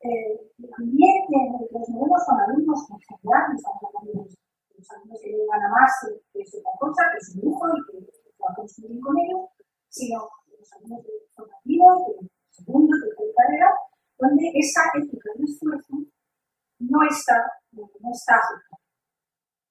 eh, 0.00 0.36
el 0.58 0.70
ambiente 0.80 1.36
en 1.36 1.54
el 1.60 1.68
que 1.68 1.80
con 1.80 2.40
alumnos 2.40 2.80
en 2.88 3.00
general, 3.00 3.42
no 3.48 3.56
estamos 3.56 3.80
hablando 3.84 4.12
de 4.12 4.32
los 4.76 4.90
alumnos 4.90 5.20
que 5.20 5.30
llegan 5.32 5.62
a 5.62 5.68
más, 5.68 5.92
que 6.32 6.40
es 6.40 6.54
otra 6.56 6.72
cosa, 6.80 7.02
que 7.12 7.18
es 7.20 7.28
un 7.36 7.40
lujo 7.44 7.64
y 7.68 8.04
que 8.04 8.24
muy 8.44 8.88
bien 8.88 9.00
con 9.00 9.16
ellos, 9.18 9.42
sino 9.88 10.28
los 10.52 10.72
alumnos 10.72 11.02
de 11.04 11.12
formativos, 11.34 11.96
de 12.06 12.28
segundo, 12.50 12.92
de 12.96 13.08
tercera 13.08 13.32
carrera, 13.36 13.70
donde 14.18 14.44
esa 14.54 14.82
ética 14.94 15.30
de 15.36 15.44
esfuerzo 15.44 15.94
no 16.78 16.98
está, 17.08 17.38
no 17.76 18.10
está. 18.10 18.38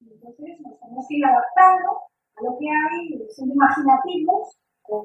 Entonces 0.01 0.59
nos 0.61 0.79
tenemos 0.79 1.05
que 1.07 1.15
ir 1.15 1.25
adaptando 1.25 1.89
a 2.35 2.39
lo 2.43 2.57
que 2.57 2.67
hay, 2.67 3.27
siendo 3.29 3.53
imaginativos, 3.55 4.57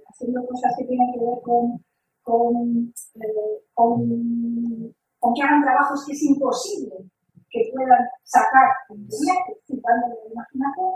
haciendo 0.09 0.47
cosas 0.47 0.73
que 0.79 0.85
tienen 0.87 1.13
que 1.13 1.21
ver 1.21 1.39
con, 1.43 1.79
con, 2.23 2.93
eh, 3.23 3.63
con, 3.75 4.95
con, 5.19 5.35
que 5.35 5.43
hagan 5.43 5.63
trabajos 5.63 6.05
que 6.07 6.13
es 6.13 6.23
imposible 6.23 7.09
que 7.51 7.71
puedan 7.73 8.05
sacar 8.25 8.69
en 8.91 9.01
internet, 9.01 9.49
la 9.65 10.33
imaginación, 10.33 10.93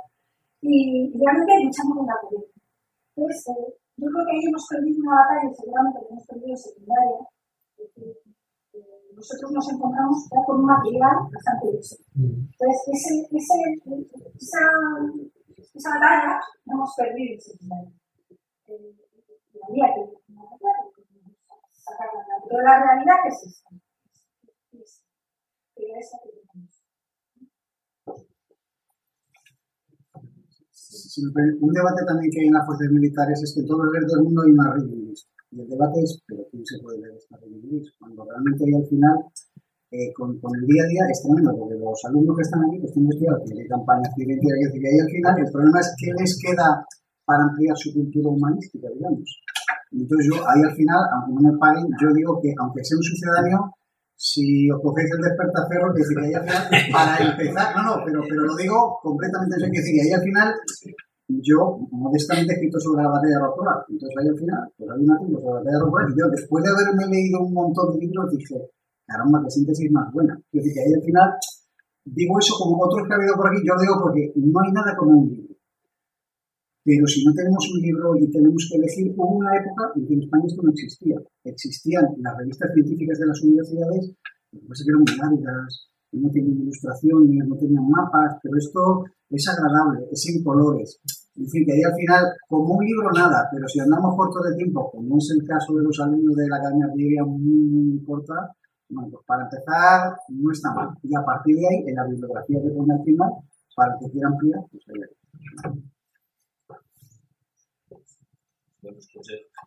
y, 0.60 1.12
realmente 1.16 1.64
luchando 1.64 1.96
con 1.96 2.06
la 2.06 2.20
corriente. 2.20 2.60
Entonces, 3.16 3.48
eh, 3.48 3.74
yo 3.96 4.06
creo 4.08 4.24
que 4.24 4.32
ahí 4.32 4.44
hemos 4.46 4.64
perdido 4.68 5.00
una 5.00 5.16
batalla, 5.16 5.48
seguramente 5.54 6.00
que 6.00 6.12
hemos 6.12 6.26
perdido 6.26 6.56
secundaria, 6.56 7.18
nosotros 9.14 9.52
nos 9.52 9.72
encontramos 9.72 10.28
ya 10.30 10.44
con 10.46 10.60
un 10.60 10.66
material 10.66 11.16
bastante 11.32 11.68
hecho. 11.68 11.96
Entonces, 12.14 12.78
ese, 12.92 13.28
ese, 13.30 13.58
esa, 14.36 14.62
esa 15.74 15.90
batalla 15.90 16.40
la 16.64 16.74
hemos 16.74 16.94
perdido 16.96 17.38
ese 17.38 17.52
eh, 18.68 18.94
la 19.76 19.88
que 19.94 20.00
no 20.28 20.42
sacarla. 21.72 22.22
Pero 22.48 22.62
la 22.62 22.82
realidad 22.82 23.16
es 23.28 23.46
esta. 23.46 23.70
Es, 24.72 25.04
es, 25.76 26.12
un 31.60 31.72
debate 31.72 32.04
también 32.06 32.30
que 32.30 32.40
hay 32.40 32.46
en 32.46 32.54
las 32.54 32.66
fuerzas 32.66 32.88
militares 32.90 33.42
es 33.42 33.54
que 33.54 33.66
todo 33.66 33.84
el 33.84 33.92
resto 33.92 34.16
del 34.16 34.24
mundo 34.24 34.42
hay 34.42 34.50
una 34.52 34.72
religiones. 34.74 35.31
Y 35.52 35.60
el 35.60 35.68
debate 35.68 36.00
es, 36.00 36.18
pero 36.26 36.42
¿quién 36.50 36.64
se 36.64 36.80
puede 36.80 36.98
leer 36.98 37.12
esta 37.12 37.36
religiones? 37.36 37.92
Cuando 37.98 38.24
realmente 38.24 38.64
hay 38.64 38.72
al 38.72 38.88
final, 38.88 39.16
eh, 39.92 40.08
con, 40.16 40.40
con, 40.40 40.56
el 40.56 40.64
día 40.64 40.82
a 40.84 40.88
día, 40.88 41.04
es 41.12 41.20
tremendo, 41.20 41.52
porque 41.52 41.76
los 41.76 42.00
alumnos 42.08 42.36
que 42.36 42.42
están 42.48 42.64
aquí 42.64 42.80
pues 42.80 42.92
tienen 42.96 43.10
que 43.10 43.16
estudiar, 43.20 43.44
tienen 43.44 43.68
campañas 43.68 44.08
decir 44.16 44.80
que 44.80 44.88
ahí 44.88 44.98
al 44.98 45.12
final 45.12 45.34
el 45.44 45.52
problema 45.52 45.80
es 45.80 45.94
qué 46.00 46.08
les 46.16 46.32
queda 46.40 46.86
para 47.24 47.44
ampliar 47.44 47.76
su 47.76 47.92
cultura 47.92 48.28
humanística, 48.32 48.88
digamos. 48.88 49.28
Entonces 49.92 50.24
yo 50.24 50.40
ahí 50.48 50.62
al 50.64 50.74
final, 50.74 51.00
aunque 51.12 51.32
no 51.36 51.52
me 51.52 51.58
paguen, 51.58 51.84
yo 52.00 52.08
digo 52.16 52.40
que 52.40 52.54
aunque 52.56 52.80
sea 52.80 52.96
un 52.96 53.04
ciudadano, 53.04 53.76
si 54.16 54.70
os 54.70 54.80
cogéis 54.80 55.10
el 55.12 55.20
despertaferro, 55.20 55.92
que 55.92 56.00
decir 56.00 56.16
ahí 56.16 56.32
al 56.32 56.44
final, 56.48 56.64
para 56.96 57.12
empezar, 57.28 57.76
no, 57.76 57.82
no, 57.84 58.04
pero, 58.06 58.24
lo 58.24 58.56
digo 58.56 58.98
completamente 59.02 59.56
en 59.60 59.70
que 59.70 59.80
decir 59.84 60.00
ahí 60.00 60.12
al 60.16 60.22
final 60.24 60.48
yo 61.28 61.78
modestamente 61.90 62.52
he 62.52 62.56
escrito 62.56 62.80
sobre 62.80 63.02
la 63.02 63.10
batalla 63.10 63.38
de 63.38 63.44
Rocoral. 63.44 63.78
Entonces 63.88 64.16
ahí 64.18 64.28
al 64.28 64.38
final, 64.38 64.62
pues 64.76 64.90
hay 64.90 65.00
un 65.02 65.10
artículo 65.10 65.38
sobre 65.40 65.52
la 65.52 65.58
batalla 65.60 65.78
de 65.78 65.84
Rocoral 65.84 66.06
y 66.10 66.18
yo 66.18 66.26
después 66.30 66.64
de 66.64 66.70
haberme 66.70 67.06
leído 67.08 67.40
un 67.40 67.54
montón 67.54 67.94
de 67.94 68.00
libros 68.00 68.30
dije, 68.30 68.56
caramba, 69.06 69.42
qué 69.44 69.50
síntesis 69.50 69.90
más 69.92 70.12
buena. 70.12 70.34
Es 70.52 70.62
decir, 70.62 70.72
que 70.74 70.80
ahí 70.80 70.92
al 70.92 71.02
final 71.02 71.28
digo 72.04 72.38
eso 72.38 72.54
como 72.58 72.82
otros 72.82 73.06
que 73.06 73.12
ha 73.12 73.16
habido 73.16 73.34
por 73.36 73.46
aquí, 73.48 73.60
yo 73.62 73.74
digo 73.80 73.94
porque 74.02 74.32
no 74.36 74.60
hay 74.60 74.72
nada 74.72 74.96
como 74.96 75.18
un 75.18 75.28
libro. 75.30 75.54
Pero 76.84 77.06
si 77.06 77.24
no 77.24 77.32
tenemos 77.32 77.62
un 77.70 77.80
libro 77.80 78.16
y 78.18 78.28
tenemos 78.30 78.68
que 78.68 78.76
elegir, 78.76 79.14
hubo 79.16 79.38
una 79.38 79.54
época 79.54 79.92
en 79.94 80.06
que 80.06 80.14
en 80.14 80.22
España 80.22 80.44
esto 80.46 80.62
no 80.62 80.70
existía. 80.72 81.16
Existían 81.44 82.06
las 82.18 82.36
revistas 82.36 82.70
científicas 82.74 83.18
de 83.20 83.26
las 83.26 83.40
universidades, 83.42 84.14
lo 84.50 84.60
que 84.60 84.66
pasa 84.66 84.82
que 84.84 84.90
eran 84.90 85.04
muy 85.06 85.16
largas, 85.16 85.92
no 86.12 86.28
tienen 86.30 86.60
ilustraciones, 86.60 87.46
no 87.48 87.56
tenían 87.56 87.88
mapas, 87.88 88.36
pero 88.42 88.58
esto 88.58 89.04
es 89.36 89.48
agradable, 89.48 90.06
es 90.10 90.20
sin 90.20 90.42
colores. 90.42 91.00
En 91.34 91.48
fin, 91.48 91.64
que 91.64 91.72
ahí 91.72 91.82
al 91.82 91.94
final, 91.94 92.24
como 92.48 92.74
un 92.74 92.84
libro, 92.84 93.10
nada, 93.10 93.48
pero 93.50 93.66
si 93.66 93.80
andamos 93.80 94.14
cortos 94.16 94.44
de 94.50 94.56
tiempo, 94.56 94.90
como 94.90 95.16
es 95.16 95.30
el 95.30 95.46
caso 95.48 95.74
de 95.74 95.82
los 95.82 95.98
alumnos 96.00 96.36
de 96.36 96.48
la 96.48 96.56
Academia 96.56 96.86
Artillería 96.86 97.24
muy, 97.24 98.04
corta, 98.04 98.52
bueno, 98.90 99.08
pues 99.10 99.24
para 99.26 99.44
empezar, 99.44 100.12
no 100.28 100.52
está 100.52 100.74
mal. 100.74 100.90
Y 101.02 101.16
a 101.16 101.24
partir 101.24 101.56
de 101.56 101.66
ahí, 101.66 101.88
en 101.88 101.94
la 101.94 102.04
bibliografía 102.04 102.60
que 102.60 102.68
pone 102.68 102.92
al 102.92 103.02
final, 103.02 103.30
para 103.74 103.96
que 103.98 104.10
quiera 104.10 104.28
ampliar, 104.28 104.60
pues 104.70 104.84
ahí. 104.92 105.00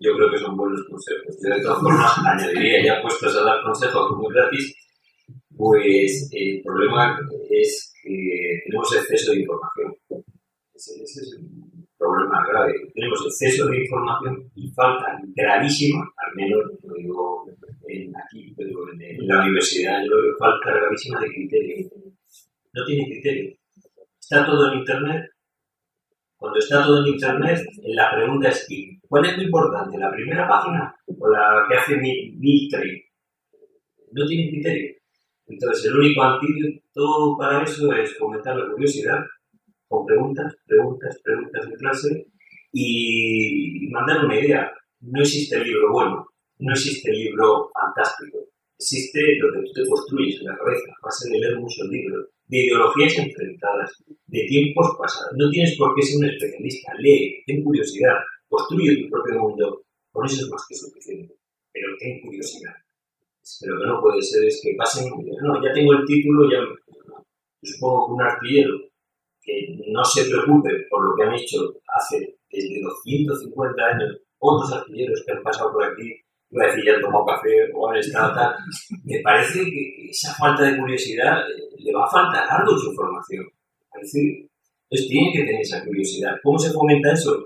Yo 0.01 0.11
creo 0.13 0.29
que 0.29 0.37
son 0.37 0.57
buenos 0.57 0.85
consejos. 0.89 1.39
de 1.39 1.61
todas 1.61 1.81
formas, 1.81 2.13
añadiría 2.19 2.83
ya 2.83 3.01
puestos 3.01 3.35
a 3.37 3.45
dar 3.45 3.63
consejos 3.63 4.09
como 4.09 4.27
gratis, 4.27 4.75
pues 5.57 6.29
el 6.33 6.61
problema 6.63 7.17
es 7.49 7.93
que 8.03 8.61
tenemos 8.65 8.95
exceso 8.95 9.31
de 9.31 9.39
información. 9.39 9.95
Ese, 10.73 11.03
es 11.03 11.37
el 11.37 11.47
problema 11.97 12.45
grave. 12.47 12.73
Tenemos 12.93 13.25
exceso 13.25 13.67
de 13.67 13.81
información 13.81 14.51
y 14.55 14.69
falta 14.71 15.17
gravísima, 15.35 16.03
al 16.17 16.35
menos 16.35 16.63
lo 16.83 16.93
digo 16.95 17.45
en, 17.87 18.13
aquí, 18.17 18.53
pero 18.57 18.91
en, 18.91 19.27
la 19.27 19.41
universidad, 19.43 20.03
yo 20.03 20.21
veo 20.21 20.35
falta 20.37 20.71
gravísima 20.71 21.21
de 21.21 21.27
criterio. 21.27 21.89
No 22.73 22.85
tiene 22.85 23.05
criterio. 23.05 23.55
Está 24.19 24.45
todo 24.45 24.71
en 24.71 24.79
Internet. 24.79 25.29
Cuando 26.35 26.59
está 26.59 26.83
todo 26.83 27.05
en 27.05 27.13
Internet, 27.13 27.65
la 27.83 28.11
pregunta 28.13 28.49
es 28.49 28.67
¿cuál 29.07 29.25
es 29.25 29.37
lo 29.37 29.43
importante? 29.43 29.97
¿La 29.97 30.11
primera 30.11 30.47
página 30.47 30.95
o 31.07 31.29
la 31.29 31.65
que 31.69 31.75
hace 31.77 31.97
mi, 31.97 32.31
mi 32.37 32.69
No 34.11 34.25
tiene 34.27 34.49
criterio. 34.49 34.95
Entonces, 35.47 35.85
el 35.85 35.97
único 35.97 36.23
antídoto 36.23 37.37
para 37.37 37.63
eso 37.63 37.93
es 37.93 38.17
fomentar 38.17 38.57
la 38.57 38.71
curiosidad 38.71 39.23
con 39.87 40.05
preguntas, 40.05 40.55
preguntas, 40.65 41.19
preguntas 41.23 41.69
de 41.69 41.75
clase 41.75 42.27
y 42.71 43.87
mandar 43.89 44.25
una 44.25 44.39
idea. 44.39 44.71
No 45.01 45.21
existe 45.21 45.55
el 45.57 45.63
libro 45.63 45.91
bueno, 45.91 46.27
no 46.59 46.73
existe 46.73 47.11
el 47.11 47.17
libro 47.17 47.69
fantástico. 47.73 48.39
Existe 48.77 49.21
lo 49.39 49.53
que 49.53 49.67
tú 49.67 49.73
te 49.73 49.87
construyes 49.87 50.41
en 50.41 50.47
la 50.47 50.57
cabeza. 50.57 50.91
A 51.01 51.29
leer 51.29 51.59
muchos 51.59 51.87
libros 51.89 52.27
de 52.47 52.57
ideologías 52.57 53.17
enfrentadas, 53.17 53.91
de 54.27 54.45
tiempos 54.47 54.95
pasados. 54.99 55.31
No 55.37 55.49
tienes 55.49 55.77
por 55.77 55.95
qué 55.95 56.01
ser 56.01 56.17
un 56.17 56.25
especialista. 56.25 56.93
Lee, 56.99 57.43
ten 57.45 57.63
curiosidad, 57.63 58.17
construye 58.47 59.03
tu 59.03 59.09
propio 59.09 59.39
mundo. 59.39 59.85
Con 60.11 60.25
eso 60.25 60.45
es 60.45 60.49
más 60.49 60.65
que 60.67 60.75
suficiente. 60.75 61.35
Pero 61.71 61.87
ten 61.99 62.21
curiosidad. 62.21 62.73
Pero 63.61 63.79
que 63.79 63.85
no 63.85 64.01
puede 64.01 64.21
ser 64.21 64.43
es 64.45 64.59
que 64.63 64.75
pasen, 64.75 65.11
no, 65.41 65.63
ya 65.63 65.71
tengo 65.73 65.93
el 65.93 66.05
título, 66.05 66.49
ya. 66.49 66.59
Yo 66.59 67.71
supongo 67.73 68.07
que 68.07 68.13
un 68.13 68.21
artillero 68.21 68.73
que 69.41 69.77
no 69.87 70.03
se 70.03 70.25
preocupe 70.25 70.69
por 70.89 71.07
lo 71.07 71.15
que 71.15 71.23
han 71.23 71.33
hecho 71.35 71.73
hace 71.95 72.37
desde 72.49 72.81
250 72.81 73.83
años 73.83 74.17
otros 74.39 74.71
artilleros 74.73 75.23
que 75.25 75.31
han 75.31 75.43
pasado 75.43 75.71
por 75.71 75.83
aquí, 75.83 76.11
iba 76.49 76.63
a 76.63 76.67
decir 76.67 76.85
ya 76.85 76.95
han 76.95 77.01
tomado 77.01 77.25
café 77.25 77.71
o 77.73 77.89
han 77.89 77.97
estado 77.97 78.33
tal, 78.33 78.55
me 79.03 79.19
parece 79.21 79.63
que 79.63 80.09
esa 80.09 80.33
falta 80.33 80.63
de 80.63 80.77
curiosidad 80.77 81.39
eh, 81.49 81.69
le 81.77 81.93
va 81.93 82.05
a 82.05 82.09
faltar 82.09 82.47
algo 82.49 82.77
su 82.77 82.93
formación. 82.93 83.45
Parece, 83.89 84.49
entonces 84.89 85.07
tiene 85.07 85.31
que 85.33 85.45
tener 85.45 85.61
esa 85.61 85.83
curiosidad. 85.83 86.35
¿Cómo 86.43 86.59
se 86.59 86.71
fomenta 86.71 87.11
eso? 87.11 87.45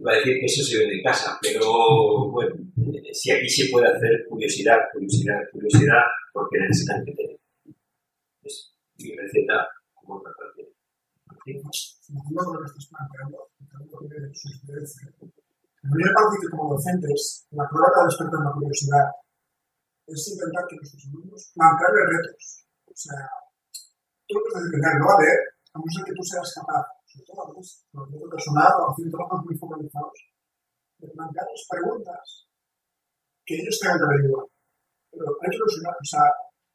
Iba 0.00 0.12
a 0.12 0.16
decir 0.16 0.40
que 0.40 0.46
eso 0.48 0.64
se 0.64 0.78
ve 0.80 0.96
de 0.96 1.02
casa, 1.04 1.36
pero 1.42 2.32
bueno, 2.32 2.56
si 3.12 3.30
aquí 3.30 3.44
se 3.44 3.68
puede 3.68 3.84
hacer 3.84 4.24
curiosidad, 4.30 4.80
curiosidad, 4.94 5.36
curiosidad, 5.52 6.00
porque 6.32 6.56
necesitan 6.56 7.04
que 7.04 7.12
tener. 7.12 7.36
Es 8.40 8.72
mi 8.96 9.12
receta 9.12 9.68
como 9.92 10.16
otra 10.16 10.32
parte. 10.32 10.72
lo 11.28 11.36
que 11.44 11.52
estás 11.52 12.88
planteando. 12.88 13.44
A 15.82 15.92
mí 15.92 16.00
me 16.00 16.12
parece 16.16 16.36
que 16.40 16.48
como 16.48 16.72
docentes, 16.72 17.44
la 17.52 17.68
prueba 17.68 17.92
para 17.92 18.08
despertar 18.08 18.40
la 18.40 18.52
curiosidad 18.56 19.04
es 20.08 20.28
intentar 20.32 20.64
que 20.64 20.76
nuestros 20.76 21.04
alumnos 21.12 21.52
plantearles 21.52 22.08
retos. 22.08 22.64
O 22.88 22.96
sea, 22.96 23.20
tú 24.24 24.32
lo 24.32 24.40
puedes 24.48 24.64
depender, 24.64 24.96
no 24.96 25.12
a 25.12 25.20
ver, 25.20 25.38
a 25.72 25.78
no 25.78 25.84
ser 25.92 26.04
que 26.08 26.16
tú 26.16 26.24
seas 26.24 26.48
capaz, 26.56 26.88
todo 27.26 27.42
a 27.42 27.48
veces, 27.50 27.82
los 27.92 28.06
retos 28.06 28.30
personal 28.30 28.72
o 28.78 28.90
haciendo 28.90 29.16
trabajos 29.18 29.40
muy 29.44 29.56
focalizados, 29.58 30.18
de 30.98 31.08
plantearles 31.10 31.62
preguntas 31.66 32.24
que 33.44 33.54
ellos 33.58 33.76
tengan 33.80 33.98
que 33.98 34.06
averiguar. 34.06 34.46
pero 35.10 35.30
hay 35.42 35.50
que 35.50 35.58
ilusionar. 35.58 35.96
O 35.98 36.06
sea, 36.06 36.24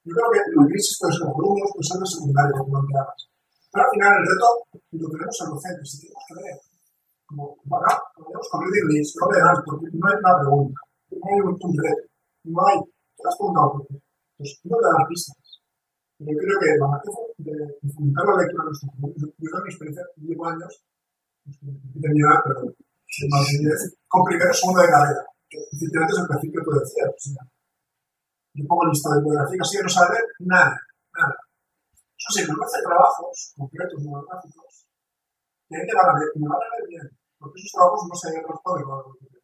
yo 0.04 0.12
creo 0.12 0.30
que 0.34 0.42
la 0.44 0.66
crisis 0.68 0.98
puede 1.00 1.14
ser 1.16 1.26
alumnos, 1.30 1.72
puede 1.72 1.88
ser 1.88 2.00
de 2.04 2.08
secundaria, 2.10 2.54
como 2.60 2.72
planteabas. 2.76 3.22
Pero 3.72 3.82
al 3.86 3.92
final 3.96 4.12
el 4.12 4.26
reto 4.28 4.48
lo 5.00 5.08
tenemos 5.12 5.38
al 5.40 5.52
docente, 5.56 5.82
si 5.88 5.96
tenemos 6.04 6.24
que 6.28 6.36
leer. 6.36 6.58
Como, 7.26 7.44
para, 7.66 7.92
podemos 8.14 8.48
con 8.52 8.62
reading 8.62 8.88
list, 8.92 9.18
no 9.18 9.26
leerás, 9.34 9.60
porque 9.66 9.88
no 9.92 10.04
hay 10.06 10.16
una 10.20 10.34
pregunta, 10.46 10.80
no 11.10 11.26
hay 11.26 11.40
un, 11.42 11.56
reto, 11.58 12.06
no 12.46 12.62
hay, 12.70 12.78
te 13.18 13.24
has 13.26 13.36
preguntado 13.40 13.68
por 13.74 13.82
qué. 13.88 13.96
Pues 14.38 14.50
no 14.64 14.76
te 14.78 14.88
dan 14.94 15.08
pistas. 15.10 15.45
Yo 16.18 16.32
creo 16.32 16.60
que 16.64 16.80
manera 16.80 17.12
de, 17.44 17.52
de 17.82 17.90
fomentar 17.92 18.24
la 18.24 18.40
lectura 18.40 18.64
en 18.64 18.68
nuestros 18.72 18.92
alumnos, 18.96 19.20
yo, 19.20 19.28
yo 19.36 19.64
mi 19.64 19.70
experiencia, 19.70 20.04
llevo 20.16 20.48
años, 20.48 20.74
de 21.46 22.10
mi 22.10 22.22
edad, 22.24 22.40
pero 22.40 22.72
con 24.08 24.24
primero 24.24 24.54
segundo 24.54 24.82
de 24.82 24.90
carrera, 24.90 25.24
que 25.50 25.60
es 25.60 25.82
el 25.84 26.28
perfil 26.32 26.52
que 26.56 26.64
tú 26.64 26.72
decías. 26.72 27.12
O 27.12 27.20
sea, 27.20 27.44
yo 28.56 28.64
pongo 28.64 28.88
lista 28.88 29.12
de 29.12 29.20
bibliografía 29.20 29.60
así 29.60 29.78
no 29.84 29.90
saber 29.90 30.24
nada, 30.40 30.80
nada. 31.20 31.36
Eso 32.16 32.30
sí, 32.32 32.42
me 32.48 32.64
hace 32.64 32.80
trabajos 32.80 33.54
concretos, 33.60 34.00
monográficos, 34.08 34.88
que 35.68 35.84
me 35.84 35.94
van 36.00 36.10
a 36.10 36.16
ver, 36.16 36.32
me 36.36 36.48
van 36.48 36.64
a 36.64 36.72
ver 36.80 36.88
bien, 36.88 37.08
porque 37.38 37.60
esos 37.60 37.76
trabajos 37.76 38.08
no 38.08 38.16
se 38.16 38.28
responden 38.32 38.88
con 38.88 38.96
la 38.96 39.04
Wikipedia. 39.04 39.44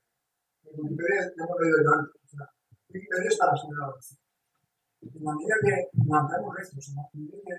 En 0.71 0.79
Wikipedia 0.79 1.19
ya 1.35 1.43
hemos 1.43 1.57
leído 1.59 1.77
el 1.83 1.87
antes. 1.99 2.15
O 2.15 2.27
sea, 2.31 2.47
Wikipedia 2.87 3.27
es 3.27 3.35
para 3.35 3.59
seguir 3.59 3.75
la 5.01 5.09
la 5.09 5.33
medida 5.33 5.55
que 5.65 5.73
mantenemos 6.05 6.53
restos, 6.55 6.89
en 6.89 6.95
la 6.95 7.09
medida 7.13 7.37
que 7.41 7.57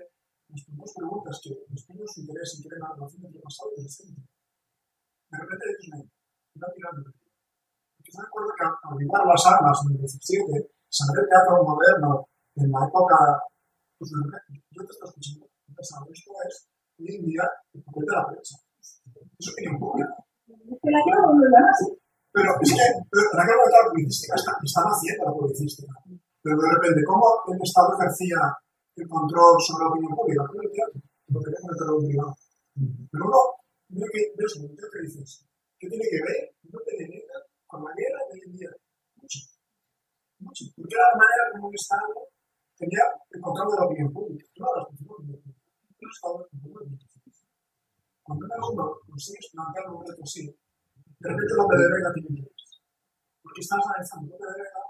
nos 0.49 0.63
ponemos 0.63 0.93
preguntas 0.95 1.41
que 1.43 1.51
nos 1.67 1.81
su 1.83 2.21
interés 2.21 2.49
y 2.55 2.61
quieren 2.63 2.79
la 2.79 2.93
relación 2.95 3.25
entre 3.25 3.41
pasado 3.41 3.69
y 3.75 3.81
presente, 3.83 4.21
de 4.21 5.37
repente 5.37 5.65
me 5.91 6.61
va 6.61 6.67
tirando. 6.71 7.03
Porque 7.03 8.11
me 8.15 8.23
acuerdo 8.23 8.51
que 8.55 8.63
al 8.63 8.73
arribar 8.95 9.23
las 9.27 9.43
armas 9.47 9.77
en 9.83 9.91
el 9.91 9.99
17, 9.99 10.71
saber 10.87 11.23
el 11.23 11.29
teatro 11.29 11.63
moderno 11.63 12.11
en 12.55 12.69
la 12.71 12.81
época, 12.87 13.17
pues 13.97 14.11
yo 14.13 14.81
te 14.85 14.91
estoy 14.93 15.09
escuchando, 15.09 15.49
pensando, 15.73 16.07
esto 16.13 16.31
es 16.47 16.55
hoy 16.99 17.15
en 17.17 17.25
día 17.25 17.43
el 17.73 17.83
papel 17.83 18.05
de 18.05 18.13
la 18.13 18.27
prensa. 18.29 18.55
Es 18.79 19.47
opinión 19.51 19.79
pública. 19.79 20.15
Pero 22.33 22.49
es 22.61 22.71
que, 22.71 22.85
¿para 23.31 23.43
qué 23.45 23.53
la 23.53 23.89
publicística 23.89 24.35
está, 24.35 24.51
están 24.63 24.85
haciendo 24.85 25.25
la 25.25 25.33
publicística? 25.33 25.93
Pero 26.43 26.59
de 26.59 26.69
repente, 26.75 27.01
¿cómo 27.07 27.25
el 27.47 27.59
Estado 27.63 27.95
ejercía 27.95 28.39
el 28.99 29.07
control 29.07 29.55
sobre 29.63 29.83
la 29.83 29.89
opinión 29.89 30.13
pública? 30.13 30.43
Con 30.43 30.59
el 30.59 30.71
teatro, 30.71 30.99
lo 31.31 31.39
que 31.39 31.49
el 31.49 31.77
terror 31.79 32.03
privado. 32.03 32.35
Pero 33.09 33.23
uno, 33.23 33.39
mira 33.89 34.07
que, 34.11 34.21
ves, 34.35 34.51
que 34.59 35.01
dices, 35.07 35.47
¿qué 35.79 35.87
tiene 35.87 36.05
que 36.11 36.19
ver? 36.19 36.41
No 36.67 36.79
tiene 36.83 37.07
que 37.07 37.19
ver 37.23 37.41
con 37.65 37.79
la 37.81 37.91
guerra 37.95 38.19
de 38.27 38.33
hoy 38.35 38.41
en 38.43 38.51
día. 38.53 38.69
Mucho 39.15 39.39
mucho, 40.43 40.65
porque 40.75 40.95
era 40.95 41.07
la 41.07 41.17
manera 41.23 41.43
como 41.55 41.67
un 41.71 41.75
Estado 41.75 42.27
tenía 42.75 43.05
el 43.31 43.39
control 43.39 43.71
de 43.71 43.77
la 43.79 43.85
opinión 43.87 44.11
pública, 44.11 44.43
todas 44.53 44.75
las 44.75 44.87
funciones 44.91 45.53
Estado 46.03 46.43
el 46.51 46.59
de 46.59 46.99
Cuando 48.21 48.45
un 48.45 48.51
alumno 48.51 48.99
consigue 49.07 49.39
plantear 49.53 49.87
un 49.87 50.03
reto 50.03 50.21
así, 50.21 50.43
de 50.45 51.29
repente 51.29 51.53
lo 51.55 51.67
que 51.69 51.77
delega 51.79 52.11
tiene 52.13 52.29
interés. 52.43 52.83
Porque 53.41 53.61
estás 53.61 53.79
analizando 53.87 54.35
lo 54.35 54.37
que 54.37 54.51
delega 54.51 54.82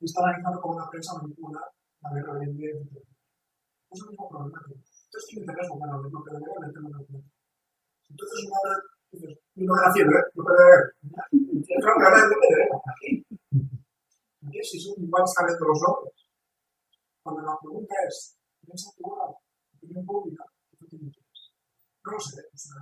y 0.00 0.04
estás 0.08 0.24
analizando 0.24 0.60
cómo 0.60 0.80
la 0.80 0.88
prensa 0.88 1.20
manipula 1.20 1.60
la 2.00 2.10
guerra 2.10 2.34
de 2.40 2.46
día. 2.56 2.72
Es 2.72 4.00
el 4.00 4.08
mismo 4.08 4.28
problema 4.28 4.58
que 4.64 4.72
entonces 4.72 5.26
tiene 5.28 5.42
interés 5.44 5.68
bueno, 5.76 6.00
lo 6.00 6.22
que 6.24 6.32
delega 6.32 6.66
el 6.66 6.72
tema 6.72 6.88
de 6.88 6.94
la 6.94 7.20
Entonces 8.08 8.38
una 8.46 8.60
vez 8.64 8.78
dices, 9.12 9.38
bibliografía, 9.54 10.04
¿eh? 10.06 10.24
lo 10.34 10.42
que 10.46 10.54
delega. 10.56 10.84
Claro 11.82 11.96
que 11.98 12.04
ahora 12.06 12.30
lo 12.30 12.36
que 12.40 12.48
delega. 12.48 12.76
¿Qué 14.50 14.62
si 14.64 14.80
son 14.80 14.96
iguales 15.02 15.34
de 15.36 15.66
los 15.68 15.80
hombres? 15.84 16.16
Cuando 17.22 17.42
la 17.42 17.54
pregunta 17.60 17.94
es, 18.08 18.38
¿piensa 18.64 18.88
actuar 18.88 19.36
opinión 19.76 20.06
pública? 20.06 20.44
¿Qué 20.78 20.86
tiene 20.86 21.12
interés? 21.12 21.40
No 22.06 22.12
lo 22.12 22.20
sé. 22.20 22.40
O 22.40 22.56
sea, 22.56 22.80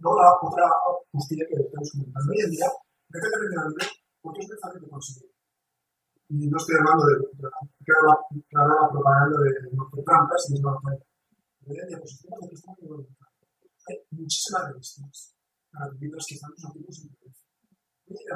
no 0.00 0.10
la 0.16 0.32
otra 0.40 0.66
justicia 1.12 1.44
que 1.44 1.56
tenemos 1.60 1.90
comentando. 1.92 2.32
Hoy 2.32 2.40
en 2.40 2.50
día, 2.50 2.68
depende 3.12 3.36
de 3.36 3.56
la 3.56 3.68
libre 3.68 3.86
porque 4.22 4.40
es 4.40 4.48
muy 4.48 4.56
fácil 4.56 4.80
de 4.80 4.88
conseguir. 4.88 5.29
Y 6.30 6.46
no 6.46 6.54
estoy 6.56 6.76
hablando 6.78 7.02
de, 7.10 7.18
claro, 7.82 8.06
la, 8.06 8.14
propaganda 8.86 9.34
de 9.34 9.50
en 11.66 11.74
día, 11.74 11.98
sistemas 12.06 12.38
de 12.40 12.48
prestamos 12.48 12.78
de 12.78 12.86
Hay 13.90 13.98
muchísimas 14.14 14.70
revistas 14.70 15.34
gratuitas 15.74 16.22
que 16.26 16.34
están 16.34 16.50
los 16.54 16.64
en 17.02 17.10
en 17.10 18.14
día, 18.14 18.34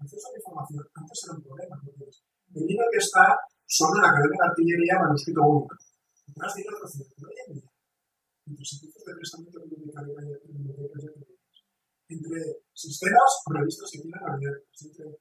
acceso 0.00 0.24
a 0.24 0.32
la 0.32 0.40
información 0.40 0.80
antes 0.88 1.20
era 1.24 1.36
un 1.36 1.42
problema. 1.44 1.76
El 2.54 2.64
libro 2.64 2.86
que 2.92 2.98
está 2.98 3.36
sobre 3.64 4.00
la 4.00 4.08
Academia 4.08 4.40
de 4.40 4.48
Artillería 4.48 5.04
manuscrito 5.04 5.42
único. 5.44 5.76
Detrás 6.28 6.54
de 6.56 6.64
otro 6.64 6.88
cierto, 6.88 7.28
hoy 7.28 7.36
en 7.44 7.52
día, 7.60 7.68
entre 8.48 8.64
servicios 8.64 9.04
de 9.04 9.20
prestamiento 9.20 9.60
bibliotecario 9.68 10.16
y 10.16 10.48
bibliotecas 10.48 11.12
entre 12.08 12.64
sistemas 12.72 13.44
o 13.44 13.52
revistas 13.52 13.92
que 13.92 14.00
tienen 14.00 14.24
abiertas, 14.24 14.80
entre 14.80 15.12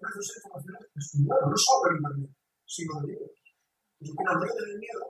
el 0.00 0.06
acceso 0.08 0.32
a 0.32 0.36
la 0.40 0.64
información 0.64 0.76
es 0.96 1.06
bueno, 1.20 1.46
no 1.52 1.58
solo 1.60 1.84
en 1.90 1.96
internet, 2.00 2.32
sino 2.64 2.92
de 3.00 3.06
libros. 3.12 3.36
Pues 4.00 4.10
bueno, 4.16 4.32
no 4.32 4.46
tener 4.48 4.78
miedo. 4.80 5.06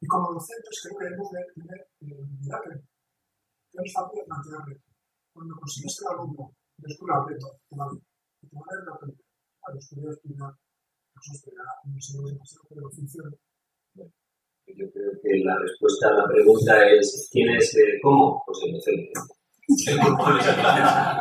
Y 0.00 0.06
como 0.06 0.36
docentes 0.36 0.74
creo 0.84 0.98
que 0.98 1.04
debemos 1.08 1.28
de 1.32 1.40
tener 1.56 1.80
humildad 1.98 2.60
que 2.62 2.74
no 2.76 3.80
es 3.82 3.92
fácil 3.92 4.22
plantear 4.28 4.62
Cuando 5.32 5.54
consigues 5.56 5.96
que 5.96 6.04
el 6.04 6.12
alumno 6.12 6.44
descubre 6.76 7.14
el 7.16 7.24
reto, 7.28 7.48
te 7.68 7.74
va. 7.76 7.86
Y 7.88 8.46
te 8.46 8.54
va 8.54 8.62
a 8.62 8.74
dar 8.76 8.84
la 8.84 8.94
pena. 9.00 9.16
A 9.64 9.74
los 9.74 9.84
que 9.88 9.96
estudiar, 9.98 10.52
eso 10.54 11.32
espera, 11.34 11.64
no 11.84 12.00
sé 12.00 12.14
demasiado, 12.14 12.64
pero 12.68 12.90
funciona. 12.94 13.30
Yo 14.68 14.86
creo 14.92 15.12
que 15.22 15.30
la 15.44 15.58
respuesta 15.58 16.08
a 16.08 16.12
la 16.12 16.26
pregunta 16.28 16.72
es 16.92 17.28
¿quién 17.32 17.56
es 17.56 17.74
eh, 17.76 17.98
cómo? 18.02 18.42
Pues 18.46 18.58
el 18.64 18.72
docente 18.72 19.37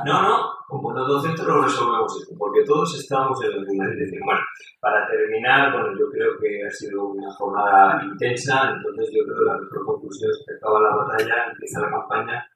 no, 0.06 0.22
no, 0.22 0.54
como 0.68 0.94
los 0.94 1.08
docentes 1.08 1.46
lo 1.46 1.64
resolvemos 1.64 2.22
esto, 2.22 2.34
porque 2.38 2.64
todos 2.64 2.98
estamos 2.98 3.44
en 3.44 3.52
la 3.52 3.58
misma 3.58 3.88
dirección. 3.90 4.22
Bueno, 4.26 4.42
para 4.80 5.06
terminar, 5.08 5.74
bueno, 5.74 5.90
yo 6.00 6.10
creo 6.10 6.38
que 6.40 6.66
ha 6.66 6.72
sido 6.72 7.08
una 7.08 7.30
jornada 7.34 8.02
intensa, 8.06 8.74
entonces 8.76 9.10
yo 9.14 9.26
creo 9.26 9.40
que 9.40 9.46
la 9.46 9.58
mejor 9.58 9.86
conclusión 9.86 10.32
es 10.32 10.44
que 10.46 10.56
acaba 10.56 10.82
la 10.82 10.96
batalla, 10.96 11.52
empieza 11.52 11.82
la 11.82 11.92
campaña 11.92 12.50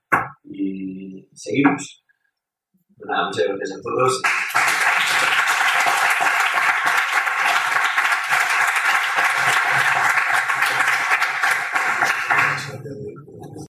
y 0.44 1.28
seguimos. 1.34 2.04
Muchas 2.98 3.48
gracias 3.48 3.80
a 3.80 3.82
todos. 3.82 4.22